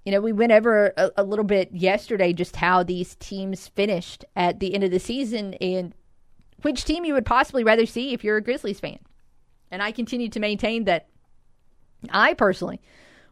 you 0.07 0.11
know, 0.11 0.21
we 0.21 0.31
went 0.31 0.53
over 0.53 0.93
a, 0.95 1.11
a, 1.17 1.23
little 1.25 1.43
bit 1.43 1.69
yesterday 1.73 2.31
just 2.31 2.55
how 2.55 2.81
these 2.81 3.15
teams 3.15 3.67
finished 3.67 4.23
at 4.37 4.61
the 4.61 4.73
end 4.73 4.85
of 4.85 4.91
the 4.91 5.01
season 5.01 5.53
and 5.55 5.93
which 6.61 6.85
team 6.85 7.03
you 7.03 7.13
would 7.13 7.25
possibly 7.25 7.61
rather 7.61 7.85
see 7.85 8.13
if 8.13 8.23
you're 8.23 8.37
a 8.37 8.41
Grizzlies 8.41 8.79
fan. 8.79 8.99
And 9.69 9.83
I 9.83 9.91
continue 9.91 10.29
to 10.29 10.39
maintain 10.39 10.85
that 10.85 11.09
I 12.09 12.35
personally 12.35 12.79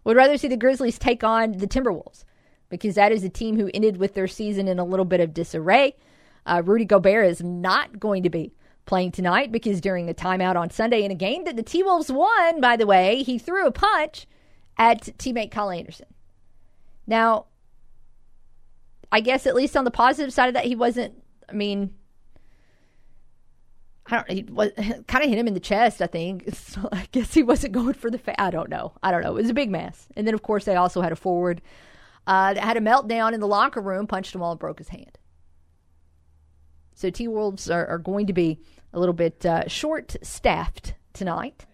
would 0.04 0.18
rather 0.18 0.38
see 0.38 0.50
the 0.50 0.58
Grizzlies 0.58 1.00
take 1.00 1.24
on 1.24 1.54
the 1.54 1.66
Timberwolves 1.66 2.26
because 2.68 2.96
that 2.96 3.14
is 3.14 3.24
a 3.24 3.30
team 3.30 3.56
who 3.56 3.72
ended 3.74 3.96
with 3.96 4.14
their 4.14 4.28
season 4.28 4.68
in 4.68 4.78
a 4.78 4.84
little 4.84 5.06
bit 5.06 5.22
of 5.22 5.34
disarray. 5.34 5.96
Uh, 6.46 6.62
Rudy 6.64 6.86
Gobert 6.86 7.26
is 7.26 7.42
not 7.42 8.00
going 8.00 8.24
to 8.24 8.30
be 8.30 8.54
playing 8.86 9.12
tonight 9.12 9.52
because 9.52 9.82
during 9.82 10.10
a 10.10 10.14
timeout 10.14 10.56
on 10.56 10.70
Sunday 10.70 11.04
in 11.04 11.12
a 11.12 11.16
game 11.16 11.44
that 11.46 11.56
the 11.56 11.64
T 11.64 11.84
Wolves 11.84 12.12
won, 12.12 12.62
by 12.62 12.78
the 12.78 12.86
way, 12.86 13.24
he 13.24 13.38
threw 13.38 13.66
a 13.66 13.72
punch 13.72 14.28
at 14.78 15.04
teammate 15.18 15.52
Kyle 15.52 15.72
Anderson. 15.72 16.08
Now, 17.08 17.46
I 19.12 19.20
guess 19.22 19.48
at 19.48 19.56
least 19.56 19.78
on 19.78 19.86
the 19.86 19.92
positive 19.92 20.34
side 20.34 20.48
of 20.48 20.54
that, 20.54 20.66
he 20.66 20.76
wasn't. 20.76 21.22
I 21.50 21.54
mean, 21.54 21.94
I 24.08 24.16
don't. 24.18 24.32
He 24.32 24.44
was 24.44 24.72
kind 25.08 25.24
of 25.24 25.30
hit 25.30 25.38
him 25.38 25.48
in 25.48 25.54
the 25.54 25.60
chest. 25.60 26.02
I 26.02 26.08
think. 26.08 26.54
So 26.56 26.90
I 26.92 27.08
guess 27.12 27.34
he 27.34 27.44
wasn't 27.44 27.74
going 27.74 27.94
for 27.94 28.12
the. 28.12 28.18
Fa- 28.18 28.40
I 28.42 28.52
don't 28.52 28.70
know. 28.70 28.94
I 29.02 29.12
don't 29.12 29.24
know. 29.24 29.38
It 29.38 29.42
was 29.42 29.50
a 29.50 29.54
big 29.54 29.70
mess. 29.70 30.08
And 30.16 30.28
then 30.28 30.34
of 30.34 30.42
course 30.44 30.66
they 30.66 30.76
also 30.76 31.02
had 31.02 31.12
a 31.12 31.16
forward 31.16 31.62
uh, 32.28 32.54
that 32.54 32.64
had 32.64 32.78
a 32.78 32.82
meltdown 32.82 33.34
in 33.34 33.40
the 33.40 33.48
locker 33.48 33.82
room, 33.82 34.08
punched 34.08 34.36
him 34.36 34.42
all, 34.42 34.52
and 34.52 34.60
broke 34.60 34.80
his 34.80 34.90
hand. 34.90 35.18
So 36.96 37.10
T 37.10 37.28
Wolves 37.28 37.70
are, 37.70 37.86
are, 37.88 37.98
going 37.98 38.26
to 38.28 38.34
be 38.34 38.60
a 38.94 39.00
little 39.00 39.14
bit 39.14 39.46
uh, 39.46 39.68
short 39.68 40.16
staffed 40.24 40.96
tonight, 41.14 41.66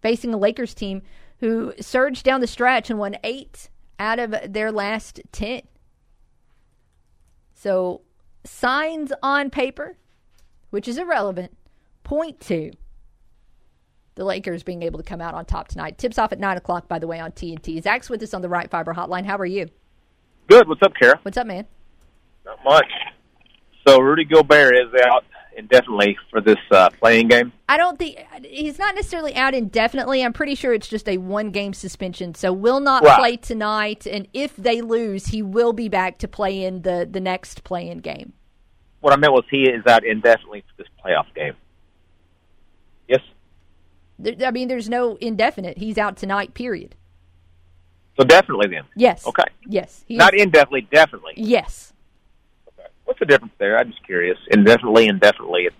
facing 0.00 0.32
a 0.32 0.38
Lakers 0.38 0.72
team 0.72 1.02
who 1.40 1.74
surged 1.78 2.24
down 2.24 2.40
the 2.40 2.46
stretch 2.46 2.88
and 2.88 2.98
won 2.98 3.16
eight 3.22 3.68
out 3.98 4.18
of 4.18 4.34
their 4.48 4.72
last 4.72 5.20
10. 5.32 5.62
So, 7.54 8.00
signs 8.44 9.12
on 9.22 9.50
paper, 9.50 9.98
which 10.70 10.88
is 10.88 10.96
irrelevant, 10.96 11.54
point 12.04 12.40
to 12.40 12.72
the 14.14 14.24
Lakers 14.24 14.62
being 14.62 14.82
able 14.82 14.98
to 14.98 15.04
come 15.04 15.20
out 15.20 15.34
on 15.34 15.44
top 15.44 15.68
tonight. 15.68 15.98
Tips 15.98 16.18
off 16.18 16.32
at 16.32 16.38
9 16.38 16.56
o'clock, 16.56 16.88
by 16.88 16.98
the 16.98 17.06
way, 17.06 17.20
on 17.20 17.32
TNT. 17.32 17.82
Zach's 17.82 18.08
with 18.08 18.22
us 18.22 18.32
on 18.32 18.40
the 18.40 18.48
Ritter 18.48 18.68
Fiber 18.68 18.94
Hotline. 18.94 19.26
How 19.26 19.36
are 19.36 19.44
you? 19.44 19.68
Good. 20.48 20.66
What's 20.68 20.82
up, 20.82 20.94
Kara? 20.98 21.18
What's 21.22 21.36
up, 21.36 21.46
man? 21.46 21.66
Not 22.46 22.64
much. 22.64 22.90
So, 23.86 24.00
Rudy 24.00 24.24
Gobert 24.24 24.74
is 24.76 24.92
out 25.06 25.24
indefinitely 25.56 26.16
for 26.30 26.40
this 26.40 26.58
uh, 26.70 26.90
playing 27.00 27.28
game? 27.28 27.52
I 27.68 27.76
don't 27.76 27.98
think 27.98 28.18
he's 28.44 28.78
not 28.78 28.94
necessarily 28.94 29.34
out 29.34 29.54
indefinitely. 29.54 30.24
I'm 30.24 30.32
pretty 30.32 30.54
sure 30.54 30.72
it's 30.72 30.88
just 30.88 31.08
a 31.08 31.18
one 31.18 31.50
game 31.50 31.72
suspension. 31.72 32.34
So 32.34 32.52
will 32.52 32.80
not 32.80 33.02
right. 33.02 33.18
play 33.18 33.36
tonight, 33.36 34.06
and 34.06 34.28
if 34.32 34.54
they 34.56 34.80
lose, 34.82 35.26
he 35.26 35.42
will 35.42 35.72
be 35.72 35.88
back 35.88 36.18
to 36.18 36.28
play 36.28 36.64
in 36.64 36.82
the 36.82 37.08
the 37.10 37.20
next 37.20 37.64
play 37.64 37.88
in 37.88 37.98
game. 37.98 38.32
What 39.00 39.12
I 39.12 39.16
meant 39.16 39.32
was 39.32 39.44
he 39.50 39.68
is 39.68 39.84
out 39.86 40.04
indefinitely 40.04 40.62
for 40.62 40.82
this 40.82 40.92
playoff 41.04 41.32
game. 41.34 41.54
Yes. 43.08 43.20
I 44.44 44.50
mean, 44.50 44.68
there's 44.68 44.88
no 44.88 45.16
indefinite. 45.16 45.78
He's 45.78 45.98
out 45.98 46.16
tonight. 46.16 46.54
Period. 46.54 46.94
So 48.18 48.24
definitely 48.24 48.68
then. 48.68 48.84
Yes. 48.96 49.26
Okay. 49.26 49.44
Yes. 49.66 50.04
Not 50.08 50.34
indefinitely. 50.34 50.88
Definitely. 50.90 51.34
Yes. 51.36 51.92
What's 53.06 53.20
the 53.20 53.26
difference 53.26 53.54
there? 53.58 53.78
I'm 53.78 53.90
just 53.90 54.04
curious. 54.04 54.36
Indefinitely, 54.50 55.06
indefinitely. 55.06 55.62
It's 55.62 55.76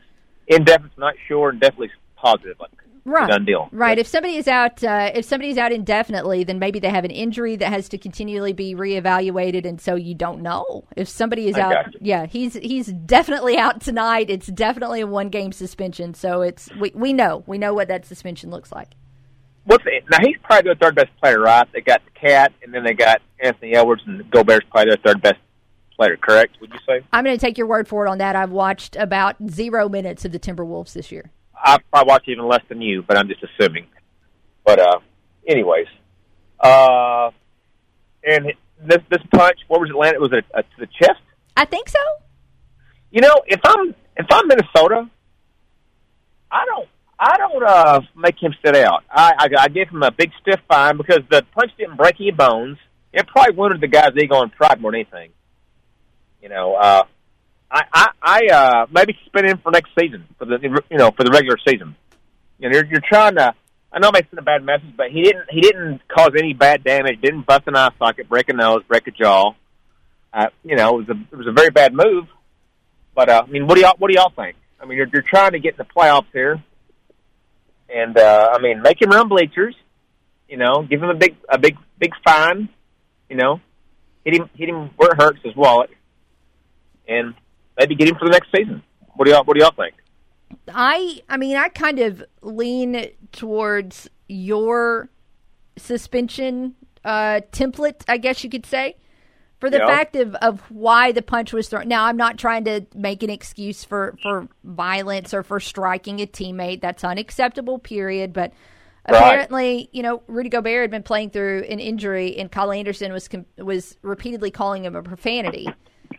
indefinite's 0.46 0.96
not 0.96 1.14
sure, 1.28 1.50
and 1.50 1.60
definitely 1.60 1.90
positive. 2.16 2.56
Like 2.58 2.70
right. 3.06 3.28
done 3.28 3.44
deal. 3.44 3.68
Right. 3.72 3.98
If 3.98 4.06
somebody 4.06 4.36
is 4.36 4.48
out, 4.48 4.82
uh, 4.82 5.10
if 5.14 5.24
somebody's 5.24 5.58
out 5.58 5.72
indefinitely, 5.72 6.44
then 6.44 6.58
maybe 6.58 6.78
they 6.78 6.88
have 6.88 7.04
an 7.04 7.10
injury 7.10 7.56
that 7.56 7.72
has 7.72 7.88
to 7.90 7.98
continually 7.98 8.52
be 8.52 8.74
reevaluated, 8.74 9.66
and 9.66 9.80
so 9.80 9.94
you 9.94 10.14
don't 10.14 10.40
know 10.40 10.84
if 10.96 11.08
somebody 11.08 11.48
is 11.48 11.56
I 11.56 11.60
out. 11.60 11.86
Yeah, 12.00 12.26
he's 12.26 12.54
he's 12.54 12.86
definitely 12.86 13.56
out 13.58 13.80
tonight. 13.80 14.30
It's 14.30 14.46
definitely 14.46 15.00
a 15.00 15.06
one 15.06 15.28
game 15.28 15.52
suspension. 15.52 16.14
So 16.14 16.42
it's 16.42 16.68
we 16.78 16.92
we 16.94 17.12
know 17.12 17.44
we 17.46 17.58
know 17.58 17.74
what 17.74 17.88
that 17.88 18.04
suspension 18.04 18.50
looks 18.50 18.72
like. 18.72 18.94
What's 19.64 19.82
the, 19.82 20.00
now? 20.10 20.18
He's 20.24 20.36
probably 20.44 20.68
their 20.68 20.76
third 20.76 20.94
best 20.94 21.08
player, 21.20 21.40
right? 21.40 21.66
They 21.72 21.80
got 21.80 22.00
the 22.04 22.12
cat, 22.12 22.52
and 22.62 22.72
then 22.72 22.84
they 22.84 22.94
got 22.94 23.20
Anthony 23.40 23.74
Edwards, 23.74 24.02
and 24.06 24.30
Gobert's 24.30 24.66
probably 24.70 24.90
their 24.92 25.12
third 25.12 25.22
best 25.22 25.40
player, 25.96 26.16
correct? 26.16 26.60
Would 26.60 26.70
you 26.72 26.78
say? 26.86 27.04
I'm 27.12 27.24
going 27.24 27.36
to 27.36 27.40
take 27.40 27.58
your 27.58 27.66
word 27.66 27.88
for 27.88 28.06
it 28.06 28.10
on 28.10 28.18
that. 28.18 28.36
I've 28.36 28.50
watched 28.50 28.96
about 28.96 29.36
zero 29.50 29.88
minutes 29.88 30.24
of 30.24 30.32
the 30.32 30.38
Timberwolves 30.38 30.92
this 30.92 31.10
year. 31.10 31.30
I 31.54 31.78
probably 31.90 32.08
watched 32.08 32.28
even 32.28 32.46
less 32.46 32.62
than 32.68 32.82
you, 32.82 33.02
but 33.02 33.16
I'm 33.16 33.28
just 33.28 33.42
assuming. 33.42 33.86
But 34.64 34.78
uh, 34.78 34.98
anyways, 35.46 35.86
uh, 36.60 37.30
and 38.24 38.52
this 38.82 38.98
this 39.10 39.22
punch, 39.32 39.58
what 39.68 39.80
was 39.80 39.90
it 39.90 39.96
landed? 39.96 40.20
Was 40.20 40.32
it 40.32 40.44
a, 40.54 40.58
a, 40.58 40.62
to 40.62 40.68
the 40.78 40.86
chest? 40.86 41.20
I 41.56 41.64
think 41.64 41.88
so. 41.88 41.98
You 43.10 43.22
know, 43.22 43.34
if 43.46 43.60
I'm 43.64 43.94
if 44.16 44.26
I'm 44.30 44.48
Minnesota, 44.48 45.08
I 46.50 46.64
don't 46.66 46.88
I 47.18 47.36
don't 47.38 47.64
uh, 47.64 48.00
make 48.14 48.42
him 48.42 48.54
sit 48.64 48.76
out. 48.76 49.04
I, 49.10 49.32
I 49.38 49.62
I 49.64 49.68
give 49.68 49.88
him 49.88 50.02
a 50.02 50.10
big 50.10 50.30
stiff 50.42 50.60
fine 50.68 50.96
because 50.96 51.20
the 51.30 51.42
punch 51.54 51.70
didn't 51.78 51.96
break 51.96 52.16
any 52.20 52.32
bones. 52.32 52.78
It 53.12 53.26
probably 53.28 53.56
wounded 53.56 53.80
the 53.80 53.88
guy's 53.88 54.10
ego 54.16 54.42
and 54.42 54.52
pride 54.52 54.80
more 54.80 54.92
than 54.92 55.00
anything. 55.00 55.30
You 56.46 56.50
know, 56.54 56.76
uh, 56.76 57.02
I 57.68 57.82
I, 57.92 58.06
I 58.22 58.46
uh, 58.54 58.86
maybe 58.92 59.18
suspend 59.24 59.48
him 59.48 59.58
for 59.58 59.72
next 59.72 59.90
season 59.98 60.26
for 60.38 60.44
the 60.44 60.60
you 60.88 60.96
know 60.96 61.10
for 61.10 61.24
the 61.24 61.32
regular 61.32 61.56
season. 61.66 61.96
You 62.60 62.68
know, 62.68 62.76
you're, 62.76 62.86
you're 62.86 63.00
trying 63.00 63.34
to. 63.34 63.52
I 63.92 63.98
know 63.98 64.10
it 64.10 64.12
makes 64.12 64.32
it 64.32 64.38
a 64.38 64.42
bad 64.42 64.62
message, 64.62 64.96
but 64.96 65.10
he 65.10 65.22
didn't 65.22 65.46
he 65.50 65.60
didn't 65.60 66.06
cause 66.06 66.30
any 66.38 66.54
bad 66.54 66.84
damage. 66.84 67.20
Didn't 67.20 67.46
bust 67.46 67.64
an 67.66 67.74
eye 67.74 67.90
socket, 67.98 68.28
break 68.28 68.48
a 68.48 68.52
nose, 68.52 68.84
break 68.86 69.08
a 69.08 69.10
jaw. 69.10 69.54
Uh, 70.32 70.46
you 70.62 70.76
know, 70.76 71.00
it 71.00 71.08
was 71.08 71.16
a 71.16 71.20
it 71.32 71.36
was 71.36 71.48
a 71.48 71.52
very 71.52 71.70
bad 71.70 71.92
move. 71.92 72.28
But 73.12 73.28
uh, 73.28 73.42
I 73.44 73.50
mean, 73.50 73.66
what 73.66 73.74
do 73.74 73.80
y'all 73.80 73.96
what 73.98 74.08
do 74.08 74.14
y'all 74.14 74.30
think? 74.30 74.56
I 74.80 74.86
mean, 74.86 74.98
you're 74.98 75.08
you're 75.12 75.22
trying 75.22 75.50
to 75.50 75.58
get 75.58 75.74
in 75.74 75.78
the 75.78 76.00
playoffs 76.00 76.30
here, 76.32 76.62
and 77.92 78.16
uh, 78.16 78.50
I 78.52 78.60
mean, 78.60 78.82
make 78.82 79.02
him 79.02 79.10
run 79.10 79.26
bleachers. 79.26 79.74
You 80.48 80.58
know, 80.58 80.86
give 80.88 81.02
him 81.02 81.08
a 81.08 81.14
big 81.14 81.34
a 81.48 81.58
big 81.58 81.76
big 81.98 82.12
fine. 82.24 82.68
You 83.28 83.34
know, 83.34 83.60
hit 84.24 84.34
him 84.34 84.48
hit 84.54 84.68
him 84.68 84.90
where 84.96 85.10
it 85.10 85.20
hurts 85.20 85.40
his 85.42 85.56
wallet, 85.56 85.90
and 87.08 87.34
maybe 87.78 87.94
get 87.94 88.08
him 88.08 88.16
for 88.16 88.24
the 88.26 88.32
next 88.32 88.50
season. 88.54 88.82
What 89.14 89.24
do 89.26 89.30
y'all 89.32 89.44
what 89.44 89.54
do 89.56 89.60
y'all 89.62 89.72
think? 89.76 89.94
I 90.68 91.20
I 91.28 91.36
mean 91.36 91.56
I 91.56 91.68
kind 91.68 91.98
of 91.98 92.22
lean 92.42 93.08
towards 93.32 94.08
your 94.28 95.08
suspension 95.76 96.74
uh, 97.04 97.40
template, 97.52 98.02
I 98.08 98.16
guess 98.16 98.42
you 98.42 98.50
could 98.50 98.66
say, 98.66 98.96
for 99.60 99.70
the 99.70 99.78
Yeah. 99.78 99.86
fact 99.86 100.16
of, 100.16 100.34
of 100.36 100.60
why 100.70 101.12
the 101.12 101.22
punch 101.22 101.52
was 101.52 101.68
thrown. 101.68 101.86
Now 101.86 102.06
I'm 102.06 102.16
not 102.16 102.36
trying 102.38 102.64
to 102.64 102.84
make 102.94 103.22
an 103.22 103.30
excuse 103.30 103.84
for, 103.84 104.16
for 104.22 104.48
violence 104.64 105.32
or 105.32 105.42
for 105.44 105.60
striking 105.60 106.20
a 106.20 106.26
teammate. 106.26 106.80
That's 106.80 107.04
unacceptable, 107.04 107.78
period. 107.78 108.32
But 108.32 108.52
Right. 109.08 109.18
apparently, 109.22 109.88
you 109.92 110.02
know, 110.02 110.24
Rudy 110.26 110.48
Gobert 110.48 110.80
had 110.82 110.90
been 110.90 111.04
playing 111.04 111.30
through 111.30 111.64
an 111.70 111.78
injury, 111.78 112.36
and 112.38 112.50
Kyle 112.50 112.72
Anderson 112.72 113.12
was 113.12 113.28
com- 113.28 113.46
was 113.56 113.96
repeatedly 114.02 114.50
calling 114.50 114.84
him 114.84 114.96
a 114.96 115.02
profanity, 115.04 115.68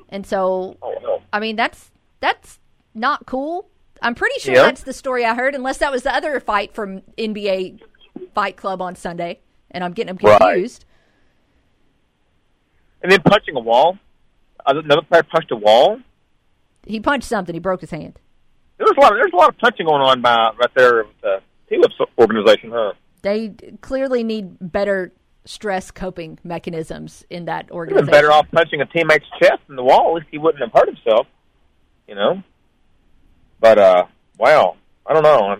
and 0.10 0.26
so 0.26 0.78
oh, 0.82 1.22
I 1.34 1.40
mean 1.40 1.56
that's 1.56 1.92
that's 2.20 2.60
not 2.94 3.26
cool. 3.26 3.70
I'm 4.02 4.16
pretty 4.16 4.40
sure 4.40 4.54
Yeah. 4.56 4.64
that's 4.64 4.84
the 4.84 4.94
story 4.94 5.26
I 5.26 5.34
heard, 5.36 5.56
unless 5.56 5.78
that 5.80 5.92
was 5.92 6.04
the 6.04 6.14
other 6.14 6.40
fight 6.40 6.74
from 6.74 7.02
NBA 7.18 7.82
Fight 8.34 8.56
Club 8.58 8.82
on 8.82 8.96
Sunday, 8.96 9.40
and 9.72 9.84
I'm 9.84 9.92
getting 9.94 10.16
them 10.16 10.20
Right. 10.26 10.40
confused. 10.40 10.86
And 13.02 13.12
then 13.12 13.22
punching 13.22 13.56
a 13.56 13.60
wall. 13.60 13.98
Another 14.66 15.02
player 15.04 15.24
punched 15.24 15.52
a 15.52 15.56
wall. 15.56 16.00
He 16.86 17.00
punched 17.00 17.28
something. 17.28 17.54
He 17.54 17.60
broke 17.60 17.82
his 17.82 17.92
hand. 17.92 18.20
There 18.78 18.86
was 18.86 18.96
a 18.98 19.02
lot. 19.02 19.12
Of, 19.14 19.18
there's 19.20 19.34
a 19.34 19.36
lot 19.36 19.50
of 19.50 19.58
punching 19.58 19.86
going 19.86 20.02
on 20.02 20.22
by 20.22 20.52
right 20.60 20.70
there 20.76 21.04
with 21.06 21.22
the 21.22 21.42
T-Whips 21.70 21.96
organization, 22.20 22.72
huh? 22.72 22.94
They 23.22 23.50
clearly 23.82 24.24
need 24.24 24.58
better 24.60 25.12
stress 25.48 25.90
coping 25.92 26.38
mechanisms 26.44 27.26
in 27.30 27.46
that 27.46 27.64
He'd 27.64 27.68
been 27.70 27.76
organization. 27.78 28.12
better 28.12 28.32
off 28.32 28.46
punching 28.52 28.82
a 28.82 28.86
teammate's 28.86 29.26
chest 29.40 29.62
in 29.70 29.76
the 29.76 29.84
wall. 29.84 30.10
At 30.10 30.16
least 30.16 30.28
he 30.32 30.38
wouldn't 30.38 30.62
have 30.62 30.72
hurt 30.74 30.88
himself. 30.88 31.28
You 32.08 32.16
know. 32.16 32.44
But 33.60 33.80
uh, 33.80 34.06
wow, 34.38 34.76
I 35.06 35.14
don't 35.14 35.24
know. 35.24 35.56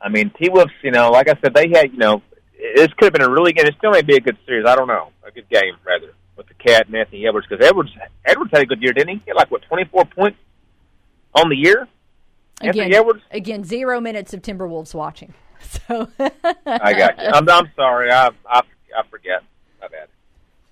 I 0.00 0.08
mean, 0.08 0.30
T 0.40 0.48
Wolves. 0.48 0.70
You 0.82 0.92
know, 0.92 1.10
like 1.10 1.28
I 1.28 1.34
said, 1.42 1.54
they 1.54 1.68
had. 1.74 1.92
You 1.92 1.98
know, 1.98 2.22
this 2.76 2.88
could 2.96 3.04
have 3.06 3.12
been 3.12 3.22
a 3.22 3.30
really 3.30 3.52
good. 3.52 3.66
It 3.66 3.74
still 3.78 3.90
may 3.90 4.02
be 4.02 4.16
a 4.16 4.20
good 4.20 4.38
series. 4.46 4.66
I 4.66 4.76
don't 4.76 4.88
know. 4.88 5.10
A 5.26 5.30
good 5.32 5.48
game 5.48 5.74
rather 5.84 6.12
with 6.36 6.46
the 6.48 6.54
Cat 6.54 6.86
and 6.86 6.94
Anthony 6.94 7.26
Edwards 7.26 7.46
because 7.48 7.66
Edwards 7.66 7.90
Edwards 8.24 8.50
had 8.52 8.62
a 8.62 8.66
good 8.66 8.80
year, 8.82 8.92
didn't 8.92 9.08
he? 9.08 9.14
He 9.16 9.22
had 9.30 9.36
like 9.36 9.50
what 9.50 9.62
24 9.62 10.04
points 10.04 10.38
on 11.34 11.48
the 11.48 11.56
year. 11.56 11.88
again, 12.60 12.68
Anthony 12.84 12.94
Edwards. 12.94 13.22
again, 13.30 13.64
zero 13.64 14.00
minutes 14.00 14.32
of 14.34 14.42
Timberwolves 14.42 14.94
watching. 14.94 15.34
So 15.88 16.08
I 16.66 16.92
got 16.92 17.18
you. 17.18 17.30
I'm, 17.32 17.48
I'm 17.48 17.70
sorry. 17.74 18.10
I, 18.10 18.30
I 18.46 18.60
I 18.96 19.02
forget. 19.08 19.42
My 19.80 19.88
bad. 19.88 20.08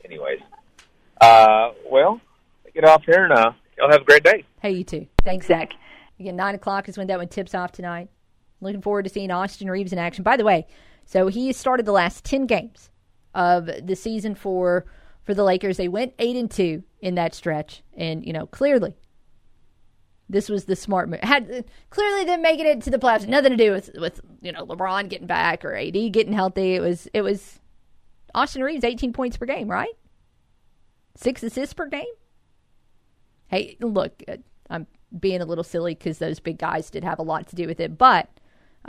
Anyways, 0.05 0.41
uh, 1.21 1.71
well, 1.91 2.21
get 2.75 2.85
off 2.85 3.05
here 3.05 3.25
and 3.25 3.33
uh, 3.33 3.53
y'all 3.79 3.91
have 3.91 4.03
a 4.03 4.05
great 4.05 4.25
day. 4.25 4.45
Hey, 4.61 4.73
you 4.73 4.85
too. 4.85 5.07
Thanks, 5.25 5.47
Zach. 5.47 5.73
Again, 6.19 6.37
nine 6.37 6.55
o'clock 6.55 6.89
is 6.89 6.97
when 6.99 7.07
that 7.09 7.19
one 7.19 7.29
tips 7.29 7.55
off 7.55 7.73
tonight. 7.73 8.09
Looking 8.61 8.83
forward 8.83 9.05
to 9.05 9.11
seeing 9.11 9.31
Austin 9.31 9.71
Reaves 9.71 9.93
in 9.93 9.99
action. 9.99 10.23
By 10.23 10.37
the 10.37 10.45
way, 10.45 10.67
so 11.05 11.29
he 11.29 11.53
started 11.53 11.87
the 11.87 11.93
last 11.93 12.25
ten 12.25 12.47
games 12.47 12.91
of 13.35 13.69
the 13.83 13.97
season 13.97 14.35
for 14.35 14.87
for 15.23 15.35
the 15.35 15.45
Lakers. 15.45 15.77
They 15.77 15.89
went 15.89 16.15
eight 16.19 16.37
and 16.37 16.51
two 16.51 16.83
in 17.01 17.15
that 17.17 17.35
stretch, 17.35 17.83
and 17.95 18.25
you 18.25 18.33
know 18.33 18.47
clearly 18.47 18.97
this 20.29 20.49
was 20.49 20.65
the 20.65 20.77
smart 20.77 21.09
move. 21.09 21.21
Had 21.21 21.65
clearly 21.91 22.25
them 22.25 22.43
making 22.43 22.67
it 22.67 22.83
to 22.83 22.91
the 22.91 22.99
playoffs 22.99 23.27
nothing 23.27 23.51
to 23.51 23.57
do 23.57 23.73
with 23.73 23.91
with 23.99 24.21
you 24.41 24.53
know 24.53 24.65
LeBron 24.65 25.09
getting 25.09 25.27
back 25.27 25.65
or 25.65 25.75
AD 25.75 26.13
getting 26.13 26.33
healthy. 26.33 26.75
It 26.75 26.81
was 26.81 27.09
it 27.13 27.23
was 27.23 27.61
Austin 28.35 28.63
Reaves 28.63 28.85
eighteen 28.85 29.13
points 29.13 29.37
per 29.37 29.47
game, 29.47 29.69
right? 29.69 29.95
Six 31.17 31.43
assists 31.43 31.75
per 31.75 31.87
game. 31.87 32.05
Hey, 33.47 33.77
look, 33.81 34.23
uh, 34.27 34.39
I'm 34.69 34.87
being 35.21 35.41
a 35.41 35.45
little 35.45 35.63
silly 35.63 35.95
because 35.95 36.19
those 36.19 36.41
big 36.41 36.59
guys 36.59 36.91
did 36.91 37.05
have 37.05 37.19
a 37.21 37.23
lot 37.23 37.47
to 37.49 37.57
do 37.57 37.67
with 37.67 37.79
it, 37.79 37.97
but 37.97 38.29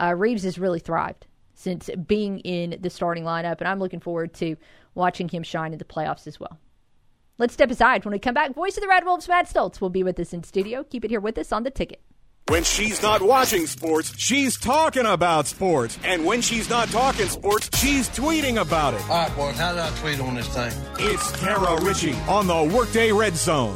uh, 0.01 0.15
Reaves 0.15 0.43
has 0.43 0.57
really 0.57 0.79
thrived 0.79 1.27
since 1.53 1.89
being 2.07 2.39
in 2.39 2.77
the 2.81 2.89
starting 2.89 3.23
lineup, 3.23 3.59
and 3.59 3.67
I'm 3.67 3.79
looking 3.79 3.99
forward 3.99 4.33
to 4.35 4.57
watching 4.95 5.29
him 5.29 5.43
shine 5.43 5.71
in 5.71 5.77
the 5.77 5.85
playoffs 5.85 6.25
as 6.25 6.39
well. 6.39 6.59
Let's 7.37 7.53
step 7.53 7.69
aside. 7.69 8.05
When 8.05 8.13
we 8.13 8.19
come 8.19 8.33
back, 8.33 8.55
voice 8.55 8.77
of 8.77 8.81
the 8.81 8.87
Red 8.87 9.05
Wolves, 9.05 9.27
Matt 9.27 9.47
Stolz, 9.47 9.79
will 9.79 9.89
be 9.89 10.03
with 10.03 10.19
us 10.19 10.33
in 10.33 10.43
studio. 10.43 10.83
Keep 10.83 11.05
it 11.05 11.11
here 11.11 11.19
with 11.19 11.37
us 11.37 11.51
on 11.51 11.63
the 11.63 11.69
ticket. 11.69 12.01
When 12.47 12.63
she's 12.63 13.01
not 13.01 13.23
watching 13.23 13.65
sports, 13.65 14.13
she's 14.17 14.55
talking 14.55 15.07
about 15.07 15.47
sports. 15.47 15.97
And 16.03 16.23
when 16.25 16.43
she's 16.43 16.69
not 16.69 16.89
talking 16.89 17.25
sports, 17.25 17.71
she's 17.73 18.07
tweeting 18.09 18.61
about 18.61 18.93
it. 18.93 19.01
All 19.09 19.17
right, 19.17 19.35
boys, 19.35 19.57
how 19.57 19.73
do 19.73 19.79
I 19.79 19.89
tweet 19.99 20.19
on 20.19 20.35
this 20.35 20.47
thing? 20.49 20.71
It's 20.99 21.35
Kara 21.39 21.81
Richey 21.81 22.13
on 22.27 22.45
the 22.45 22.71
Workday 22.71 23.11
Red 23.11 23.35
Zone. 23.35 23.75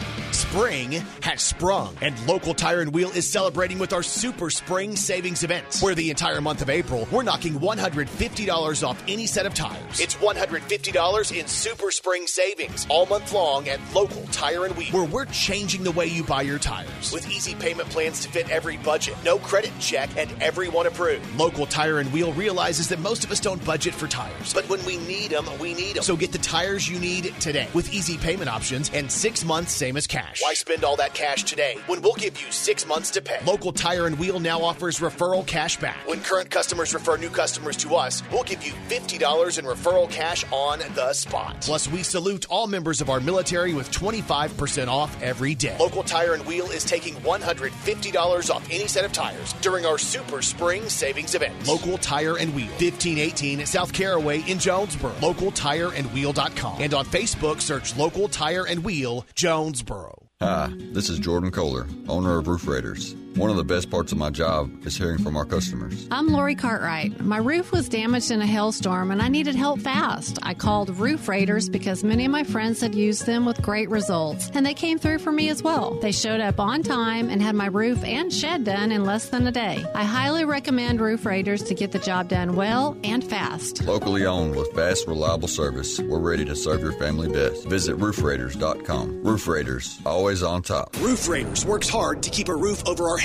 Spring 0.33 0.91
has 1.21 1.41
sprung, 1.41 1.95
and 2.01 2.15
Local 2.25 2.53
Tire 2.53 2.81
and 2.81 2.93
Wheel 2.93 3.11
is 3.11 3.27
celebrating 3.27 3.79
with 3.79 3.91
our 3.91 4.03
Super 4.03 4.49
Spring 4.49 4.95
Savings 4.95 5.43
event. 5.43 5.77
Where 5.81 5.93
the 5.93 6.09
entire 6.09 6.39
month 6.39 6.61
of 6.61 6.69
April, 6.69 7.07
we're 7.11 7.23
knocking 7.23 7.59
$150 7.59 8.87
off 8.87 9.03
any 9.07 9.25
set 9.25 9.45
of 9.45 9.53
tires. 9.53 9.99
It's 9.99 10.15
$150 10.15 11.37
in 11.37 11.47
Super 11.47 11.91
Spring 11.91 12.27
Savings 12.27 12.87
all 12.89 13.05
month 13.05 13.33
long 13.33 13.67
at 13.67 13.79
Local 13.93 14.23
Tire 14.27 14.65
and 14.65 14.75
Wheel, 14.77 14.91
where 14.91 15.03
we're 15.03 15.25
changing 15.25 15.83
the 15.83 15.91
way 15.91 16.05
you 16.05 16.23
buy 16.23 16.43
your 16.43 16.59
tires. 16.59 17.11
With 17.11 17.29
easy 17.29 17.55
payment 17.55 17.89
plans 17.89 18.21
to 18.21 18.29
fit 18.29 18.49
every 18.49 18.77
budget, 18.77 19.15
no 19.25 19.37
credit 19.37 19.73
check, 19.79 20.09
and 20.17 20.31
everyone 20.41 20.87
approved. 20.87 21.25
Local 21.35 21.65
Tire 21.65 21.99
and 21.99 22.11
Wheel 22.13 22.31
realizes 22.33 22.87
that 22.89 22.99
most 22.99 23.25
of 23.25 23.31
us 23.31 23.39
don't 23.41 23.63
budget 23.65 23.93
for 23.93 24.07
tires, 24.07 24.53
but 24.53 24.67
when 24.69 24.83
we 24.85 24.97
need 24.97 25.31
them, 25.31 25.45
we 25.59 25.73
need 25.73 25.95
them. 25.97 26.03
So 26.03 26.15
get 26.15 26.31
the 26.31 26.37
tires 26.37 26.87
you 26.87 26.99
need 26.99 27.33
today 27.41 27.67
with 27.73 27.93
easy 27.93 28.17
payment 28.17 28.49
options 28.49 28.89
and 28.93 29.11
six 29.11 29.43
months 29.43 29.73
same 29.73 29.97
as 29.97 30.07
cash. 30.07 30.20
Why 30.41 30.53
spend 30.53 30.83
all 30.83 30.95
that 30.97 31.13
cash 31.13 31.43
today 31.43 31.77
when 31.87 32.01
we'll 32.01 32.13
give 32.13 32.39
you 32.41 32.51
six 32.51 32.85
months 32.87 33.09
to 33.11 33.21
pay? 33.21 33.39
Local 33.45 33.71
Tire 33.71 34.05
and 34.05 34.17
Wheel 34.19 34.39
now 34.39 34.61
offers 34.61 34.99
referral 34.99 35.45
cash 35.45 35.77
back. 35.77 36.07
When 36.07 36.21
current 36.21 36.49
customers 36.49 36.93
refer 36.93 37.17
new 37.17 37.29
customers 37.29 37.75
to 37.77 37.95
us, 37.95 38.21
we'll 38.31 38.43
give 38.43 38.63
you 38.63 38.73
$50 38.89 39.57
in 39.57 39.65
referral 39.65 40.09
cash 40.09 40.45
on 40.51 40.79
the 40.93 41.13
spot. 41.13 41.57
Plus, 41.61 41.87
we 41.87 42.03
salute 42.03 42.45
all 42.49 42.67
members 42.67 43.01
of 43.01 43.09
our 43.09 43.19
military 43.19 43.73
with 43.73 43.89
25% 43.91 44.87
off 44.87 45.19
every 45.21 45.55
day. 45.55 45.75
Local 45.79 46.03
Tire 46.03 46.33
and 46.33 46.45
Wheel 46.45 46.69
is 46.69 46.85
taking 46.85 47.15
$150 47.15 48.49
off 48.53 48.67
any 48.69 48.87
set 48.87 49.05
of 49.05 49.11
tires 49.11 49.53
during 49.61 49.85
our 49.85 49.97
Super 49.97 50.41
Spring 50.41 50.87
Savings 50.87 51.35
event. 51.35 51.67
Local 51.67 51.97
Tire 51.97 52.37
and 52.37 52.53
Wheel, 52.53 52.67
1518 52.67 53.65
South 53.65 53.91
Caraway 53.91 54.41
in 54.41 54.59
Jonesboro. 54.59 55.13
Local 55.21 55.51
Tire 55.51 55.91
and 55.93 56.11
LocalTireandWheel.com. 56.11 56.81
And 56.81 56.93
on 56.93 57.05
Facebook, 57.05 57.61
search 57.61 57.95
Local 57.97 58.27
Tire 58.27 58.65
and 58.65 58.83
Wheel, 58.83 59.25
Jonesboro. 59.35 60.10
Hi, 60.41 60.73
this 60.91 61.07
is 61.07 61.19
Jordan 61.19 61.51
Kohler, 61.51 61.85
owner 62.07 62.39
of 62.39 62.47
Roof 62.47 62.65
Raiders. 62.65 63.13
One 63.35 63.49
of 63.49 63.55
the 63.55 63.63
best 63.63 63.89
parts 63.89 64.11
of 64.11 64.17
my 64.17 64.29
job 64.29 64.85
is 64.85 64.97
hearing 64.97 65.17
from 65.17 65.37
our 65.37 65.45
customers. 65.45 66.05
I'm 66.11 66.27
Lori 66.27 66.53
Cartwright. 66.53 67.21
My 67.21 67.37
roof 67.37 67.71
was 67.71 67.87
damaged 67.87 68.29
in 68.29 68.41
a 68.41 68.45
hailstorm 68.45 69.09
and 69.09 69.21
I 69.21 69.29
needed 69.29 69.55
help 69.55 69.79
fast. 69.79 70.37
I 70.43 70.53
called 70.53 70.89
Roof 70.97 71.27
Raiders 71.29 71.69
because 71.69 72.03
many 72.03 72.25
of 72.25 72.31
my 72.31 72.43
friends 72.43 72.81
had 72.81 72.93
used 72.93 73.25
them 73.25 73.45
with 73.45 73.61
great 73.61 73.89
results, 73.89 74.51
and 74.53 74.65
they 74.65 74.73
came 74.73 74.99
through 74.99 75.19
for 75.19 75.31
me 75.31 75.49
as 75.49 75.63
well. 75.63 75.95
They 76.01 76.11
showed 76.11 76.41
up 76.41 76.59
on 76.59 76.83
time 76.83 77.29
and 77.29 77.41
had 77.41 77.55
my 77.55 77.67
roof 77.67 78.03
and 78.03 78.33
shed 78.33 78.65
done 78.65 78.91
in 78.91 79.05
less 79.05 79.29
than 79.29 79.47
a 79.47 79.51
day. 79.51 79.83
I 79.95 80.03
highly 80.03 80.43
recommend 80.43 80.99
Roof 80.99 81.25
Raiders 81.25 81.63
to 81.63 81.73
get 81.73 81.93
the 81.93 81.99
job 81.99 82.27
done 82.27 82.55
well 82.55 82.97
and 83.03 83.23
fast. 83.23 83.83
Locally 83.85 84.25
owned 84.25 84.55
with 84.55 84.71
fast, 84.73 85.07
reliable 85.07 85.47
service, 85.47 85.99
we're 86.01 86.19
ready 86.19 86.43
to 86.45 86.55
serve 86.55 86.81
your 86.81 86.93
family 86.93 87.31
best. 87.31 87.65
Visit 87.67 87.97
roofraiders.com. 87.97 89.23
Roof 89.23 89.47
Raiders, 89.47 89.99
always 90.05 90.43
on 90.43 90.61
top. 90.63 90.95
Roof 90.99 91.27
Raiders 91.29 91.65
works 91.65 91.87
hard 91.87 92.21
to 92.23 92.29
keep 92.29 92.49
a 92.49 92.55
roof 92.55 92.83
over 92.85 93.07
our 93.07 93.20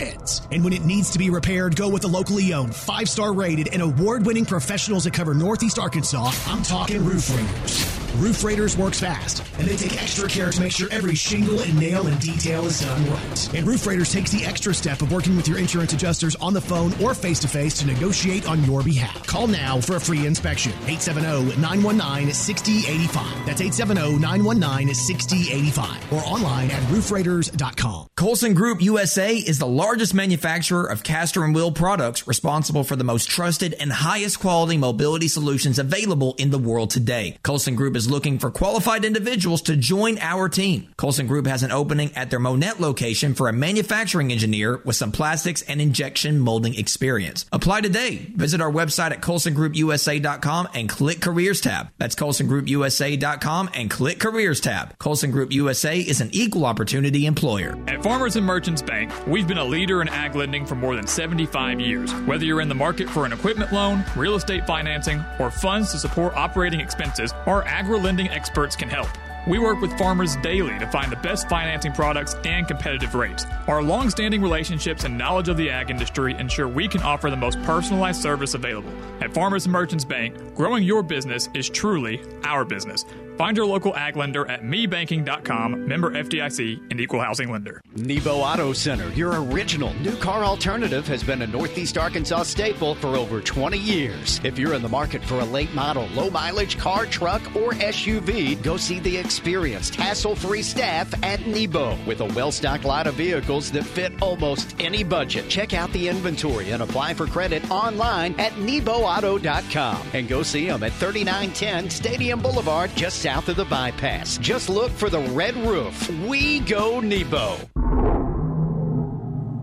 And 0.50 0.62
when 0.62 0.72
it 0.72 0.84
needs 0.84 1.10
to 1.10 1.18
be 1.18 1.30
repaired, 1.30 1.76
go 1.76 1.88
with 1.88 2.02
the 2.02 2.08
locally 2.08 2.52
owned, 2.52 2.74
five 2.74 3.08
star 3.08 3.32
rated, 3.32 3.68
and 3.68 3.82
award 3.82 4.26
winning 4.26 4.44
professionals 4.44 5.04
that 5.04 5.14
cover 5.14 5.34
Northeast 5.34 5.78
Arkansas. 5.78 6.32
I'm 6.46 6.62
talking 6.62 7.04
Roof 7.04 7.28
Raiders. 7.34 8.05
Roof 8.16 8.44
Raiders 8.44 8.78
works 8.78 9.00
fast, 9.00 9.42
and 9.58 9.68
they 9.68 9.76
take 9.76 10.02
extra 10.02 10.26
care 10.26 10.50
to 10.50 10.60
make 10.60 10.72
sure 10.72 10.88
every 10.90 11.14
shingle 11.14 11.60
and 11.60 11.78
nail 11.78 12.06
and 12.06 12.18
detail 12.18 12.64
is 12.64 12.80
done 12.80 13.10
right. 13.10 13.54
And 13.54 13.66
Roof 13.66 13.86
Raiders 13.86 14.10
takes 14.10 14.30
the 14.30 14.42
extra 14.44 14.72
step 14.72 15.02
of 15.02 15.12
working 15.12 15.36
with 15.36 15.46
your 15.46 15.58
insurance 15.58 15.92
adjusters 15.92 16.34
on 16.36 16.54
the 16.54 16.60
phone 16.60 16.92
or 17.02 17.12
face 17.12 17.38
to 17.40 17.48
face 17.48 17.74
to 17.74 17.86
negotiate 17.86 18.48
on 18.48 18.64
your 18.64 18.82
behalf. 18.82 19.26
Call 19.26 19.48
now 19.48 19.80
for 19.82 19.96
a 19.96 20.00
free 20.00 20.26
inspection. 20.26 20.72
870 20.86 21.60
919 21.60 22.32
6085. 22.32 23.46
That's 23.46 23.60
870 23.60 24.18
919 24.18 24.94
6085. 24.94 26.12
Or 26.12 26.24
online 26.24 26.70
at 26.70 26.82
roofraiders.com. 26.84 28.06
Colson 28.16 28.54
Group 28.54 28.80
USA 28.80 29.36
is 29.36 29.58
the 29.58 29.66
largest 29.66 30.14
manufacturer 30.14 30.86
of 30.86 31.02
caster 31.02 31.44
and 31.44 31.54
wheel 31.54 31.70
products 31.70 32.26
responsible 32.26 32.82
for 32.82 32.96
the 32.96 33.04
most 33.04 33.28
trusted 33.28 33.74
and 33.74 33.92
highest 33.92 34.40
quality 34.40 34.78
mobility 34.78 35.28
solutions 35.28 35.78
available 35.78 36.34
in 36.38 36.50
the 36.50 36.58
world 36.58 36.88
today. 36.90 37.36
Colson 37.42 37.74
Group 37.74 37.94
is 37.94 38.05
looking 38.08 38.38
for 38.38 38.50
qualified 38.50 39.04
individuals 39.04 39.62
to 39.62 39.76
join 39.76 40.18
our 40.18 40.48
team. 40.48 40.88
Colson 40.96 41.26
Group 41.26 41.46
has 41.46 41.62
an 41.62 41.72
opening 41.72 42.14
at 42.14 42.30
their 42.30 42.38
Monette 42.38 42.80
location 42.80 43.34
for 43.34 43.48
a 43.48 43.52
manufacturing 43.52 44.30
engineer 44.30 44.80
with 44.84 44.96
some 44.96 45.12
plastics 45.12 45.62
and 45.62 45.80
injection 45.80 46.38
molding 46.38 46.74
experience. 46.74 47.44
Apply 47.52 47.80
today. 47.80 48.30
Visit 48.34 48.60
our 48.60 48.70
website 48.70 49.10
at 49.10 49.20
colsongroupusa.com 49.20 50.68
and 50.74 50.88
click 50.88 51.20
careers 51.20 51.60
tab. 51.60 51.88
That's 51.98 52.14
colsongroupusa.com 52.14 53.70
and 53.74 53.90
click 53.90 54.20
careers 54.20 54.60
tab. 54.60 54.96
Colson 54.98 55.30
Group 55.30 55.52
USA 55.52 55.98
is 55.98 56.20
an 56.20 56.30
equal 56.32 56.64
opportunity 56.64 57.26
employer. 57.26 57.76
At 57.88 58.02
Farmers 58.02 58.36
and 58.36 58.46
Merchants 58.46 58.82
Bank, 58.82 59.12
we've 59.26 59.48
been 59.48 59.58
a 59.58 59.64
leader 59.64 60.02
in 60.02 60.08
ag 60.08 60.36
lending 60.36 60.66
for 60.66 60.76
more 60.76 60.94
than 60.94 61.06
75 61.06 61.80
years. 61.80 62.12
Whether 62.26 62.44
you're 62.44 62.60
in 62.60 62.68
the 62.68 62.74
market 62.74 63.10
for 63.10 63.26
an 63.26 63.32
equipment 63.32 63.72
loan, 63.72 64.04
real 64.14 64.36
estate 64.36 64.66
financing, 64.66 65.24
or 65.38 65.50
funds 65.50 65.90
to 65.92 65.98
support 65.98 66.34
operating 66.36 66.80
expenses, 66.80 67.32
our 67.46 67.64
agri 67.64 67.95
lending 67.98 68.28
experts 68.28 68.76
can 68.76 68.88
help. 68.88 69.08
We 69.46 69.60
work 69.60 69.80
with 69.80 69.96
farmers 69.96 70.34
daily 70.36 70.76
to 70.80 70.86
find 70.88 71.10
the 71.10 71.16
best 71.16 71.48
financing 71.48 71.92
products 71.92 72.34
and 72.44 72.66
competitive 72.66 73.14
rates. 73.14 73.44
Our 73.68 73.82
long 73.82 74.10
standing 74.10 74.42
relationships 74.42 75.04
and 75.04 75.16
knowledge 75.16 75.48
of 75.48 75.56
the 75.56 75.70
ag 75.70 75.88
industry 75.88 76.34
ensure 76.36 76.66
we 76.66 76.88
can 76.88 77.02
offer 77.02 77.30
the 77.30 77.36
most 77.36 77.62
personalized 77.62 78.20
service 78.20 78.54
available. 78.54 78.92
At 79.20 79.32
Farmers 79.32 79.66
and 79.66 79.72
Merchants 79.72 80.04
Bank, 80.04 80.56
growing 80.56 80.82
your 80.82 81.02
business 81.04 81.48
is 81.54 81.70
truly 81.70 82.20
our 82.44 82.64
business. 82.64 83.04
Find 83.36 83.54
your 83.54 83.66
local 83.66 83.94
ag 83.94 84.16
lender 84.16 84.50
at 84.50 84.62
mebanking.com, 84.62 85.86
member 85.86 86.12
FDIC, 86.12 86.90
and 86.90 86.98
equal 86.98 87.20
housing 87.20 87.50
lender. 87.50 87.82
Nebo 87.94 88.36
Auto 88.36 88.72
Center, 88.72 89.10
your 89.10 89.42
original 89.44 89.92
new 89.94 90.16
car 90.16 90.42
alternative, 90.42 91.06
has 91.06 91.22
been 91.22 91.42
a 91.42 91.46
Northeast 91.46 91.98
Arkansas 91.98 92.44
staple 92.44 92.94
for 92.94 93.08
over 93.08 93.42
20 93.42 93.76
years. 93.76 94.40
If 94.42 94.58
you're 94.58 94.72
in 94.72 94.80
the 94.80 94.88
market 94.88 95.22
for 95.22 95.40
a 95.40 95.44
late 95.44 95.74
model, 95.74 96.06
low 96.14 96.30
mileage 96.30 96.78
car, 96.78 97.04
truck, 97.04 97.42
or 97.54 97.72
SUV, 97.72 98.62
go 98.62 98.78
see 98.78 99.00
the 99.00 99.18
experienced, 99.18 99.96
hassle 99.96 100.34
free 100.34 100.62
staff 100.62 101.12
at 101.22 101.46
Nebo 101.46 101.98
with 102.06 102.20
a 102.20 102.26
well 102.34 102.52
stocked 102.52 102.86
lot 102.86 103.06
of 103.06 103.14
vehicles 103.14 103.70
that 103.72 103.84
fit 103.84 104.12
almost 104.22 104.74
any 104.80 105.04
budget. 105.04 105.48
Check 105.50 105.74
out 105.74 105.92
the 105.92 106.08
inventory 106.08 106.70
and 106.70 106.82
apply 106.82 107.12
for 107.12 107.26
credit 107.26 107.70
online 107.70 108.38
at 108.40 108.52
NeboAuto.com 108.52 110.06
and 110.14 110.26
go 110.26 110.42
see 110.42 110.66
them 110.66 110.82
at 110.82 110.92
3910 110.92 111.90
Stadium 111.90 112.40
Boulevard, 112.40 112.90
just 112.94 113.25
south 113.26 113.48
of 113.48 113.56
the 113.56 113.64
bypass. 113.64 114.38
Just 114.38 114.68
look 114.68 114.92
for 114.92 115.10
the 115.10 115.18
red 115.18 115.56
roof. 115.56 116.08
We 116.28 116.60
go 116.60 117.00
Nebo. 117.00 117.56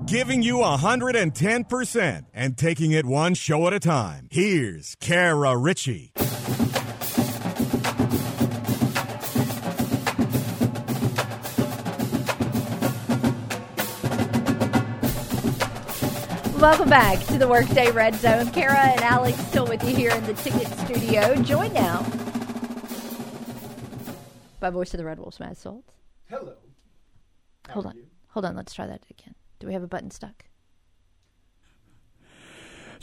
Giving 0.05 0.43
you 0.43 0.55
110% 0.55 2.25
and 2.33 2.57
taking 2.57 2.91
it 2.91 3.05
one 3.05 3.35
show 3.35 3.65
at 3.67 3.71
a 3.71 3.79
time. 3.79 4.27
Here's 4.31 4.95
Kara 4.99 5.55
Richey. 5.55 6.11
Welcome 16.59 16.89
back 16.89 17.17
to 17.27 17.37
the 17.37 17.47
Workday 17.49 17.91
Red 17.91 18.15
Zone. 18.15 18.51
Kara 18.51 18.77
and 18.77 18.99
Alex 18.99 19.37
still 19.47 19.65
with 19.65 19.81
you 19.87 19.95
here 19.95 20.11
in 20.11 20.25
the 20.25 20.33
ticket 20.33 20.67
studio. 20.79 21.33
Join 21.43 21.71
now 21.71 22.05
by 24.63 24.69
voice 24.69 24.93
of 24.93 24.97
the 24.97 25.03
Red 25.03 25.19
Wolves, 25.19 25.41
Matt 25.41 25.57
Stolz. 25.57 25.83
Hello. 26.29 26.53
Hold 27.69 27.85
on. 27.85 27.97
Hold 28.29 28.45
on. 28.45 28.55
Let's 28.55 28.73
try 28.73 28.87
that 28.87 29.01
again. 29.09 29.35
Do 29.59 29.67
we 29.67 29.73
have 29.73 29.83
a 29.83 29.87
button 29.87 30.09
stuck? 30.09 30.45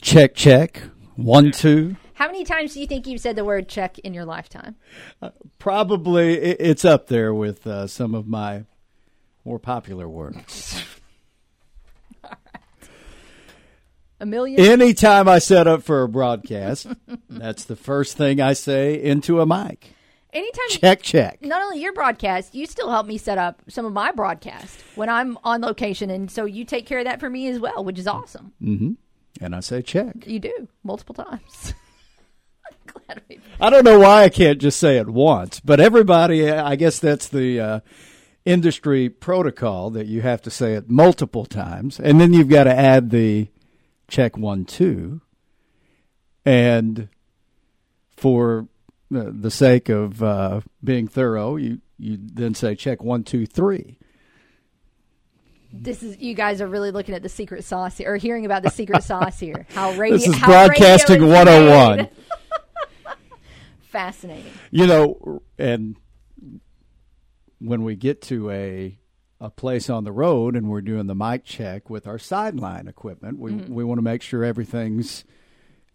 Check, 0.01 0.35
check. 0.35 0.81
One, 1.17 1.53
two. 1.53 1.97
How 2.15 2.29
many 2.29 2.45
times 2.45 2.73
do 2.73 2.81
you 2.81 2.87
think 2.87 3.07
you've 3.07 3.21
said 3.21 3.37
the 3.37 3.45
word 3.45 3.69
check 3.69 3.99
in 3.99 4.15
your 4.15 4.25
lifetime? 4.25 4.77
Uh, 5.21 5.33
probably 5.59 6.33
it, 6.39 6.57
it's 6.61 6.87
up 6.87 7.09
there 7.09 7.35
with 7.35 7.67
uh, 7.67 7.87
some 7.87 8.15
of 8.15 8.27
my 8.27 8.65
more 9.45 9.59
popular 9.59 10.09
words. 10.09 10.83
A 14.21 14.25
million? 14.25 14.59
Anytime 14.61 15.29
I 15.29 15.39
set 15.39 15.67
up 15.67 15.83
for 15.83 16.03
a 16.03 16.09
broadcast, 16.09 16.87
that's 17.29 17.65
the 17.65 17.77
first 17.77 18.17
thing 18.17 18.41
I 18.41 18.55
say 18.55 18.95
into 18.95 19.43
a 19.43 19.47
mic. 19.47 19.95
Anytime. 20.33 20.69
Check, 20.69 21.03
check. 21.03 21.43
Not 21.43 21.63
only 21.63 21.81
your 21.81 21.93
broadcast, 21.93 22.55
you 22.55 22.67
still 22.67 22.91
help 22.91 23.07
me 23.07 23.19
set 23.19 23.39
up 23.39 23.63
some 23.69 23.85
of 23.85 23.93
my 23.93 24.13
broadcast 24.13 24.81
when 24.95 25.09
I'm 25.09 25.39
on 25.43 25.61
location, 25.61 26.11
and 26.11 26.31
so 26.31 26.45
you 26.45 26.65
take 26.65 26.87
care 26.87 26.99
of 26.99 27.05
that 27.05 27.21
for 27.21 27.29
me 27.29 27.49
as 27.49 27.59
well, 27.59 27.85
which 27.85 27.99
is 27.99 28.07
awesome. 28.07 28.53
Mm-hmm. 28.63 28.93
And 29.41 29.55
I 29.55 29.61
say 29.61 29.83
check. 29.83 30.27
You 30.27 30.39
do 30.39 30.69
multiple 30.85 31.15
times. 31.15 31.75
I 33.61 33.71
don't 33.71 33.85
know 33.85 33.99
why 33.99 34.25
I 34.25 34.29
can't 34.29 34.61
just 34.61 34.79
say 34.79 34.99
it 34.99 35.09
once, 35.09 35.61
but 35.61 35.81
everybody, 35.81 36.51
I 36.51 36.77
guess 36.77 36.99
that's 36.99 37.29
the 37.29 37.61
uh, 37.61 37.81
industry 38.45 39.09
protocol 39.09 39.91
that 39.91 40.07
you 40.07 40.23
have 40.23 40.43
to 40.43 40.51
say 40.51 40.75
it 40.75 40.89
multiple 40.89 41.45
times, 41.45 41.99
and 41.99 42.21
then 42.21 42.33
you've 42.33 42.49
got 42.49 42.65
to 42.65 42.75
add 42.75 43.11
the 43.11 43.49
check 44.09 44.37
one 44.37 44.65
two, 44.65 45.21
and 46.45 47.09
for 48.17 48.67
the, 49.11 49.31
the 49.33 49.51
sake 49.51 49.89
of 49.89 50.23
uh, 50.23 50.61
being 50.83 51.09
thorough, 51.09 51.57
you 51.57 51.81
you 51.99 52.19
then 52.21 52.55
say 52.55 52.75
check 52.75 53.03
one 53.03 53.25
two 53.25 53.47
three. 53.47 53.99
This 55.73 56.03
is 56.03 56.19
you 56.19 56.35
guys 56.35 56.61
are 56.61 56.67
really 56.67 56.91
looking 56.91 57.15
at 57.15 57.23
the 57.23 57.29
secret 57.29 57.63
sauce 57.65 57.97
here, 57.99 58.13
or 58.13 58.17
hearing 58.17 58.45
about 58.45 58.63
the 58.63 58.71
secret 58.71 59.03
sauce 59.11 59.39
here. 59.39 59.67
How 59.71 59.93
radio? 59.93 60.17
This 60.17 60.27
is 60.29 60.35
how 60.37 60.47
broadcasting 60.47 61.27
101. 61.29 62.09
Fascinating. 63.83 64.53
You 64.71 64.87
know, 64.87 65.43
and 65.59 65.97
when 67.59 67.83
we 67.83 67.97
get 67.97 68.23
to 68.23 68.51
a 68.51 68.97
a 69.43 69.49
place 69.51 69.89
on 69.89 70.05
the 70.05 70.13
road 70.13 70.55
and 70.55 70.69
we're 70.69 70.83
doing 70.83 71.07
the 71.07 71.15
mic 71.15 71.45
check 71.45 71.89
with 71.89 72.07
our 72.07 72.19
sideline 72.19 72.87
equipment, 72.89 73.39
we 73.39 73.53
Mhm. 73.53 73.69
we 73.71 73.85
want 73.85 73.99
to 73.99 74.03
make 74.03 74.23
sure 74.23 74.45
everything's 74.45 75.25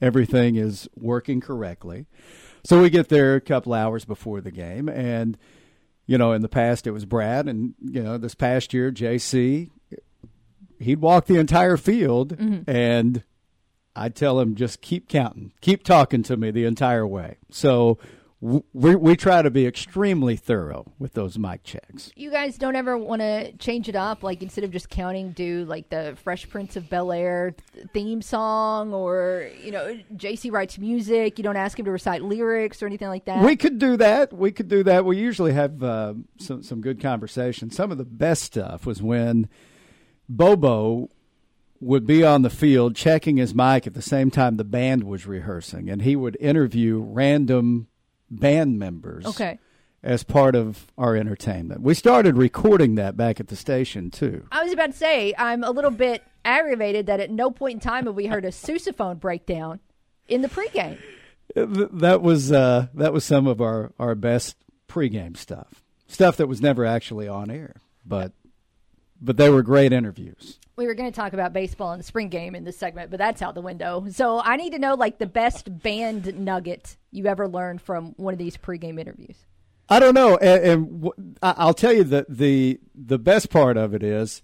everything 0.02 0.56
is 0.56 0.90
working 0.96 1.40
correctly. 1.42 2.06
So 2.66 2.82
we 2.82 2.90
get 2.90 3.10
there 3.10 3.36
a 3.36 3.42
couple 3.42 3.74
hours 3.74 4.06
before 4.06 4.42
the 4.42 4.52
game 4.52 4.90
and 4.90 5.38
you 6.08 6.18
know, 6.20 6.34
in 6.34 6.42
the 6.42 6.50
past 6.50 6.86
it 6.88 6.92
was 6.92 7.06
Brad 7.06 7.48
and 7.48 7.74
you 7.82 8.02
know, 8.04 8.18
this 8.18 8.36
past 8.36 8.74
year 8.74 8.92
JC 8.92 9.70
he'd 10.80 11.00
walk 11.00 11.26
the 11.26 11.38
entire 11.38 11.78
field 11.78 12.38
Mhm. 12.38 12.64
and 12.68 13.24
I'd 13.96 14.16
tell 14.16 14.40
him 14.42 14.56
just 14.56 14.82
keep 14.82 15.08
counting, 15.08 15.54
keep 15.62 15.84
talking 15.84 16.22
to 16.24 16.36
me 16.36 16.52
the 16.52 16.66
entire 16.66 17.08
way. 17.08 17.38
So 17.50 17.98
we, 18.42 18.96
we 18.96 19.16
try 19.16 19.42
to 19.42 19.50
be 19.50 19.66
extremely 19.66 20.36
thorough 20.36 20.92
with 21.00 21.14
those 21.14 21.38
mic 21.38 21.64
checks. 21.64 22.12
You 22.16 22.30
guys 22.30 22.58
don't 22.58 22.76
ever 22.76 22.98
want 22.98 23.22
to 23.22 23.54
change 23.54 23.88
it 23.88 23.96
up, 23.96 24.24
like 24.24 24.44
instead 24.44 24.64
of 24.64 24.72
just 24.72 24.90
counting, 24.90 25.32
do 25.32 25.66
like 25.66 25.90
the 25.90 26.18
Fresh 26.24 26.50
Prince 26.50 26.76
of 26.76 26.90
Bel 26.90 27.12
Air 27.12 27.56
theme 27.94 28.22
song, 28.22 28.94
or 28.94 29.50
you 29.64 29.72
know, 29.72 29.98
JC 30.16 30.52
writes 30.52 30.78
music. 30.78 31.40
You 31.40 31.44
don't 31.44 31.56
ask 31.56 31.80
him 31.80 31.86
to 31.86 31.92
recite 31.92 32.22
lyrics 32.22 32.84
or 32.84 32.88
anything 32.88 33.08
like 33.08 33.26
that. 33.26 33.44
We 33.44 33.56
could 33.56 33.80
do 33.80 33.98
that. 33.98 34.34
We 34.34 34.52
could 34.52 34.68
do 34.68 34.84
that. 34.84 35.06
We 35.06 35.18
usually 35.18 35.54
have 35.54 35.82
uh, 35.82 36.14
some 36.38 36.62
some 36.62 36.82
good 36.82 37.02
conversation. 37.02 37.72
Some 37.72 37.92
of 37.92 37.98
the 37.98 38.06
best 38.06 38.44
stuff 38.44 38.86
was 38.86 39.02
when 39.02 39.48
Bobo 40.28 41.10
would 41.80 42.06
be 42.06 42.24
on 42.24 42.42
the 42.42 42.50
field 42.50 42.96
checking 42.96 43.38
his 43.38 43.56
mic 43.56 43.88
at 43.88 43.94
the 43.94 44.02
same 44.02 44.30
time 44.30 44.58
the 44.58 44.64
band 44.64 45.04
was 45.04 45.26
rehearsing, 45.26 45.90
and 45.90 46.02
he 46.02 46.16
would 46.16 46.38
interview 46.40 47.00
random 47.00 47.88
band 48.30 48.80
members. 48.80 49.26
Okay. 49.26 49.60
As 50.04 50.24
part 50.24 50.56
of 50.56 50.92
our 51.00 51.16
entertainment, 51.16 51.82
we 51.82 51.96
started 51.96 52.38
recording 52.38 52.94
that 52.96 53.18
back 53.18 53.40
at 53.40 53.48
the 53.48 53.56
station 53.56 54.12
too. 54.12 54.46
I 54.52 54.64
was 54.64 54.72
about 54.72 54.92
to 54.92 54.98
say 54.98 55.34
I'm 55.36 55.64
a 55.64 55.72
little 55.72 55.90
bit 55.90 56.22
aggravated 56.44 57.08
that 57.08 57.20
at 57.20 57.32
no 57.32 57.50
point 57.50 57.74
in 57.74 57.80
time 57.80 58.06
have 58.06 58.14
we 58.14 58.28
heard 58.28 58.46
a 58.46 58.50
sousaphone 58.50 59.20
breakdown 59.20 59.80
in 60.28 60.42
the 60.42 60.48
pregame. 60.48 61.00
That 61.56 62.22
was 62.22 62.52
uh, 62.52 62.88
that 62.94 63.14
was 63.14 63.26
some 63.26 63.48
of 63.48 63.62
our 63.62 63.94
our 63.98 64.14
best 64.14 64.58
pregame 64.88 65.36
stuff, 65.36 65.84
stuff 66.08 66.38
that 66.38 66.48
was 66.48 66.62
never 66.62 66.86
actually 66.86 67.28
on 67.28 67.50
air, 67.50 67.78
but 68.06 68.32
but 69.22 69.38
they 69.38 69.50
were 69.50 69.62
great 69.62 69.94
interviews. 69.94 70.60
We 70.76 70.88
were 70.88 70.94
going 70.94 71.12
to 71.12 71.16
talk 71.16 71.34
about 71.34 71.54
baseball 71.54 71.92
and 71.92 72.00
the 72.00 72.06
spring 72.06 72.30
game 72.30 72.54
in 72.54 72.66
this 72.66 72.78
segment, 72.78 73.10
but 73.10 73.18
that's 73.18 73.42
out 73.42 73.56
the 73.56 73.62
window. 73.62 74.06
So 74.12 74.42
I 74.42 74.58
need 74.58 74.72
to 74.72 74.80
know 74.80 74.96
like 74.96 75.20
the 75.20 75.26
best 75.26 75.82
band 75.82 76.38
nugget 76.38 76.98
you 77.12 77.28
ever 77.28 77.48
learned 77.48 77.82
from 77.82 78.14
one 78.18 78.34
of 78.34 78.38
these 78.38 78.58
pregame 78.58 79.00
interviews. 79.00 79.38
I 79.88 80.00
don't 80.00 80.16
know, 80.16 80.36
and, 80.38 80.64
and 80.64 81.02
w- 81.04 81.36
I'll 81.44 81.76
tell 81.76 81.94
you 81.94 82.04
that 82.06 82.26
the 82.28 82.80
the 82.96 83.20
best 83.20 83.52
part 83.52 83.78
of 83.78 83.94
it 83.94 84.02
is 84.02 84.42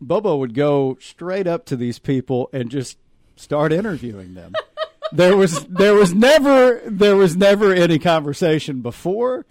Bobo 0.00 0.36
would 0.36 0.54
go 0.54 0.98
straight 1.00 1.46
up 1.46 1.64
to 1.66 1.76
these 1.76 2.00
people 2.00 2.50
and 2.52 2.68
just 2.68 2.98
start 3.36 3.72
interviewing 3.72 4.34
them. 4.34 4.52
there 5.12 5.36
was 5.36 5.64
there 5.66 5.94
was 5.94 6.12
never 6.12 6.82
there 6.86 7.16
was 7.16 7.36
never 7.36 7.72
any 7.72 7.98
conversation 7.98 8.80
before 8.80 9.46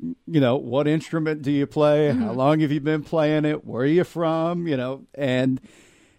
you 0.00 0.40
know, 0.40 0.56
what 0.56 0.86
instrument 0.86 1.42
do 1.42 1.50
you 1.50 1.66
play? 1.66 2.08
Mm-hmm. 2.10 2.22
How 2.22 2.32
long 2.32 2.60
have 2.60 2.70
you 2.72 2.80
been 2.80 3.02
playing 3.02 3.44
it? 3.44 3.64
Where 3.64 3.82
are 3.82 3.86
you 3.86 4.04
from? 4.04 4.66
You 4.66 4.76
know, 4.76 5.04
and 5.14 5.60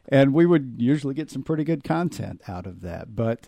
and 0.10 0.34
we 0.34 0.46
would 0.46 0.76
usually 0.78 1.14
get 1.14 1.30
some 1.30 1.44
pretty 1.44 1.64
good 1.64 1.84
content 1.84 2.42
out 2.48 2.66
of 2.66 2.82
that. 2.82 3.16
But 3.16 3.48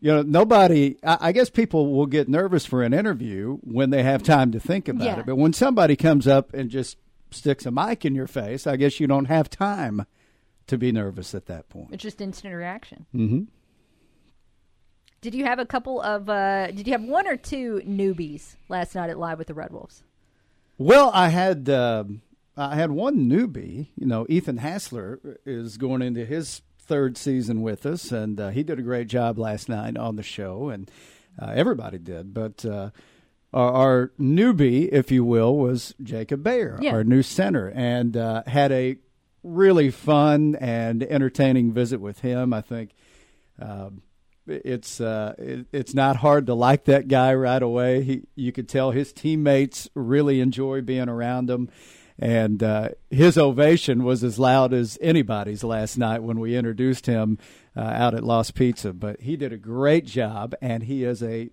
you 0.00 0.10
know, 0.12 0.22
nobody. 0.22 0.96
I, 1.02 1.18
I 1.20 1.32
guess 1.32 1.48
people 1.50 1.92
will 1.94 2.06
get 2.06 2.28
nervous 2.28 2.66
for 2.66 2.82
an 2.82 2.92
interview 2.92 3.58
when 3.62 3.90
they 3.90 4.02
have 4.02 4.22
time 4.22 4.52
to 4.52 4.60
think 4.60 4.88
about 4.88 5.04
Yeah. 5.04 5.20
it. 5.20 5.26
But 5.26 5.36
when 5.36 5.52
somebody 5.52 5.96
comes 5.96 6.26
up 6.26 6.52
and 6.52 6.68
just 6.70 6.96
sticks 7.30 7.66
a 7.66 7.70
mic 7.70 8.04
in 8.04 8.14
your 8.14 8.26
face, 8.26 8.66
I 8.66 8.76
guess 8.76 9.00
you 9.00 9.06
don't 9.06 9.24
have 9.26 9.48
time 9.48 10.06
to 10.66 10.78
be 10.78 10.92
nervous 10.92 11.34
at 11.34 11.46
that 11.46 11.68
point. 11.68 11.88
It's 11.92 12.02
just 12.02 12.20
instant 12.20 12.54
reaction. 12.54 13.06
Mm-hmm. 13.14 13.42
Did 15.24 15.34
you 15.34 15.46
have 15.46 15.58
a 15.58 15.64
couple 15.64 16.02
of? 16.02 16.28
Uh, 16.28 16.66
did 16.66 16.86
you 16.86 16.92
have 16.92 17.02
one 17.02 17.26
or 17.26 17.38
two 17.38 17.80
newbies 17.86 18.56
last 18.68 18.94
night 18.94 19.08
at 19.08 19.18
Live 19.18 19.38
with 19.38 19.46
the 19.46 19.54
Red 19.54 19.72
Wolves? 19.72 20.02
Well, 20.76 21.10
I 21.14 21.28
had 21.28 21.66
um 21.70 22.20
I 22.58 22.74
had 22.76 22.90
one 22.90 23.26
newbie. 23.26 23.86
You 23.96 24.06
know, 24.06 24.26
Ethan 24.28 24.58
Hassler 24.58 25.38
is 25.46 25.78
going 25.78 26.02
into 26.02 26.26
his 26.26 26.60
third 26.78 27.16
season 27.16 27.62
with 27.62 27.86
us, 27.86 28.12
and 28.12 28.38
uh, 28.38 28.50
he 28.50 28.62
did 28.62 28.78
a 28.78 28.82
great 28.82 29.06
job 29.08 29.38
last 29.38 29.66
night 29.66 29.96
on 29.96 30.16
the 30.16 30.22
show, 30.22 30.68
and 30.68 30.90
uh, 31.40 31.52
everybody 31.54 31.96
did. 31.96 32.34
But 32.34 32.62
uh, 32.66 32.90
our, 33.54 33.72
our 33.72 34.12
newbie, 34.20 34.90
if 34.92 35.10
you 35.10 35.24
will, 35.24 35.56
was 35.56 35.94
Jacob 36.02 36.42
Bayer, 36.42 36.76
Yeah. 36.82 36.92
our 36.92 37.02
new 37.02 37.22
center, 37.22 37.72
and 37.74 38.14
uh, 38.14 38.42
had 38.46 38.72
a 38.72 38.98
really 39.42 39.90
fun 39.90 40.54
and 40.56 41.02
entertaining 41.02 41.72
visit 41.72 41.98
with 41.98 42.20
him. 42.20 42.52
I 42.52 42.60
think. 42.60 42.90
Um, 43.58 44.02
it's 44.46 45.00
uh, 45.00 45.34
it, 45.38 45.66
it's 45.72 45.94
not 45.94 46.16
hard 46.16 46.46
to 46.46 46.54
like 46.54 46.84
that 46.84 47.08
guy 47.08 47.34
right 47.34 47.62
away. 47.62 48.02
He 48.02 48.22
you 48.34 48.52
could 48.52 48.68
tell 48.68 48.90
his 48.90 49.12
teammates 49.12 49.88
really 49.94 50.40
enjoy 50.40 50.82
being 50.82 51.08
around 51.08 51.48
him, 51.48 51.70
and 52.18 52.62
uh, 52.62 52.90
his 53.10 53.38
ovation 53.38 54.04
was 54.04 54.22
as 54.22 54.38
loud 54.38 54.72
as 54.72 54.98
anybody's 55.00 55.64
last 55.64 55.96
night 55.96 56.22
when 56.22 56.40
we 56.40 56.56
introduced 56.56 57.06
him 57.06 57.38
uh, 57.76 57.80
out 57.80 58.14
at 58.14 58.24
Lost 58.24 58.54
Pizza. 58.54 58.92
But 58.92 59.20
he 59.20 59.36
did 59.36 59.52
a 59.52 59.58
great 59.58 60.04
job, 60.04 60.54
and 60.60 60.82
he 60.82 61.04
is 61.04 61.22
a 61.22 61.50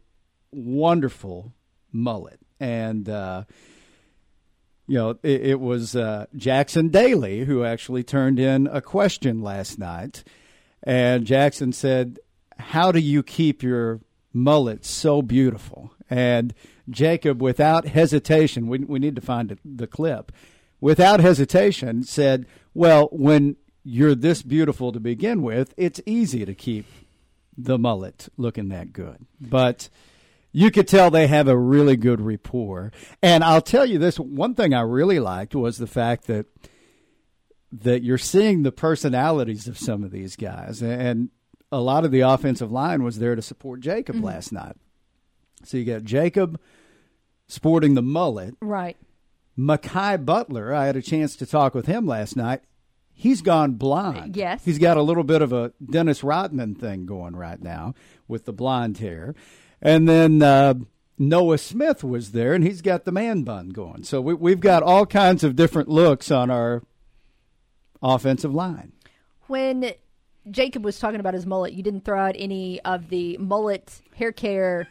wonderful 0.52 1.54
mullet. 1.92 2.40
And 2.60 3.08
uh, 3.08 3.46
you 4.88 4.98
know, 4.98 5.12
it, 5.24 5.42
it 5.42 5.60
was 5.60 5.96
uh, 5.96 6.26
Jackson 6.36 6.90
Daly 6.90 7.46
who 7.46 7.64
actually 7.64 8.04
turned 8.04 8.40
in 8.40 8.68
a 8.68 8.82
question 8.82 9.42
last 9.42 9.80
night, 9.80 10.24
and 10.84 11.26
Jackson 11.26 11.72
said 11.72 12.20
how 12.62 12.92
do 12.92 13.00
you 13.00 13.24
keep 13.24 13.64
your 13.64 14.02
mullet 14.34 14.86
so 14.86 15.22
beautiful? 15.22 15.94
And 16.10 16.54
Jacob, 16.90 17.42
without 17.42 17.88
hesitation, 17.88 18.68
we, 18.68 18.80
we 18.80 19.00
need 19.00 19.16
to 19.16 19.22
find 19.22 19.58
the 19.64 19.88
clip, 19.88 20.32
without 20.80 21.20
hesitation 21.20 22.04
said, 22.04 22.46
Well, 22.74 23.10
when 23.12 23.56
you're 23.84 24.16
this 24.16 24.42
beautiful 24.42 24.92
to 24.92 25.00
begin 25.00 25.42
with, 25.42 25.74
it's 25.78 26.02
easy 26.06 26.46
to 26.46 26.54
keep 26.54 26.86
the 27.58 27.78
mullet 27.78 28.30
looking 28.38 28.70
that 28.70 28.94
good. 28.94 29.26
But 29.40 29.90
you 30.52 30.72
could 30.72 30.88
tell 30.88 31.10
they 31.10 31.28
have 31.28 31.48
a 31.48 31.58
really 31.58 31.96
good 31.96 32.22
rapport. 32.22 32.92
And 33.22 33.44
I'll 33.44 33.62
tell 33.62 33.86
you 33.86 33.98
this 33.98 34.20
one 34.20 34.56
thing 34.56 34.74
I 34.74 34.82
really 34.82 35.20
liked 35.20 35.56
was 35.56 35.78
the 35.78 35.88
fact 35.88 36.28
that 36.28 36.46
that 37.72 38.04
you're 38.04 38.18
seeing 38.18 38.64
the 38.64 38.72
personalities 38.72 39.66
of 39.66 39.78
some 39.78 40.04
of 40.04 40.12
these 40.12 40.36
guys 40.36 40.82
and 40.82 41.30
a 41.72 41.80
lot 41.80 42.04
of 42.06 42.12
the 42.12 42.22
offensive 42.22 42.72
line 42.72 43.04
was 43.04 43.20
there 43.20 43.36
to 43.36 43.42
support 43.42 43.80
Jacob 43.80 44.16
Mm-hmm. 44.18 44.26
last 44.26 44.52
night. 44.52 44.76
So 45.64 45.78
you 45.78 45.86
got 45.86 46.04
Jacob 46.04 46.60
sporting 47.48 47.94
the 47.94 48.02
mullet. 48.02 48.56
Right. 48.62 48.98
Mackay 49.56 50.18
Butler, 50.18 50.74
I 50.74 50.86
had 50.86 50.96
a 50.96 51.02
chance 51.02 51.36
to 51.38 51.46
talk 51.46 51.76
with 51.76 51.86
him 51.86 52.06
last 52.08 52.36
night. 52.36 52.62
He's 53.14 53.42
gone 53.42 53.74
blonde. 53.74 54.36
Yes. 54.36 54.66
He's 54.66 54.80
got 54.80 54.98
a 54.98 55.02
little 55.04 55.24
bit 55.24 55.42
of 55.42 55.54
a 55.54 55.74
Dennis 55.84 56.24
Rodman 56.24 56.74
thing 56.76 57.06
going 57.06 57.36
right 57.36 57.62
now 57.62 57.94
with 58.28 58.46
the 58.46 58.54
blonde 58.54 58.98
hair. 58.98 59.36
And 59.82 60.08
then 60.10 60.42
uh, 60.42 60.74
Noah 61.20 61.60
Smith 61.60 62.04
was 62.04 62.32
there, 62.32 62.54
and 62.54 62.64
he's 62.64 62.82
got 62.82 63.06
the 63.06 63.12
man 63.12 63.44
bun 63.44 63.70
going. 63.70 64.04
So 64.04 64.22
we, 64.22 64.34
we've 64.34 64.60
got 64.60 64.82
all 64.82 65.06
kinds 65.06 65.44
of 65.44 65.56
different 65.56 65.90
looks 65.90 66.32
on 66.32 66.50
our 66.50 66.82
offensive 68.02 68.54
line. 68.56 68.94
When 69.48 69.92
Jacob 70.50 70.84
was 70.84 70.98
talking 71.00 71.20
about 71.20 71.34
his 71.34 71.46
mullet, 71.46 71.74
you 71.74 71.84
didn't 71.84 72.04
throw 72.06 72.20
out 72.20 72.36
any 72.38 72.82
of 72.82 73.10
the 73.10 73.38
mullet 73.38 74.02
hair 74.16 74.32
care 74.32 74.88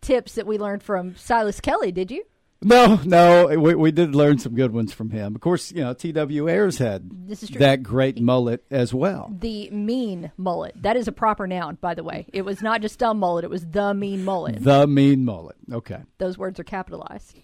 tips 0.00 0.34
that 0.36 0.46
we 0.46 0.56
learned 0.58 0.82
from 0.82 1.16
Silas 1.16 1.60
Kelly, 1.60 1.92
did 1.92 2.10
you? 2.10 2.24
No, 2.62 2.98
no, 3.04 3.46
we, 3.58 3.74
we 3.74 3.92
did 3.92 4.14
learn 4.14 4.38
some 4.38 4.54
good 4.54 4.72
ones 4.72 4.92
from 4.92 5.10
him. 5.10 5.34
Of 5.34 5.42
course, 5.42 5.72
you 5.72 5.82
know, 5.82 5.92
T.W. 5.92 6.48
Ayers 6.48 6.78
had 6.78 7.10
This 7.28 7.42
is 7.42 7.50
true. 7.50 7.58
that 7.58 7.82
great 7.82 8.18
mullet 8.18 8.64
as 8.70 8.94
well. 8.94 9.30
The 9.38 9.68
mean 9.70 10.32
mullet. 10.38 10.72
That 10.82 10.96
is 10.96 11.06
a 11.06 11.12
proper 11.12 11.46
noun, 11.46 11.76
by 11.80 11.94
the 11.94 12.02
way. 12.02 12.26
It 12.32 12.42
was 12.42 12.62
not 12.62 12.80
just 12.80 12.98
dumb 12.98 13.18
mullet, 13.18 13.44
it 13.44 13.50
was 13.50 13.66
the 13.66 13.92
mean 13.92 14.24
mullet. 14.24 14.62
The 14.64 14.86
mean 14.86 15.24
mullet. 15.26 15.56
Okay. 15.70 16.00
Those 16.16 16.38
words 16.38 16.58
are 16.58 16.64
capitalized. 16.64 17.36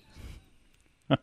I 1.11 1.17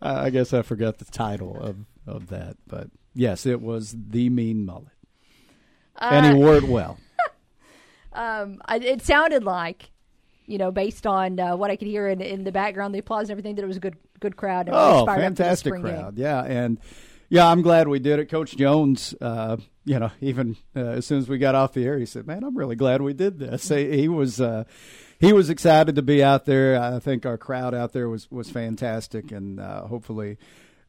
I 0.00 0.30
guess 0.30 0.54
I 0.54 0.62
forgot 0.62 0.96
the 0.98 1.04
title 1.04 1.60
of, 1.60 1.76
of 2.06 2.28
that, 2.28 2.56
but 2.66 2.88
yes, 3.14 3.46
it 3.46 3.60
was 3.60 3.94
the 4.08 4.28
mean 4.30 4.64
mullet. 4.66 4.88
and 6.00 6.26
he 6.26 6.32
Uh, 6.32 6.36
wore 6.36 6.56
it 6.56 6.64
well. 6.64 6.98
Um, 8.12 8.60
I, 8.66 8.78
it 8.78 9.02
sounded 9.02 9.44
like, 9.44 9.90
you 10.46 10.58
know, 10.58 10.72
based 10.72 11.06
on 11.06 11.38
uh, 11.38 11.56
what 11.56 11.70
I 11.70 11.76
could 11.76 11.86
hear 11.86 12.08
in, 12.08 12.20
in 12.20 12.42
the 12.42 12.50
background, 12.50 12.92
the 12.92 12.98
applause 12.98 13.24
and 13.24 13.30
everything, 13.30 13.54
that 13.54 13.62
it 13.62 13.68
was 13.68 13.76
a 13.76 13.80
good 13.80 13.96
good 14.18 14.36
crowd. 14.36 14.66
And 14.66 14.74
Oh, 14.76 15.04
was 15.04 15.06
fired 15.06 15.08
up 15.08 15.14
for 15.14 15.20
the 15.20 15.22
fantastic 15.44 15.70
spring 15.70 15.82
game. 15.84 15.94
crowd! 15.94 16.18
Yeah, 16.18 16.42
and 16.42 16.78
yeah, 17.28 17.46
I'm 17.48 17.62
glad 17.62 17.86
we 17.86 18.00
did 18.00 18.18
it. 18.18 18.26
Coach 18.26 18.56
Jones, 18.56 19.14
uh, 19.20 19.58
you 19.84 20.00
know, 20.00 20.10
even 20.20 20.56
uh, 20.74 20.80
as 20.80 21.06
soon 21.06 21.18
as 21.18 21.28
we 21.28 21.38
got 21.38 21.54
off 21.54 21.72
the 21.72 21.84
air, 21.84 21.98
he 22.00 22.04
said, 22.06 22.26
"Man, 22.26 22.42
I'm 22.42 22.58
really 22.58 22.74
glad 22.76 23.00
we 23.00 23.12
did 23.12 23.38
this." 23.38 23.68
He, 23.68 23.96
he 23.96 24.08
was 24.08 24.40
uh, 24.40 24.64
he 25.20 25.32
was 25.32 25.48
excited 25.48 25.94
to 25.94 26.02
be 26.02 26.20
out 26.20 26.46
there. 26.46 26.82
I 26.82 26.98
think 26.98 27.24
our 27.24 27.38
crowd 27.38 27.74
out 27.74 27.92
there 27.92 28.08
was 28.08 28.28
was 28.28 28.50
fantastic, 28.50 29.30
and 29.30 29.60
uh, 29.60 29.82
hopefully 29.86 30.36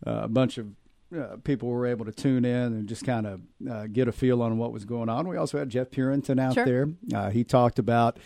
uh, 0.08 0.22
a 0.24 0.28
bunch 0.28 0.58
of. 0.58 0.70
Uh, 1.16 1.36
people 1.44 1.68
were 1.70 1.86
able 1.86 2.06
to 2.06 2.12
tune 2.12 2.46
in 2.46 2.56
and 2.74 2.88
just 2.88 3.04
kind 3.06 3.28
of 3.28 3.42
uh, 3.70 3.88
get 3.88 4.08
a 4.08 4.12
feel 4.12 4.42
on 4.42 4.58
what 4.58 4.72
was 4.72 4.86
going 4.86 5.10
on. 5.10 5.28
We 5.28 5.36
also 5.38 5.60
had 5.60 5.70
Jeff 5.70 5.90
Purinton 5.90 6.40
out 6.40 6.54
Sure. 6.54 6.66
there. 6.66 6.88
Uh, 7.14 7.30
he 7.30 7.44
talked 7.44 7.80
about 7.80 8.18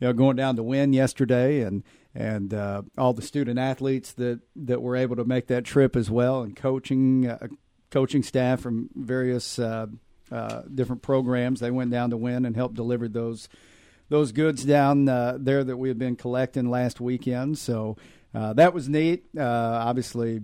you 0.00 0.08
know 0.08 0.12
going 0.12 0.36
down 0.36 0.56
to 0.56 0.62
Wynne 0.62 0.92
yesterday 0.92 1.60
and 1.60 1.82
and 2.14 2.52
uh, 2.52 2.82
all 2.98 3.12
the 3.12 3.22
student 3.22 3.58
athletes 3.58 4.12
that 4.14 4.40
that 4.56 4.82
were 4.82 4.96
able 4.96 5.16
to 5.16 5.24
make 5.24 5.46
that 5.46 5.64
trip 5.64 5.94
as 5.96 6.10
well 6.10 6.42
and 6.42 6.56
coaching 6.56 7.28
uh, 7.28 7.46
coaching 7.90 8.22
staff 8.22 8.60
from 8.60 8.90
various 8.94 9.58
uh, 9.58 9.86
uh, 10.32 10.62
different 10.74 11.02
programs 11.02 11.60
they 11.60 11.70
went 11.70 11.90
down 11.90 12.10
to 12.10 12.16
Wynne 12.16 12.44
and 12.44 12.56
helped 12.56 12.74
deliver 12.74 13.06
those 13.08 13.48
those 14.08 14.32
goods 14.32 14.64
down 14.64 15.08
uh, 15.08 15.36
there 15.38 15.62
that 15.62 15.76
we 15.76 15.88
had 15.88 15.98
been 15.98 16.16
collecting 16.16 16.68
last 16.68 17.00
weekend. 17.00 17.56
So 17.56 17.96
uh, 18.34 18.52
that 18.54 18.74
was 18.74 18.88
neat. 18.88 19.24
Uh, 19.38 19.42
obviously, 19.44 20.40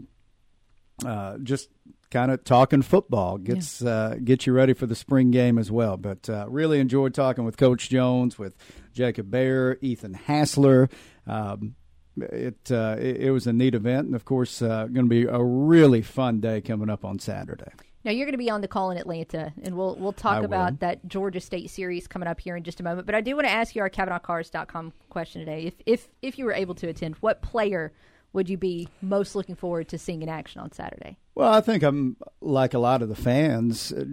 uh, 1.04 1.38
just 1.38 1.68
kind 2.10 2.30
of 2.30 2.42
talking 2.44 2.82
football 2.82 3.38
gets 3.38 3.82
yeah. 3.82 3.90
uh, 3.90 4.14
gets 4.14 4.46
you 4.46 4.52
ready 4.52 4.72
for 4.72 4.86
the 4.86 4.94
spring 4.94 5.30
game 5.30 5.58
as 5.58 5.70
well. 5.70 5.96
But 5.96 6.28
uh, 6.28 6.46
really 6.48 6.80
enjoyed 6.80 7.14
talking 7.14 7.44
with 7.44 7.56
Coach 7.56 7.88
Jones, 7.88 8.38
with 8.38 8.56
Jacob 8.92 9.30
Bayer, 9.30 9.78
Ethan 9.80 10.14
Hassler. 10.14 10.88
Um, 11.26 11.74
it, 12.16 12.70
uh, 12.70 12.96
it, 12.98 13.16
it 13.18 13.30
was 13.30 13.46
a 13.46 13.52
neat 13.52 13.74
event, 13.74 14.06
and 14.06 14.16
of 14.16 14.24
course, 14.24 14.60
uh, 14.60 14.86
going 14.86 15.06
to 15.06 15.08
be 15.08 15.24
a 15.24 15.42
really 15.42 16.02
fun 16.02 16.40
day 16.40 16.60
coming 16.60 16.90
up 16.90 17.04
on 17.04 17.18
Saturday. 17.18 17.70
Now 18.04 18.12
you're 18.12 18.26
going 18.26 18.32
to 18.32 18.38
be 18.38 18.50
on 18.50 18.60
the 18.60 18.68
call 18.68 18.90
in 18.90 18.98
Atlanta, 18.98 19.52
and 19.62 19.76
we'll 19.76 19.96
we'll 19.96 20.12
talk 20.12 20.42
about 20.42 20.80
that 20.80 21.06
Georgia 21.06 21.40
State 21.40 21.70
series 21.70 22.06
coming 22.06 22.28
up 22.28 22.40
here 22.40 22.56
in 22.56 22.62
just 22.62 22.80
a 22.80 22.82
moment. 22.82 23.06
But 23.06 23.14
I 23.14 23.20
do 23.20 23.34
want 23.34 23.46
to 23.46 23.52
ask 23.52 23.74
you 23.74 23.82
our 23.82 23.90
CavenaughCars.com 23.90 24.92
question 25.10 25.40
today. 25.40 25.64
If 25.64 25.74
if 25.84 26.08
if 26.22 26.38
you 26.38 26.44
were 26.44 26.52
able 26.52 26.74
to 26.76 26.88
attend, 26.88 27.16
what 27.16 27.42
player 27.42 27.92
would 28.32 28.48
you 28.48 28.56
be 28.56 28.88
most 29.00 29.34
looking 29.34 29.54
forward 29.54 29.88
to 29.88 29.98
seeing 29.98 30.22
in 30.22 30.28
action 30.28 30.60
on 30.60 30.72
Saturday? 30.72 31.18
Well, 31.34 31.52
I 31.52 31.60
think 31.60 31.82
I'm 31.82 32.16
like 32.40 32.74
a 32.74 32.78
lot 32.78 33.02
of 33.02 33.08
the 33.08 33.14
fans, 33.14 33.92
uh, 33.92 34.04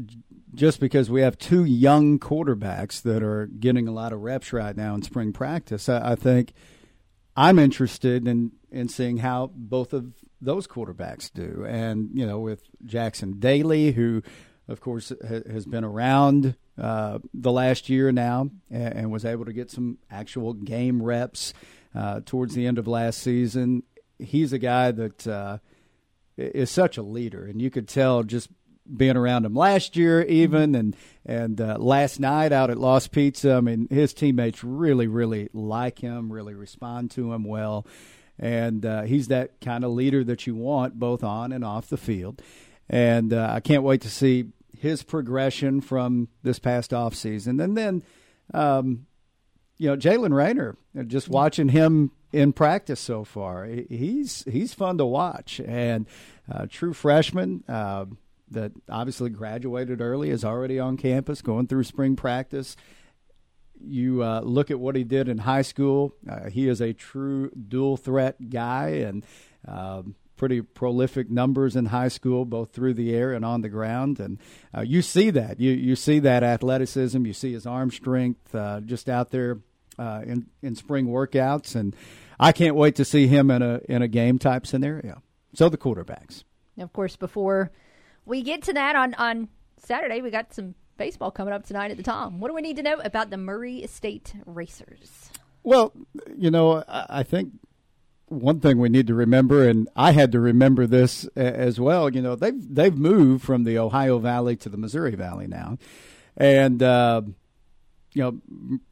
just 0.53 0.79
because 0.79 1.09
we 1.09 1.21
have 1.21 1.37
two 1.37 1.65
young 1.65 2.19
quarterbacks 2.19 3.01
that 3.01 3.23
are 3.23 3.47
getting 3.47 3.87
a 3.87 3.91
lot 3.91 4.13
of 4.13 4.21
reps 4.21 4.53
right 4.53 4.75
now 4.75 4.95
in 4.95 5.01
spring 5.01 5.33
practice. 5.33 5.89
I, 5.89 6.11
I 6.11 6.15
think 6.15 6.53
I'm 7.35 7.59
interested 7.59 8.27
in 8.27 8.51
in 8.71 8.89
seeing 8.89 9.17
how 9.17 9.51
both 9.55 9.93
of 9.93 10.13
those 10.41 10.67
quarterbacks 10.67 11.31
do, 11.33 11.65
and 11.67 12.09
you 12.13 12.25
know, 12.25 12.39
with 12.39 12.63
Jackson 12.85 13.39
Daly, 13.39 13.91
who 13.91 14.21
of 14.67 14.81
course 14.81 15.11
has 15.27 15.65
been 15.65 15.83
around 15.83 16.55
uh, 16.77 17.19
the 17.33 17.51
last 17.51 17.89
year 17.89 18.11
now 18.11 18.49
and, 18.69 18.93
and, 18.93 19.11
was 19.11 19.23
able 19.23 19.45
to 19.45 19.53
get 19.53 19.71
some 19.71 19.97
actual 20.11 20.53
game 20.53 21.01
reps 21.01 21.53
uh, 21.93 22.19
towards 22.25 22.53
the 22.53 22.67
end 22.67 22.77
of 22.77 22.87
last 22.87 23.19
season. 23.19 23.83
He's 24.19 24.53
a 24.53 24.59
guy 24.59 24.91
that 24.91 25.27
uh, 25.27 25.57
is 26.37 26.69
such 26.69 26.97
a 26.97 27.01
leader, 27.01 27.45
and 27.45 27.61
you 27.61 27.69
could 27.69 27.87
tell 27.87 28.23
just 28.23 28.49
being 28.95 29.17
around 29.17 29.45
him 29.45 29.55
last 29.55 29.95
year, 29.95 30.21
even 30.23 30.75
and 30.75 30.95
and 31.25 31.59
uh, 31.59 31.77
last 31.79 32.19
night 32.19 32.51
out 32.51 32.69
at 32.69 32.77
Lost 32.77 33.11
Pizza. 33.11 33.55
I 33.55 33.61
mean, 33.61 33.87
his 33.89 34.13
teammates 34.13 34.63
really, 34.63 35.07
really 35.07 35.49
like 35.53 35.99
him, 35.99 36.31
really 36.31 36.53
respond 36.53 37.11
to 37.11 37.33
him 37.33 37.43
well, 37.43 37.85
and 38.37 38.85
uh, 38.85 39.03
he's 39.03 39.27
that 39.29 39.59
kind 39.61 39.83
of 39.83 39.91
leader 39.91 40.23
that 40.23 40.45
you 40.45 40.55
want 40.55 40.99
both 40.99 41.23
on 41.23 41.51
and 41.51 41.63
off 41.63 41.89
the 41.89 41.97
field. 41.97 42.41
And 42.87 43.33
uh, 43.33 43.49
I 43.51 43.59
can't 43.61 43.83
wait 43.83 44.01
to 44.01 44.09
see 44.09 44.49
his 44.77 45.01
progression 45.01 45.81
from 45.81 46.27
this 46.43 46.59
past 46.59 46.93
off 46.93 47.15
season, 47.15 47.59
and 47.59 47.77
then. 47.77 48.03
Um, 48.53 49.07
you 49.77 49.89
know, 49.89 49.97
Jaylen 49.97 50.33
Raynor, 50.33 50.77
just 51.07 51.29
watching 51.29 51.69
him 51.69 52.11
in 52.31 52.53
practice 52.53 52.99
so 52.99 53.23
far, 53.23 53.65
he's 53.65 54.43
he's 54.43 54.73
fun 54.73 54.97
to 54.97 55.05
watch 55.05 55.59
and 55.59 56.07
uh, 56.51 56.65
true 56.69 56.93
freshman. 56.93 57.63
Uh, 57.67 58.05
that 58.51 58.71
obviously 58.89 59.29
graduated 59.29 60.01
early, 60.01 60.29
is 60.29 60.45
already 60.45 60.79
on 60.79 60.97
campus, 60.97 61.41
going 61.41 61.67
through 61.67 61.83
spring 61.83 62.15
practice. 62.15 62.75
You 63.83 64.23
uh, 64.23 64.41
look 64.41 64.71
at 64.71 64.79
what 64.79 64.95
he 64.95 65.03
did 65.03 65.27
in 65.27 65.39
high 65.39 65.63
school. 65.63 66.13
Uh, 66.29 66.49
he 66.49 66.67
is 66.67 66.81
a 66.81 66.93
true 66.93 67.49
dual 67.49 67.97
threat 67.97 68.49
guy 68.49 68.89
and 68.89 69.25
um, 69.67 70.15
pretty 70.37 70.61
prolific 70.61 71.29
numbers 71.29 71.75
in 71.75 71.87
high 71.87 72.07
school, 72.07 72.45
both 72.45 72.71
through 72.71 72.93
the 72.93 73.13
air 73.13 73.33
and 73.33 73.45
on 73.45 73.61
the 73.61 73.69
ground. 73.69 74.19
And 74.19 74.39
uh, 74.75 74.81
you 74.81 75.01
see 75.01 75.29
that. 75.31 75.59
You 75.59 75.71
you 75.71 75.95
see 75.95 76.19
that 76.19 76.43
athleticism. 76.43 77.25
You 77.25 77.33
see 77.33 77.53
his 77.53 77.65
arm 77.65 77.91
strength 77.91 78.53
uh, 78.53 78.81
just 78.81 79.09
out 79.09 79.31
there 79.31 79.59
uh, 79.97 80.21
in 80.25 80.47
in 80.61 80.75
spring 80.75 81.07
workouts. 81.07 81.75
And 81.75 81.95
I 82.39 82.51
can't 82.51 82.75
wait 82.75 82.95
to 82.95 83.05
see 83.05 83.27
him 83.27 83.49
in 83.51 83.61
a 83.61 83.81
in 83.87 84.01
a 84.01 84.07
game 84.07 84.39
type 84.39 84.67
scenario. 84.67 85.21
So 85.53 85.69
the 85.69 85.77
quarterbacks. 85.77 86.43
Of 86.77 86.91
course, 86.91 87.15
before 87.15 87.71
we 88.25 88.41
get 88.41 88.63
to 88.63 88.73
that 88.73 88.95
on, 88.95 89.13
on 89.15 89.47
Saturday. 89.77 90.21
We 90.21 90.31
got 90.31 90.53
some 90.53 90.75
baseball 90.97 91.31
coming 91.31 91.53
up 91.53 91.65
tonight 91.65 91.91
at 91.91 91.97
the 91.97 92.03
Tom. 92.03 92.39
What 92.39 92.49
do 92.49 92.55
we 92.55 92.61
need 92.61 92.77
to 92.77 92.83
know 92.83 92.95
about 92.95 93.29
the 93.29 93.37
Murray 93.37 93.85
State 93.87 94.33
Racers? 94.45 95.29
Well, 95.63 95.93
you 96.37 96.51
know, 96.51 96.83
I 96.87 97.23
think 97.23 97.53
one 98.27 98.59
thing 98.59 98.79
we 98.79 98.89
need 98.89 99.07
to 99.07 99.13
remember, 99.13 99.67
and 99.67 99.87
I 99.95 100.11
had 100.11 100.31
to 100.31 100.39
remember 100.39 100.87
this 100.87 101.25
as 101.35 101.79
well. 101.79 102.13
You 102.13 102.21
know, 102.21 102.35
they've 102.35 102.75
they've 102.75 102.95
moved 102.95 103.43
from 103.43 103.63
the 103.63 103.77
Ohio 103.77 104.19
Valley 104.19 104.55
to 104.57 104.69
the 104.69 104.77
Missouri 104.77 105.15
Valley 105.15 105.47
now, 105.47 105.77
and 106.37 106.81
uh, 106.81 107.21
you 108.13 108.21
know, 108.21 108.39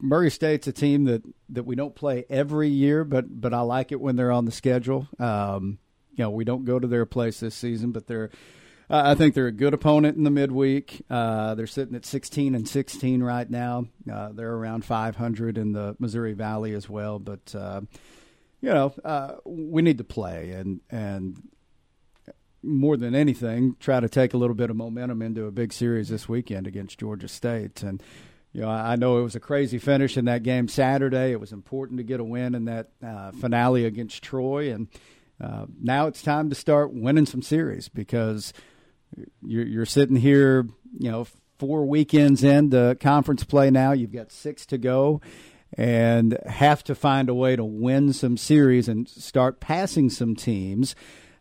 Murray 0.00 0.30
State's 0.30 0.66
a 0.66 0.72
team 0.72 1.04
that 1.04 1.22
that 1.48 1.64
we 1.64 1.74
don't 1.74 1.94
play 1.94 2.24
every 2.28 2.68
year, 2.68 3.04
but 3.04 3.40
but 3.40 3.52
I 3.54 3.60
like 3.60 3.90
it 3.90 4.00
when 4.00 4.16
they're 4.16 4.32
on 4.32 4.44
the 4.44 4.52
schedule. 4.52 5.08
Um, 5.18 5.78
you 6.12 6.22
know, 6.22 6.30
we 6.30 6.44
don't 6.44 6.64
go 6.64 6.78
to 6.78 6.86
their 6.86 7.06
place 7.06 7.40
this 7.40 7.54
season, 7.54 7.90
but 7.90 8.06
they're 8.06 8.30
uh, 8.90 9.02
I 9.06 9.14
think 9.14 9.34
they're 9.34 9.46
a 9.46 9.52
good 9.52 9.74
opponent 9.74 10.16
in 10.16 10.24
the 10.24 10.30
midweek. 10.30 11.02
Uh, 11.08 11.54
they're 11.54 11.66
sitting 11.66 11.94
at 11.94 12.04
16 12.04 12.54
and 12.54 12.68
16 12.68 13.22
right 13.22 13.48
now. 13.48 13.86
Uh, 14.10 14.30
they're 14.32 14.52
around 14.52 14.84
500 14.84 15.56
in 15.56 15.72
the 15.72 15.96
Missouri 15.98 16.34
Valley 16.34 16.74
as 16.74 16.88
well. 16.88 17.18
But 17.18 17.54
uh, 17.54 17.80
you 18.64 18.72
know, 18.72 18.94
uh, 19.04 19.34
we 19.44 19.82
need 19.82 19.98
to 19.98 20.04
play 20.04 20.52
and 20.52 20.80
and 20.88 21.36
more 22.62 22.96
than 22.96 23.14
anything, 23.14 23.76
try 23.78 24.00
to 24.00 24.08
take 24.08 24.32
a 24.32 24.38
little 24.38 24.54
bit 24.54 24.70
of 24.70 24.76
momentum 24.76 25.20
into 25.20 25.44
a 25.44 25.50
big 25.50 25.70
series 25.70 26.08
this 26.08 26.30
weekend 26.30 26.66
against 26.66 26.98
Georgia 26.98 27.28
State. 27.28 27.82
And 27.82 28.02
you 28.54 28.62
know, 28.62 28.70
I 28.70 28.96
know 28.96 29.18
it 29.18 29.22
was 29.22 29.34
a 29.34 29.40
crazy 29.40 29.78
finish 29.78 30.16
in 30.16 30.24
that 30.24 30.44
game 30.44 30.68
Saturday. 30.68 31.32
It 31.32 31.40
was 31.40 31.52
important 31.52 31.98
to 31.98 32.04
get 32.04 32.20
a 32.20 32.24
win 32.24 32.54
in 32.54 32.64
that 32.64 32.88
uh, 33.06 33.32
finale 33.32 33.84
against 33.84 34.22
Troy 34.22 34.72
and. 34.72 34.88
now 35.82 36.06
it's 36.06 36.22
time 36.22 36.48
to 36.48 36.54
start 36.54 36.94
winning 36.94 37.26
some 37.26 37.42
series 37.42 37.90
because 37.90 38.54
you're, 39.42 39.66
you're 39.66 39.84
sitting 39.86 40.16
here, 40.16 40.66
you 40.98 41.10
know, 41.10 41.26
four 41.58 41.84
weekends 41.84 42.42
into 42.42 42.96
conference 42.98 43.44
play 43.44 43.70
now. 43.70 43.92
You've 43.92 44.12
got 44.12 44.32
six 44.32 44.64
to 44.66 44.78
go 44.78 45.20
and 45.76 46.38
have 46.46 46.84
to 46.84 46.94
find 46.94 47.28
a 47.28 47.34
way 47.34 47.56
to 47.56 47.64
win 47.64 48.12
some 48.12 48.36
series 48.36 48.88
and 48.88 49.08
start 49.08 49.60
passing 49.60 50.10
some 50.10 50.34
teams. 50.34 50.94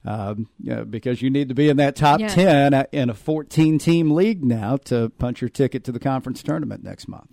Um, 0.05 0.49
you 0.60 0.76
know, 0.76 0.84
because 0.84 1.22
you 1.22 1.30
need 1.30 1.47
to 1.47 1.55
be 1.55 1.69
in 1.69 1.77
that 1.77 1.95
top 1.95 2.19
yeah. 2.19 2.27
10 2.27 2.88
in 2.91 3.10
a 3.10 3.14
14 3.14 3.80
team 3.80 4.11
league 4.11 4.43
now 4.43 4.76
to 4.85 5.10
punch 5.18 5.39
your 5.39 5.49
ticket 5.49 5.85
to 5.85 5.93
the 5.93 5.99
conference 5.99 6.43
tournament 6.43 6.84
next 6.84 7.07
month. 7.07 7.30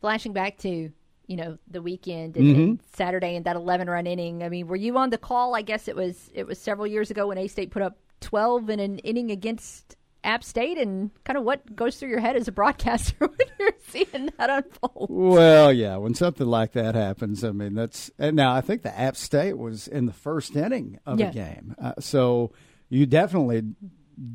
Flashing 0.00 0.32
back 0.32 0.56
to 0.58 0.90
you 1.26 1.36
know 1.36 1.58
the 1.68 1.82
weekend 1.82 2.36
and, 2.36 2.46
mm-hmm. 2.46 2.62
and, 2.62 2.80
Saturday 2.94 3.36
and 3.36 3.44
that 3.44 3.56
11 3.56 3.90
run 3.90 4.06
inning. 4.06 4.42
I 4.42 4.48
mean, 4.48 4.66
were 4.66 4.76
you 4.76 4.96
on 4.96 5.10
the 5.10 5.18
call? 5.18 5.54
I 5.54 5.62
guess 5.62 5.88
it 5.88 5.96
was 5.96 6.30
it 6.32 6.46
was 6.46 6.58
several 6.58 6.86
years 6.86 7.10
ago 7.10 7.26
when 7.26 7.38
A 7.38 7.48
State 7.48 7.70
put 7.70 7.82
up 7.82 7.98
12 8.20 8.70
in 8.70 8.80
an 8.80 8.98
inning 9.00 9.30
against 9.30 9.96
App 10.26 10.44
State 10.44 10.76
and 10.76 11.10
kind 11.24 11.36
of 11.36 11.44
what 11.44 11.74
goes 11.74 11.96
through 11.96 12.10
your 12.10 12.20
head 12.20 12.36
as 12.36 12.48
a 12.48 12.52
broadcaster 12.52 13.14
when 13.18 13.48
you're 13.58 13.72
seeing 13.88 14.30
that 14.38 14.50
unfold? 14.50 15.08
Well, 15.10 15.72
yeah, 15.72 15.96
when 15.96 16.14
something 16.14 16.46
like 16.46 16.72
that 16.72 16.94
happens, 16.94 17.44
I 17.44 17.52
mean, 17.52 17.74
that's 17.74 18.10
and 18.18 18.36
now 18.36 18.52
I 18.52 18.60
think 18.60 18.82
the 18.82 18.98
App 18.98 19.16
State 19.16 19.56
was 19.56 19.88
in 19.88 20.06
the 20.06 20.12
first 20.12 20.56
inning 20.56 20.98
of 21.06 21.20
yeah. 21.20 21.30
a 21.30 21.32
game, 21.32 21.74
uh, 21.80 21.94
so 22.00 22.52
you 22.88 23.06
definitely 23.06 23.62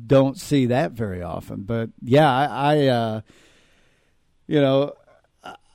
don't 0.06 0.38
see 0.38 0.66
that 0.66 0.92
very 0.92 1.22
often. 1.22 1.62
But 1.62 1.90
yeah, 2.00 2.30
I, 2.30 2.44
I 2.46 2.86
uh, 2.86 3.20
you 4.46 4.60
know, 4.60 4.94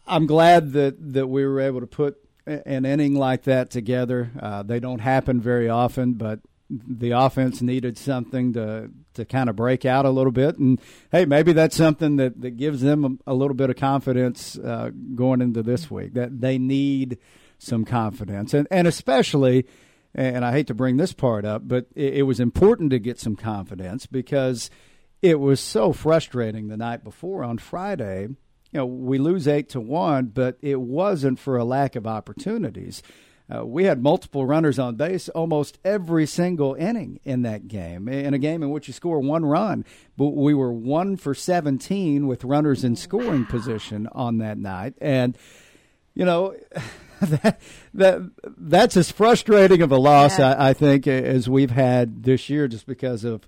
I'm 0.08 0.26
glad 0.26 0.74
that 0.74 1.14
that 1.14 1.28
we 1.28 1.46
were 1.46 1.60
able 1.60 1.82
to 1.82 1.88
put 1.88 2.18
an 2.46 2.86
inning 2.86 3.16
like 3.16 3.44
that 3.44 3.70
together. 3.70 4.32
Uh, 4.40 4.64
they 4.64 4.80
don't 4.80 5.00
happen 5.00 5.42
very 5.42 5.70
often, 5.70 6.14
but 6.14 6.40
the 6.70 7.12
offense 7.12 7.62
needed 7.62 7.98
something 7.98 8.54
to 8.54 8.90
to 9.14 9.26
kind 9.26 9.50
of 9.50 9.56
break 9.56 9.86
out 9.86 10.06
a 10.06 10.10
little 10.10 10.32
bit, 10.32 10.58
and 10.58 10.80
hey, 11.12 11.26
maybe 11.26 11.54
that's 11.54 11.76
something 11.76 12.18
that, 12.18 12.40
that 12.42 12.52
gives 12.52 12.82
them 12.82 13.20
a, 13.26 13.32
a 13.32 13.34
little 13.34 13.56
bit 13.56 13.70
of 13.70 13.76
confidence 13.76 14.58
uh, 14.58 14.92
going 15.16 15.42
into 15.42 15.64
this 15.64 15.90
week. 15.90 16.14
That 16.14 16.42
they 16.42 16.58
need 16.58 17.18
some 17.58 17.86
confidence, 17.86 18.54
and 18.54 18.68
and 18.70 18.88
especially, 18.88 19.66
and 20.14 20.44
I 20.44 20.52
hate 20.52 20.68
to 20.68 20.74
bring 20.74 20.98
this 20.98 21.14
part 21.14 21.46
up, 21.46 21.68
but 21.68 21.88
it, 21.96 22.16
it 22.16 22.24
was 22.24 22.40
important 22.40 22.92
to 22.92 23.00
get 23.00 23.20
some 23.20 23.36
confidence 23.36 24.06
because 24.06 24.70
it 25.22 25.40
was 25.40 25.60
so 25.60 25.94
frustrating 25.94 26.68
the 26.68 26.78
night 26.78 27.04
before 27.04 27.44
on 27.44 27.58
Friday. 27.58 28.28
You 28.72 28.80
know, 28.80 28.86
we 28.86 29.18
lose 29.18 29.48
eight 29.48 29.70
to 29.70 29.80
one, 29.80 30.26
but 30.26 30.58
it 30.62 30.82
wasn't 30.82 31.40
for 31.40 31.58
a 31.58 31.64
lack 31.64 31.96
of 31.96 32.06
opportunities 32.06 33.02
uh, 33.54 33.66
we 33.66 33.86
had 33.86 34.04
multiple 34.04 34.46
runners 34.46 34.78
on 34.78 34.96
base 34.96 35.30
almost 35.30 35.78
every 35.86 36.26
single 36.26 36.74
inning 36.74 37.20
in 37.24 37.44
that 37.44 37.68
game, 37.68 38.10
in 38.10 38.34
a 38.34 38.38
game 38.38 38.62
in 38.62 38.72
which 38.72 38.88
you 38.88 38.94
score 38.94 39.20
one 39.20 39.46
run. 39.46 39.86
But 40.18 40.30
we 40.30 40.54
were 40.54 40.74
one 40.74 41.16
for 41.16 41.34
17 41.34 42.28
with 42.28 42.44
runners 42.44 42.84
in 42.84 42.98
scoring 42.98 43.46
position 43.46 44.08
on 44.12 44.40
that 44.40 44.58
night. 44.58 44.96
And, 45.00 45.38
you 46.14 46.26
know, 46.26 46.56
that, 47.22 47.62
that 47.94 48.22
that's 48.58 48.98
as 48.98 49.12
frustrating 49.12 49.82
of 49.82 49.94
a 49.94 49.98
loss, 49.98 50.40
yeah. 50.40 50.54
I, 50.54 50.70
I 50.70 50.74
think, 50.74 51.08
as 51.08 51.50
we've 51.50 51.72
had 51.72 52.24
this 52.24 52.50
year 52.50 52.68
just 52.68 52.86
because 52.86 53.24
of 53.24 53.48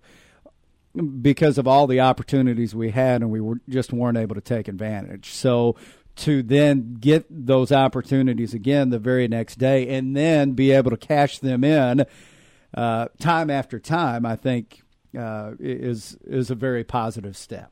because 1.21 1.59
of 1.59 1.67
all 1.67 1.85
the 1.85 1.99
opportunities 1.99 2.73
we 2.73 2.89
had 2.89 3.21
and 3.21 3.29
we 3.29 3.39
were 3.39 3.59
just 3.69 3.93
weren't 3.93 4.17
able 4.17 4.33
to 4.33 4.41
take 4.41 4.67
advantage. 4.67 5.29
So 5.29 5.75
to 6.19 6.43
then 6.43 6.97
get 6.99 7.25
those 7.29 7.71
opportunities 7.71 8.53
again 8.53 8.89
the 8.89 8.99
very 8.99 9.27
next 9.27 9.55
day 9.57 9.87
and 9.95 10.15
then 10.15 10.51
be 10.53 10.71
able 10.71 10.91
to 10.91 10.97
cash 10.97 11.39
them 11.39 11.63
in 11.63 12.05
uh, 12.73 13.07
time 13.19 13.49
after 13.49 13.79
time, 13.79 14.25
I 14.25 14.35
think 14.35 14.81
uh, 15.17 15.53
is 15.59 16.17
is 16.23 16.51
a 16.51 16.55
very 16.55 16.83
positive 16.83 17.35
step. 17.35 17.71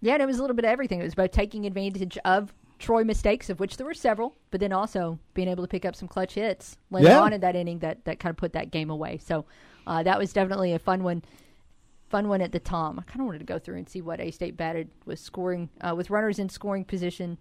Yeah, 0.00 0.14
and 0.14 0.22
it 0.22 0.26
was 0.26 0.38
a 0.38 0.40
little 0.40 0.56
bit 0.56 0.64
of 0.64 0.70
everything. 0.70 1.00
It 1.00 1.04
was 1.04 1.12
about 1.12 1.32
taking 1.32 1.66
advantage 1.66 2.16
of 2.24 2.54
Troy 2.78 3.04
mistakes, 3.04 3.50
of 3.50 3.60
which 3.60 3.76
there 3.76 3.84
were 3.84 3.92
several, 3.92 4.34
but 4.50 4.60
then 4.60 4.72
also 4.72 5.18
being 5.34 5.48
able 5.48 5.62
to 5.62 5.68
pick 5.68 5.84
up 5.84 5.94
some 5.94 6.08
clutch 6.08 6.34
hits 6.34 6.78
later 6.90 7.08
Yeah. 7.08 7.20
on 7.20 7.34
in 7.34 7.42
that 7.42 7.54
inning 7.54 7.80
that, 7.80 8.06
that 8.06 8.18
kind 8.18 8.30
of 8.30 8.38
put 8.38 8.54
that 8.54 8.70
game 8.70 8.88
away. 8.88 9.18
So 9.18 9.44
uh, 9.86 10.02
that 10.04 10.18
was 10.18 10.32
definitely 10.32 10.72
a 10.72 10.78
fun 10.78 11.02
one. 11.02 11.22
Fun 12.08 12.28
one 12.28 12.40
at 12.40 12.50
the 12.52 12.58
Tom. 12.58 12.98
I 12.98 13.02
kind 13.02 13.20
of 13.20 13.26
wanted 13.26 13.40
to 13.40 13.44
go 13.44 13.58
through 13.58 13.76
and 13.76 13.88
see 13.88 14.00
what 14.00 14.18
A 14.18 14.30
State 14.30 14.56
batted 14.56 14.88
with 15.04 15.18
scoring 15.18 15.68
uh, 15.82 15.94
with 15.94 16.08
runners 16.08 16.38
in 16.38 16.48
scoring 16.48 16.84
position 16.86 17.36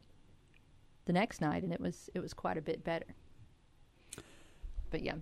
the 1.10 1.14
next 1.14 1.42
night, 1.42 1.64
and 1.64 1.74
it 1.74 1.82
was 1.82 2.08
it 2.14 2.20
was 2.20 2.36
quite 2.36 2.56
a 2.56 2.62
bit 2.62 2.84
better. 2.84 3.08
But 4.92 5.02
yeah, 5.02 5.16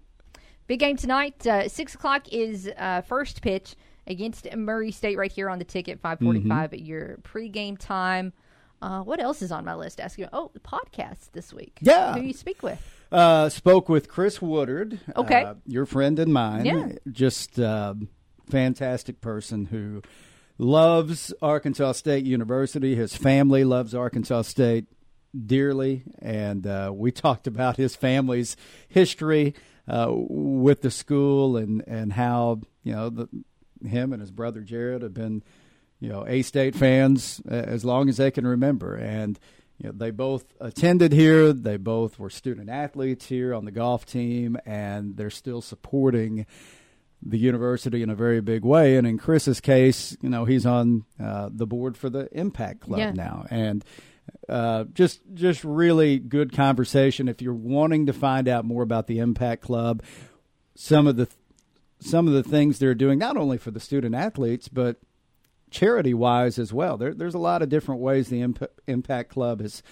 big 0.68 0.82
game 0.82 0.98
tonight. 0.98 1.48
Uh, 1.48 1.70
Six 1.70 1.96
o'clock 1.96 2.28
is 2.30 2.70
uh, 2.78 3.02
first 3.02 3.42
pitch 3.42 3.76
against 4.06 4.54
Murray 4.54 4.92
State 4.92 5.18
right 5.18 5.32
here 5.32 5.50
on 5.50 5.60
the 5.60 5.66
ticket. 5.66 6.02
Five 6.02 6.20
forty-five 6.20 6.74
at 6.74 6.82
your 6.82 7.20
pregame 7.24 7.78
time. 7.80 8.34
Uh, 8.82 9.02
what 9.02 9.22
else 9.22 9.42
is 9.42 9.52
on 9.54 9.64
my 9.64 9.76
list? 9.76 10.02
Asking. 10.02 10.28
Oh, 10.34 10.52
the 10.54 10.60
podcast 10.60 11.32
this 11.32 11.54
week. 11.54 11.78
Yeah. 11.82 12.14
Who 12.16 12.22
you 12.22 12.34
speak 12.34 12.62
with? 12.62 12.82
Uh, 13.10 13.48
spoke 13.48 13.88
with 13.88 14.10
Chris 14.10 14.42
Woodard. 14.42 15.00
Okay. 15.16 15.44
uh, 15.44 15.54
your 15.66 15.86
friend 15.86 16.20
and 16.20 16.34
mine. 16.34 16.66
Yeah. 16.66 16.92
Just 17.10 17.58
uh, 17.58 17.94
fantastic 18.50 19.22
person 19.22 19.66
who 19.66 20.02
loves 20.58 21.34
Arkansas 21.42 21.94
State 21.94 22.26
University. 22.26 22.96
His 22.96 23.16
family 23.16 23.64
loves 23.64 23.96
Arkansas 23.96 24.42
State 24.42 24.88
dearly, 25.46 26.04
and 26.20 26.66
uh, 26.66 26.92
we 26.94 27.12
talked 27.24 27.48
about 27.48 27.78
his 27.78 27.96
family's 27.96 28.56
history 28.88 29.54
uh, 29.88 30.08
with 30.12 30.82
the 30.82 30.92
school 30.92 31.58
and 31.58 31.84
and 31.88 32.14
how 32.14 32.62
you 32.84 32.94
know 32.94 33.10
the, 33.10 33.30
him 33.86 34.12
and 34.14 34.22
his 34.22 34.32
brother 34.32 34.62
Jared 34.62 35.02
have 35.02 35.14
been 35.14 35.44
you 36.00 36.10
know 36.10 36.26
A 36.28 36.42
State 36.42 36.76
fans 36.76 37.42
uh, 37.50 37.54
as 37.54 37.86
long 37.86 38.10
as 38.10 38.18
they 38.18 38.32
can 38.32 38.46
remember, 38.48 38.96
and 38.96 39.40
you 39.78 39.88
know 39.90 39.94
they 39.96 40.12
both 40.12 40.46
attended 40.60 41.12
here. 41.14 41.54
They 41.54 41.78
both 41.78 42.20
were 42.20 42.30
student 42.30 42.70
athletes 42.70 43.28
here 43.28 43.54
on 43.54 43.66
the 43.66 43.72
golf 43.72 44.06
team, 44.06 44.58
and 44.66 45.16
they're 45.18 45.30
still 45.30 45.62
supporting 45.62 46.46
the 47.24 47.38
university 47.40 48.04
in 48.04 48.12
a 48.12 48.16
very 48.16 48.42
big 48.42 48.64
way. 48.64 48.96
And 48.96 49.08
in 49.08 49.18
Chris's 49.18 49.60
case, 49.60 50.16
you 50.22 50.30
know, 50.30 50.46
he's 50.46 50.68
on 50.68 51.04
uh, 51.20 51.50
the 51.52 51.66
board 51.66 51.98
for 51.98 52.12
the 52.12 52.30
Impact 52.32 52.82
Club 52.82 53.00
Yeah. 53.00 53.12
now, 53.12 53.46
and 53.50 53.84
uh, 54.50 54.86
just 54.94 55.22
just 55.34 55.64
really 55.64 56.20
good 56.20 56.54
conversation. 56.54 57.28
If 57.28 57.42
you're 57.42 57.54
wanting 57.54 58.06
to 58.06 58.14
find 58.14 58.48
out 58.48 58.66
more 58.66 58.84
about 58.84 59.08
the 59.08 59.20
Impact 59.20 59.62
Club, 59.62 60.02
some 60.76 61.08
of 61.08 61.16
the 61.18 61.28
some 62.00 62.28
of 62.28 62.34
the 62.34 62.44
things 62.44 62.80
they're 62.80 62.96
doing, 62.96 63.20
not 63.20 63.38
only 63.38 63.58
for 63.58 63.72
the 63.72 63.80
student 63.80 64.16
athletes, 64.16 64.68
but 64.68 64.98
charity 65.70 66.14
wise 66.14 66.60
as 66.60 66.72
well. 66.72 66.98
There, 66.98 67.14
there's 67.14 67.34
a 67.34 67.40
lot 67.40 67.62
of 67.62 67.70
different 67.70 68.02
ways 68.02 68.30
the 68.30 68.42
Imp- 68.42 68.72
Impact 68.88 69.30
Club 69.30 69.62
is 69.62 69.84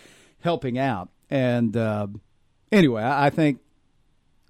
helping 0.41 0.78
out. 0.78 1.10
And 1.30 1.76
uh, 1.76 2.07
anyway, 2.72 3.03
I 3.03 3.30
think 3.30 3.60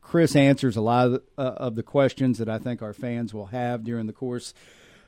Chris 0.02 0.36
answers 0.36 0.76
a 0.76 0.82
lot 0.82 1.08
of 1.08 1.12
the, 1.14 1.24
uh, 1.38 1.56
of 1.58 1.76
the 1.76 1.84
questions 1.84 2.38
that 2.38 2.50
I 2.50 2.60
think 2.60 2.82
our 2.82 2.94
fans 2.94 3.34
will 3.34 3.48
have 3.48 3.84
during 3.84 4.06
the 4.06 4.14
course 4.14 4.54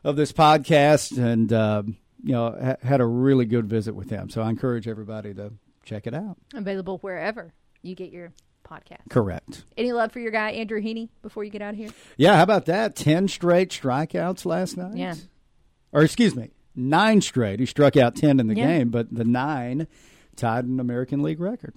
of 0.04 0.16
this 0.16 0.32
podcast. 0.32 1.18
And, 1.18 1.52
uh, 1.52 1.84
you 2.24 2.34
know, 2.34 2.56
ha- 2.62 2.76
had 2.88 3.02
a 3.02 3.06
really 3.06 3.46
good 3.46 3.68
visit 3.68 3.94
with 3.96 4.10
him. 4.10 4.30
So 4.30 4.42
I 4.42 4.50
encourage 4.50 4.88
everybody 4.88 5.34
to 5.36 5.54
check 5.86 6.08
it 6.08 6.14
out. 6.14 6.38
Available 6.54 6.98
wherever 7.00 7.54
you 7.82 7.96
get 7.96 8.12
your 8.12 8.34
podcast. 8.68 9.08
Correct. 9.10 9.64
Any 9.78 9.94
love 9.94 10.12
for 10.12 10.20
your 10.20 10.32
guy 10.32 10.52
Andrew 10.52 10.82
Heaney 10.82 11.10
before 11.22 11.44
you 11.44 11.50
get 11.52 11.62
out 11.62 11.72
of 11.74 11.78
here? 11.78 11.90
Yeah, 12.18 12.36
how 12.36 12.44
about 12.44 12.66
that? 12.66 12.96
10 12.96 13.28
straight 13.30 13.70
strikeouts 13.70 14.46
last 14.46 14.76
night? 14.78 14.96
Yeah. 14.98 15.16
Or, 15.94 16.02
excuse 16.04 16.36
me, 16.36 16.52
nine 16.76 17.22
straight. 17.22 17.60
He 17.62 17.66
struck 17.66 17.96
out 17.96 18.16
10 18.16 18.40
in 18.40 18.48
the 18.48 18.56
Yeah. 18.56 18.66
game, 18.68 18.90
but 18.90 19.14
the 19.14 19.24
nine 19.24 19.88
tied 20.36 20.66
an 20.66 20.80
American 20.80 21.24
League 21.24 21.40
record. 21.40 21.74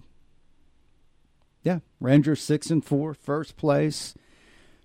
Yeah, 1.62 1.80
Rangers 2.00 2.40
6 2.40 2.70
and 2.70 2.84
four, 2.84 3.12
first 3.14 3.56
place. 3.56 4.14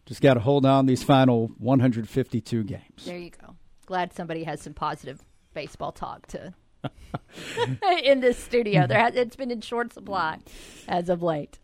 Just 0.06 0.22
got 0.22 0.36
to 0.36 0.42
hold 0.42 0.66
on 0.66 0.86
these 0.86 1.02
final 1.04 1.48
152 1.58 2.64
games. 2.64 3.06
There 3.06 3.18
you 3.18 3.32
go. 3.32 3.56
Glad 3.86 4.14
somebody 4.14 4.44
has 4.44 4.62
some 4.62 4.74
positive 4.74 5.24
baseball 5.56 5.92
talk 5.92 6.28
to 6.28 6.54
in 8.04 8.20
this 8.20 8.38
studio. 8.38 8.86
There 8.86 9.00
has, 9.00 9.16
it's 9.16 9.36
been 9.36 9.50
in 9.50 9.62
short 9.62 9.92
supply 9.94 10.38
as 10.88 11.10
of 11.10 11.24
late. 11.24 11.58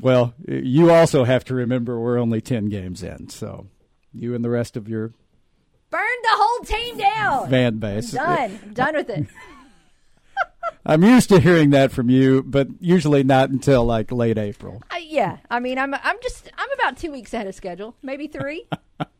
Well, 0.00 0.32
you 0.48 0.90
also 0.90 1.24
have 1.24 1.44
to 1.46 1.54
remember 1.54 2.00
we're 2.00 2.18
only 2.18 2.40
10 2.40 2.70
games 2.70 3.02
in, 3.02 3.28
so 3.28 3.66
you 4.14 4.34
and 4.34 4.42
the 4.42 4.48
rest 4.48 4.78
of 4.78 4.88
your 4.88 5.12
Burn 5.90 6.00
the 6.22 6.28
whole 6.32 6.64
team 6.64 6.96
down. 6.96 7.50
fan 7.50 7.76
base. 7.78 8.16
I'm 8.16 8.24
done. 8.48 8.60
I'm 8.64 8.72
done 8.72 8.94
with 8.94 9.10
it. 9.10 9.26
I'm 10.86 11.02
used 11.04 11.28
to 11.28 11.38
hearing 11.40 11.70
that 11.70 11.92
from 11.92 12.10
you, 12.10 12.42
but 12.42 12.68
usually 12.80 13.22
not 13.22 13.50
until 13.50 13.84
like 13.84 14.10
late 14.10 14.36
April. 14.38 14.82
Uh, 14.90 14.96
yeah, 14.98 15.38
I 15.50 15.60
mean, 15.60 15.78
I'm 15.78 15.94
I'm 15.94 16.16
just 16.22 16.50
I'm 16.58 16.68
about 16.72 16.96
two 16.96 17.12
weeks 17.12 17.32
ahead 17.32 17.46
of 17.46 17.54
schedule, 17.54 17.94
maybe 18.02 18.26
three. 18.26 18.66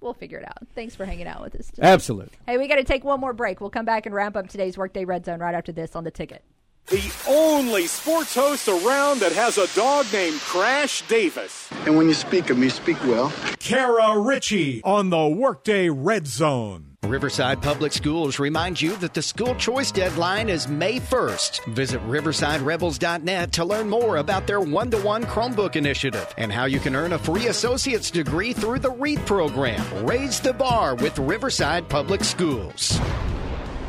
we'll 0.00 0.14
figure 0.14 0.38
it 0.38 0.44
out. 0.44 0.66
Thanks 0.74 0.94
for 0.94 1.04
hanging 1.04 1.26
out 1.26 1.42
with 1.42 1.54
us. 1.56 1.66
Today. 1.68 1.86
Absolutely. 1.86 2.36
Hey, 2.46 2.58
we 2.58 2.68
got 2.68 2.76
to 2.76 2.84
take 2.84 3.04
one 3.04 3.20
more 3.20 3.32
break. 3.32 3.60
We'll 3.60 3.70
come 3.70 3.84
back 3.84 4.06
and 4.06 4.14
wrap 4.14 4.36
up 4.36 4.48
today's 4.48 4.78
Workday 4.78 5.04
Red 5.04 5.24
Zone 5.24 5.40
right 5.40 5.54
after 5.54 5.72
this 5.72 5.96
on 5.96 6.04
the 6.04 6.10
ticket. 6.10 6.42
The 6.86 7.12
only 7.28 7.86
sports 7.86 8.34
host 8.34 8.66
around 8.66 9.20
that 9.20 9.32
has 9.32 9.58
a 9.58 9.66
dog 9.74 10.06
named 10.10 10.40
Crash 10.40 11.06
Davis. 11.06 11.68
And 11.84 11.98
when 11.98 12.08
you 12.08 12.14
speak 12.14 12.48
of 12.48 12.56
me, 12.56 12.70
speak 12.70 12.98
well. 13.04 13.30
Kara 13.58 14.18
Richey 14.18 14.82
on 14.84 15.10
the 15.10 15.28
Workday 15.28 15.90
Red 15.90 16.26
Zone. 16.26 16.87
Riverside 17.04 17.62
Public 17.62 17.92
Schools 17.92 18.38
remind 18.38 18.82
you 18.82 18.96
that 18.96 19.14
the 19.14 19.22
school 19.22 19.54
choice 19.54 19.92
deadline 19.92 20.48
is 20.48 20.66
May 20.66 20.98
1st. 20.98 21.72
Visit 21.72 22.02
riversiderebels.net 22.02 23.52
to 23.52 23.64
learn 23.64 23.88
more 23.88 24.16
about 24.16 24.46
their 24.46 24.60
one 24.60 24.90
to 24.90 24.98
one 24.98 25.24
Chromebook 25.24 25.76
initiative 25.76 26.34
and 26.36 26.52
how 26.52 26.64
you 26.64 26.80
can 26.80 26.96
earn 26.96 27.12
a 27.12 27.18
free 27.18 27.46
associate's 27.46 28.10
degree 28.10 28.52
through 28.52 28.80
the 28.80 28.90
READ 28.90 29.20
program. 29.26 29.80
Raise 30.04 30.40
the 30.40 30.52
bar 30.52 30.96
with 30.96 31.18
Riverside 31.20 31.88
Public 31.88 32.24
Schools. 32.24 32.98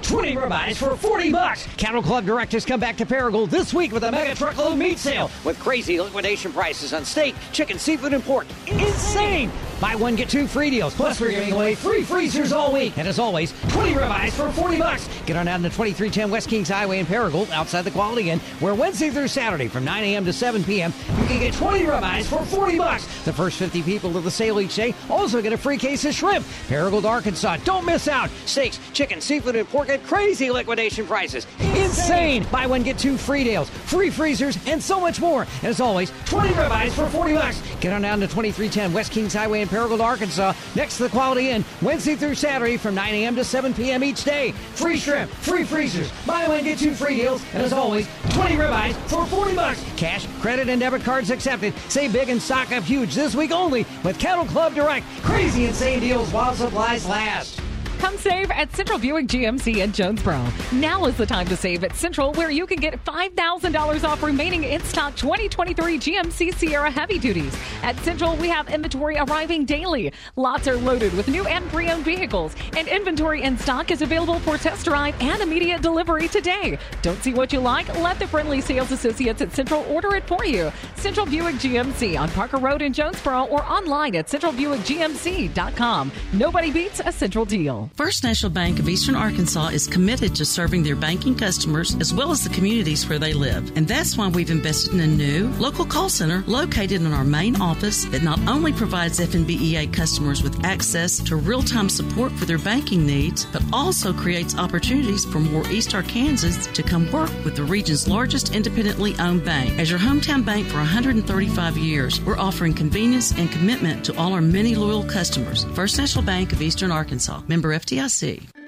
20 0.10 0.36
ribeyes 0.38 0.76
for 0.76 0.96
40 0.96 1.32
bucks. 1.32 1.68
Cattle 1.78 2.02
Club 2.02 2.26
directors 2.26 2.66
come 2.66 2.80
back 2.80 2.98
to 2.98 3.06
Paragould 3.06 3.52
this 3.52 3.76
week 3.76 3.92
with 3.92 4.04
a 4.04 4.12
mega 4.12 4.34
truckload 4.34 4.76
meat 4.76 4.98
sale 4.98 5.30
with 5.46 5.60
crazy 5.60 6.02
liquidation 6.02 6.52
prices 6.52 6.94
on 6.94 7.06
steak, 7.06 7.36
chicken, 7.52 7.78
seafood, 7.78 8.14
and 8.14 8.24
pork. 8.24 8.48
Insane! 8.66 9.52
Buy 9.80 9.96
one, 9.96 10.16
get 10.16 10.28
two 10.28 10.46
free 10.46 10.70
deals. 10.70 10.94
Plus, 10.94 11.22
we're 11.22 11.30
giving 11.30 11.54
away 11.54 11.74
free 11.74 12.04
freezers 12.04 12.52
all 12.52 12.74
week. 12.74 12.98
And 12.98 13.08
as 13.08 13.18
always, 13.18 13.54
20 13.70 13.94
ribeyes 13.94 14.32
for 14.32 14.52
40 14.52 14.78
bucks. 14.78 15.08
Get 15.26 15.38
on 15.38 15.46
down 15.46 15.62
to 15.62 15.70
2310 15.70 16.30
West 16.30 16.50
Kings 16.50 16.68
Highway 16.68 17.00
in 17.00 17.06
Paragould 17.06 17.50
outside 17.52 17.84
the 17.84 17.92
Quality 17.92 18.30
Inn, 18.30 18.40
where 18.60 18.74
Wednesday 18.74 19.10
through 19.10 19.30
Saturday 19.30 19.68
from 19.68 19.86
9 19.86 20.04
a.m. 20.04 20.26
to 20.26 20.34
7 20.34 20.64
p.m. 20.64 20.92
you 21.22 21.28
can 21.28 21.40
get 21.40 21.54
20 21.54 21.86
ribeyes 21.86 22.26
for 22.26 22.44
40 22.44 22.78
bucks. 22.78 23.06
The 23.24 23.32
first 23.32 23.58
50 23.58 23.84
people 23.84 24.12
to 24.14 24.20
the 24.20 24.32
sale 24.32 24.60
each 24.60 24.76
day 24.76 24.94
also 25.10 25.42
get 25.42 25.54
a 25.54 25.58
free 25.58 25.78
case 25.78 26.04
of 26.04 26.14
shrimp. 26.14 26.46
Paragould, 26.68 27.06
Arkansas. 27.06 27.58
Don't 27.64 27.86
miss 27.86 28.10
out. 28.10 28.30
Steaks, 28.46 28.80
chicken, 28.92 29.22
seafood, 29.22 29.56
and 29.56 29.70
pork 29.70 29.90
at 30.00 30.08
crazy 30.08 30.52
liquidation 30.52 31.06
prices. 31.06 31.46
Insane! 31.60 32.46
Buy 32.52 32.68
one, 32.68 32.84
get 32.84 32.98
two 32.98 33.18
free 33.18 33.44
deals, 33.44 33.70
free 33.70 34.10
freezers, 34.10 34.58
and 34.68 34.82
so 34.82 35.00
much 35.00 35.20
more. 35.20 35.46
As 35.64 35.80
always, 35.80 36.12
20 36.26 36.50
ribeyes 36.50 36.92
for 36.92 37.08
40 37.08 37.34
bucks. 37.34 37.62
Get 37.80 37.94
on 37.94 38.02
down 38.02 38.20
to 38.20 38.28
2310 38.28 38.94
West 38.94 39.12
Kings 39.12 39.34
Highway 39.34 39.62
in 39.62 39.68
Paragould, 39.68 40.02
Arkansas, 40.02 40.54
next 40.76 40.98
to 40.98 41.04
the 41.04 41.10
Quality 41.10 41.50
Inn, 41.50 41.64
Wednesday 41.82 42.16
through 42.16 42.36
Saturday 42.36 42.78
from 42.78 42.96
9 42.96 43.14
a.m. 43.14 43.36
to 43.36 43.44
7 43.44 43.74
p.m. 43.74 44.04
each 44.04 44.24
day. 44.24 44.52
Free 44.52 44.98
shrimp, 44.98 45.30
free 45.32 45.64
freezers, 45.64 46.12
buy 46.26 46.48
one, 46.48 46.64
get 46.64 46.80
two 46.80 46.94
free 46.94 47.16
deals, 47.16 47.44
and 47.54 47.64
as 47.64 47.74
always, 47.74 48.08
20 48.32 48.56
ribeyes 48.56 48.94
for 49.10 49.26
40 49.26 49.56
bucks. 49.56 49.84
Cash, 49.98 50.28
credit, 50.40 50.70
and 50.70 50.80
debit 50.80 51.04
cards 51.04 51.30
accepted. 51.30 51.74
Save 51.90 52.14
big 52.14 52.30
and 52.30 52.42
stock 52.42 52.72
up 52.72 52.84
huge 52.84 53.16
this 53.16 53.36
week 53.36 53.52
only 53.52 53.86
with 54.04 54.20
Cattle 54.20 54.46
Club 54.46 54.76
Direct. 54.76 55.06
Crazy 55.22 55.66
insane 55.66 56.00
deals 56.00 56.32
while 56.32 56.54
supplies 56.54 57.08
last. 57.08 57.62
Come 58.00 58.18
save 58.18 58.50
at 58.52 58.74
Central 58.74 58.98
Buick 58.98 59.28
GMC 59.28 59.84
in 59.84 59.92
Jonesboro. 59.92 60.42
Now 60.72 61.04
is 61.06 61.18
the 61.18 61.26
time 61.26 61.46
to 61.48 61.58
save 61.58 61.84
at 61.84 61.98
Central, 61.98 62.32
where 62.34 62.50
you 62.50 62.66
can 62.66 62.80
get 62.80 63.04
$5,000 63.04 64.04
off 64.06 64.24
remaining 64.24 64.64
in 64.64 64.82
stock 64.84 65.18
2023 65.18 66.00
GMC 66.00 66.56
Sierra 66.56 66.90
heavy 66.90 67.20
duties. 67.20 67.54
At 67.84 67.98
Central, 67.98 68.38
we 68.38 68.48
have 68.48 68.70
inventory 68.70 69.18
arriving 69.18 69.66
daily. 69.66 70.14
Lots 70.38 70.66
are 70.70 70.78
loaded 70.78 71.14
with 71.14 71.28
new 71.28 71.46
and 71.46 71.70
pre 71.70 71.90
owned 71.90 72.06
vehicles, 72.06 72.56
and 72.78 72.88
inventory 72.88 73.44
in 73.44 73.58
stock 73.58 73.92
is 73.92 74.02
available 74.02 74.40
for 74.40 74.58
test 74.58 74.86
drive 74.86 75.14
and 75.22 75.42
immediate 75.42 75.82
delivery 75.82 76.30
today. 76.30 76.80
Don't 77.02 77.22
see 77.22 77.34
what 77.34 77.52
you 77.52 77.60
like? 77.60 77.94
Let 78.00 78.18
the 78.18 78.28
friendly 78.28 78.62
sales 78.62 78.94
associates 78.94 79.42
at 79.42 79.52
Central 79.52 79.84
order 79.90 80.16
it 80.16 80.26
for 80.26 80.46
you. 80.46 80.72
Central 80.96 81.26
Buick 81.26 81.56
GMC 81.56 82.18
on 82.18 82.30
Parker 82.30 82.58
Road 82.58 82.82
in 82.82 82.94
Jonesboro 82.94 83.44
or 83.48 83.62
online 83.66 84.16
at 84.16 84.28
centralbuickgmc.com. 84.28 86.12
Nobody 86.32 86.72
beats 86.72 87.02
a 87.04 87.12
Central 87.12 87.44
deal. 87.44 87.89
First 87.96 88.24
National 88.24 88.52
Bank 88.52 88.80
of 88.80 88.88
Eastern 88.88 89.16
Arkansas 89.16 89.68
is 89.68 89.88
committed 89.88 90.34
to 90.36 90.46
serving 90.46 90.84
their 90.84 90.96
banking 90.96 91.36
customers 91.36 91.96
as 92.00 92.14
well 92.14 92.32
as 92.32 92.44
the 92.44 92.50
communities 92.50 93.08
where 93.08 93.20
they 93.20 93.34
live. 93.34 93.76
And 93.76 93.88
that's 93.88 94.18
why 94.18 94.30
we've 94.30 94.52
invested 94.52 94.94
in 94.94 95.02
a 95.02 95.08
new 95.08 95.50
local 95.60 95.86
call 95.86 96.08
center 96.08 96.44
located 96.48 97.02
in 97.02 97.12
our 97.12 97.26
main 97.26 97.60
office 97.62 98.06
that 98.06 98.24
not 98.24 98.40
only 98.48 98.72
provides 98.72 99.20
FNBEA 99.20 99.92
customers 99.94 100.42
with 100.44 100.64
access 100.64 101.20
to 101.20 101.36
real-time 101.36 101.90
support 101.90 102.32
for 102.34 102.46
their 102.46 102.58
banking 102.58 103.06
needs, 103.06 103.46
but 103.46 103.64
also 103.74 104.14
creates 104.14 104.58
opportunities 104.58 105.26
for 105.26 105.40
more 105.40 105.68
East 105.70 105.92
Arkansans 105.92 106.72
to 106.74 106.84
come 106.84 107.12
work 107.12 107.32
with 107.44 107.56
the 107.56 107.64
region's 107.64 108.08
largest 108.08 108.56
independently 108.56 109.14
owned 109.20 109.44
bank. 109.44 109.78
As 109.78 109.90
your 109.90 110.00
hometown 110.00 110.46
bank 110.46 110.68
for 110.68 110.78
135 110.78 111.78
years, 111.78 112.22
we're 112.22 112.40
offering 112.40 112.74
convenience 112.74 113.32
and 113.38 113.52
commitment 113.52 114.06
to 114.06 114.18
all 114.18 114.34
our 114.34 114.42
many 114.42 114.76
loyal 114.76 115.04
customers. 115.04 115.66
First 115.76 115.98
National 115.98 116.24
Bank 116.24 116.54
of 116.54 116.62
Eastern 116.62 116.92
Arkansas, 116.92 117.42
member 117.48 117.74
FDIC. 117.80 118.59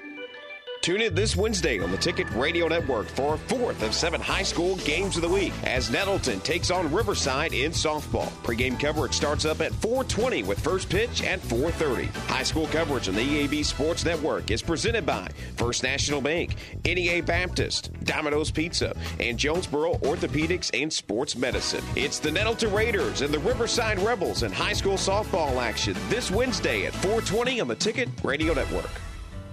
Tune 0.82 1.00
in 1.00 1.14
this 1.14 1.36
Wednesday 1.36 1.78
on 1.78 1.92
the 1.92 1.96
Ticket 1.96 2.28
Radio 2.32 2.66
Network 2.66 3.06
for 3.06 3.34
a 3.34 3.38
fourth 3.38 3.84
of 3.84 3.94
seven 3.94 4.20
high 4.20 4.42
school 4.42 4.74
games 4.78 5.14
of 5.14 5.22
the 5.22 5.28
week 5.28 5.52
as 5.62 5.92
Nettleton 5.92 6.40
takes 6.40 6.72
on 6.72 6.92
Riverside 6.92 7.52
in 7.52 7.70
softball. 7.70 8.32
Pre-game 8.42 8.76
coverage 8.76 9.14
starts 9.14 9.44
up 9.44 9.60
at 9.60 9.70
4:20 9.74 10.42
with 10.42 10.58
first 10.58 10.88
pitch 10.88 11.22
at 11.22 11.38
4:30. 11.38 12.06
High 12.26 12.42
school 12.42 12.66
coverage 12.66 13.08
on 13.08 13.14
the 13.14 13.22
EAB 13.22 13.62
Sports 13.62 14.04
Network 14.04 14.50
is 14.50 14.60
presented 14.60 15.06
by 15.06 15.28
First 15.56 15.84
National 15.84 16.20
Bank, 16.20 16.56
NEA 16.84 17.20
Baptist, 17.20 17.92
Domino's 18.02 18.50
Pizza, 18.50 18.92
and 19.20 19.38
Jonesboro 19.38 19.94
Orthopedics 19.98 20.68
and 20.74 20.92
Sports 20.92 21.36
Medicine. 21.36 21.84
It's 21.94 22.18
the 22.18 22.32
Nettleton 22.32 22.72
Raiders 22.72 23.20
and 23.20 23.32
the 23.32 23.38
Riverside 23.38 24.00
Rebels 24.00 24.42
in 24.42 24.50
high 24.50 24.72
school 24.72 24.96
softball 24.96 25.62
action 25.62 25.94
this 26.08 26.32
Wednesday 26.32 26.86
at 26.86 26.92
4:20 26.94 27.60
on 27.60 27.68
the 27.68 27.76
Ticket 27.76 28.08
Radio 28.24 28.52
Network. 28.52 28.90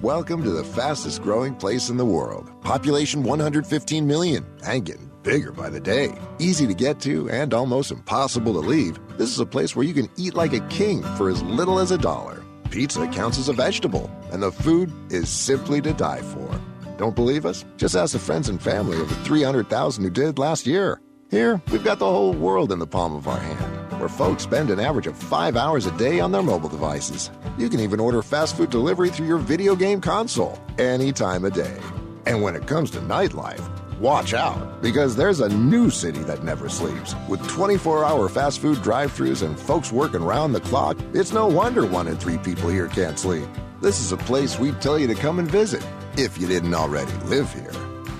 Welcome 0.01 0.43
to 0.43 0.51
the 0.51 0.63
fastest 0.63 1.21
growing 1.21 1.53
place 1.55 1.89
in 1.89 1.97
the 1.97 2.05
world. 2.05 2.49
Population 2.61 3.21
115 3.21 4.07
million 4.07 4.45
and 4.65 4.85
getting 4.85 5.11
bigger 5.23 5.51
by 5.51 5.69
the 5.69 5.81
day. 5.81 6.17
Easy 6.39 6.65
to 6.67 6.73
get 6.73 7.01
to 7.01 7.29
and 7.29 7.53
almost 7.53 7.91
impossible 7.91 8.53
to 8.53 8.59
leave. 8.59 8.97
This 9.17 9.29
is 9.29 9.41
a 9.41 9.45
place 9.45 9.75
where 9.75 9.85
you 9.85 9.93
can 9.93 10.09
eat 10.15 10.35
like 10.35 10.53
a 10.53 10.65
king 10.69 11.03
for 11.17 11.29
as 11.29 11.43
little 11.43 11.79
as 11.79 11.91
a 11.91 11.97
dollar. 11.97 12.41
Pizza 12.71 13.09
counts 13.09 13.37
as 13.37 13.49
a 13.49 13.53
vegetable, 13.53 14.09
and 14.31 14.41
the 14.41 14.53
food 14.53 14.89
is 15.11 15.27
simply 15.27 15.81
to 15.81 15.91
die 15.91 16.21
for. 16.21 16.49
Don't 16.97 17.15
believe 17.15 17.45
us? 17.45 17.65
Just 17.75 17.97
ask 17.97 18.13
the 18.13 18.19
friends 18.19 18.47
and 18.47 18.61
family 18.61 18.97
of 19.01 19.09
the 19.09 19.15
300,000 19.25 20.01
who 20.01 20.09
did 20.09 20.39
last 20.39 20.65
year. 20.65 21.01
Here, 21.29 21.61
we've 21.73 21.83
got 21.83 21.99
the 21.99 22.09
whole 22.09 22.31
world 22.31 22.71
in 22.71 22.79
the 22.79 22.87
palm 22.87 23.15
of 23.15 23.27
our 23.27 23.37
hand, 23.37 23.88
where 23.99 24.09
folks 24.09 24.43
spend 24.43 24.69
an 24.69 24.79
average 24.79 25.07
of 25.07 25.15
five 25.15 25.57
hours 25.57 25.85
a 25.85 25.97
day 25.97 26.19
on 26.19 26.31
their 26.31 26.41
mobile 26.41 26.69
devices. 26.69 27.29
You 27.57 27.69
can 27.69 27.81
even 27.81 27.99
order 27.99 28.21
fast 28.21 28.55
food 28.55 28.69
delivery 28.69 29.09
through 29.09 29.27
your 29.27 29.37
video 29.37 29.75
game 29.75 29.99
console 29.99 30.57
any 30.77 31.11
time 31.11 31.43
of 31.45 31.53
day. 31.53 31.77
And 32.25 32.41
when 32.41 32.55
it 32.55 32.65
comes 32.65 32.91
to 32.91 32.99
nightlife, 32.99 33.61
watch 33.99 34.33
out, 34.33 34.81
because 34.81 35.15
there's 35.15 35.41
a 35.41 35.49
new 35.49 35.89
city 35.89 36.19
that 36.19 36.43
never 36.43 36.69
sleeps. 36.69 37.13
With 37.27 37.45
24 37.49 38.05
hour 38.05 38.29
fast 38.29 38.59
food 38.59 38.81
drive 38.81 39.11
throughs 39.11 39.45
and 39.45 39.59
folks 39.59 39.91
working 39.91 40.23
round 40.23 40.55
the 40.55 40.61
clock, 40.61 40.97
it's 41.13 41.33
no 41.33 41.47
wonder 41.47 41.85
one 41.85 42.07
in 42.07 42.17
three 42.17 42.37
people 42.37 42.69
here 42.69 42.87
can't 42.87 43.19
sleep. 43.19 43.47
This 43.81 43.99
is 43.99 44.11
a 44.11 44.17
place 44.17 44.57
we'd 44.57 44.81
tell 44.81 44.97
you 44.97 45.07
to 45.07 45.15
come 45.15 45.39
and 45.39 45.49
visit 45.49 45.85
if 46.17 46.37
you 46.37 46.47
didn't 46.47 46.73
already 46.73 47.13
live 47.25 47.51
here. 47.53 47.73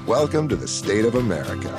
Welcome 0.05 0.49
to 0.49 0.55
the 0.55 0.67
state 0.67 1.05
of 1.05 1.15
America. 1.15 1.77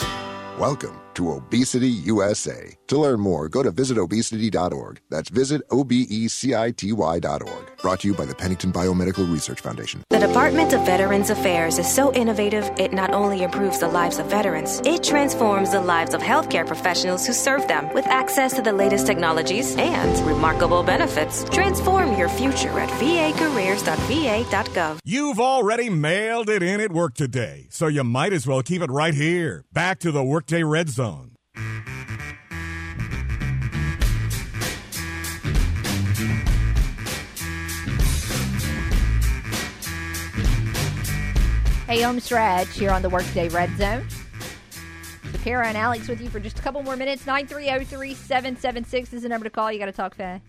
Welcome 0.58 1.00
to 1.14 1.32
Obesity 1.32 1.88
USA. 1.88 2.74
To 2.88 2.98
learn 2.98 3.20
more, 3.20 3.48
go 3.48 3.62
to 3.62 3.70
visitobesity.org. 3.70 5.00
That's 5.10 5.30
visit 5.30 5.62
O-B-E-C-I-T-Y.org. 5.70 7.82
Brought 7.82 8.00
to 8.00 8.08
you 8.08 8.14
by 8.14 8.24
the 8.24 8.34
Pennington 8.34 8.72
Biomedical 8.72 9.32
Research 9.32 9.60
Foundation. 9.60 10.02
The 10.10 10.18
Department 10.18 10.72
of 10.72 10.84
Veterans 10.84 11.30
Affairs 11.30 11.78
is 11.78 11.88
so 11.88 12.12
innovative, 12.12 12.70
it 12.78 12.92
not 12.92 13.12
only 13.12 13.42
improves 13.42 13.78
the 13.78 13.88
lives 13.88 14.18
of 14.18 14.26
veterans, 14.26 14.80
it 14.84 15.02
transforms 15.02 15.72
the 15.72 15.80
lives 15.80 16.14
of 16.14 16.20
healthcare 16.20 16.66
professionals 16.66 17.26
who 17.26 17.32
serve 17.32 17.66
them 17.68 17.92
with 17.94 18.06
access 18.06 18.54
to 18.54 18.62
the 18.62 18.72
latest 18.72 19.06
technologies 19.06 19.76
and 19.76 20.26
remarkable 20.26 20.82
benefits. 20.82 21.44
Transform 21.50 22.16
your 22.18 22.28
future 22.28 22.78
at 22.78 22.88
vacareers.va.gov. 23.00 24.98
You've 25.04 25.40
already 25.40 25.90
mailed 25.90 26.48
it 26.48 26.62
in 26.62 26.80
at 26.80 26.92
work 26.92 27.14
today, 27.14 27.66
so 27.70 27.86
you 27.86 28.04
might 28.04 28.32
as 28.32 28.46
well 28.46 28.62
keep 28.62 28.82
it 28.82 28.90
right 28.90 29.14
here. 29.14 29.64
Back 29.72 29.98
to 30.00 30.10
the 30.10 30.24
Workday 30.24 30.62
Red 30.62 30.88
Zone. 30.88 30.99
Hey, 41.86 42.02
home 42.02 42.20
stretch 42.20 42.76
here 42.76 42.90
on 42.90 43.00
the 43.00 43.08
Workday 43.08 43.48
Red 43.48 43.74
Zone. 43.78 44.06
So 45.42 45.50
and 45.50 45.76
Alex 45.76 46.06
with 46.06 46.20
you 46.20 46.28
for 46.28 46.38
just 46.38 46.58
a 46.58 46.62
couple 46.62 46.82
more 46.82 46.96
minutes. 46.96 47.24
930-3776 47.24 49.14
is 49.14 49.22
the 49.22 49.28
number 49.30 49.44
to 49.44 49.50
call. 49.50 49.72
You 49.72 49.78
got 49.78 49.86
to 49.86 49.92
talk 49.92 50.14
fast. 50.14 50.44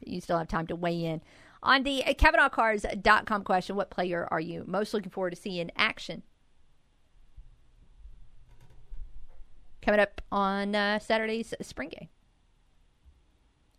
You 0.00 0.22
still 0.22 0.38
have 0.38 0.48
time 0.48 0.66
to 0.68 0.74
weigh 0.74 1.04
in. 1.04 1.20
On 1.62 1.82
the 1.82 2.02
CavenaughCars.com 2.06 3.44
question, 3.44 3.76
what 3.76 3.90
player 3.90 4.26
are 4.30 4.40
you 4.40 4.64
most 4.66 4.94
looking 4.94 5.10
forward 5.10 5.30
to 5.30 5.36
seeing 5.36 5.60
in 5.60 5.72
action? 5.76 6.22
Coming 9.84 10.00
up 10.00 10.22
on 10.32 10.74
uh, 10.74 10.98
Saturday's 10.98 11.52
spring 11.60 11.90
game. 11.90 12.08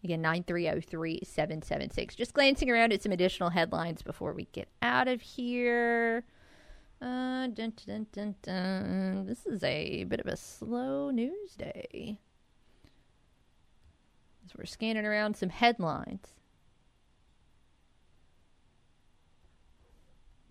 Again, 0.03 0.21
930-3776. 0.21 2.15
Just 2.15 2.35
glancing 2.35 2.69
around 2.69 2.93
at 2.93 3.01
some 3.01 3.11
additional 3.11 3.49
headlines 3.49 4.03
before 4.03 4.31
we 4.31 4.45
get 4.51 4.67
out 4.83 5.07
of 5.07 5.19
here. 5.21 6.23
Uh, 7.01 7.47
dun, 7.47 7.73
dun, 7.87 8.35
dun. 8.43 9.25
This 9.25 9.47
is 9.47 9.63
a 9.63 10.03
bit 10.03 10.19
of 10.19 10.27
a 10.27 10.37
slow 10.37 11.09
news 11.09 11.55
day. 11.55 12.19
As 14.45 14.55
we're 14.55 14.65
scanning 14.65 15.07
around 15.07 15.35
some 15.35 15.49
headlines. 15.49 16.35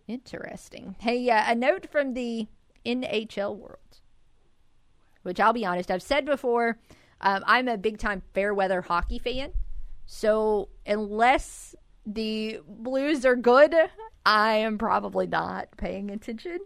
Interesting. 0.09 0.97
Hey, 0.99 1.31
uh, 1.31 1.45
a 1.47 1.55
note 1.55 1.87
from 1.89 2.15
the 2.15 2.49
NHL 2.85 3.57
world, 3.57 3.79
which 5.25 5.41
I'll 5.41 5.53
be 5.53 5.67
honest, 5.67 5.91
I've 5.91 6.03
said 6.03 6.25
before, 6.25 6.79
um, 7.21 7.43
I'm 7.47 7.69
a 7.69 7.77
big 7.77 7.99
time 7.99 8.23
fair 8.33 8.55
weather 8.55 8.81
hockey 8.83 9.19
fan. 9.19 9.53
So 10.07 10.69
unless 10.87 11.75
the 12.07 12.61
Blues 12.67 13.25
are 13.25 13.37
good, 13.37 13.75
I 14.25 14.55
am 14.55 14.79
probably 14.79 15.27
not 15.27 15.69
paying 15.77 16.11
attention 16.11 16.59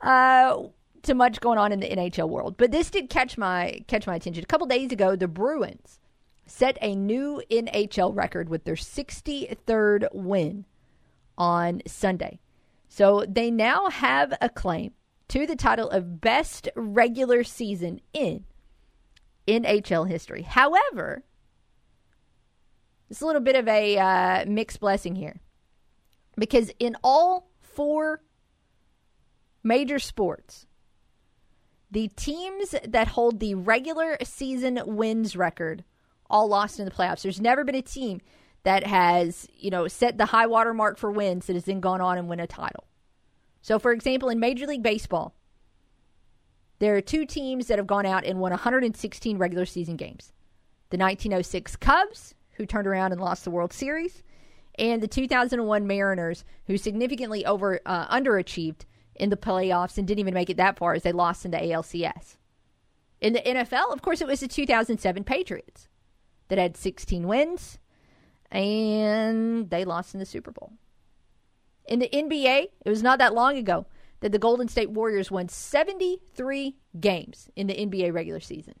uh, 0.00 0.62
to 1.02 1.14
much 1.14 1.40
going 1.40 1.58
on 1.58 1.72
in 1.72 1.80
the 1.80 1.88
NHL 1.88 2.28
world. 2.28 2.56
But 2.56 2.72
this 2.72 2.90
did 2.90 3.10
catch 3.10 3.38
my 3.38 3.84
catch 3.86 4.06
my 4.06 4.16
attention. 4.16 4.42
A 4.42 4.46
couple 4.46 4.66
days 4.66 4.92
ago, 4.92 5.16
the 5.16 5.28
Bruins 5.28 6.00
set 6.46 6.76
a 6.80 6.94
new 6.94 7.42
NHL 7.50 8.14
record 8.14 8.48
with 8.48 8.64
their 8.64 8.74
63rd 8.74 10.08
win 10.12 10.64
on 11.38 11.82
Sunday. 11.86 12.40
So 12.88 13.24
they 13.26 13.50
now 13.50 13.88
have 13.88 14.34
a 14.40 14.48
claim 14.48 14.92
to 15.28 15.46
the 15.46 15.56
title 15.56 15.88
of 15.90 16.20
best 16.20 16.68
regular 16.74 17.44
season 17.44 18.00
in 18.12 18.44
NHL 19.46 20.08
history. 20.08 20.42
However, 20.42 21.24
it's 23.10 23.20
a 23.20 23.26
little 23.26 23.40
bit 23.40 23.56
of 23.56 23.68
a 23.68 23.98
uh, 23.98 24.44
mixed 24.46 24.80
blessing 24.80 25.14
here 25.14 25.40
because 26.36 26.70
in 26.78 26.96
all 27.02 27.50
four 27.60 28.22
major 29.62 29.98
sports, 29.98 30.66
the 31.90 32.08
teams 32.08 32.74
that 32.88 33.08
hold 33.08 33.38
the 33.38 33.54
regular 33.54 34.16
season 34.24 34.80
wins 34.86 35.36
record 35.36 35.84
all 36.30 36.48
lost 36.48 36.78
in 36.78 36.86
the 36.86 36.90
playoffs. 36.90 37.22
There's 37.22 37.40
never 37.40 37.64
been 37.64 37.74
a 37.74 37.82
team 37.82 38.20
that 38.62 38.86
has, 38.86 39.46
you 39.54 39.70
know, 39.70 39.88
set 39.88 40.16
the 40.16 40.26
high 40.26 40.46
water 40.46 40.72
mark 40.72 40.96
for 40.96 41.10
wins 41.10 41.46
that 41.46 41.54
has 41.54 41.64
then 41.64 41.80
gone 41.80 42.00
on 42.00 42.16
and 42.16 42.28
win 42.28 42.40
a 42.40 42.46
title. 42.46 42.84
So, 43.62 43.78
for 43.78 43.92
example, 43.92 44.28
in 44.28 44.40
Major 44.40 44.66
League 44.66 44.82
Baseball, 44.82 45.34
there 46.80 46.96
are 46.96 47.00
two 47.00 47.24
teams 47.24 47.68
that 47.68 47.78
have 47.78 47.86
gone 47.86 48.04
out 48.04 48.24
and 48.24 48.40
won 48.40 48.50
116 48.50 49.38
regular 49.38 49.64
season 49.64 49.96
games. 49.96 50.32
The 50.90 50.98
1906 50.98 51.76
Cubs, 51.76 52.34
who 52.52 52.66
turned 52.66 52.88
around 52.88 53.12
and 53.12 53.20
lost 53.20 53.44
the 53.44 53.50
World 53.50 53.72
Series, 53.72 54.22
and 54.78 55.00
the 55.00 55.08
2001 55.08 55.86
Mariners, 55.86 56.44
who 56.66 56.76
significantly 56.76 57.46
over 57.46 57.80
uh, 57.86 58.08
underachieved 58.08 58.84
in 59.14 59.30
the 59.30 59.36
playoffs 59.36 59.96
and 59.96 60.08
didn't 60.08 60.20
even 60.20 60.34
make 60.34 60.50
it 60.50 60.56
that 60.56 60.76
far 60.76 60.94
as 60.94 61.04
they 61.04 61.12
lost 61.12 61.44
in 61.44 61.52
the 61.52 61.58
ALCS. 61.58 62.36
In 63.20 63.34
the 63.34 63.40
NFL, 63.40 63.92
of 63.92 64.02
course, 64.02 64.20
it 64.20 64.26
was 64.26 64.40
the 64.40 64.48
2007 64.48 65.22
Patriots 65.22 65.88
that 66.48 66.58
had 66.58 66.76
16 66.76 67.28
wins 67.28 67.78
and 68.50 69.70
they 69.70 69.84
lost 69.84 70.14
in 70.14 70.20
the 70.20 70.26
Super 70.26 70.50
Bowl. 70.50 70.72
In 71.86 71.98
the 71.98 72.08
NBA, 72.08 72.68
it 72.84 72.90
was 72.90 73.02
not 73.02 73.18
that 73.18 73.34
long 73.34 73.56
ago 73.56 73.86
that 74.20 74.32
the 74.32 74.38
Golden 74.38 74.68
State 74.68 74.90
Warriors 74.90 75.30
won 75.30 75.48
73 75.48 76.76
games 77.00 77.48
in 77.56 77.66
the 77.66 77.74
NBA 77.74 78.12
regular 78.12 78.40
season. 78.40 78.74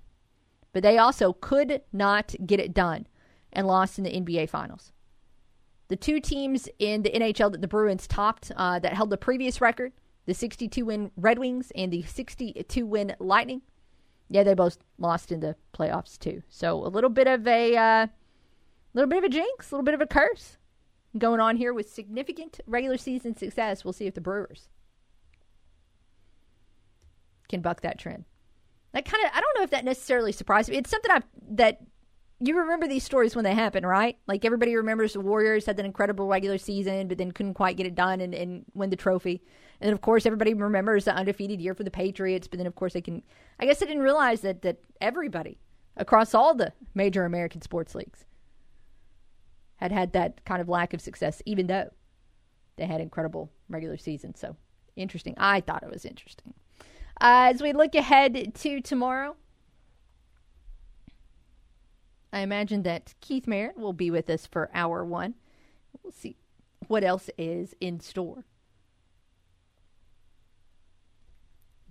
But 0.72 0.82
they 0.82 0.98
also 0.98 1.32
could 1.34 1.82
not 1.92 2.34
get 2.46 2.60
it 2.60 2.72
done 2.72 3.06
and 3.52 3.66
lost 3.66 3.98
in 3.98 4.04
the 4.04 4.10
NBA 4.12 4.48
Finals. 4.48 4.92
The 5.88 5.96
two 5.96 6.20
teams 6.20 6.68
in 6.78 7.02
the 7.02 7.10
NHL 7.10 7.52
that 7.52 7.60
the 7.60 7.68
Bruins 7.68 8.06
topped 8.06 8.50
uh, 8.56 8.78
that 8.78 8.94
held 8.94 9.10
the 9.10 9.18
previous 9.18 9.60
record, 9.60 9.92
the 10.24 10.32
62 10.32 10.84
win 10.86 11.10
Red 11.16 11.38
Wings 11.38 11.70
and 11.74 11.92
the 11.92 12.02
62 12.02 12.86
win 12.86 13.14
Lightning. 13.18 13.62
Yeah, 14.30 14.44
they 14.44 14.54
both 14.54 14.78
lost 14.96 15.32
in 15.32 15.40
the 15.40 15.56
playoffs 15.74 16.18
too. 16.18 16.42
So 16.48 16.86
a 16.86 16.88
little 16.88 17.10
bit 17.10 17.26
of 17.26 17.46
a 17.46 17.76
uh, 17.76 18.06
little 18.94 19.08
bit 19.08 19.18
of 19.18 19.24
a 19.24 19.28
jinx, 19.28 19.70
a 19.70 19.74
little 19.74 19.84
bit 19.84 19.94
of 19.94 20.00
a 20.00 20.06
curse 20.06 20.56
going 21.18 21.40
on 21.40 21.56
here 21.56 21.72
with 21.72 21.90
significant 21.90 22.60
regular 22.66 22.96
season 22.96 23.36
success. 23.36 23.84
We'll 23.84 23.92
see 23.92 24.06
if 24.06 24.14
the 24.14 24.20
Bruins 24.20 24.68
can 27.48 27.60
buck 27.60 27.82
that 27.82 27.98
trend. 27.98 28.24
That 28.92 29.04
kind 29.04 29.24
of 29.24 29.30
I 29.34 29.40
don't 29.40 29.58
know 29.58 29.64
if 29.64 29.70
that 29.70 29.84
necessarily 29.84 30.32
surprised 30.32 30.70
me. 30.70 30.76
It's 30.76 30.90
something 30.90 31.10
I 31.10 31.22
that 31.52 31.80
you 32.44 32.58
remember 32.58 32.88
these 32.88 33.04
stories 33.04 33.36
when 33.36 33.44
they 33.44 33.54
happen, 33.54 33.86
right? 33.86 34.18
Like 34.26 34.44
everybody 34.44 34.74
remembers 34.74 35.12
the 35.12 35.20
Warriors 35.20 35.66
had 35.66 35.76
that 35.76 35.86
incredible 35.86 36.26
regular 36.26 36.58
season, 36.58 37.06
but 37.06 37.16
then 37.16 37.30
couldn't 37.30 37.54
quite 37.54 37.76
get 37.76 37.86
it 37.86 37.94
done 37.94 38.20
and, 38.20 38.34
and 38.34 38.64
win 38.74 38.90
the 38.90 38.96
trophy. 38.96 39.42
And 39.80 39.88
then, 39.88 39.92
of 39.92 40.00
course, 40.00 40.26
everybody 40.26 40.52
remembers 40.52 41.04
the 41.04 41.14
undefeated 41.14 41.60
year 41.60 41.74
for 41.74 41.84
the 41.84 41.90
Patriots. 41.90 42.48
But 42.48 42.58
then, 42.58 42.66
of 42.66 42.74
course, 42.74 42.94
they 42.94 43.00
can. 43.00 43.22
I 43.60 43.66
guess 43.66 43.80
I 43.80 43.86
didn't 43.86 44.02
realize 44.02 44.40
that 44.40 44.62
that 44.62 44.78
everybody 45.00 45.58
across 45.96 46.34
all 46.34 46.54
the 46.54 46.72
major 46.94 47.24
American 47.24 47.62
sports 47.62 47.94
leagues 47.94 48.24
had 49.82 49.92
had 49.92 50.12
that 50.12 50.44
kind 50.44 50.60
of 50.60 50.68
lack 50.68 50.94
of 50.94 51.00
success, 51.00 51.42
even 51.44 51.66
though 51.66 51.90
they 52.76 52.86
had 52.86 53.00
incredible 53.00 53.50
regular 53.68 53.96
season. 53.96 54.34
So 54.34 54.56
interesting. 54.94 55.34
I 55.36 55.60
thought 55.60 55.82
it 55.82 55.90
was 55.90 56.04
interesting. 56.04 56.54
Uh, 57.20 57.50
as 57.52 57.60
we 57.60 57.72
look 57.72 57.94
ahead 57.94 58.54
to 58.54 58.80
tomorrow, 58.80 59.36
I 62.32 62.40
imagine 62.40 62.84
that 62.84 63.14
Keith 63.20 63.46
Merritt 63.46 63.76
will 63.76 63.92
be 63.92 64.10
with 64.10 64.30
us 64.30 64.46
for 64.46 64.70
hour 64.72 65.04
one. 65.04 65.34
We'll 66.02 66.12
see 66.12 66.36
what 66.86 67.04
else 67.04 67.28
is 67.36 67.74
in 67.80 68.00
store. 68.00 68.44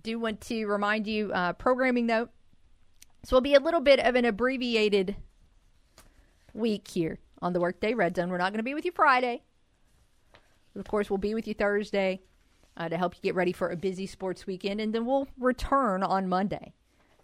Do 0.02 0.18
want 0.18 0.40
to 0.42 0.64
remind 0.64 1.06
you, 1.06 1.30
uh, 1.32 1.52
programming 1.52 2.06
note. 2.06 2.30
So 3.22 3.36
it'll 3.36 3.42
be 3.42 3.54
a 3.54 3.60
little 3.60 3.80
bit 3.80 4.00
of 4.00 4.16
an 4.16 4.24
abbreviated 4.24 5.14
week 6.52 6.88
here 6.88 7.20
on 7.42 7.52
the 7.52 7.60
Workday 7.60 7.92
Red 7.92 8.16
Zone. 8.16 8.30
We're 8.30 8.38
not 8.38 8.52
going 8.52 8.58
to 8.58 8.64
be 8.64 8.74
with 8.74 8.84
you 8.84 8.92
Friday. 8.92 9.42
But 10.72 10.80
of 10.80 10.88
course, 10.88 11.10
we'll 11.10 11.18
be 11.18 11.34
with 11.34 11.46
you 11.46 11.54
Thursday 11.54 12.22
uh, 12.76 12.88
to 12.88 12.96
help 12.96 13.14
you 13.16 13.20
get 13.22 13.34
ready 13.34 13.52
for 13.52 13.68
a 13.68 13.76
busy 13.76 14.06
sports 14.06 14.46
weekend. 14.46 14.80
And 14.80 14.94
then 14.94 15.04
we'll 15.04 15.28
return 15.38 16.02
on 16.02 16.28
Monday 16.28 16.72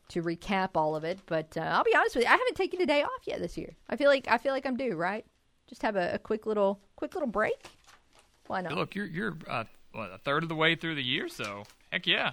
to 0.09 0.23
recap 0.23 0.71
all 0.75 0.97
of 0.97 1.05
it. 1.05 1.21
But 1.27 1.57
uh, 1.57 1.61
I'll 1.61 1.85
be 1.85 1.95
honest 1.95 2.17
with 2.17 2.25
you, 2.25 2.29
I 2.29 2.33
haven't 2.33 2.57
taken 2.57 2.81
a 2.83 2.87
day 2.87 3.03
off 3.03 3.27
yet 3.27 3.41
this 3.41 3.57
year. 3.57 3.77
I 3.89 3.97
feel 3.97 4.09
like 4.09 4.27
I 4.29 4.39
feel 4.39 4.53
like 4.53 4.67
I'm 4.67 4.77
due, 4.77 4.97
right? 4.97 5.25
Just 5.67 5.83
have 5.83 5.97
a, 5.97 6.15
a 6.15 6.19
quick 6.19 6.47
little 6.47 6.81
quick 6.97 7.15
little 7.15 7.29
break. 7.29 7.67
Why 8.49 8.61
not? 8.61 8.75
Look, 8.75 8.95
you're 8.95 9.07
you're 9.07 9.37
uh, 9.49 9.65
what, 9.93 10.13
a 10.13 10.19
third 10.19 10.43
of 10.43 10.49
the 10.49 10.55
way 10.55 10.75
through 10.75 10.97
the 10.97 11.03
year, 11.03 11.29
so 11.29 11.65
heck 11.91 12.07
yeah. 12.07 12.33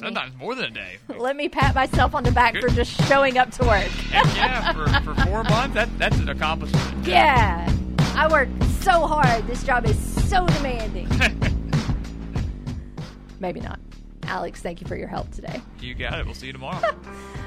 Sometimes 0.00 0.34
more 0.36 0.54
than 0.54 0.66
a 0.66 0.70
day. 0.70 0.96
Let 1.08 1.36
me 1.36 1.48
pat 1.48 1.74
myself 1.74 2.14
on 2.14 2.24
the 2.24 2.32
back 2.32 2.56
for 2.56 2.68
just 2.68 2.90
showing 3.06 3.38
up 3.38 3.50
to 3.52 3.64
work. 3.64 3.88
Yeah, 4.10 4.72
for, 4.72 5.14
for 5.14 5.26
four 5.26 5.44
months, 5.44 5.74
that 5.74 5.88
that's 5.98 6.18
an 6.18 6.28
accomplishment. 6.28 6.80
Yeah. 7.06 7.70
I 8.14 8.30
work 8.30 8.48
so 8.80 9.06
hard. 9.06 9.46
This 9.46 9.62
job 9.62 9.86
is 9.86 9.98
so 10.28 10.46
demanding. 10.46 11.08
Maybe 13.40 13.60
not. 13.60 13.78
Alex, 14.24 14.60
thank 14.60 14.80
you 14.80 14.86
for 14.86 14.96
your 14.96 15.08
help 15.08 15.30
today. 15.32 15.60
You 15.80 15.94
got 15.94 16.18
it. 16.18 16.26
We'll 16.26 16.34
see 16.34 16.48
you 16.48 16.52
tomorrow. 16.52 16.80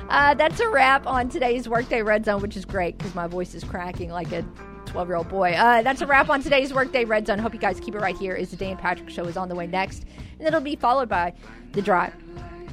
Uh, 0.09 0.33
that's 0.33 0.59
a 0.59 0.67
wrap 0.67 1.07
on 1.07 1.29
today's 1.29 1.67
Workday 1.67 2.01
Red 2.01 2.25
Zone, 2.25 2.41
which 2.41 2.57
is 2.57 2.65
great 2.65 2.97
because 2.97 3.15
my 3.15 3.25
voice 3.25 3.55
is 3.55 3.63
cracking 3.63 4.11
like 4.11 4.31
a 4.33 4.45
12 4.85 5.07
year 5.07 5.17
old 5.17 5.29
boy. 5.29 5.51
Uh, 5.51 5.81
that's 5.81 6.01
a 6.01 6.07
wrap 6.07 6.29
on 6.29 6.41
today's 6.41 6.73
Workday 6.73 7.05
Red 7.05 7.27
Zone. 7.27 7.39
Hope 7.39 7.53
you 7.53 7.59
guys 7.59 7.79
keep 7.79 7.95
it 7.95 7.99
right 7.99 8.17
here. 8.17 8.35
Is 8.35 8.51
the 8.51 8.57
Dan 8.57 8.77
Patrick 8.77 9.09
Show 9.09 9.25
is 9.25 9.37
on 9.37 9.49
the 9.49 9.55
way 9.55 9.67
next, 9.67 10.05
and 10.39 10.47
it'll 10.47 10.61
be 10.61 10.75
followed 10.75 11.09
by 11.09 11.33
the 11.71 11.81
drive 11.81 12.13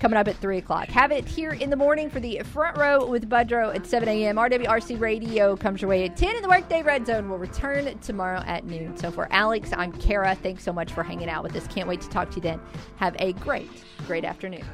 coming 0.00 0.16
up 0.16 0.26
at 0.26 0.36
3 0.36 0.58
o'clock. 0.58 0.88
Have 0.88 1.12
it 1.12 1.26
here 1.26 1.52
in 1.52 1.70
the 1.70 1.76
morning 1.76 2.10
for 2.10 2.20
the 2.20 2.40
front 2.52 2.76
row 2.76 3.06
with 3.06 3.28
Budrow 3.28 3.74
at 3.74 3.86
7 3.86 4.08
a.m. 4.08 4.36
RWRC 4.36 4.98
Radio 4.98 5.56
comes 5.56 5.82
your 5.82 5.90
way 5.90 6.04
at 6.04 6.16
10, 6.16 6.36
in 6.36 6.42
the 6.42 6.48
Workday 6.48 6.82
Red 6.82 7.06
Zone 7.06 7.28
will 7.28 7.38
return 7.38 7.98
tomorrow 7.98 8.42
at 8.46 8.64
noon. 8.64 8.96
So 8.96 9.10
for 9.10 9.28
Alex, 9.30 9.72
I'm 9.76 9.92
Kara. 9.92 10.34
Thanks 10.34 10.64
so 10.64 10.72
much 10.72 10.92
for 10.92 11.02
hanging 11.02 11.28
out 11.28 11.42
with 11.42 11.54
us. 11.54 11.66
Can't 11.68 11.88
wait 11.88 12.00
to 12.00 12.08
talk 12.08 12.30
to 12.30 12.36
you 12.36 12.42
then. 12.42 12.60
Have 12.96 13.14
a 13.18 13.34
great, 13.34 13.70
great 14.06 14.24
afternoon. 14.24 14.64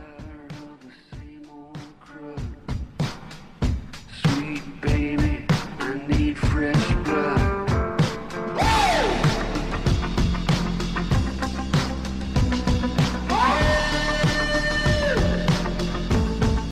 need 6.09 6.39
fresh 6.39 6.95
blood. 7.05 7.46